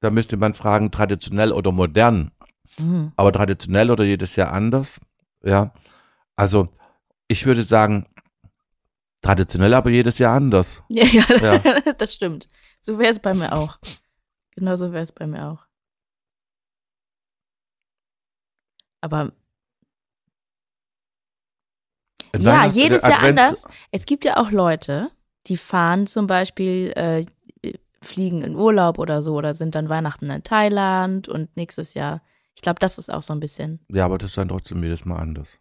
da 0.00 0.10
müsste 0.10 0.36
man 0.36 0.54
fragen, 0.54 0.90
traditionell 0.90 1.52
oder 1.52 1.72
modern 1.72 2.30
Mhm. 2.78 3.12
aber 3.16 3.32
traditionell 3.32 3.90
oder 3.90 4.04
jedes 4.04 4.36
Jahr 4.36 4.52
anders. 4.52 5.00
Ja, 5.44 5.72
also 6.36 6.68
ich 7.28 7.44
würde 7.44 7.62
sagen, 7.62 8.06
traditionell, 9.20 9.74
aber 9.74 9.90
jedes 9.90 10.18
Jahr 10.18 10.34
anders. 10.36 10.82
Ja, 10.88 11.04
ja, 11.04 11.24
Ja. 11.40 11.58
das 11.98 12.14
stimmt. 12.14 12.48
So 12.80 12.98
wäre 12.98 13.12
es 13.12 13.20
bei 13.20 13.34
mir 13.34 13.52
auch. 13.52 13.78
Genau 14.54 14.76
so 14.76 14.92
wäre 14.92 15.02
es 15.02 15.12
bei 15.12 15.26
mir 15.26 15.46
auch. 15.48 15.66
Aber 19.00 19.32
ja, 22.38 22.66
jedes 22.66 23.02
Jahr 23.02 23.20
Advents- 23.22 23.28
anders. 23.28 23.64
Es 23.90 24.04
gibt 24.06 24.24
ja 24.24 24.36
auch 24.38 24.50
Leute, 24.50 25.10
die 25.46 25.56
fahren 25.56 26.06
zum 26.06 26.26
Beispiel, 26.26 26.92
äh, 26.96 27.24
fliegen 28.00 28.42
in 28.42 28.56
Urlaub 28.56 28.98
oder 28.98 29.22
so 29.22 29.34
oder 29.36 29.54
sind 29.54 29.74
dann 29.74 29.88
Weihnachten 29.88 30.28
in 30.30 30.42
Thailand 30.42 31.28
und 31.28 31.56
nächstes 31.56 31.94
Jahr. 31.94 32.20
Ich 32.54 32.62
glaube, 32.62 32.80
das 32.80 32.98
ist 32.98 33.12
auch 33.12 33.22
so 33.22 33.32
ein 33.32 33.40
bisschen. 33.40 33.78
Ja, 33.88 34.04
aber 34.04 34.18
das 34.18 34.30
ist 34.30 34.38
dann 34.38 34.48
trotzdem 34.48 34.82
jedes 34.82 35.04
Mal 35.04 35.18
anders. 35.18 35.60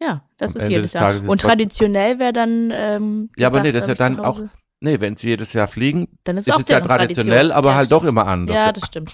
Ja, 0.00 0.22
das 0.36 0.50
Am 0.50 0.56
ist 0.56 0.62
Ende 0.64 0.76
jedes 0.76 0.92
des 0.92 1.00
Jahr. 1.00 1.28
Und 1.28 1.40
traditionell 1.40 2.18
wäre 2.18 2.32
dann. 2.32 2.70
Ähm, 2.72 3.30
Ja, 3.36 3.48
aber 3.48 3.60
nee, 3.62 3.72
das 3.72 3.84
ist 3.84 3.88
ja 3.88 3.94
dann 3.94 4.20
Hause. 4.20 4.50
Nee, 4.80 4.98
wenn 5.00 5.14
sie 5.16 5.28
jedes 5.28 5.52
Jahr 5.52 5.68
fliegen, 5.68 6.08
Dann 6.24 6.38
ist, 6.38 6.48
ist 6.48 6.54
auch 6.54 6.60
es 6.60 6.68
ja 6.68 6.80
traditionell, 6.80 7.48
Tradition. 7.48 7.56
aber 7.56 7.68
ja, 7.70 7.74
halt 7.76 7.86
stimmt. 7.86 8.02
doch 8.02 8.08
immer 8.08 8.26
anders. 8.26 8.56
Ja, 8.56 8.72
das 8.72 8.86
stimmt. 8.86 9.12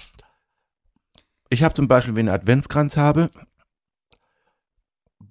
Ich 1.49 1.61
habe 1.63 1.73
zum 1.73 1.89
Beispiel, 1.89 2.15
wenn 2.15 2.27
ich 2.27 2.31
einen 2.31 2.41
Adventskranz 2.41 2.95
habe, 2.95 3.29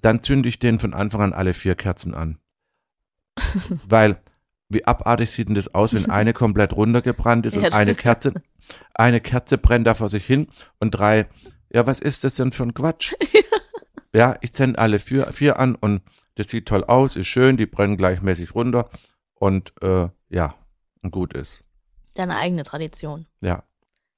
dann 0.03 0.21
zünde 0.21 0.49
ich 0.49 0.59
den 0.59 0.79
von 0.79 0.93
Anfang 0.93 1.23
an 1.23 1.33
alle 1.33 1.55
vier 1.55 1.75
Kerzen 1.75 2.15
an. 2.15 2.39
Weil, 3.89 4.21
wie 4.69 4.85
abartig 4.85 5.31
sieht 5.31 5.49
denn 5.49 5.55
das 5.55 5.75
aus, 5.75 5.95
wenn 5.95 6.11
eine 6.11 6.33
komplett 6.35 6.75
runtergebrannt 6.77 7.47
ist 7.47 7.55
Ja, 7.55 7.65
und 7.65 7.73
eine. 7.73 7.95
Kerze, 7.95 8.35
eine 8.95 9.21
Kerze 9.21 9.59
brennt 9.59 9.87
da 9.87 9.95
vor 9.95 10.09
sich 10.09 10.25
hin 10.27 10.49
und 10.79 10.93
drei, 10.93 11.27
ja, 11.73 11.87
was 11.87 12.01
ist 12.01 12.25
das 12.25 12.37
denn 12.37 12.53
für 12.53 12.65
ein 12.65 12.75
Quatsch? 12.75 13.15
ja, 14.15 14.37
ich 14.41 14.53
zünde 14.53 14.79
alle 14.79 14.99
vier, 14.99 15.27
vier 15.33 15.59
an 15.59 15.75
und 15.75 16.03
das 16.35 16.49
sieht 16.49 16.67
toll 16.67 16.85
aus, 16.85 17.17
ist 17.17 17.27
schön, 17.27 17.57
die 17.57 17.67
brennen 17.67 17.97
gleichmäßig 17.97 18.55
runter 18.55 18.91
und 19.35 19.73
äh, 19.83 20.09
ja, 20.29 20.55
gut 21.11 21.35
ist. 21.35 21.65
Deine 22.15 22.37
eigene 22.37 22.63
Tradition. 22.63 23.27
Ja. 23.41 23.63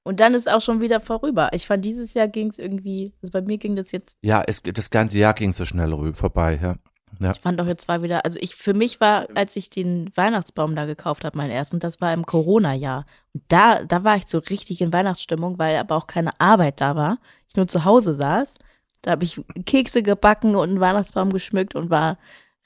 Und 0.04 0.20
dann 0.20 0.32
ist 0.34 0.48
auch 0.48 0.62
schon 0.62 0.80
wieder 0.80 1.00
vorüber. 1.00 1.50
Ich 1.52 1.66
fand, 1.66 1.84
dieses 1.84 2.14
Jahr 2.14 2.28
ging 2.28 2.48
es 2.48 2.58
irgendwie, 2.58 3.12
also 3.20 3.30
bei 3.30 3.42
mir 3.42 3.58
ging 3.58 3.76
das 3.76 3.92
jetzt, 3.92 4.16
Ja, 4.22 4.42
es, 4.46 4.62
das 4.62 4.88
ganze 4.90 5.18
Jahr 5.18 5.34
ging 5.34 5.52
so 5.52 5.64
schnell 5.64 5.92
rüber, 5.92 6.16
vorbei, 6.16 6.58
ja. 6.62 6.76
Ja. 7.20 7.32
ich 7.32 7.40
fand 7.40 7.60
auch 7.60 7.66
jetzt 7.66 7.88
war 7.88 8.02
wieder, 8.02 8.24
also 8.24 8.38
ich, 8.40 8.54
für 8.54 8.74
mich 8.74 9.00
war, 9.00 9.26
als 9.34 9.56
ich 9.56 9.70
den 9.70 10.10
Weihnachtsbaum 10.14 10.76
da 10.76 10.86
gekauft 10.86 11.24
habe, 11.24 11.36
meinen 11.36 11.50
ersten, 11.50 11.78
das 11.78 12.00
war 12.00 12.12
im 12.12 12.26
Corona-Jahr. 12.26 13.06
Und 13.34 13.44
da, 13.48 13.84
da 13.84 14.04
war 14.04 14.16
ich 14.16 14.26
so 14.26 14.38
richtig 14.38 14.80
in 14.80 14.92
Weihnachtsstimmung, 14.92 15.58
weil 15.58 15.76
aber 15.76 15.96
auch 15.96 16.06
keine 16.06 16.38
Arbeit 16.40 16.80
da 16.80 16.96
war. 16.96 17.18
Ich 17.48 17.56
nur 17.56 17.68
zu 17.68 17.84
Hause 17.84 18.14
saß. 18.14 18.54
Da 19.02 19.12
habe 19.12 19.24
ich 19.24 19.40
Kekse 19.64 20.02
gebacken 20.02 20.54
und 20.54 20.70
einen 20.70 20.80
Weihnachtsbaum 20.80 21.32
geschmückt 21.32 21.74
und 21.74 21.90
war 21.90 22.18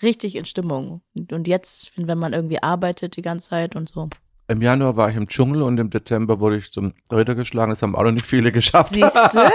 richtig 0.02 0.36
in 0.36 0.44
Stimmung. 0.44 1.02
Und, 1.30 1.48
jetzt, 1.48 1.92
wenn 1.96 2.18
man 2.18 2.32
irgendwie 2.32 2.62
arbeitet 2.62 3.16
die 3.16 3.22
ganze 3.22 3.50
Zeit 3.50 3.76
und 3.76 3.88
so. 3.88 4.08
Im 4.48 4.60
Januar 4.60 4.96
war 4.96 5.08
ich 5.08 5.16
im 5.16 5.28
Dschungel 5.28 5.62
und 5.62 5.78
im 5.78 5.88
Dezember 5.88 6.40
wurde 6.40 6.56
ich 6.56 6.72
zum 6.72 6.92
Ritter 7.10 7.34
geschlagen. 7.34 7.70
Das 7.70 7.82
haben 7.82 7.94
auch 7.94 8.02
noch 8.02 8.10
nicht 8.10 8.26
viele 8.26 8.52
geschafft. 8.52 8.92
Siehste? 8.92 9.18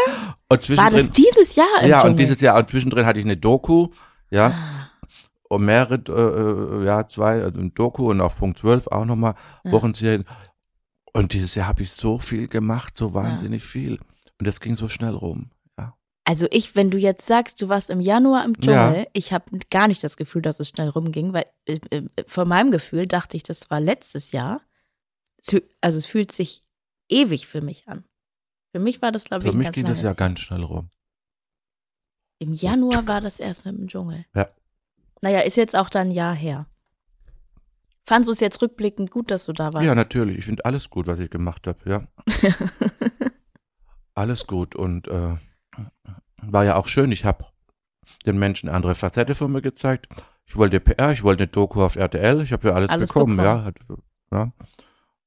und 0.49 0.77
War 0.77 0.89
das 0.89 1.11
dieses 1.11 1.55
Jahr 1.55 1.67
im 1.81 1.89
ja, 1.89 1.97
Dschungel? 1.99 2.11
und 2.11 2.19
dieses 2.19 2.41
Jahr, 2.41 2.57
und 2.57 2.69
zwischendrin 2.69 3.05
hatte 3.05 3.19
ich 3.19 3.25
eine 3.25 3.37
Doku, 3.37 3.89
ja, 4.29 4.89
und 5.49 5.63
mehrere, 5.65 5.95
äh, 5.95 6.81
äh, 6.81 6.85
ja, 6.85 7.07
zwei, 7.07 7.41
also 7.43 7.59
ein 7.61 7.73
Doku 7.73 8.09
und 8.11 8.19
auf 8.21 8.37
Punkt 8.37 8.59
12 8.59 8.87
auch 8.87 9.05
nochmal 9.05 9.35
Ja. 9.63 9.71
Wochenserien. 9.71 10.25
Und 11.13 11.33
dieses 11.33 11.55
Jahr 11.55 11.67
habe 11.67 11.81
ich 11.83 11.91
so 11.91 12.19
viel 12.19 12.47
gemacht, 12.47 12.95
so 12.97 13.13
wahnsinnig 13.13 13.63
viel. 13.63 13.93
Und 14.39 14.45
das 14.47 14.59
ging 14.59 14.75
so 14.75 14.87
schnell 14.89 15.13
rum. 15.15 15.49
Ja. 15.79 15.95
Also 16.25 16.47
ich, 16.51 16.75
wenn 16.75 16.91
du 16.91 16.97
jetzt 16.97 17.25
sagst, 17.25 17.61
du 17.61 17.69
warst 17.69 17.89
im 17.89 18.01
Januar 18.01 18.43
im 18.45 18.53
Ja. 18.59 18.89
Dschungel, 18.89 19.07
ich 19.13 19.31
habe 19.33 19.45
gar 19.71 19.87
nicht 19.87 20.03
das 20.03 20.17
Gefühl, 20.17 20.41
dass 20.41 20.59
es 20.59 20.69
schnell 20.69 20.89
rumging, 20.89 21.33
weil 21.33 21.45
äh, 21.65 21.79
äh, 21.91 22.03
von 22.27 22.47
meinem 22.47 22.69
Gefühl 22.71 23.07
dachte 23.07 23.37
ich, 23.37 23.43
das 23.43 23.69
war 23.69 23.79
letztes 23.79 24.31
Jahr. 24.33 24.61
Also 25.81 25.97
es 25.97 26.05
fühlt 26.05 26.31
sich 26.33 26.61
ewig 27.07 27.47
für 27.47 27.61
mich 27.61 27.87
an. 27.87 28.03
Für 28.73 28.79
mich 28.79 29.01
war 29.01 29.13
das, 29.13 29.23
glaube 29.23 29.45
ich, 29.45 29.51
Für 29.51 29.57
mich 29.57 29.71
ging 29.71 29.85
das 29.85 30.01
ja 30.01 30.07
Jahr. 30.09 30.15
ganz 30.15 30.41
schnell 30.41 30.61
rum. 30.63 30.89
Im 32.39 32.53
Januar 32.53 33.07
war 33.07 33.21
das 33.21 33.39
erst 33.39 33.65
mit 33.65 33.77
dem 33.77 33.87
Dschungel. 33.87 34.25
Ja. 34.35 34.47
Naja, 35.21 35.39
ist 35.41 35.57
jetzt 35.57 35.75
auch 35.75 35.89
dann 35.89 36.07
ein 36.09 36.11
Jahr 36.11 36.35
her. 36.35 36.67
Fandest 38.05 38.29
du 38.29 38.33
es 38.33 38.39
jetzt 38.39 38.61
rückblickend 38.61 39.11
gut, 39.11 39.31
dass 39.31 39.45
du 39.45 39.53
da 39.53 39.73
warst? 39.73 39.85
Ja, 39.85 39.95
natürlich. 39.95 40.37
Ich 40.37 40.45
finde 40.45 40.63
alles 40.65 40.89
gut, 40.89 41.07
was 41.07 41.19
ich 41.19 41.29
gemacht 41.29 41.67
habe, 41.67 41.79
ja. 41.89 42.07
alles 44.15 44.47
gut 44.47 44.75
und 44.75 45.07
äh, 45.07 45.35
war 46.41 46.63
ja 46.65 46.75
auch 46.75 46.87
schön. 46.87 47.11
Ich 47.11 47.25
habe 47.25 47.45
den 48.25 48.37
Menschen 48.37 48.69
andere 48.69 48.95
Facette 48.95 49.35
von 49.35 49.51
mir 49.51 49.61
gezeigt. 49.61 50.07
Ich 50.45 50.55
wollte 50.55 50.79
PR, 50.79 51.11
ich 51.11 51.23
wollte 51.23 51.43
eine 51.43 51.51
Doku 51.51 51.81
auf 51.83 51.97
RTL, 51.97 52.41
ich 52.41 52.53
habe 52.53 52.69
ja 52.69 52.73
alles, 52.75 52.89
Alles 52.89 53.09
bekommen, 53.09 53.37
bekommen. 53.37 53.73
ja. 54.31 54.37
Ja. 54.37 54.51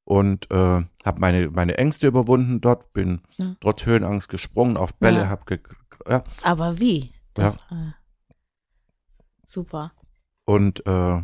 Und 0.05 0.51
äh, 0.51 0.55
habe 1.05 1.21
meine, 1.21 1.51
meine 1.51 1.77
Ängste 1.77 2.07
überwunden 2.07 2.61
dort, 2.61 2.93
bin 2.93 3.21
Ja. 3.37 3.55
trotz 3.61 3.85
Höhenangst 3.87 4.29
gesprungen 4.29 4.77
auf 4.77 4.95
Bälle, 4.97 5.21
Ja. 5.21 5.29
hab 5.29 5.47
ge 5.47 5.61
ja, 6.09 6.23
Aber 6.43 6.79
wie? 6.81 7.13
Das 7.35 7.57
war 7.71 7.95
super. 9.45 9.93
Und 10.45 10.85
äh, 10.87 11.23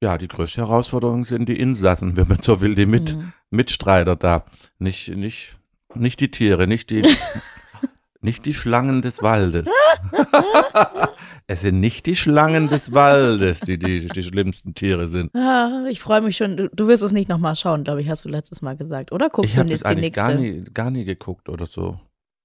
ja, 0.00 0.16
die 0.18 0.28
größte 0.28 0.60
Herausforderung 0.60 1.24
sind 1.24 1.48
die 1.48 1.58
Insassen, 1.58 2.16
wenn 2.16 2.28
man 2.28 2.40
so 2.40 2.60
will, 2.60 2.74
die 2.74 2.86
mit, 2.86 3.14
Mhm. 3.14 3.32
Mitstreiter 3.50 4.14
da. 4.16 4.44
Nicht, 4.78 5.08
nicht, 5.08 5.58
nicht 5.94 6.20
die 6.20 6.30
Tiere, 6.30 6.66
nicht 6.66 6.90
die, 6.90 7.02
nicht 8.20 8.46
die 8.46 8.54
Schlangen 8.54 9.02
des 9.02 9.22
Waldes. 9.22 9.68
es 11.50 11.62
sind 11.62 11.80
nicht 11.80 12.04
die 12.06 12.14
Schlangen 12.14 12.68
des 12.68 12.92
Waldes, 12.92 13.60
die 13.60 13.78
die, 13.78 14.06
die 14.06 14.22
schlimmsten 14.22 14.74
Tiere 14.74 15.08
sind. 15.08 15.34
Ah, 15.34 15.86
ich 15.88 16.00
freue 16.00 16.20
mich 16.20 16.36
schon. 16.36 16.68
Du, 16.72 16.86
wirst 16.88 17.02
es 17.02 17.12
nicht 17.12 17.28
nochmal 17.28 17.56
schauen, 17.56 17.84
glaube 17.84 18.02
ich, 18.02 18.08
hast 18.10 18.24
du 18.24 18.28
letztes 18.28 18.60
Mal 18.62 18.76
gesagt, 18.76 19.10
oder? 19.12 19.30
Guckst 19.30 19.50
Ich 19.56 19.60
du 19.60 19.66
jetzt 19.66 19.88
die 19.88 19.94
nächste? 19.94 20.20
gar 20.22 20.34
nie, 20.34 20.62
gar 20.74 20.90
nie 20.90 21.04
geguckt 21.04 21.48
oder 21.48 21.64
so. 21.66 21.98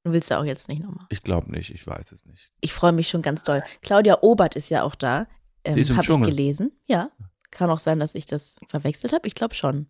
Willst 0.06 0.32
du 0.32 0.39
auch 0.39 0.45
jetzt 0.45 0.70
nicht 0.70 0.82
nochmal? 0.82 1.06
Ich 1.10 1.22
glaube 1.22 1.51
nicht, 1.51 1.70
ich 1.74 1.86
weiß 1.86 2.12
es 2.14 2.26
nicht. 2.26 2.51
Ich 2.62 2.74
freue 2.74 2.91
mich 2.93 3.10
schon 3.10 3.22
ganz 3.22 3.43
doll. 3.43 3.62
Claudia 3.82 4.20
Obert 4.22 4.56
ist 4.56 4.70
ja 4.70 4.84
auch 4.84 4.95
da. 4.95 5.28
Ähm, 5.66 5.76
Die 5.76 5.82
ist 5.82 5.89
im 5.89 5.97
Habe 5.97 6.04
ich 6.04 6.10
Dschungel. 6.10 6.30
gelesen. 6.30 6.72
Ja. 6.88 7.10
Kann 7.51 7.70
auch 7.70 7.80
sein, 7.80 7.99
dass 7.99 8.16
ich 8.16 8.26
das 8.26 8.58
verwechselt 8.68 9.14
habe. 9.14 9.28
Ich 9.28 9.36
glaube 9.36 9.54
schon. 9.56 9.88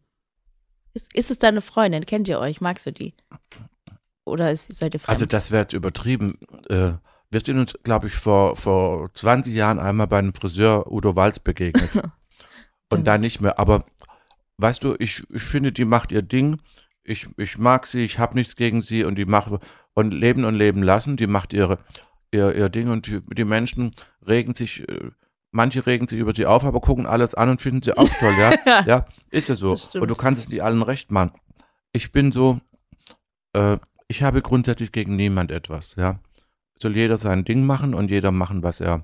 Ist, 0.94 1.14
ist 1.16 1.32
es 1.32 1.40
deine 1.40 1.62
Freundin? 1.62 2.06
Kennt 2.06 2.28
ihr 2.28 2.40
euch? 2.40 2.62
Magst 2.62 2.86
du 2.86 2.92
die? 2.92 3.14
Oder 4.26 4.52
ist, 4.52 4.74
seid 4.74 4.94
ihr 4.94 5.00
fremd? 5.00 5.16
Also 5.16 5.26
das 5.26 5.52
wäre 5.52 5.62
jetzt 5.64 5.74
übertrieben. 5.74 6.34
Äh, 6.70 6.94
wir 7.34 7.40
sind 7.42 7.58
uns, 7.60 7.74
glaube 7.84 8.08
ich, 8.08 8.14
vor, 8.14 8.56
vor 8.56 9.14
20 9.14 9.54
Jahren 9.54 9.80
einmal 9.80 10.08
bei 10.08 10.20
einem 10.20 10.34
Friseur 10.34 10.92
Udo 10.92 11.16
Walz 11.16 11.40
begegnet. 11.40 11.90
Und 12.90 13.06
dann 13.06 13.22
nicht 13.22 13.42
mehr. 13.42 13.58
Aber 13.58 13.86
weißt 14.58 14.84
du, 14.84 14.96
ich, 15.00 15.24
ich 15.30 15.44
finde, 15.44 15.72
die 15.72 15.86
macht 15.86 16.12
ihr 16.12 16.22
Ding. 16.22 16.60
Ich, 17.04 17.28
ich 17.38 17.58
mag 17.58 17.88
sie, 17.88 18.06
ich 18.06 18.20
habe 18.20 18.36
nichts 18.36 18.56
gegen 18.56 18.82
sie 18.82 19.04
und 19.04 19.16
die 19.16 19.26
macht 19.26 19.52
und 19.94 20.14
leben 20.14 20.46
und 20.46 20.56
leben 20.56 20.82
lassen. 20.84 21.18
Die 21.18 21.28
macht 21.28 21.52
ihre 21.52 21.80
ihr, 22.34 22.56
ihr 22.56 22.70
Ding 22.70 22.90
und 22.90 23.08
die, 23.08 23.22
die 23.22 23.46
Menschen 23.46 23.94
regen 24.28 24.56
sich, 24.56 24.88
äh, 24.90 25.12
manche 25.52 25.86
regen 25.86 26.08
sich 26.08 26.20
über 26.20 26.34
sie 26.34 26.46
auf, 26.46 26.66
aber 26.66 26.82
gucken 26.82 27.06
alles 27.06 27.36
an 27.36 27.50
und 27.50 27.62
finden 27.62 27.82
sie 27.82 27.98
auch 27.98 28.10
toll, 28.20 28.34
ja. 28.38 28.84
ja, 28.86 29.06
ist 29.30 29.50
ja 29.50 29.56
so. 29.56 29.72
Und 29.72 30.10
du 30.10 30.16
kannst 30.16 30.42
es 30.42 30.50
nicht 30.50 30.64
allen 30.64 30.82
recht 30.82 31.12
machen. 31.12 31.32
Ich 31.92 32.12
bin 32.12 32.32
so, 32.32 32.60
äh, 33.54 33.78
ich 34.08 34.24
habe 34.24 34.42
grundsätzlich 34.42 34.92
gegen 34.92 35.16
niemand 35.16 35.52
etwas, 35.52 35.96
ja. 35.96 36.20
Soll 36.84 36.96
jeder 36.98 37.18
sein 37.18 37.46
Ding 37.46 37.66
machen 37.66 37.94
und 37.94 38.12
jeder 38.12 38.32
machen, 38.32 38.62
was 38.62 38.80
er 38.82 39.04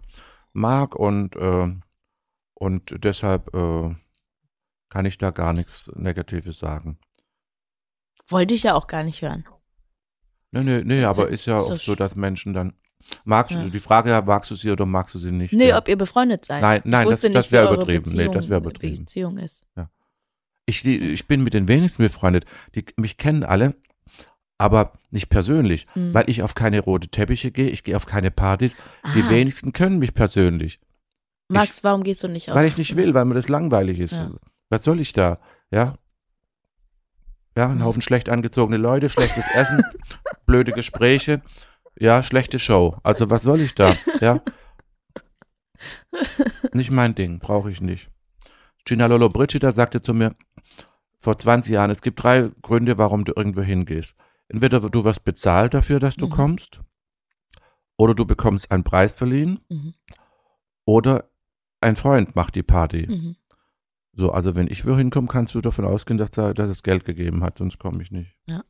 mag 0.54 0.96
und, 0.96 1.36
äh, 1.38 1.74
und 2.54 3.04
deshalb 3.06 3.56
äh, 3.56 3.96
kann 4.90 5.06
ich 5.06 5.18
da 5.18 5.32
gar 5.32 5.54
nichts 5.54 5.90
Negatives 5.96 6.60
sagen. 6.60 7.00
Wollte 8.28 8.54
ich 8.54 8.64
ja 8.64 8.76
auch 8.76 8.88
gar 8.88 9.04
nicht 9.04 9.22
hören. 9.22 9.46
Nee, 10.52 10.64
nee, 10.64 10.82
nee, 10.84 11.04
aber 11.04 11.30
ist 11.30 11.46
ja 11.46 11.58
Ist 11.58 11.64
auch 11.64 11.70
doch 11.70 11.80
so, 11.80 11.96
dass 11.96 12.16
Menschen 12.16 12.54
dann, 12.54 12.74
magst 13.24 13.54
Ja. 13.56 13.64
du, 13.64 13.70
die 13.70 13.80
Frage 13.80 14.10
ja, 14.10 14.22
magst 14.22 14.52
du 14.52 14.56
sie 14.56 14.72
oder 14.72 14.86
magst 14.86 15.16
du 15.16 15.20
sie 15.20 15.32
nicht? 15.32 15.54
Nee, 15.54 15.70
ja. 15.70 15.78
ob 15.78 15.88
ihr 15.88 15.98
befreundet 15.98 16.44
seid. 16.46 16.62
Nein, 16.62 16.82
nein, 16.86 17.06
ich 17.08 17.12
das- 17.12 17.22
das 17.22 17.32
nicht, 17.34 17.52
wär 17.52 17.64
wie 17.64 17.68
eure 17.68 17.76
übertrieben. 17.76 18.12
Nee, 18.12 18.28
das 18.30 18.50
wär 18.50 18.58
übertrieben. 18.58 18.98
Beziehung 19.06 19.38
ist. 19.38 19.66
Ich, 20.66 20.82
die- 20.84 21.00
ich 21.14 21.28
bin 21.28 21.44
mit 21.44 21.54
den 21.54 21.68
wenigsten 21.68 22.04
befreundet. 22.04 22.46
Die 22.76 22.84
mich 22.98 23.18
kennen 23.18 23.44
alle, 23.44 23.76
aber 24.60 24.94
nicht 25.10 25.30
persönlich, 25.30 25.88
Hm. 25.94 26.14
weil 26.14 26.30
ich 26.30 26.44
auf 26.44 26.54
keine 26.54 26.80
rote 26.82 27.08
Teppiche 27.08 27.50
gehe, 27.52 27.70
ich 27.70 27.84
gehe 27.84 27.96
auf 27.96 28.06
keine 28.06 28.30
Partys. 28.30 28.76
Die 29.16 29.24
Ah. 29.24 29.30
wenigsten 29.30 29.74
können 29.74 29.98
mich 29.98 30.14
persönlich, 30.14 30.80
Max, 31.52 31.84
warum 31.84 32.04
gehst 32.04 32.22
du 32.24 32.28
nicht 32.28 32.50
auf? 32.52 32.56
weil 32.56 32.68
ich 32.68 32.78
nicht 32.78 32.96
will, 32.96 33.16
weil 33.16 33.26
mir 33.26 33.34
das 33.34 33.50
langweilig 33.50 33.98
ist. 34.00 34.14
Ja. 34.14 34.30
Was 34.70 34.84
soll 34.84 35.00
ich 35.00 35.14
da? 35.14 35.40
Ja. 35.72 35.96
Ja, 37.58 37.68
ein 37.70 37.78
Mhm. 37.78 37.84
Haufen 37.86 38.02
schlecht 38.04 38.30
angezogene 38.30 38.78
Leute, 38.78 39.10
schlechtes 39.10 39.46
Essen, 39.56 39.82
blöde 40.46 40.72
Gespräche, 40.74 41.42
ja, 42.00 42.22
schlechte 42.22 42.60
Show. 42.60 42.96
Also 43.04 43.30
was 43.32 43.42
soll 43.42 43.62
ich 43.62 43.74
da? 43.76 43.96
Ja. 44.22 44.42
Nicht 46.74 46.92
mein 46.92 47.16
Ding, 47.16 47.40
brauche 47.40 47.72
ich 47.72 47.82
nicht. 47.82 48.10
Gina 48.86 49.06
Lolo 49.08 49.30
Brigida 49.30 49.72
sagte 49.72 50.02
zu 50.02 50.14
mir 50.14 50.36
vor 51.18 51.38
20 51.38 51.74
Jahren, 51.74 51.92
es 51.92 52.02
gibt 52.02 52.22
drei 52.24 52.50
Gründe, 52.62 52.98
warum 52.98 53.26
du 53.26 53.34
irgendwo 53.36 53.62
hingehst. 53.62 54.16
Entweder 54.50 54.80
du 54.82 55.04
wirst 55.06 55.24
bezahlt 55.24 55.74
dafür, 55.74 56.00
dass 56.00 56.16
du 56.18 56.26
Mhm. 56.26 56.32
kommst, 56.32 56.82
oder 57.98 58.14
du 58.14 58.26
bekommst 58.26 58.72
einen 58.72 58.84
Preis 58.84 59.16
verliehen, 59.16 59.60
Mhm. 59.70 59.94
oder 60.86 61.30
ein 61.82 61.96
Freund 61.96 62.36
macht 62.36 62.56
die 62.56 62.64
Party. 62.64 63.08
Mhm. 63.08 63.36
So, 64.14 64.32
also 64.32 64.56
wenn 64.56 64.68
ich 64.68 64.86
wohin 64.86 65.12
komme, 65.12 65.28
kannst 65.28 65.56
du 65.56 65.62
davon 65.62 65.86
ausgehen, 65.86 66.18
dass, 66.18 66.32
da, 66.32 66.52
dass 66.54 66.68
es 66.70 66.84
Geld 66.84 67.06
gegeben 67.06 67.44
hat, 67.44 67.58
sonst 67.58 67.78
komme 67.80 68.02
ich 68.04 68.12
nicht. 68.12 68.36
Ja. 68.48 68.64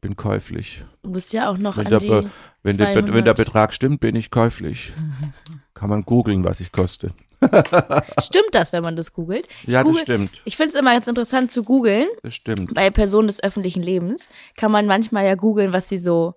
Bin 0.00 0.14
käuflich. 0.14 0.84
Du 1.02 1.10
musst 1.10 1.32
ja 1.32 1.50
auch 1.50 1.58
noch 1.58 1.76
Wenn 1.76 1.88
der. 1.90 1.98
Be- 2.00 2.30
Wenn, 2.62 2.76
der, 2.76 2.86
wenn 2.94 3.04
der 3.24 3.34
200. 3.34 3.36
Betrag 3.36 3.72
stimmt, 3.72 3.98
bin 4.00 4.14
ich 4.14 4.30
käuflich. 4.30 4.92
Kann 5.74 5.90
man 5.90 6.02
googeln, 6.02 6.44
was 6.44 6.60
ich 6.60 6.70
koste. 6.70 7.12
Stimmt 8.20 8.48
das, 8.52 8.72
wenn 8.72 8.82
man 8.82 8.96
das 8.96 9.12
googelt? 9.12 9.46
Ja, 9.66 9.80
das 9.80 9.86
Google- 9.88 10.02
stimmt. 10.02 10.42
Ich 10.44 10.56
finde 10.56 10.70
es 10.70 10.74
immer 10.74 10.92
ganz 10.92 11.06
interessant 11.06 11.52
zu 11.52 11.62
googeln. 11.62 12.06
Das 12.22 12.34
stimmt. 12.34 12.74
Bei 12.74 12.90
Personen 12.90 13.28
des 13.28 13.42
öffentlichen 13.42 13.82
Lebens 13.82 14.28
kann 14.56 14.72
man 14.72 14.86
manchmal 14.86 15.24
ja 15.26 15.34
googeln, 15.34 15.72
was 15.72 15.88
sie 15.88 15.98
so 15.98 16.34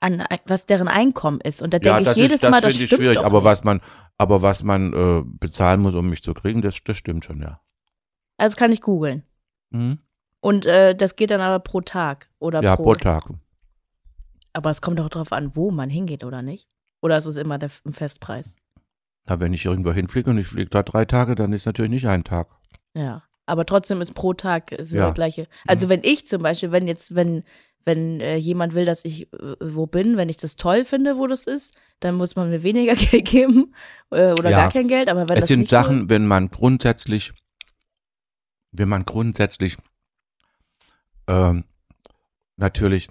an, 0.00 0.24
was 0.46 0.66
deren 0.66 0.88
Einkommen 0.88 1.40
ist. 1.40 1.62
Und 1.62 1.72
da 1.72 1.78
Ja, 1.78 1.82
denke 1.96 2.00
ich 2.02 2.08
das 2.08 2.16
jedes 2.16 2.34
ist, 2.36 2.44
das 2.44 2.50
Mal, 2.50 2.60
das 2.60 2.74
ich 2.74 2.86
stimmt 2.86 3.00
schwierig. 3.00 3.18
Aber 3.18 3.38
nicht. 3.38 3.44
was 3.44 3.64
man, 3.64 3.80
aber 4.18 4.42
was 4.42 4.62
man 4.62 4.92
äh, 4.92 5.22
bezahlen 5.24 5.80
muss, 5.80 5.94
um 5.94 6.08
mich 6.10 6.22
zu 6.22 6.34
kriegen, 6.34 6.62
das, 6.62 6.78
das 6.84 6.96
stimmt 6.96 7.24
schon, 7.24 7.40
ja. 7.40 7.60
Also 8.36 8.56
kann 8.56 8.72
ich 8.72 8.80
googeln. 8.80 9.22
Mhm. 9.70 9.98
Und 10.40 10.66
äh, 10.66 10.94
das 10.94 11.16
geht 11.16 11.30
dann 11.30 11.40
aber 11.40 11.60
pro 11.60 11.80
Tag 11.80 12.28
oder 12.38 12.62
Ja, 12.62 12.76
pro. 12.76 12.82
pro 12.82 12.94
Tag. 12.94 13.22
Aber 14.52 14.70
es 14.70 14.82
kommt 14.82 14.98
doch 14.98 15.08
drauf 15.08 15.32
an, 15.32 15.56
wo 15.56 15.70
man 15.70 15.88
hingeht 15.90 16.22
oder 16.24 16.42
nicht. 16.42 16.68
Oder 17.00 17.16
ist 17.18 17.26
es 17.26 17.36
immer 17.36 17.58
der 17.58 17.70
ein 17.86 17.92
Festpreis? 17.92 18.56
Na, 19.26 19.40
wenn 19.40 19.52
ich 19.54 19.64
irgendwo 19.64 19.92
hinfliege 19.92 20.30
und 20.30 20.38
ich 20.38 20.46
fliege 20.46 20.70
da 20.70 20.82
drei 20.82 21.04
Tage, 21.04 21.34
dann 21.34 21.52
ist 21.52 21.66
natürlich 21.66 21.90
nicht 21.90 22.06
ein 22.08 22.24
Tag. 22.24 22.48
Ja. 22.94 23.22
Aber 23.46 23.66
trotzdem 23.66 24.00
ist 24.00 24.14
pro 24.14 24.32
Tag 24.34 24.72
ist 24.72 24.92
Ja. 24.92 25.00
Mhm. 25.00 25.04
der 25.06 25.12
gleiche. 25.14 25.48
Also 25.66 25.88
wenn 25.88 26.02
ich 26.02 26.26
zum 26.26 26.42
Beispiel, 26.42 26.72
wenn 26.72 26.86
jetzt, 26.86 27.14
wenn, 27.14 27.44
wenn 27.84 28.20
äh, 28.20 28.36
jemand 28.36 28.74
will, 28.74 28.84
dass 28.86 29.04
ich 29.04 29.30
äh, 29.34 29.56
wo 29.60 29.86
bin, 29.86 30.16
wenn 30.16 30.28
ich 30.30 30.36
das 30.38 30.56
toll 30.56 30.84
finde, 30.84 31.16
wo 31.18 31.26
das 31.26 31.44
ist, 31.46 31.76
dann 32.00 32.14
muss 32.16 32.36
man 32.36 32.48
mir 32.50 32.62
weniger 32.62 32.94
Geld 32.96 33.26
geben 33.26 33.74
äh, 34.10 34.32
oder 34.32 34.50
Ja. 34.50 34.60
gar 34.62 34.70
kein 34.70 34.88
Geld. 34.88 35.08
Aber 35.10 35.28
wenn 35.28 35.36
es 35.36 35.40
das 35.42 35.48
sind 35.48 35.68
Sachen, 35.68 36.08
wenn 36.08 36.26
man 36.26 36.50
grundsätzlich, 36.50 37.32
wenn 38.72 38.88
man 38.88 39.04
grundsätzlich 39.04 39.76
ähm, 41.26 41.64
natürlich, 42.56 43.08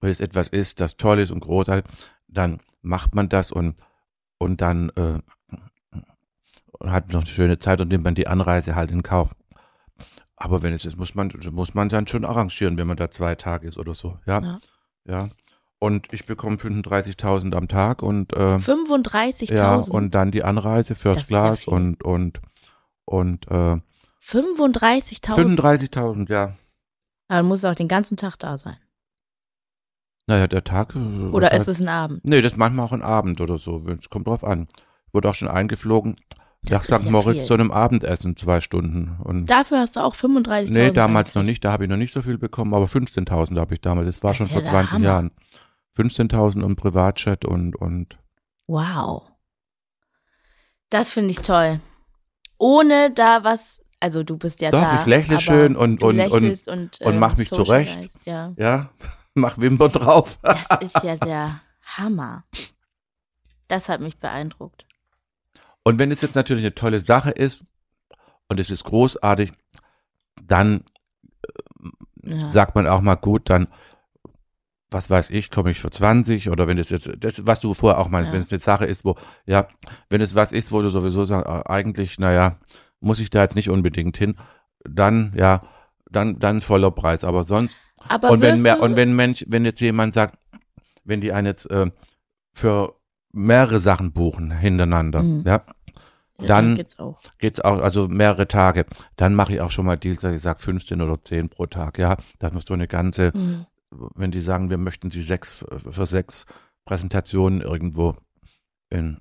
weil 0.00 0.10
es 0.10 0.20
etwas 0.20 0.48
ist, 0.48 0.80
das 0.80 0.96
toll 0.96 1.18
ist 1.18 1.30
und 1.30 1.40
großartig, 1.40 1.84
dann 2.28 2.60
macht 2.82 3.14
man 3.14 3.28
das 3.28 3.50
und 3.50 3.76
und 4.38 4.60
dann 4.60 4.90
äh, 4.90 5.18
hat 6.84 7.12
noch 7.12 7.20
eine 7.22 7.26
schöne 7.26 7.58
Zeit 7.58 7.80
und 7.80 7.88
nimmt 7.88 8.04
man 8.04 8.14
die 8.14 8.26
Anreise 8.28 8.74
halt 8.74 8.90
in 8.90 9.02
Kauf. 9.02 9.32
Aber 10.36 10.62
wenn 10.62 10.72
es 10.72 10.84
ist, 10.84 10.96
muss 10.96 11.14
man 11.14 11.32
muss 11.50 11.74
man 11.74 11.88
dann 11.88 12.06
schon 12.06 12.24
arrangieren, 12.24 12.78
wenn 12.78 12.86
man 12.86 12.96
da 12.96 13.10
zwei 13.10 13.34
Tage 13.34 13.66
ist 13.66 13.78
oder 13.78 13.94
so, 13.94 14.18
ja, 14.26 14.40
Ja. 14.40 14.54
ja. 15.06 15.28
Und 15.80 16.12
ich 16.12 16.26
bekomme 16.26 16.56
35.000 16.56 17.54
am 17.54 17.68
Tag 17.68 18.02
und 18.02 18.32
äh, 18.32 18.58
so 18.58 18.72
35.000. 18.72 19.54
ja 19.56 19.74
und 19.76 20.14
dann 20.14 20.32
die 20.32 20.42
Anreise 20.42 20.94
First 20.96 21.30
ja 21.30 21.40
Class 21.42 21.64
viel. 21.64 21.74
und 21.74 22.02
und 22.04 22.40
und 23.04 23.46
äh, 23.48 23.78
35.000. 24.22 25.34
35.000, 25.34 26.30
ja. 26.30 26.54
Dann 27.28 27.46
muss 27.46 27.64
auch 27.64 27.74
den 27.74 27.88
ganzen 27.88 28.16
Tag 28.16 28.36
da 28.38 28.58
sein. 28.58 28.76
Naja, 30.28 30.46
der 30.46 30.62
Tag. 30.62 30.94
äh, 30.94 30.98
Oder 30.98 31.50
ist 31.52 31.66
es 31.68 31.80
ein 31.80 31.88
Abend? 31.88 32.20
Nee, 32.24 32.40
das 32.40 32.52
ist 32.52 32.58
manchmal 32.58 32.86
auch 32.86 32.92
ein 32.92 33.02
Abend 33.02 33.40
oder 33.40 33.58
so. 33.58 33.82
Es 33.98 34.08
kommt 34.10 34.28
drauf 34.28 34.44
an. 34.44 34.68
Ich 35.08 35.14
wurde 35.14 35.28
auch 35.30 35.34
schon 35.34 35.48
eingeflogen 35.48 36.16
nach 36.70 36.84
St. 36.84 36.90
ja 36.90 36.98
Moritz 37.10 37.38
viel. 37.38 37.46
zu 37.46 37.54
einem 37.54 37.70
Abendessen, 37.70 38.36
zwei 38.36 38.60
Stunden. 38.60 39.16
Und 39.24 39.46
Dafür 39.46 39.78
hast 39.80 39.96
du 39.96 40.00
auch 40.00 40.14
35.000. 40.14 40.72
nee, 40.74 40.90
damals 40.90 41.34
noch 41.34 41.42
nicht, 41.44 41.64
da 41.64 41.72
habe 41.72 41.84
ich 41.84 41.90
noch 41.90 41.96
nicht 41.96 42.12
so 42.12 42.20
viel 42.22 42.36
bekommen, 42.36 42.74
aber 42.74 42.84
15.000 42.84 43.58
habe 43.58 43.74
ich 43.74 43.80
damals. 43.80 44.06
Das 44.06 44.22
war 44.22 44.30
Das 44.30 44.36
schon 44.38 44.46
vor 44.48 44.56
ja 44.58 44.62
der 44.62 44.70
20 44.70 44.94
Hammer. 44.94 45.04
Jahren. 45.04 45.30
15.000 45.96 46.62
und 46.62 46.76
Privatchat 46.76 47.44
und, 47.44 47.74
und 47.74 48.18
Wow. 48.66 49.22
Das 50.90 51.10
finde 51.10 51.30
ich 51.30 51.40
toll. 51.40 51.80
Ohne 52.58 53.12
da 53.12 53.44
was, 53.44 53.82
also 54.00 54.22
du 54.24 54.36
bist 54.36 54.60
ja 54.60 54.70
Doch, 54.70 54.80
da. 54.82 55.00
ich 55.00 55.06
lächle 55.06 55.40
schön 55.40 55.74
und- 55.76 56.02
und- 56.02 56.18
und- 56.20 56.68
und, 56.68 56.68
und 56.68 56.98
ähm, 57.00 57.18
mach 57.18 57.36
mich 57.36 57.48
zurecht. 57.50 58.10
Ja. 58.24 58.52
ja, 58.56 58.90
mach 59.38 59.58
Wimpern 59.58 59.92
drauf. 59.92 60.38
Das 60.42 60.66
ist 60.80 61.02
ja 61.04 61.16
der 61.16 61.60
Hammer. 61.96 62.44
Das 63.68 63.88
hat 63.88 64.00
mich 64.00 64.18
beeindruckt. 64.18 64.86
Und 65.84 65.98
wenn 65.98 66.10
es 66.10 66.20
jetzt 66.22 66.34
natürlich 66.34 66.64
eine 66.64 66.74
tolle 66.74 67.00
Sache 67.00 67.30
ist 67.30 67.64
und 68.48 68.60
es 68.60 68.70
ist 68.70 68.84
großartig, 68.84 69.52
dann 70.42 70.84
Ja. 72.22 72.48
sagt 72.48 72.74
man 72.74 72.86
auch 72.86 73.00
mal 73.00 73.14
gut, 73.14 73.48
dann, 73.48 73.68
was 74.90 75.08
weiß 75.10 75.30
ich, 75.30 75.50
komme 75.50 75.70
ich 75.70 75.80
für 75.80 75.90
20 75.90 76.50
oder 76.50 76.66
wenn 76.66 76.78
es 76.78 76.90
jetzt, 76.90 77.10
das, 77.18 77.46
was 77.46 77.60
du 77.60 77.72
vorher 77.74 77.98
auch 78.00 78.08
meinst, 78.08 78.28
Ja. 78.28 78.34
wenn 78.34 78.40
es 78.42 78.50
eine 78.52 78.60
Sache 78.60 78.84
ist, 78.86 79.04
wo, 79.04 79.16
ja, 79.46 79.66
wenn 80.10 80.20
es 80.20 80.34
was 80.34 80.52
ist, 80.52 80.72
wo 80.72 80.82
du 80.82 80.90
sowieso 80.90 81.24
sagst, 81.24 81.46
ah, 81.46 81.62
eigentlich, 81.66 82.18
naja, 82.18 82.58
muss 83.00 83.20
ich 83.20 83.30
da 83.30 83.42
jetzt 83.42 83.54
nicht 83.56 83.70
unbedingt 83.70 84.16
hin, 84.18 84.36
dann, 84.84 85.32
ja, 85.36 85.62
dann, 86.10 86.38
dann 86.38 86.60
voller 86.60 86.90
Preis, 86.90 87.24
aber 87.24 87.44
sonst, 87.44 87.76
Aber 88.08 88.30
und 88.30 88.40
wenn 88.40 88.62
mehr, 88.62 88.80
und 88.80 88.96
wenn 88.96 89.14
Mensch, 89.14 89.44
wenn 89.48 89.64
jetzt 89.64 89.80
jemand 89.80 90.14
sagt, 90.14 90.38
wenn 91.04 91.20
die 91.20 91.32
einen 91.32 91.46
jetzt 91.46 91.70
äh, 91.70 91.90
für 92.52 92.94
mehrere 93.32 93.78
Sachen 93.80 94.12
buchen 94.12 94.50
hintereinander, 94.50 95.22
Mhm. 95.22 95.42
ja, 95.46 95.62
ja, 96.40 96.46
dann- 96.46 96.74
geht's 96.76 96.98
auch. 96.98 97.20
geht's 97.38 97.60
auch, 97.60 97.78
also 97.78 98.08
mehrere 98.08 98.46
Tage, 98.48 98.86
dann 99.16 99.34
mache 99.34 99.54
ich 99.54 99.60
auch 99.60 99.70
schon 99.70 99.86
mal 99.86 99.96
Deals, 99.96 100.20
dass 100.20 100.34
ich 100.34 100.42
sage 100.42 100.60
15 100.60 101.00
oder 101.02 101.22
10 101.22 101.48
pro 101.48 101.66
Tag, 101.66 101.98
ja, 101.98 102.16
das 102.38 102.52
muss 102.52 102.66
so 102.66 102.74
eine 102.74 102.86
ganze, 102.88 103.32
Mhm. 103.34 103.66
wenn 103.90 104.30
die 104.30 104.40
sagen, 104.40 104.70
wir 104.70 104.78
möchten 104.78 105.10
sie 105.10 105.22
sechs 105.22 105.64
für 105.90 106.06
sechs 106.06 106.44
Präsentationen 106.84 107.60
irgendwo 107.60 108.16
in 108.90 109.18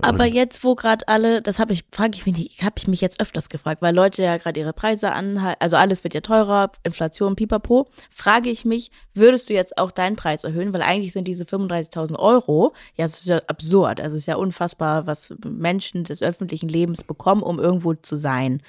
Aber 0.00 0.24
jetzt, 0.24 0.64
wo 0.64 0.74
gerade 0.74 1.06
alle, 1.06 1.42
das 1.42 1.60
habe 1.60 1.72
ich, 1.72 1.84
frage 1.92 2.12
ich 2.14 2.26
mich 2.26 2.36
nicht, 2.36 2.62
habe 2.62 2.74
ich 2.78 2.88
mich 2.88 3.00
jetzt 3.00 3.20
öfters 3.20 3.48
gefragt, 3.48 3.82
weil 3.82 3.94
Leute 3.94 4.22
ja 4.22 4.36
gerade 4.36 4.58
ihre 4.58 4.72
Preise 4.72 5.12
anhalten, 5.12 5.58
also 5.60 5.76
alles 5.76 6.02
wird 6.02 6.14
ja 6.14 6.20
teurer, 6.22 6.72
Inflation, 6.82 7.36
pipapo, 7.36 7.88
frage 8.10 8.50
ich 8.50 8.64
mich, 8.64 8.90
würdest 9.14 9.48
du 9.48 9.54
jetzt 9.54 9.78
auch 9.78 9.92
deinen 9.92 10.16
Preis 10.16 10.42
erhöhen? 10.42 10.72
Weil 10.72 10.82
eigentlich 10.82 11.12
sind 11.12 11.28
diese 11.28 11.44
35.000 11.44 12.18
Euro, 12.18 12.72
ja, 12.96 13.04
es 13.04 13.20
ist 13.20 13.28
ja 13.28 13.40
absurd, 13.46 14.00
also 14.00 14.16
es 14.16 14.22
ist 14.22 14.26
ja 14.26 14.36
unfassbar, 14.36 15.06
was 15.06 15.34
Menschen 15.46 16.02
des 16.02 16.20
öffentlichen 16.20 16.68
Lebens 16.68 17.04
bekommen, 17.04 17.42
um 17.42 17.60
irgendwo 17.60 17.94
zu 17.94 18.16
sein. 18.16 18.62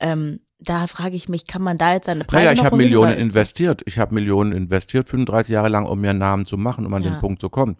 Ähm, 0.00 0.40
da 0.60 0.86
frage 0.86 1.14
ich 1.14 1.28
mich, 1.28 1.46
kann 1.46 1.62
man 1.62 1.76
da 1.78 1.92
jetzt 1.92 2.06
seine 2.06 2.24
Preise 2.24 2.44
Naja, 2.46 2.52
ich 2.52 2.64
habe 2.64 2.76
Millionen 2.76 3.16
investiert. 3.16 3.82
Ich 3.84 3.98
habe 3.98 4.14
Millionen 4.14 4.52
investiert, 4.52 5.08
35 5.08 5.52
Jahre 5.52 5.68
lang, 5.68 5.86
um 5.86 6.00
mir 6.00 6.10
einen 6.10 6.18
Namen 6.18 6.44
zu 6.44 6.56
machen, 6.56 6.86
um 6.86 6.94
an 6.94 7.02
Ja. 7.02 7.10
den 7.10 7.18
Punkt 7.20 7.40
zu 7.40 7.48
kommen. 7.48 7.76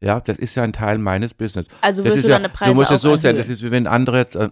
Ja, 0.00 0.20
das 0.20 0.38
ist 0.38 0.54
ja 0.54 0.62
ein 0.62 0.72
Teil 0.72 0.98
meines 0.98 1.34
Business. 1.34 1.68
Also 1.80 2.02
das 2.02 2.12
wirst 2.12 2.18
ist 2.18 2.26
du 2.26 2.30
ja, 2.30 2.36
deine 2.38 2.48
Preise 2.50 2.70
so 2.70 2.74
muss 2.74 2.90
es 2.90 3.00
so 3.00 3.16
sein. 3.16 3.36
Das 3.36 3.48
ist 3.48 3.62
wie 3.62 3.70
wenn 3.70 3.86
andere 3.86 4.18
jetzt 4.18 4.36
äh, 4.36 4.50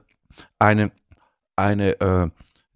eine, 0.58 0.90
eine, 1.56 2.00
äh, 2.00 2.28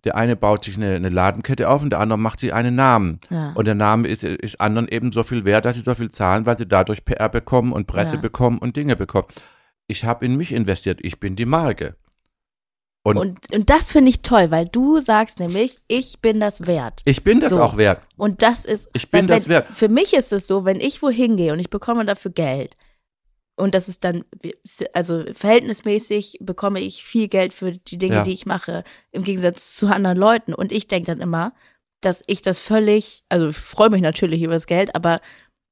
der 0.05 0.17
eine 0.17 0.37
baut 0.37 0.65
sich 0.65 0.77
eine, 0.77 0.95
eine 0.95 1.09
Ladenkette 1.09 1.69
auf 1.69 1.83
und 1.83 1.91
der 1.91 2.01
andere 2.01 2.19
macht 2.19 2.41
sich 2.41 2.53
einen 2.53 2.75
Namen. 2.75 3.21
Ja. 3.31 3.53
Und 3.55 3.65
der 3.67 3.75
Name 3.75 4.07
ist, 4.07 4.23
ist 4.23 4.61
anderen 4.61 4.87
eben 4.89 5.13
so 5.13 5.23
viel 5.23 5.45
wert, 5.45 5.65
dass 5.65 5.77
sie 5.77 5.83
so 5.83 5.95
viel 5.95 6.11
zahlen, 6.11 6.47
weil 6.47 6.59
sie 6.59 6.67
dadurch 6.69 7.05
PR 7.05 7.29
bekommen 7.29 7.73
und 7.73 7.87
Presse 7.87 8.17
Ja. 8.17 8.21
bekommen 8.21 8.59
und 8.59 8.77
Dinge 8.77 8.97
bekommen. 8.97 9.29
Ich 9.87 10.05
habe 10.05 10.25
in 10.27 10.37
mich 10.37 10.53
investiert. 10.53 11.01
Ich 11.03 11.19
bin 11.19 11.37
die 11.37 11.47
Marke. 11.47 11.97
Und, 13.17 13.17
Und, 13.51 13.55
und 13.55 13.71
das 13.71 13.93
finde 13.93 14.11
ich 14.11 14.23
toll, 14.23 14.51
weil 14.51 14.67
du 14.69 15.01
sagst 15.01 15.39
nämlich, 15.41 15.77
ich 15.89 16.21
bin 16.21 16.41
das 16.41 16.67
wert. 16.67 17.01
ich 17.05 17.25
bin 17.25 17.41
das 17.41 17.51
So. 17.51 17.61
auch 17.63 17.77
wert. 17.77 18.03
Und 18.17 18.43
das 18.43 18.65
ist. 18.65 18.91
Ich 18.93 19.11
bin 19.11 19.29
weil, 19.29 19.37
das 19.39 19.49
wenn, 19.49 19.55
wert. 19.55 19.67
Für 19.69 19.89
mich 19.89 20.13
ist 20.15 20.33
es 20.33 20.47
so, 20.47 20.65
wenn 20.65 20.81
ich 20.81 21.03
wohin 21.03 21.37
gehe 21.37 21.53
und 21.53 21.59
ich 21.61 21.71
bekomme 21.71 22.05
dafür 22.05 22.31
Geld, 22.31 22.75
und 23.57 23.75
das 23.75 23.89
ist 23.89 24.05
dann, 24.05 24.25
also 24.93 25.25
verhältnismäßig 25.35 26.39
bekomme 26.41 26.81
ich 26.81 27.03
viel 27.05 27.27
Geld 27.27 27.53
für 27.53 27.73
die 27.73 27.99
Dinge, 27.99 28.17
Ja. 28.17 28.23
die 28.23 28.33
ich 28.33 28.47
mache, 28.47 28.85
im 29.11 29.25
Gegensatz 29.25 29.75
zu 29.75 29.89
anderen 29.89 30.17
Leuten. 30.17 30.55
Und 30.55 30.71
ich 30.71 30.87
denke 30.87 31.07
dann 31.07 31.21
immer, 31.21 31.53
dass 32.01 32.23
ich 32.29 32.43
das 32.43 32.61
völlig, 32.61 33.25
also 33.29 33.49
ich 33.49 33.57
freue 33.57 33.91
mich 33.91 34.03
natürlich 34.03 34.43
über 34.45 34.53
das 34.55 34.67
Geld, 34.67 34.95
aber 34.95 35.19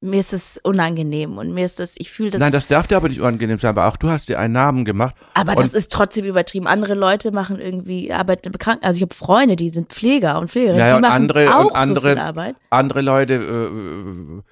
mir 0.02 0.20
ist 0.20 0.32
es 0.35 0.60
unangenehm 0.62 1.39
und 1.39 1.52
mir 1.55 1.64
ist 1.64 1.81
das, 1.81 1.94
ich 1.97 2.10
fühle 2.10 2.31
das. 2.31 2.40
Nein, 2.40 2.52
das 2.52 2.66
darf 2.66 2.86
dir 2.86 2.97
aber 2.97 3.09
nicht 3.09 3.20
unangenehm 3.20 3.56
sein, 3.59 3.70
aber 3.70 3.86
auch 3.89 3.97
du 3.97 4.09
hast 4.10 4.28
dir 4.28 4.39
einen 4.39 4.52
Namen 4.52 4.85
gemacht. 4.85 5.16
aber 5.35 5.55
das 5.55 5.73
ist 5.74 5.90
trotzdem 5.90 6.24
übertrieben. 6.27 6.66
Andere 6.66 6.94
Leute 6.94 7.32
machen 7.32 7.59
irgendwie 7.59 8.12
Arbeit 8.12 8.47
im 8.47 8.52
Kranken. 8.52 8.85
Also 8.85 8.98
ich 8.98 9.02
habe 9.02 9.14
Freunde, 9.14 9.56
die 9.56 9.70
sind 9.70 9.90
Pfleger 9.93 10.39
und 10.39 10.51
Pflegerinnen, 10.51 10.78
Naja, 10.78 10.93
die 10.93 10.97
und 10.97 11.02
machen 11.02 11.14
andere- 11.14 11.56
auch 11.56 11.64
und 11.66 11.74
andere- 11.74 12.09
so 12.09 12.14
viel 12.14 12.18
Arbeit. 12.18 12.56
Andere 12.70 13.01
Leute, 13.01 13.35
äh, 13.35 14.43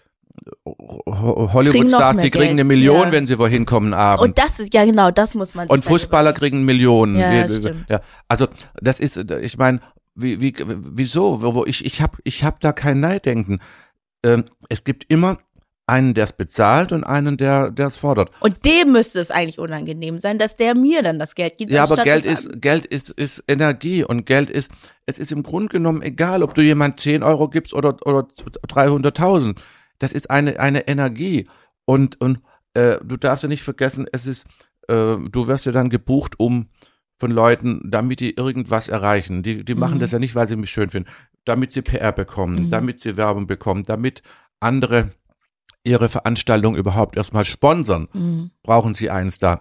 Ho- 0.67 1.53
Hollywood-Stars, 1.53 2.17
die 2.19 2.31
kriegen 2.31 2.41
Geld. 2.41 2.51
eine 2.51 2.65
Million, 2.65 3.07
Ja. 3.07 3.13
wenn 3.13 3.27
sie 3.27 3.39
wohin 3.39 3.65
kommen 3.67 3.95
abends. 3.95 4.23
Und 4.25 4.39
das 4.39 4.59
ist, 4.59 4.75
ja 4.75 4.85
genau, 4.85 5.11
das 5.11 5.35
muss 5.35 5.55
man 5.55 5.69
sich 5.69 5.73
Und 5.73 5.85
Fußballer 5.85 6.31
überlegen. 6.31 6.57
kriegen 6.57 6.65
Millionen. 6.65 7.17
Ja, 7.17 7.43
das 7.43 7.61
ja. 7.89 8.01
Also 8.29 8.47
das 8.81 9.01
ist, 9.01 9.17
ich 9.43 9.59
meine, 9.59 9.81
wie, 10.15 10.41
wie, 10.41 10.55
wieso? 10.93 11.65
Ich, 11.67 11.85
ich 11.85 12.01
habe 12.03 12.19
ich 12.25 12.45
hab 12.45 12.61
da 12.61 12.73
kein 12.73 13.01
Neiddenken. 13.01 13.61
Ähm, 14.25 14.45
es 14.69 14.83
gibt 14.83 15.05
immer 15.09 15.39
einen, 15.87 16.15
der 16.15 16.25
es 16.25 16.33
bezahlt 16.33 16.93
und 16.93 17.05
einen, 17.05 17.37
der 17.37 17.71
der 17.71 17.89
es 17.89 17.99
fordert. 17.99 18.31
Und 18.41 18.65
dem 18.65 18.93
müsste 18.93 19.21
es 19.21 19.31
eigentlich 19.31 19.59
unangenehm 19.59 20.19
sein, 20.19 20.39
dass 20.39 20.57
der 20.57 20.75
mir 20.75 21.03
dann 21.03 21.19
das 21.19 21.35
Geld 21.35 21.59
gibt. 21.59 21.71
Ja, 21.71 21.83
aber 21.83 22.03
Geld 22.03 22.25
ist, 22.25 22.63
Geld 22.63 22.87
ist, 22.87 23.11
ist 23.11 23.45
Energie 23.49 24.03
und 24.03 24.25
Geld 24.25 24.49
ist, 24.49 24.71
es 25.05 25.19
ist 25.19 25.31
im 25.31 25.43
Grunde 25.43 25.69
genommen 25.69 26.01
egal, 26.01 26.43
ob 26.43 26.55
du 26.55 26.63
jemand 26.63 27.01
10 27.01 27.23
Euro 27.23 27.49
gibst 27.51 27.75
oder, 27.75 27.97
oder 28.07 28.27
300.000. 28.67 29.61
Das 29.99 30.13
ist 30.13 30.31
eine, 30.31 30.59
eine 30.59 30.89
Energie. 30.89 31.47
Und, 31.85 32.19
und 32.21 32.41
äh, 32.73 32.97
du 33.05 33.17
darfst 33.19 33.43
ja 33.43 33.49
nicht 33.49 33.63
vergessen, 33.63 34.07
es 34.11 34.27
ist, 34.27 34.47
äh, 34.89 35.17
du 35.31 35.47
wirst 35.49 35.67
ja 35.67 35.73
dann 35.73 35.91
gebucht, 35.91 36.41
um 36.41 36.69
von 37.19 37.31
Leuten, 37.31 37.81
damit 37.85 38.21
die 38.21 38.35
irgendwas 38.37 38.89
erreichen. 38.89 39.43
Die, 39.43 39.65
die 39.65 39.75
machen 39.75 39.97
Mhm. 39.97 40.01
das 40.01 40.13
ja 40.13 40.19
nicht, 40.19 40.35
weil 40.35 40.49
sie 40.49 40.57
mich 40.57 40.71
schön 40.71 40.91
finden, 40.91 41.11
damit 41.45 41.73
sie 41.73 41.83
PR 41.83 42.13
bekommen, 42.13 42.65
Mhm. 42.65 42.71
damit 42.71 43.01
sie 43.01 43.17
Werbung 43.17 43.47
bekommen, 43.47 43.83
damit 43.85 44.23
andere 44.61 45.11
ihre 45.85 46.09
Veranstaltung 46.09 46.77
überhaupt 46.77 47.17
erstmal 47.17 47.45
sponsern 47.45 48.09
Mhm. 48.13 48.51
brauchen 48.63 48.95
sie 48.95 49.11
einen 49.11 49.31
Star. 49.31 49.61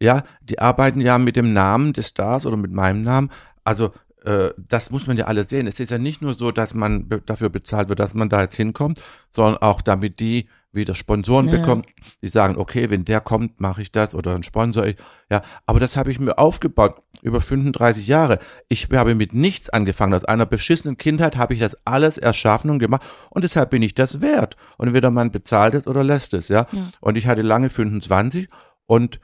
Ja, 0.00 0.22
die 0.42 0.58
arbeiten 0.58 1.00
ja 1.00 1.18
mit 1.18 1.36
dem 1.36 1.52
Namen 1.52 1.92
des 1.92 2.08
Stars 2.08 2.44
oder 2.46 2.56
mit 2.56 2.72
meinem 2.72 3.02
Namen. 3.02 3.30
Also 3.62 3.92
äh, 4.24 4.50
das 4.56 4.90
muss 4.90 5.06
man 5.06 5.16
ja 5.18 5.26
alles 5.26 5.48
sehen. 5.50 5.66
Es 5.66 5.78
ist 5.80 5.90
ja 5.90 5.98
nicht 5.98 6.22
nur 6.22 6.32
so, 6.34 6.50
dass 6.50 6.72
man 6.74 7.08
be 7.08 7.20
dafür 7.20 7.50
bezahlt 7.50 7.88
wird, 7.90 8.00
dass 8.00 8.14
man 8.14 8.28
da 8.30 8.40
jetzt 8.42 8.56
hinkommt, 8.56 9.00
sondern 9.30 9.58
auch 9.58 9.82
damit 9.82 10.18
die 10.18 10.48
wieder 10.74 10.94
Sponsoren 10.94 11.48
Ja. 11.48 11.56
bekommen, 11.58 11.82
die 12.22 12.28
sagen, 12.28 12.56
okay, 12.56 12.90
wenn 12.90 13.04
der 13.04 13.20
kommt, 13.20 13.60
mache 13.60 13.82
ich 13.82 13.92
das 13.92 14.14
oder 14.14 14.34
ein 14.34 14.42
Sponsor. 14.42 14.86
Ich, 14.86 14.96
ja, 15.30 15.42
aber 15.66 15.80
das 15.80 15.96
habe 15.96 16.10
ich 16.10 16.18
mir 16.18 16.38
aufgebaut 16.38 16.96
über 17.22 17.40
35 17.40 18.06
Jahre. 18.06 18.38
Ich 18.68 18.88
habe 18.92 19.14
mit 19.14 19.32
nichts 19.32 19.70
angefangen. 19.70 20.14
Aus 20.14 20.24
einer 20.24 20.46
beschissenen 20.46 20.96
Kindheit 20.96 21.36
habe 21.36 21.54
ich 21.54 21.60
das 21.60 21.76
alles 21.84 22.18
erschaffen 22.18 22.70
und 22.70 22.78
gemacht 22.78 23.02
und 23.30 23.44
deshalb 23.44 23.70
bin 23.70 23.82
ich 23.82 23.94
das 23.94 24.20
wert. 24.20 24.56
Und 24.76 24.88
entweder 24.88 25.10
man 25.10 25.30
bezahlt 25.30 25.74
es 25.74 25.86
oder 25.86 26.04
lässt 26.04 26.34
es, 26.34 26.48
ja. 26.48 26.66
Ja. 26.72 26.88
Und 27.00 27.16
ich 27.16 27.26
hatte 27.26 27.42
lange 27.42 27.70
25 27.70 28.48
und 28.86 29.20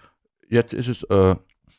jetzt 0.49 0.73
ist 0.73 0.89
es 0.89 1.03
äh, 1.05 1.35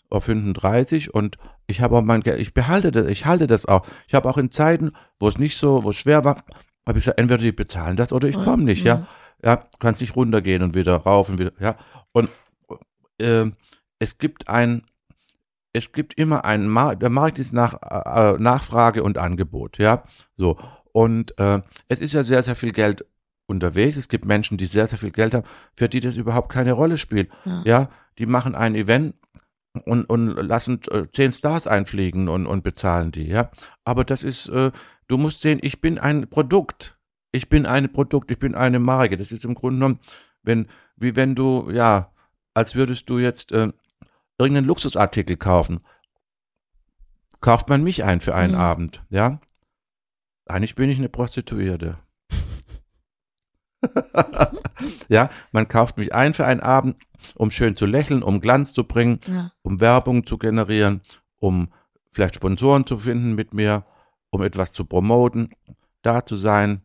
auf 0.09 0.23
35 0.25 1.13
und 1.13 1.37
ich 1.67 1.81
habe 1.81 1.97
auch 1.97 2.01
mein 2.01 2.21
Geld, 2.21 2.39
ich 2.39 2.53
behalte 2.53 2.91
das, 2.91 3.07
ich 3.07 3.25
halte 3.25 3.47
das 3.47 3.65
auch. 3.65 3.85
Ich 4.07 4.13
habe 4.13 4.29
auch 4.29 4.37
in 4.37 4.51
Zeiten, 4.51 4.91
wo 5.19 5.27
es 5.27 5.37
nicht 5.37 5.57
so, 5.57 5.83
wo 5.83 5.91
es 5.91 5.95
schwer 5.95 6.25
war, 6.25 6.43
habe 6.85 6.97
ich 6.99 7.05
gesagt, 7.05 7.19
entweder 7.19 7.41
die 7.41 7.51
bezahlen 7.51 7.95
das 7.95 8.11
oder 8.11 8.27
ich 8.27 8.39
komme 8.39 8.63
nicht, 8.63 8.83
ja. 8.83 8.95
Ja, 8.95 9.07
kannst 9.79 10.01
nicht 10.01 10.15
runtergehen 10.15 10.63
und 10.63 10.75
wieder 10.75 10.95
rauf 10.97 11.29
und 11.29 11.39
wieder, 11.39 11.51
ja. 11.59 11.75
Und 12.11 12.29
äh, 13.19 13.45
es 13.99 14.17
gibt 14.17 14.47
ein, 14.47 14.83
es 15.73 15.91
gibt 15.91 16.15
immer 16.15 16.45
einen 16.45 16.67
Markt, 16.67 17.01
der 17.01 17.09
Markt 17.09 17.39
ist 17.39 17.53
nach 17.53 17.81
äh, 17.81 18.37
Nachfrage 18.37 19.03
und 19.03 19.17
Angebot, 19.17 19.77
ja. 19.77 20.03
So. 20.35 20.57
Und 20.93 21.37
äh, 21.39 21.61
es 21.87 22.01
ist 22.01 22.13
ja 22.13 22.23
sehr, 22.23 22.43
sehr 22.43 22.55
viel 22.55 22.73
Geld 22.73 23.05
unterwegs. 23.47 23.97
Es 23.97 24.09
gibt 24.09 24.25
Menschen, 24.25 24.57
die 24.57 24.65
sehr, 24.65 24.87
sehr 24.87 24.97
viel 24.97 25.11
Geld 25.11 25.33
haben, 25.33 25.47
für 25.75 25.87
die 25.87 25.99
das 25.99 26.17
überhaupt 26.17 26.51
keine 26.51 26.73
Rolle 26.73 26.97
spielt. 26.97 27.29
Ja. 27.45 27.61
Ja, 27.65 27.89
die 28.17 28.25
machen 28.25 28.55
ein 28.55 28.75
Event 28.75 29.15
und, 29.85 30.05
und 30.05 30.27
lassen 30.35 30.79
äh, 30.91 31.07
zehn 31.09 31.31
Stars 31.31 31.67
einfliegen 31.67 32.27
und, 32.27 32.45
und 32.45 32.63
bezahlen 32.63 33.11
die, 33.11 33.27
ja. 33.27 33.49
Aber 33.85 34.03
das 34.03 34.23
ist, 34.23 34.49
äh, 34.49 34.71
du 35.07 35.17
musst 35.17 35.41
sehen, 35.41 35.59
ich 35.61 35.79
bin 35.79 35.99
ein 35.99 36.29
Produkt. 36.29 36.97
Ich 37.31 37.49
bin 37.49 37.65
ein 37.65 37.91
Produkt, 37.91 38.29
ich 38.31 38.39
bin 38.39 38.55
eine 38.55 38.79
Marke. 38.79 39.17
Das 39.17 39.31
ist 39.31 39.45
im 39.45 39.55
Grunde 39.55 39.75
genommen, 39.77 39.99
wenn, 40.43 40.67
wie 40.95 41.15
wenn 41.15 41.35
du, 41.35 41.69
ja, 41.71 42.11
als 42.53 42.75
würdest 42.75 43.09
du 43.09 43.19
jetzt 43.19 43.51
äh, 43.51 43.71
irgendeinen 44.37 44.67
Luxusartikel 44.67 45.37
kaufen. 45.37 45.81
Kauft 47.39 47.69
man 47.69 47.83
mich 47.83 48.03
ein 48.03 48.19
für 48.19 48.35
einen 48.35 48.53
Mhm. 48.53 48.59
Abend, 48.59 49.03
ja? 49.09 49.39
Eigentlich 50.45 50.75
bin 50.75 50.89
ich 50.89 50.97
eine 50.97 51.09
Prostituierte. 51.09 51.97
ja, 55.09 55.29
man 55.51 55.67
kauft 55.67 55.97
mich 55.97 56.13
ein 56.13 56.33
für 56.33 56.45
einen 56.45 56.59
Abend, 56.61 56.97
um 57.35 57.49
schön 57.51 57.75
zu 57.75 57.85
lächeln, 57.85 58.23
um 58.23 58.41
Glanz 58.41 58.73
zu 58.73 58.83
bringen, 58.83 59.19
Ja. 59.25 59.51
um 59.63 59.79
Werbung 59.81 60.25
zu 60.25 60.37
generieren, 60.37 61.01
um 61.37 61.71
vielleicht 62.11 62.35
Sponsoren 62.35 62.85
zu 62.85 62.97
finden 62.99 63.33
mit 63.33 63.53
mir, 63.53 63.85
um 64.29 64.41
etwas 64.43 64.71
zu 64.71 64.85
promoten, 64.85 65.49
da 66.01 66.25
zu 66.25 66.35
sein. 66.35 66.81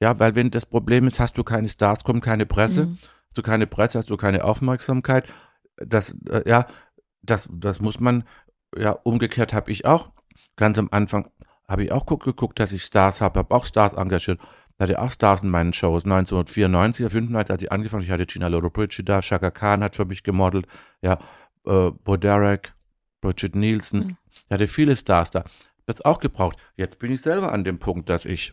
Ja, 0.00 0.18
weil 0.18 0.34
wenn 0.34 0.50
das 0.50 0.66
Problem 0.66 1.06
ist, 1.06 1.20
hast 1.20 1.38
du 1.38 1.44
keine 1.44 1.68
Stars, 1.68 2.04
kommt 2.04 2.22
keine 2.22 2.46
Presse, 2.46 2.86
Mhm. 2.86 2.98
hast 3.28 3.38
du 3.38 3.42
keine 3.42 3.66
Presse, 3.66 3.98
hast 3.98 4.10
du 4.10 4.16
keine 4.16 4.44
Aufmerksamkeit. 4.44 5.26
Das, 5.76 6.14
äh, 6.28 6.42
ja, 6.48 6.66
das, 7.22 7.48
das 7.52 7.80
muss 7.80 7.98
man, 8.00 8.24
ja, 8.76 8.90
umgekehrt 8.90 9.52
habe 9.54 9.70
ich 9.70 9.84
auch, 9.86 10.10
ganz 10.56 10.78
am 10.78 10.88
Anfang 10.90 11.30
habe 11.68 11.84
ich 11.84 11.92
auch 11.92 12.06
guck, 12.06 12.24
geguckt, 12.24 12.60
dass 12.60 12.72
ich 12.72 12.82
Stars 12.82 13.20
habe, 13.20 13.40
habe 13.40 13.54
auch 13.54 13.66
Stars 13.66 13.94
engagiert. 13.94 14.38
Da 14.78 14.82
hatte 14.84 15.00
auch 15.00 15.10
Stars 15.10 15.42
in 15.42 15.48
meinen 15.48 15.72
Shows. 15.72 16.04
1994, 16.04 17.10
95, 17.10 17.50
als 17.50 17.62
ich 17.62 17.72
angefangen 17.72 18.04
ich 18.04 18.10
hatte 18.10 18.26
Gina 18.26 18.48
Lollobrigida, 18.48 19.22
Shaka 19.22 19.50
Khan 19.50 19.82
hat 19.82 19.96
für 19.96 20.04
mich 20.04 20.22
gemodelt, 20.22 20.66
ja, 21.00 21.18
äh, 21.66 21.90
Bo 21.90 22.16
Derek, 22.18 22.74
Bridget 23.22 23.56
Nielsen. 23.56 24.00
Mhm. 24.00 24.16
Ich 24.44 24.50
hatte 24.50 24.68
viele 24.68 24.94
Stars 24.96 25.30
da. 25.30 25.44
Das 25.86 26.04
auch 26.04 26.18
gebraucht. 26.18 26.56
Jetzt 26.76 26.98
bin 26.98 27.10
ich 27.12 27.22
selber 27.22 27.52
an 27.52 27.64
dem 27.64 27.78
Punkt, 27.78 28.08
dass 28.10 28.24
ich, 28.26 28.52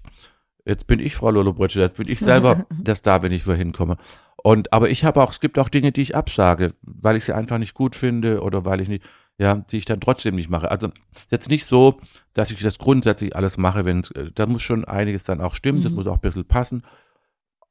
jetzt 0.65 0.87
bin 0.87 0.99
ich 0.99 1.15
Frau 1.15 1.31
Lollobrigida, 1.31 1.81
jetzt 1.83 1.97
bin 1.97 2.07
ich 2.07 2.19
selber 2.19 2.65
der 2.71 2.95
Star, 2.95 3.23
wenn 3.23 3.31
ich 3.31 3.45
wohin 3.47 3.71
komme. 3.73 3.97
Und, 4.43 4.73
aber 4.73 4.89
ich 4.89 5.03
habe 5.05 5.21
auch, 5.21 5.31
es 5.31 5.39
gibt 5.39 5.57
auch 5.57 5.69
Dinge, 5.69 5.91
die 5.91 6.01
ich 6.01 6.15
absage, 6.15 6.73
weil 6.81 7.15
ich 7.15 7.25
sie 7.25 7.35
einfach 7.35 7.57
nicht 7.57 7.73
gut 7.73 7.95
finde 7.95 8.41
oder 8.41 8.65
weil 8.65 8.81
ich 8.81 8.89
nicht, 8.89 9.03
ja, 9.37 9.55
die 9.55 9.77
ich 9.77 9.85
dann 9.85 9.99
trotzdem 10.01 10.35
nicht 10.35 10.49
mache. 10.49 10.69
Also 10.69 10.87
ist 11.15 11.31
jetzt 11.31 11.49
nicht 11.49 11.65
so, 11.65 11.99
dass 12.33 12.51
ich 12.51 12.61
das 12.61 12.77
grundsätzlich 12.77 13.35
alles 13.35 13.57
mache, 13.57 13.85
wenn 13.85 14.03
da 14.35 14.45
muss 14.45 14.61
schon 14.61 14.85
einiges 14.85 15.23
dann 15.23 15.41
auch 15.41 15.55
stimmen, 15.55 15.81
das 15.81 15.91
Mhm. 15.91 15.97
muss 15.97 16.07
auch 16.07 16.15
ein 16.15 16.21
bisschen 16.21 16.45
passen. 16.45 16.83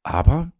Aber 0.03 0.51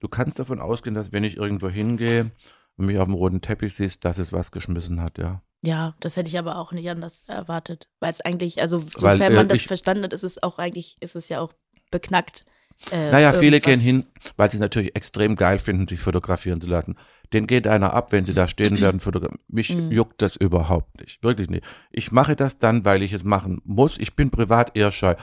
du 0.00 0.08
kannst 0.08 0.38
davon 0.38 0.60
ausgehen, 0.60 0.94
dass 0.94 1.12
wenn 1.12 1.24
ich 1.24 1.36
irgendwo 1.36 1.68
hingehe 1.68 2.32
und 2.76 2.86
mich 2.86 2.98
auf 2.98 3.06
dem 3.06 3.14
roten 3.14 3.40
Teppich 3.40 3.74
siehst, 3.74 4.04
dass 4.04 4.18
es 4.18 4.32
was 4.32 4.52
geschmissen 4.52 5.00
hat, 5.00 5.16
ja. 5.18 5.42
Ja, 5.62 5.92
das 6.00 6.16
hätte 6.16 6.28
ich 6.28 6.38
aber 6.38 6.56
auch 6.56 6.72
nicht 6.72 6.88
anders 6.88 7.22
erwartet. 7.26 7.88
Weil 8.00 8.10
es 8.10 8.20
eigentlich, 8.22 8.60
also 8.62 8.82
Weil, 9.02 9.16
sofern 9.18 9.32
äh, 9.32 9.36
man 9.36 9.48
das 9.48 9.58
ich- 9.58 9.66
verstanden 9.66 10.04
hat, 10.04 10.12
ist 10.12 10.24
es 10.24 10.42
auch 10.42 10.58
eigentlich, 10.58 10.96
ist 11.00 11.16
es 11.16 11.28
ja 11.28 11.40
auch 11.40 11.52
beknackt. 11.90 12.44
Äh, 12.90 13.10
Naja, 13.10 13.34
viele 13.34 13.56
irgendwas- 13.58 13.74
gehen 13.74 13.80
hin, 13.80 14.06
weil 14.38 14.50
sie 14.50 14.56
es 14.56 14.60
natürlich 14.62 14.96
extrem 14.96 15.36
geil 15.36 15.58
finden, 15.58 15.86
sich 15.86 16.00
fotografieren 16.00 16.62
zu 16.62 16.68
lassen. 16.70 16.96
Den 17.34 17.46
geht 17.46 17.66
einer 17.66 17.92
ab, 17.92 18.10
wenn 18.12 18.24
sie 18.24 18.32
da 18.32 18.48
stehen 18.48 18.80
werden. 18.80 19.00
fotogra- 19.00 19.36
Mich 19.48 19.76
Mhm. 19.76 19.92
juckt 19.92 20.22
das 20.22 20.36
überhaupt 20.36 20.98
nicht. 20.98 21.22
Wirklich 21.22 21.50
nicht. 21.50 21.62
Ich 21.90 22.10
mache 22.10 22.36
das 22.36 22.56
dann, 22.56 22.86
weil 22.86 23.02
ich 23.02 23.12
es 23.12 23.22
machen 23.22 23.60
muss. 23.64 23.98
Ich 23.98 24.16
bin 24.16 24.30
privat 24.30 24.74
eher 24.78 24.92
scheu. 24.92 25.14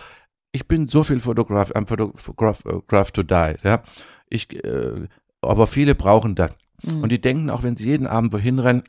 Ich 0.51 0.67
bin 0.67 0.87
so 0.87 1.03
viel 1.03 1.19
Fotograf, 1.19 1.71
am 1.73 1.87
Fotograf 1.87 2.63
äh, 2.65 2.79
Graph 2.87 3.09
to 3.11 3.23
die. 3.23 3.55
Ja? 3.63 3.81
Ich, 4.29 4.53
äh, 4.63 5.07
aber 5.41 5.65
viele 5.65 5.95
brauchen 5.95 6.35
das. 6.35 6.55
Mhm. 6.83 7.01
Und 7.03 7.11
die 7.11 7.19
denken 7.19 7.49
auch, 7.49 7.63
wenn 7.63 7.75
sie 7.75 7.85
jeden 7.89 8.05
Abend 8.05 8.33
wohin 8.33 8.59
rennen, 8.59 8.83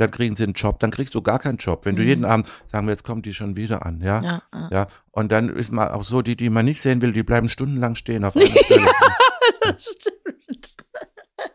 dann 0.00 0.10
kriegen 0.10 0.34
sie 0.36 0.44
einen 0.44 0.54
Job. 0.54 0.78
Dann 0.80 0.90
kriegst 0.90 1.14
du 1.14 1.22
gar 1.22 1.38
keinen 1.38 1.58
Job. 1.58 1.84
Wenn 1.84 1.94
du 1.96 2.02
Mhm. 2.02 2.08
jeden 2.08 2.24
Abend, 2.24 2.48
sagen 2.66 2.86
wir, 2.86 2.92
jetzt 2.92 3.04
kommt 3.04 3.26
die 3.26 3.34
schon 3.34 3.56
wieder 3.56 3.84
an. 3.84 4.00
Ja? 4.00 4.22
Ja, 4.22 4.42
ja. 4.54 4.68
Ja, 4.72 4.86
und 5.10 5.30
dann 5.30 5.48
ist 5.50 5.72
man 5.72 5.88
auch 5.88 6.04
so, 6.04 6.22
die, 6.22 6.36
die 6.36 6.50
man 6.50 6.64
nicht 6.64 6.80
sehen 6.80 7.02
will, 7.02 7.12
die 7.12 7.22
bleiben 7.22 7.48
stundenlang 7.48 7.94
stehen 7.94 8.24
auf 8.24 8.34
einer 8.36 8.46
Stelle. 8.46 8.88
Stimmt. 9.78 10.76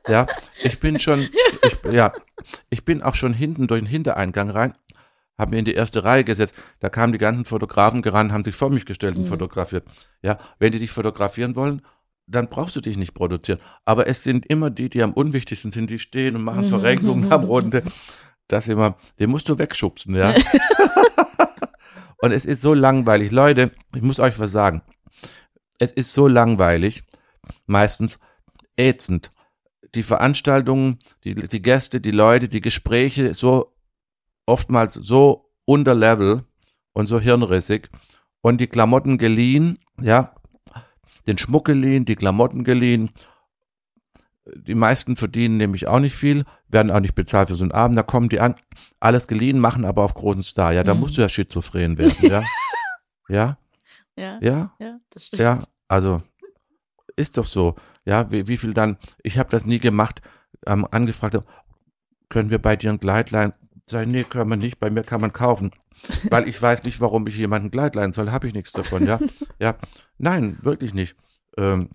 Ja, 0.08 0.28
ich 0.64 0.80
bin 0.80 1.00
schon, 1.00 1.28
ich, 1.64 1.92
ja, 1.92 2.14
ich 2.70 2.86
bin 2.86 3.02
auch 3.02 3.16
schon 3.16 3.34
hinten 3.34 3.68
durch 3.68 3.82
den 3.82 3.88
Hintereingang 3.88 4.50
rein, 4.50 4.74
habe 5.38 5.52
mir 5.52 5.60
in 5.60 5.66
die 5.66 5.74
erste 5.74 6.04
Reihe 6.04 6.24
gesetzt. 6.24 6.54
Da 6.80 6.90
kamen 6.90 7.12
die 7.14 7.18
ganzen 7.20 7.46
Fotografen 7.46 8.02
gerannt, 8.02 8.32
haben 8.32 8.44
sich 8.44 8.56
vor 8.56 8.70
mich 8.70 8.86
gestellt 8.86 9.16
und 9.16 9.24
Mhm. 9.24 9.30
fotografiert. 9.30 9.86
Ja, 10.22 10.38
wenn 10.60 10.72
die 10.72 10.80
dich 10.80 10.92
fotografieren 10.92 11.56
wollen, 11.56 11.82
dann 12.28 12.50
brauchst 12.50 12.76
du 12.76 12.82
dich 12.82 12.98
nicht 12.98 13.14
produzieren. 13.14 13.60
Aber 13.84 14.08
es 14.08 14.24
sind 14.24 14.48
immer 14.48 14.70
die, 14.72 14.90
die 14.90 15.04
am 15.04 15.14
unwichtigsten 15.14 15.72
sind, 15.72 15.90
die 15.92 16.00
stehen 16.00 16.36
und 16.36 16.44
machen 16.44 16.64
Mhm. 16.66 16.70
Verrenkungen 16.70 17.32
am 17.32 17.44
Runde. 17.44 17.84
Das 18.48 18.68
immer, 18.68 18.98
den 19.20 19.30
musst 19.30 19.50
du 19.50 19.58
wegschubsen, 19.58 20.16
ja. 20.16 20.34
und 22.18 22.32
es 22.32 22.46
ist 22.46 22.62
so 22.62 22.74
langweilig. 22.74 23.32
Leute, 23.32 23.72
ich 23.96 24.02
muss 24.02 24.20
euch 24.20 24.40
was 24.40 24.52
sagen. 24.52 24.82
Es 25.80 25.92
ist 25.92 26.14
so 26.14 26.28
langweilig, 26.28 27.04
meistens 27.66 28.20
ätzend. 28.78 29.32
Die 29.96 30.04
Veranstaltungen, 30.04 31.00
die, 31.24 31.36
die 31.36 31.62
Gäste, 31.62 32.02
die 32.02 32.12
Leute, 32.12 32.50
die 32.50 32.62
Gespräche 32.62 33.34
so 33.34 33.74
oftmals 34.46 34.94
so 34.94 35.52
unter 35.66 35.96
Level 35.96 36.44
und 36.94 37.08
so 37.08 37.20
hirnrissig 37.20 37.90
und 38.42 38.62
die 38.62 38.68
Klamotten 38.68 39.18
geliehen, 39.18 39.80
ja, 40.00 40.36
den 41.28 41.38
Schmuck 41.38 41.66
geliehen, 41.66 42.06
die 42.06 42.16
Klamotten 42.16 42.64
geliehen. 42.64 43.10
Die 44.54 44.76
meisten 44.76 45.16
verdienen 45.16 45.58
nämlich 45.58 45.88
auch 45.88 46.00
nicht 46.00 46.16
viel, 46.16 46.44
werden 46.68 46.92
auch 46.92 47.00
nicht 47.00 47.16
bezahlt 47.16 47.50
für 47.50 47.56
so 47.56 47.64
einen 47.64 47.72
Abend, 47.72 47.98
da 47.98 48.04
kommen 48.04 48.30
die 48.30 48.40
an, 48.40 48.56
alles 49.00 49.28
geliehen, 49.28 49.60
machen 49.60 49.86
aber 49.86 50.04
auf 50.04 50.14
großen 50.14 50.44
Star. 50.44 50.72
Ja, 50.72 50.84
da 50.84 50.94
Mhm. 50.94 51.00
musst 51.00 51.18
du 51.18 51.22
ja 51.22 51.30
schizophren 51.30 51.98
werden, 51.98 52.16
ja. 52.30 52.44
Ja, 53.28 53.58
Ja, 54.16 54.38
ja, 54.42 54.74
ja, 54.80 55.00
das 55.10 55.26
stimmt. 55.28 55.42
ja, 55.42 55.60
also 55.88 56.22
ist 57.16 57.38
doch 57.40 57.46
so. 57.46 57.76
Ja, 58.06 58.32
wie, 58.32 58.48
wie 58.48 58.58
viel 58.58 58.74
dann, 58.76 58.98
ich 59.24 59.40
habe 59.40 59.50
das 59.50 59.66
nie 59.66 59.80
gemacht, 59.80 60.22
ähm, 60.68 60.86
angefragt, 60.92 61.40
können 62.30 62.52
wir 62.52 62.60
bei 62.60 62.76
dir 62.76 62.92
ein 62.92 63.00
Kleid 63.00 63.32
leihen? 63.32 63.54
Sag, 63.88 64.08
nee, 64.08 64.24
können 64.24 64.50
wir 64.52 64.58
nicht, 64.58 64.80
bei 64.80 64.90
mir 64.92 65.04
kann 65.04 65.22
man 65.22 65.34
kaufen. 65.34 65.72
Weil 66.30 66.48
ich 66.48 66.62
weiß 66.62 66.84
nicht, 66.84 67.02
warum 67.02 67.26
ich 67.26 67.36
jemanden 67.38 67.68
ein 67.68 67.72
Kleid 67.72 67.96
leihen 67.96 68.14
soll, 68.14 68.32
habe 68.32 68.48
ich 68.48 68.54
nichts 68.54 68.74
davon, 68.74 69.08
ja. 69.08 69.20
Ja, 69.60 69.76
nein, 70.20 70.60
wirklich 70.62 70.94
nicht. 70.94 71.16
Ähm, 71.58 71.90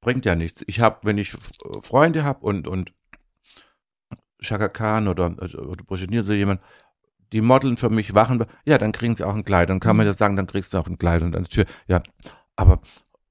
bringt 0.00 0.24
ja 0.24 0.34
nichts. 0.34 0.64
Ich 0.66 0.80
habe, 0.80 0.98
wenn 1.02 1.18
ich 1.18 1.34
F- 1.34 1.50
Freunde 1.82 2.24
habe 2.24 2.44
und, 2.46 2.68
und 2.68 2.94
Chaka 4.40 4.68
Khan 4.68 5.08
oder, 5.08 5.34
also, 5.38 5.58
oder 5.58 5.84
Brogenier, 5.84 6.22
so 6.22 6.32
jemand, 6.32 6.60
die 7.32 7.40
modeln 7.40 7.76
für 7.76 7.90
mich 7.90 8.14
Wachen, 8.14 8.44
ja, 8.64 8.78
dann 8.78 8.92
kriegen 8.92 9.16
sie 9.16 9.24
auch 9.24 9.34
ein 9.34 9.44
Kleid. 9.44 9.68
Dann 9.68 9.80
kann 9.80 9.96
man 9.96 10.06
ja 10.06 10.14
sagen, 10.14 10.36
dann 10.36 10.46
kriegst 10.46 10.72
du 10.72 10.78
auch 10.78 10.86
ein 10.86 10.98
Kleid 10.98 11.22
und 11.22 11.36
an 11.36 11.42
der 11.44 11.50
Tür. 11.50 11.66
Ja, 11.86 12.02
aber 12.56 12.80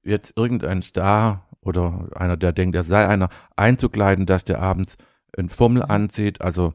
jetzt 0.02 0.34
irgendein 0.36 0.82
Star 0.82 1.48
oder 1.60 2.08
einer, 2.14 2.36
der 2.36 2.52
denkt, 2.52 2.76
er 2.76 2.84
sei 2.84 3.06
einer, 3.08 3.28
einzukleiden, 3.56 4.26
dass 4.26 4.44
der 4.44 4.60
abends 4.60 4.96
ein 5.36 5.48
Fummel 5.48 5.82
anzieht, 5.82 6.40
also 6.40 6.74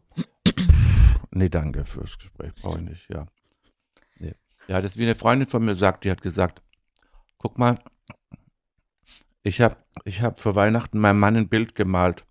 nee, 1.32 1.49
danke 1.49 1.86
fürs 1.86 2.18
Gespräch, 2.18 2.53
brauche 2.61 2.80
ich 2.80 2.90
nicht, 2.90 3.10
ja. 3.10 3.26
Nee. 4.20 4.36
Ja, 4.68 4.82
das 4.82 4.91
ist 4.91 4.98
wie 4.98 5.03
eine 5.03 5.15
Freundin 5.15 5.48
von 5.48 5.65
mir 5.65 5.76
sagt, 5.76 6.03
die 6.03 6.11
hat 6.11 6.22
gesagt, 6.22 6.61
guck 7.38 7.57
mal, 7.57 7.80
ich 9.44 9.61
habe 9.61 9.76
ich 10.06 10.22
hab 10.22 10.41
für 10.41 10.56
Weihnachten 10.56 10.99
meinem 10.99 11.20
Mann 11.20 11.36
ein 11.36 11.49
Bild 11.49 11.76
gemalt. 11.76 12.26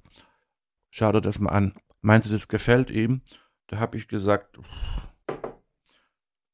Schau 0.90 1.12
dir 1.12 1.20
das 1.20 1.38
mal 1.38 1.50
an. 1.50 1.74
Meinst 2.00 2.28
du, 2.28 2.32
das 2.32 2.48
gefällt 2.48 2.90
ihm? 2.90 3.22
Da 3.68 3.78
habe 3.78 3.96
ich 3.96 4.08
gesagt, 4.08 4.58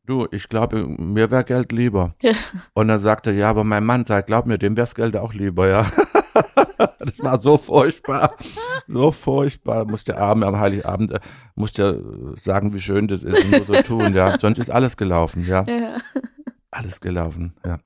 du, 0.05 0.27
ich 0.31 0.49
glaube, 0.49 0.87
mir 0.87 1.31
wäre 1.31 1.45
Geld 1.45 1.73
lieber. 1.73 2.15
Ja. 2.23 2.33
Und 2.75 2.89
dann 2.89 2.99
sagte 2.99 3.31
er, 3.31 3.37
ja, 3.37 3.51
aber 3.51 3.65
mein 3.65 3.85
Mann 3.85 4.05
sagt, 4.05 4.27
glaub 4.27 4.47
mir, 4.47 4.59
dem 4.59 4.77
wär's 4.77 4.95
Geld 4.95 5.17
auch 5.17 5.33
lieber, 5.33 5.69
ja. 5.69 5.91
das 6.99 7.23
war 7.23 7.39
so 7.39 7.57
furchtbar. 7.57 8.37
So 8.87 9.11
furchtbar. 9.11 9.85
Muss 9.85 10.05
der 10.05 10.19
Abend 10.19 10.45
am 10.45 10.59
Heiligabend, 10.59 11.13
äh, 11.13 11.21
muss 11.55 11.73
der 11.73 11.91
äh, 11.91 12.37
sagen, 12.37 12.75
wie 12.75 12.81
schön 12.81 13.07
das 13.07 13.23
ist 13.23 13.45
und 13.45 13.51
nur 13.51 13.65
so 13.65 13.83
tun, 13.83 14.15
ja. 14.15 14.39
Sonst 14.39 14.59
ist 14.59 14.71
alles 14.71 14.97
gelaufen, 14.97 15.47
ja. 15.47 15.65
Ja. 15.67 15.97
Alles 16.71 17.01
gelaufen, 17.01 17.55
ja. 17.65 17.79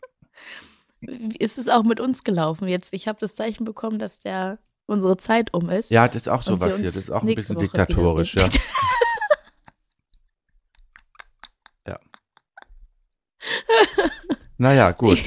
Ist 1.39 1.59
es 1.59 1.69
auch 1.69 1.85
mit 1.85 2.01
uns 2.01 2.25
gelaufen 2.25 2.69
jetzt? 2.69 2.93
Ich 2.93 3.09
habe 3.09 3.19
das 3.21 3.35
Zeichen 3.35 3.65
bekommen, 3.65 3.99
dass 3.99 4.21
der 4.21 4.59
unsere 4.87 5.17
Zeit 5.17 5.53
um 5.55 5.69
ist. 5.71 5.91
Ja, 5.91 6.07
das 6.07 6.17
ist 6.23 6.29
auch 6.29 6.43
sowas 6.43 6.77
hier. 6.77 6.85
Das 6.87 6.97
ist 6.97 7.11
auch 7.11 7.23
ein 7.23 7.35
bisschen 7.35 7.57
Woche 7.57 7.65
diktatorisch, 7.65 8.35
ja. 8.37 8.49
ja. 11.89 11.99
Naja, 14.59 14.93
gut. 14.93 15.19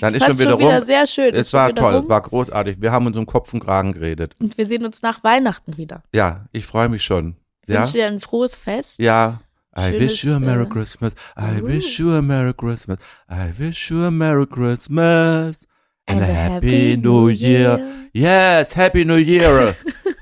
Dann 0.00 0.14
Ich 0.14 0.20
ist 0.20 0.26
schon 0.26 0.38
wieder 0.38 0.50
schon 0.52 0.60
wieder 0.60 0.76
rum. 0.78 0.84
sehr 0.84 1.06
schön. 1.06 1.34
Es 1.34 1.52
war 1.52 1.74
toll, 1.74 1.96
rum. 1.96 2.08
war 2.08 2.20
großartig. 2.20 2.80
Wir 2.80 2.92
haben 2.92 3.06
uns 3.06 3.16
um 3.16 3.26
Kopf 3.26 3.52
und 3.52 3.60
Kragen 3.60 3.92
geredet. 3.92 4.34
Und 4.40 4.56
wir 4.56 4.66
sehen 4.66 4.84
uns 4.84 5.02
nach 5.02 5.24
Weihnachten 5.24 5.76
wieder. 5.76 6.04
Ja, 6.14 6.46
ich 6.52 6.66
freue 6.66 6.88
mich 6.88 7.02
schon. 7.02 7.36
Ich 7.66 7.74
Ja, 7.74 7.80
wünsche 7.80 7.94
dir 7.94 8.06
ein 8.06 8.20
frohes 8.20 8.56
Fest. 8.56 8.98
ja. 8.98 9.40
I 9.76 9.90
Schönes, 9.90 10.00
wish 10.00 10.24
you 10.24 10.34
a 10.34 10.40
Merry 10.40 10.64
äh, 10.64 10.68
Christmas. 10.68 11.14
I 11.36 11.58
uh. 11.58 11.66
wish 11.66 11.98
you 11.98 12.12
a 12.14 12.22
Merry 12.22 12.54
Christmas. 12.54 12.98
I 13.28 13.50
wish 13.58 13.90
you 13.90 14.04
a 14.04 14.10
Merry 14.10 14.46
Christmas. 14.46 15.66
And, 16.06 16.22
a 16.22 16.26
Happy 16.26 16.96
New 16.96 17.28
Year. 17.28 18.08
Yes, 18.12 18.74
Happy 18.74 19.04
New 19.04 19.16
Year. 19.16 19.74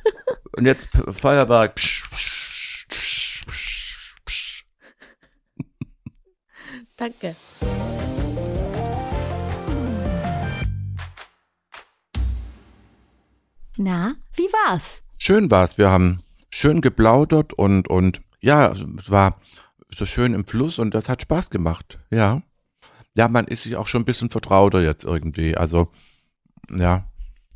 und 0.56 0.64
jetzt 0.64 0.88
Feuerwerk. 1.10 1.74
Psch, 1.74 2.08
psch, 2.10 2.86
psch, 2.88 3.44
psch, 3.46 4.16
psch. 4.24 4.64
Danke. 6.96 7.36
Na, 13.76 14.14
wie 14.34 14.48
war's? 14.52 15.02
Schön 15.18 15.50
war's. 15.50 15.76
Wir 15.76 15.90
haben 15.90 16.22
schön 16.48 16.80
geplaudert 16.80 17.52
und, 17.52 17.88
und 17.88 18.22
ja, 18.42 18.70
es 18.70 19.10
war 19.10 19.40
so 19.88 20.06
schön 20.06 20.34
im 20.34 20.46
Fluss 20.46 20.78
und 20.78 20.94
das 20.94 21.08
hat 21.08 21.22
Spaß 21.22 21.50
gemacht. 21.50 21.98
Ja. 22.10 22.42
Ja, 23.16 23.28
man 23.28 23.46
ist 23.46 23.64
sich 23.64 23.76
auch 23.76 23.86
schon 23.86 24.02
ein 24.02 24.06
bisschen 24.06 24.30
vertrauter 24.30 24.82
jetzt 24.82 25.04
irgendwie. 25.04 25.56
Also, 25.56 25.88
ja, 26.70 27.06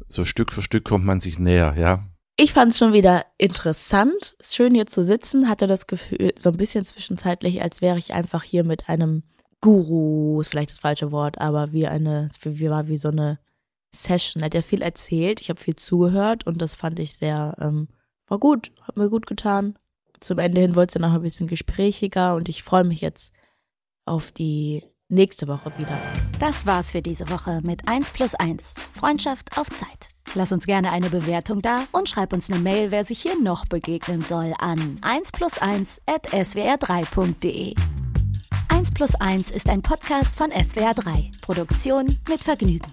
so 0.06 0.24
Stück 0.24 0.52
für 0.52 0.62
Stück 0.62 0.84
kommt 0.84 1.04
man 1.04 1.20
sich 1.20 1.38
näher, 1.38 1.74
ja. 1.76 2.06
Ich 2.38 2.52
fand 2.52 2.72
es 2.72 2.78
schon 2.78 2.92
wieder 2.92 3.24
interessant. 3.38 4.36
Schön 4.42 4.74
hier 4.74 4.86
zu 4.86 5.02
sitzen. 5.02 5.48
Hatte 5.48 5.66
das 5.66 5.86
Gefühl, 5.86 6.32
so 6.36 6.50
ein 6.50 6.58
bisschen 6.58 6.84
zwischenzeitlich, 6.84 7.62
als 7.62 7.80
wäre 7.80 7.98
ich 7.98 8.12
einfach 8.12 8.42
hier 8.42 8.62
mit 8.62 8.90
einem 8.90 9.22
Guru, 9.62 10.40
ist 10.42 10.50
vielleicht 10.50 10.70
das 10.70 10.80
falsche 10.80 11.10
Wort, 11.12 11.40
aber 11.40 11.72
wie 11.72 11.86
eine, 11.86 12.28
wie 12.42 12.70
war 12.70 12.88
wie 12.88 12.98
so 12.98 13.08
eine 13.08 13.38
Session. 13.94 14.42
Er 14.42 14.46
hat 14.46 14.54
ja 14.54 14.62
viel 14.62 14.82
erzählt, 14.82 15.40
ich 15.40 15.48
habe 15.48 15.58
viel 15.58 15.76
zugehört 15.76 16.46
und 16.46 16.60
das 16.60 16.74
fand 16.74 16.98
ich 16.98 17.14
sehr, 17.14 17.56
ähm, 17.58 17.88
war 18.26 18.38
gut, 18.38 18.70
hat 18.82 18.98
mir 18.98 19.08
gut 19.08 19.26
getan. 19.26 19.78
Zum 20.20 20.38
Ende 20.38 20.60
hin 20.60 20.74
wurde 20.74 20.88
es 20.88 21.00
noch 21.00 21.12
ein 21.12 21.22
bisschen 21.22 21.46
gesprächiger 21.46 22.34
und 22.34 22.48
ich 22.48 22.62
freue 22.62 22.84
mich 22.84 23.00
jetzt 23.00 23.32
auf 24.04 24.30
die 24.30 24.82
nächste 25.08 25.48
Woche 25.48 25.72
wieder. 25.78 25.98
Das 26.38 26.66
war's 26.66 26.90
für 26.90 27.02
diese 27.02 27.28
Woche 27.30 27.60
mit 27.64 27.88
1 27.88 28.10
plus 28.10 28.34
1. 28.34 28.74
Freundschaft 28.94 29.56
auf 29.56 29.68
Zeit. 29.70 30.08
Lass 30.34 30.52
uns 30.52 30.66
gerne 30.66 30.90
eine 30.90 31.08
Bewertung 31.08 31.60
da 31.60 31.84
und 31.92 32.08
schreib 32.08 32.32
uns 32.32 32.50
eine 32.50 32.60
Mail, 32.60 32.90
wer 32.90 33.04
sich 33.04 33.20
hier 33.20 33.40
noch 33.40 33.64
begegnen 33.66 34.22
soll, 34.22 34.52
an 34.58 34.96
1 35.02 35.32
plus 35.32 35.58
1 35.58 36.02
at 36.06 36.26
swr3.de. 36.28 37.74
1 38.68 38.90
plus 38.92 39.14
1 39.14 39.50
ist 39.50 39.70
ein 39.70 39.82
Podcast 39.82 40.36
von 40.36 40.50
SWR3. 40.50 41.40
Produktion 41.40 42.06
mit 42.28 42.40
Vergnügen. 42.40 42.92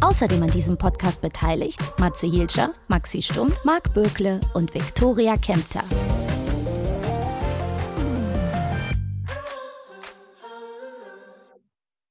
Außerdem 0.00 0.42
an 0.42 0.50
diesem 0.50 0.76
Podcast 0.76 1.22
beteiligt 1.22 1.80
Matze 1.98 2.26
Hilscher, 2.26 2.72
Maxi 2.88 3.22
Stumm, 3.22 3.52
Marc 3.64 3.94
Bökle 3.94 4.40
und 4.54 4.74
Viktoria 4.74 5.36
Kempter. 5.36 5.82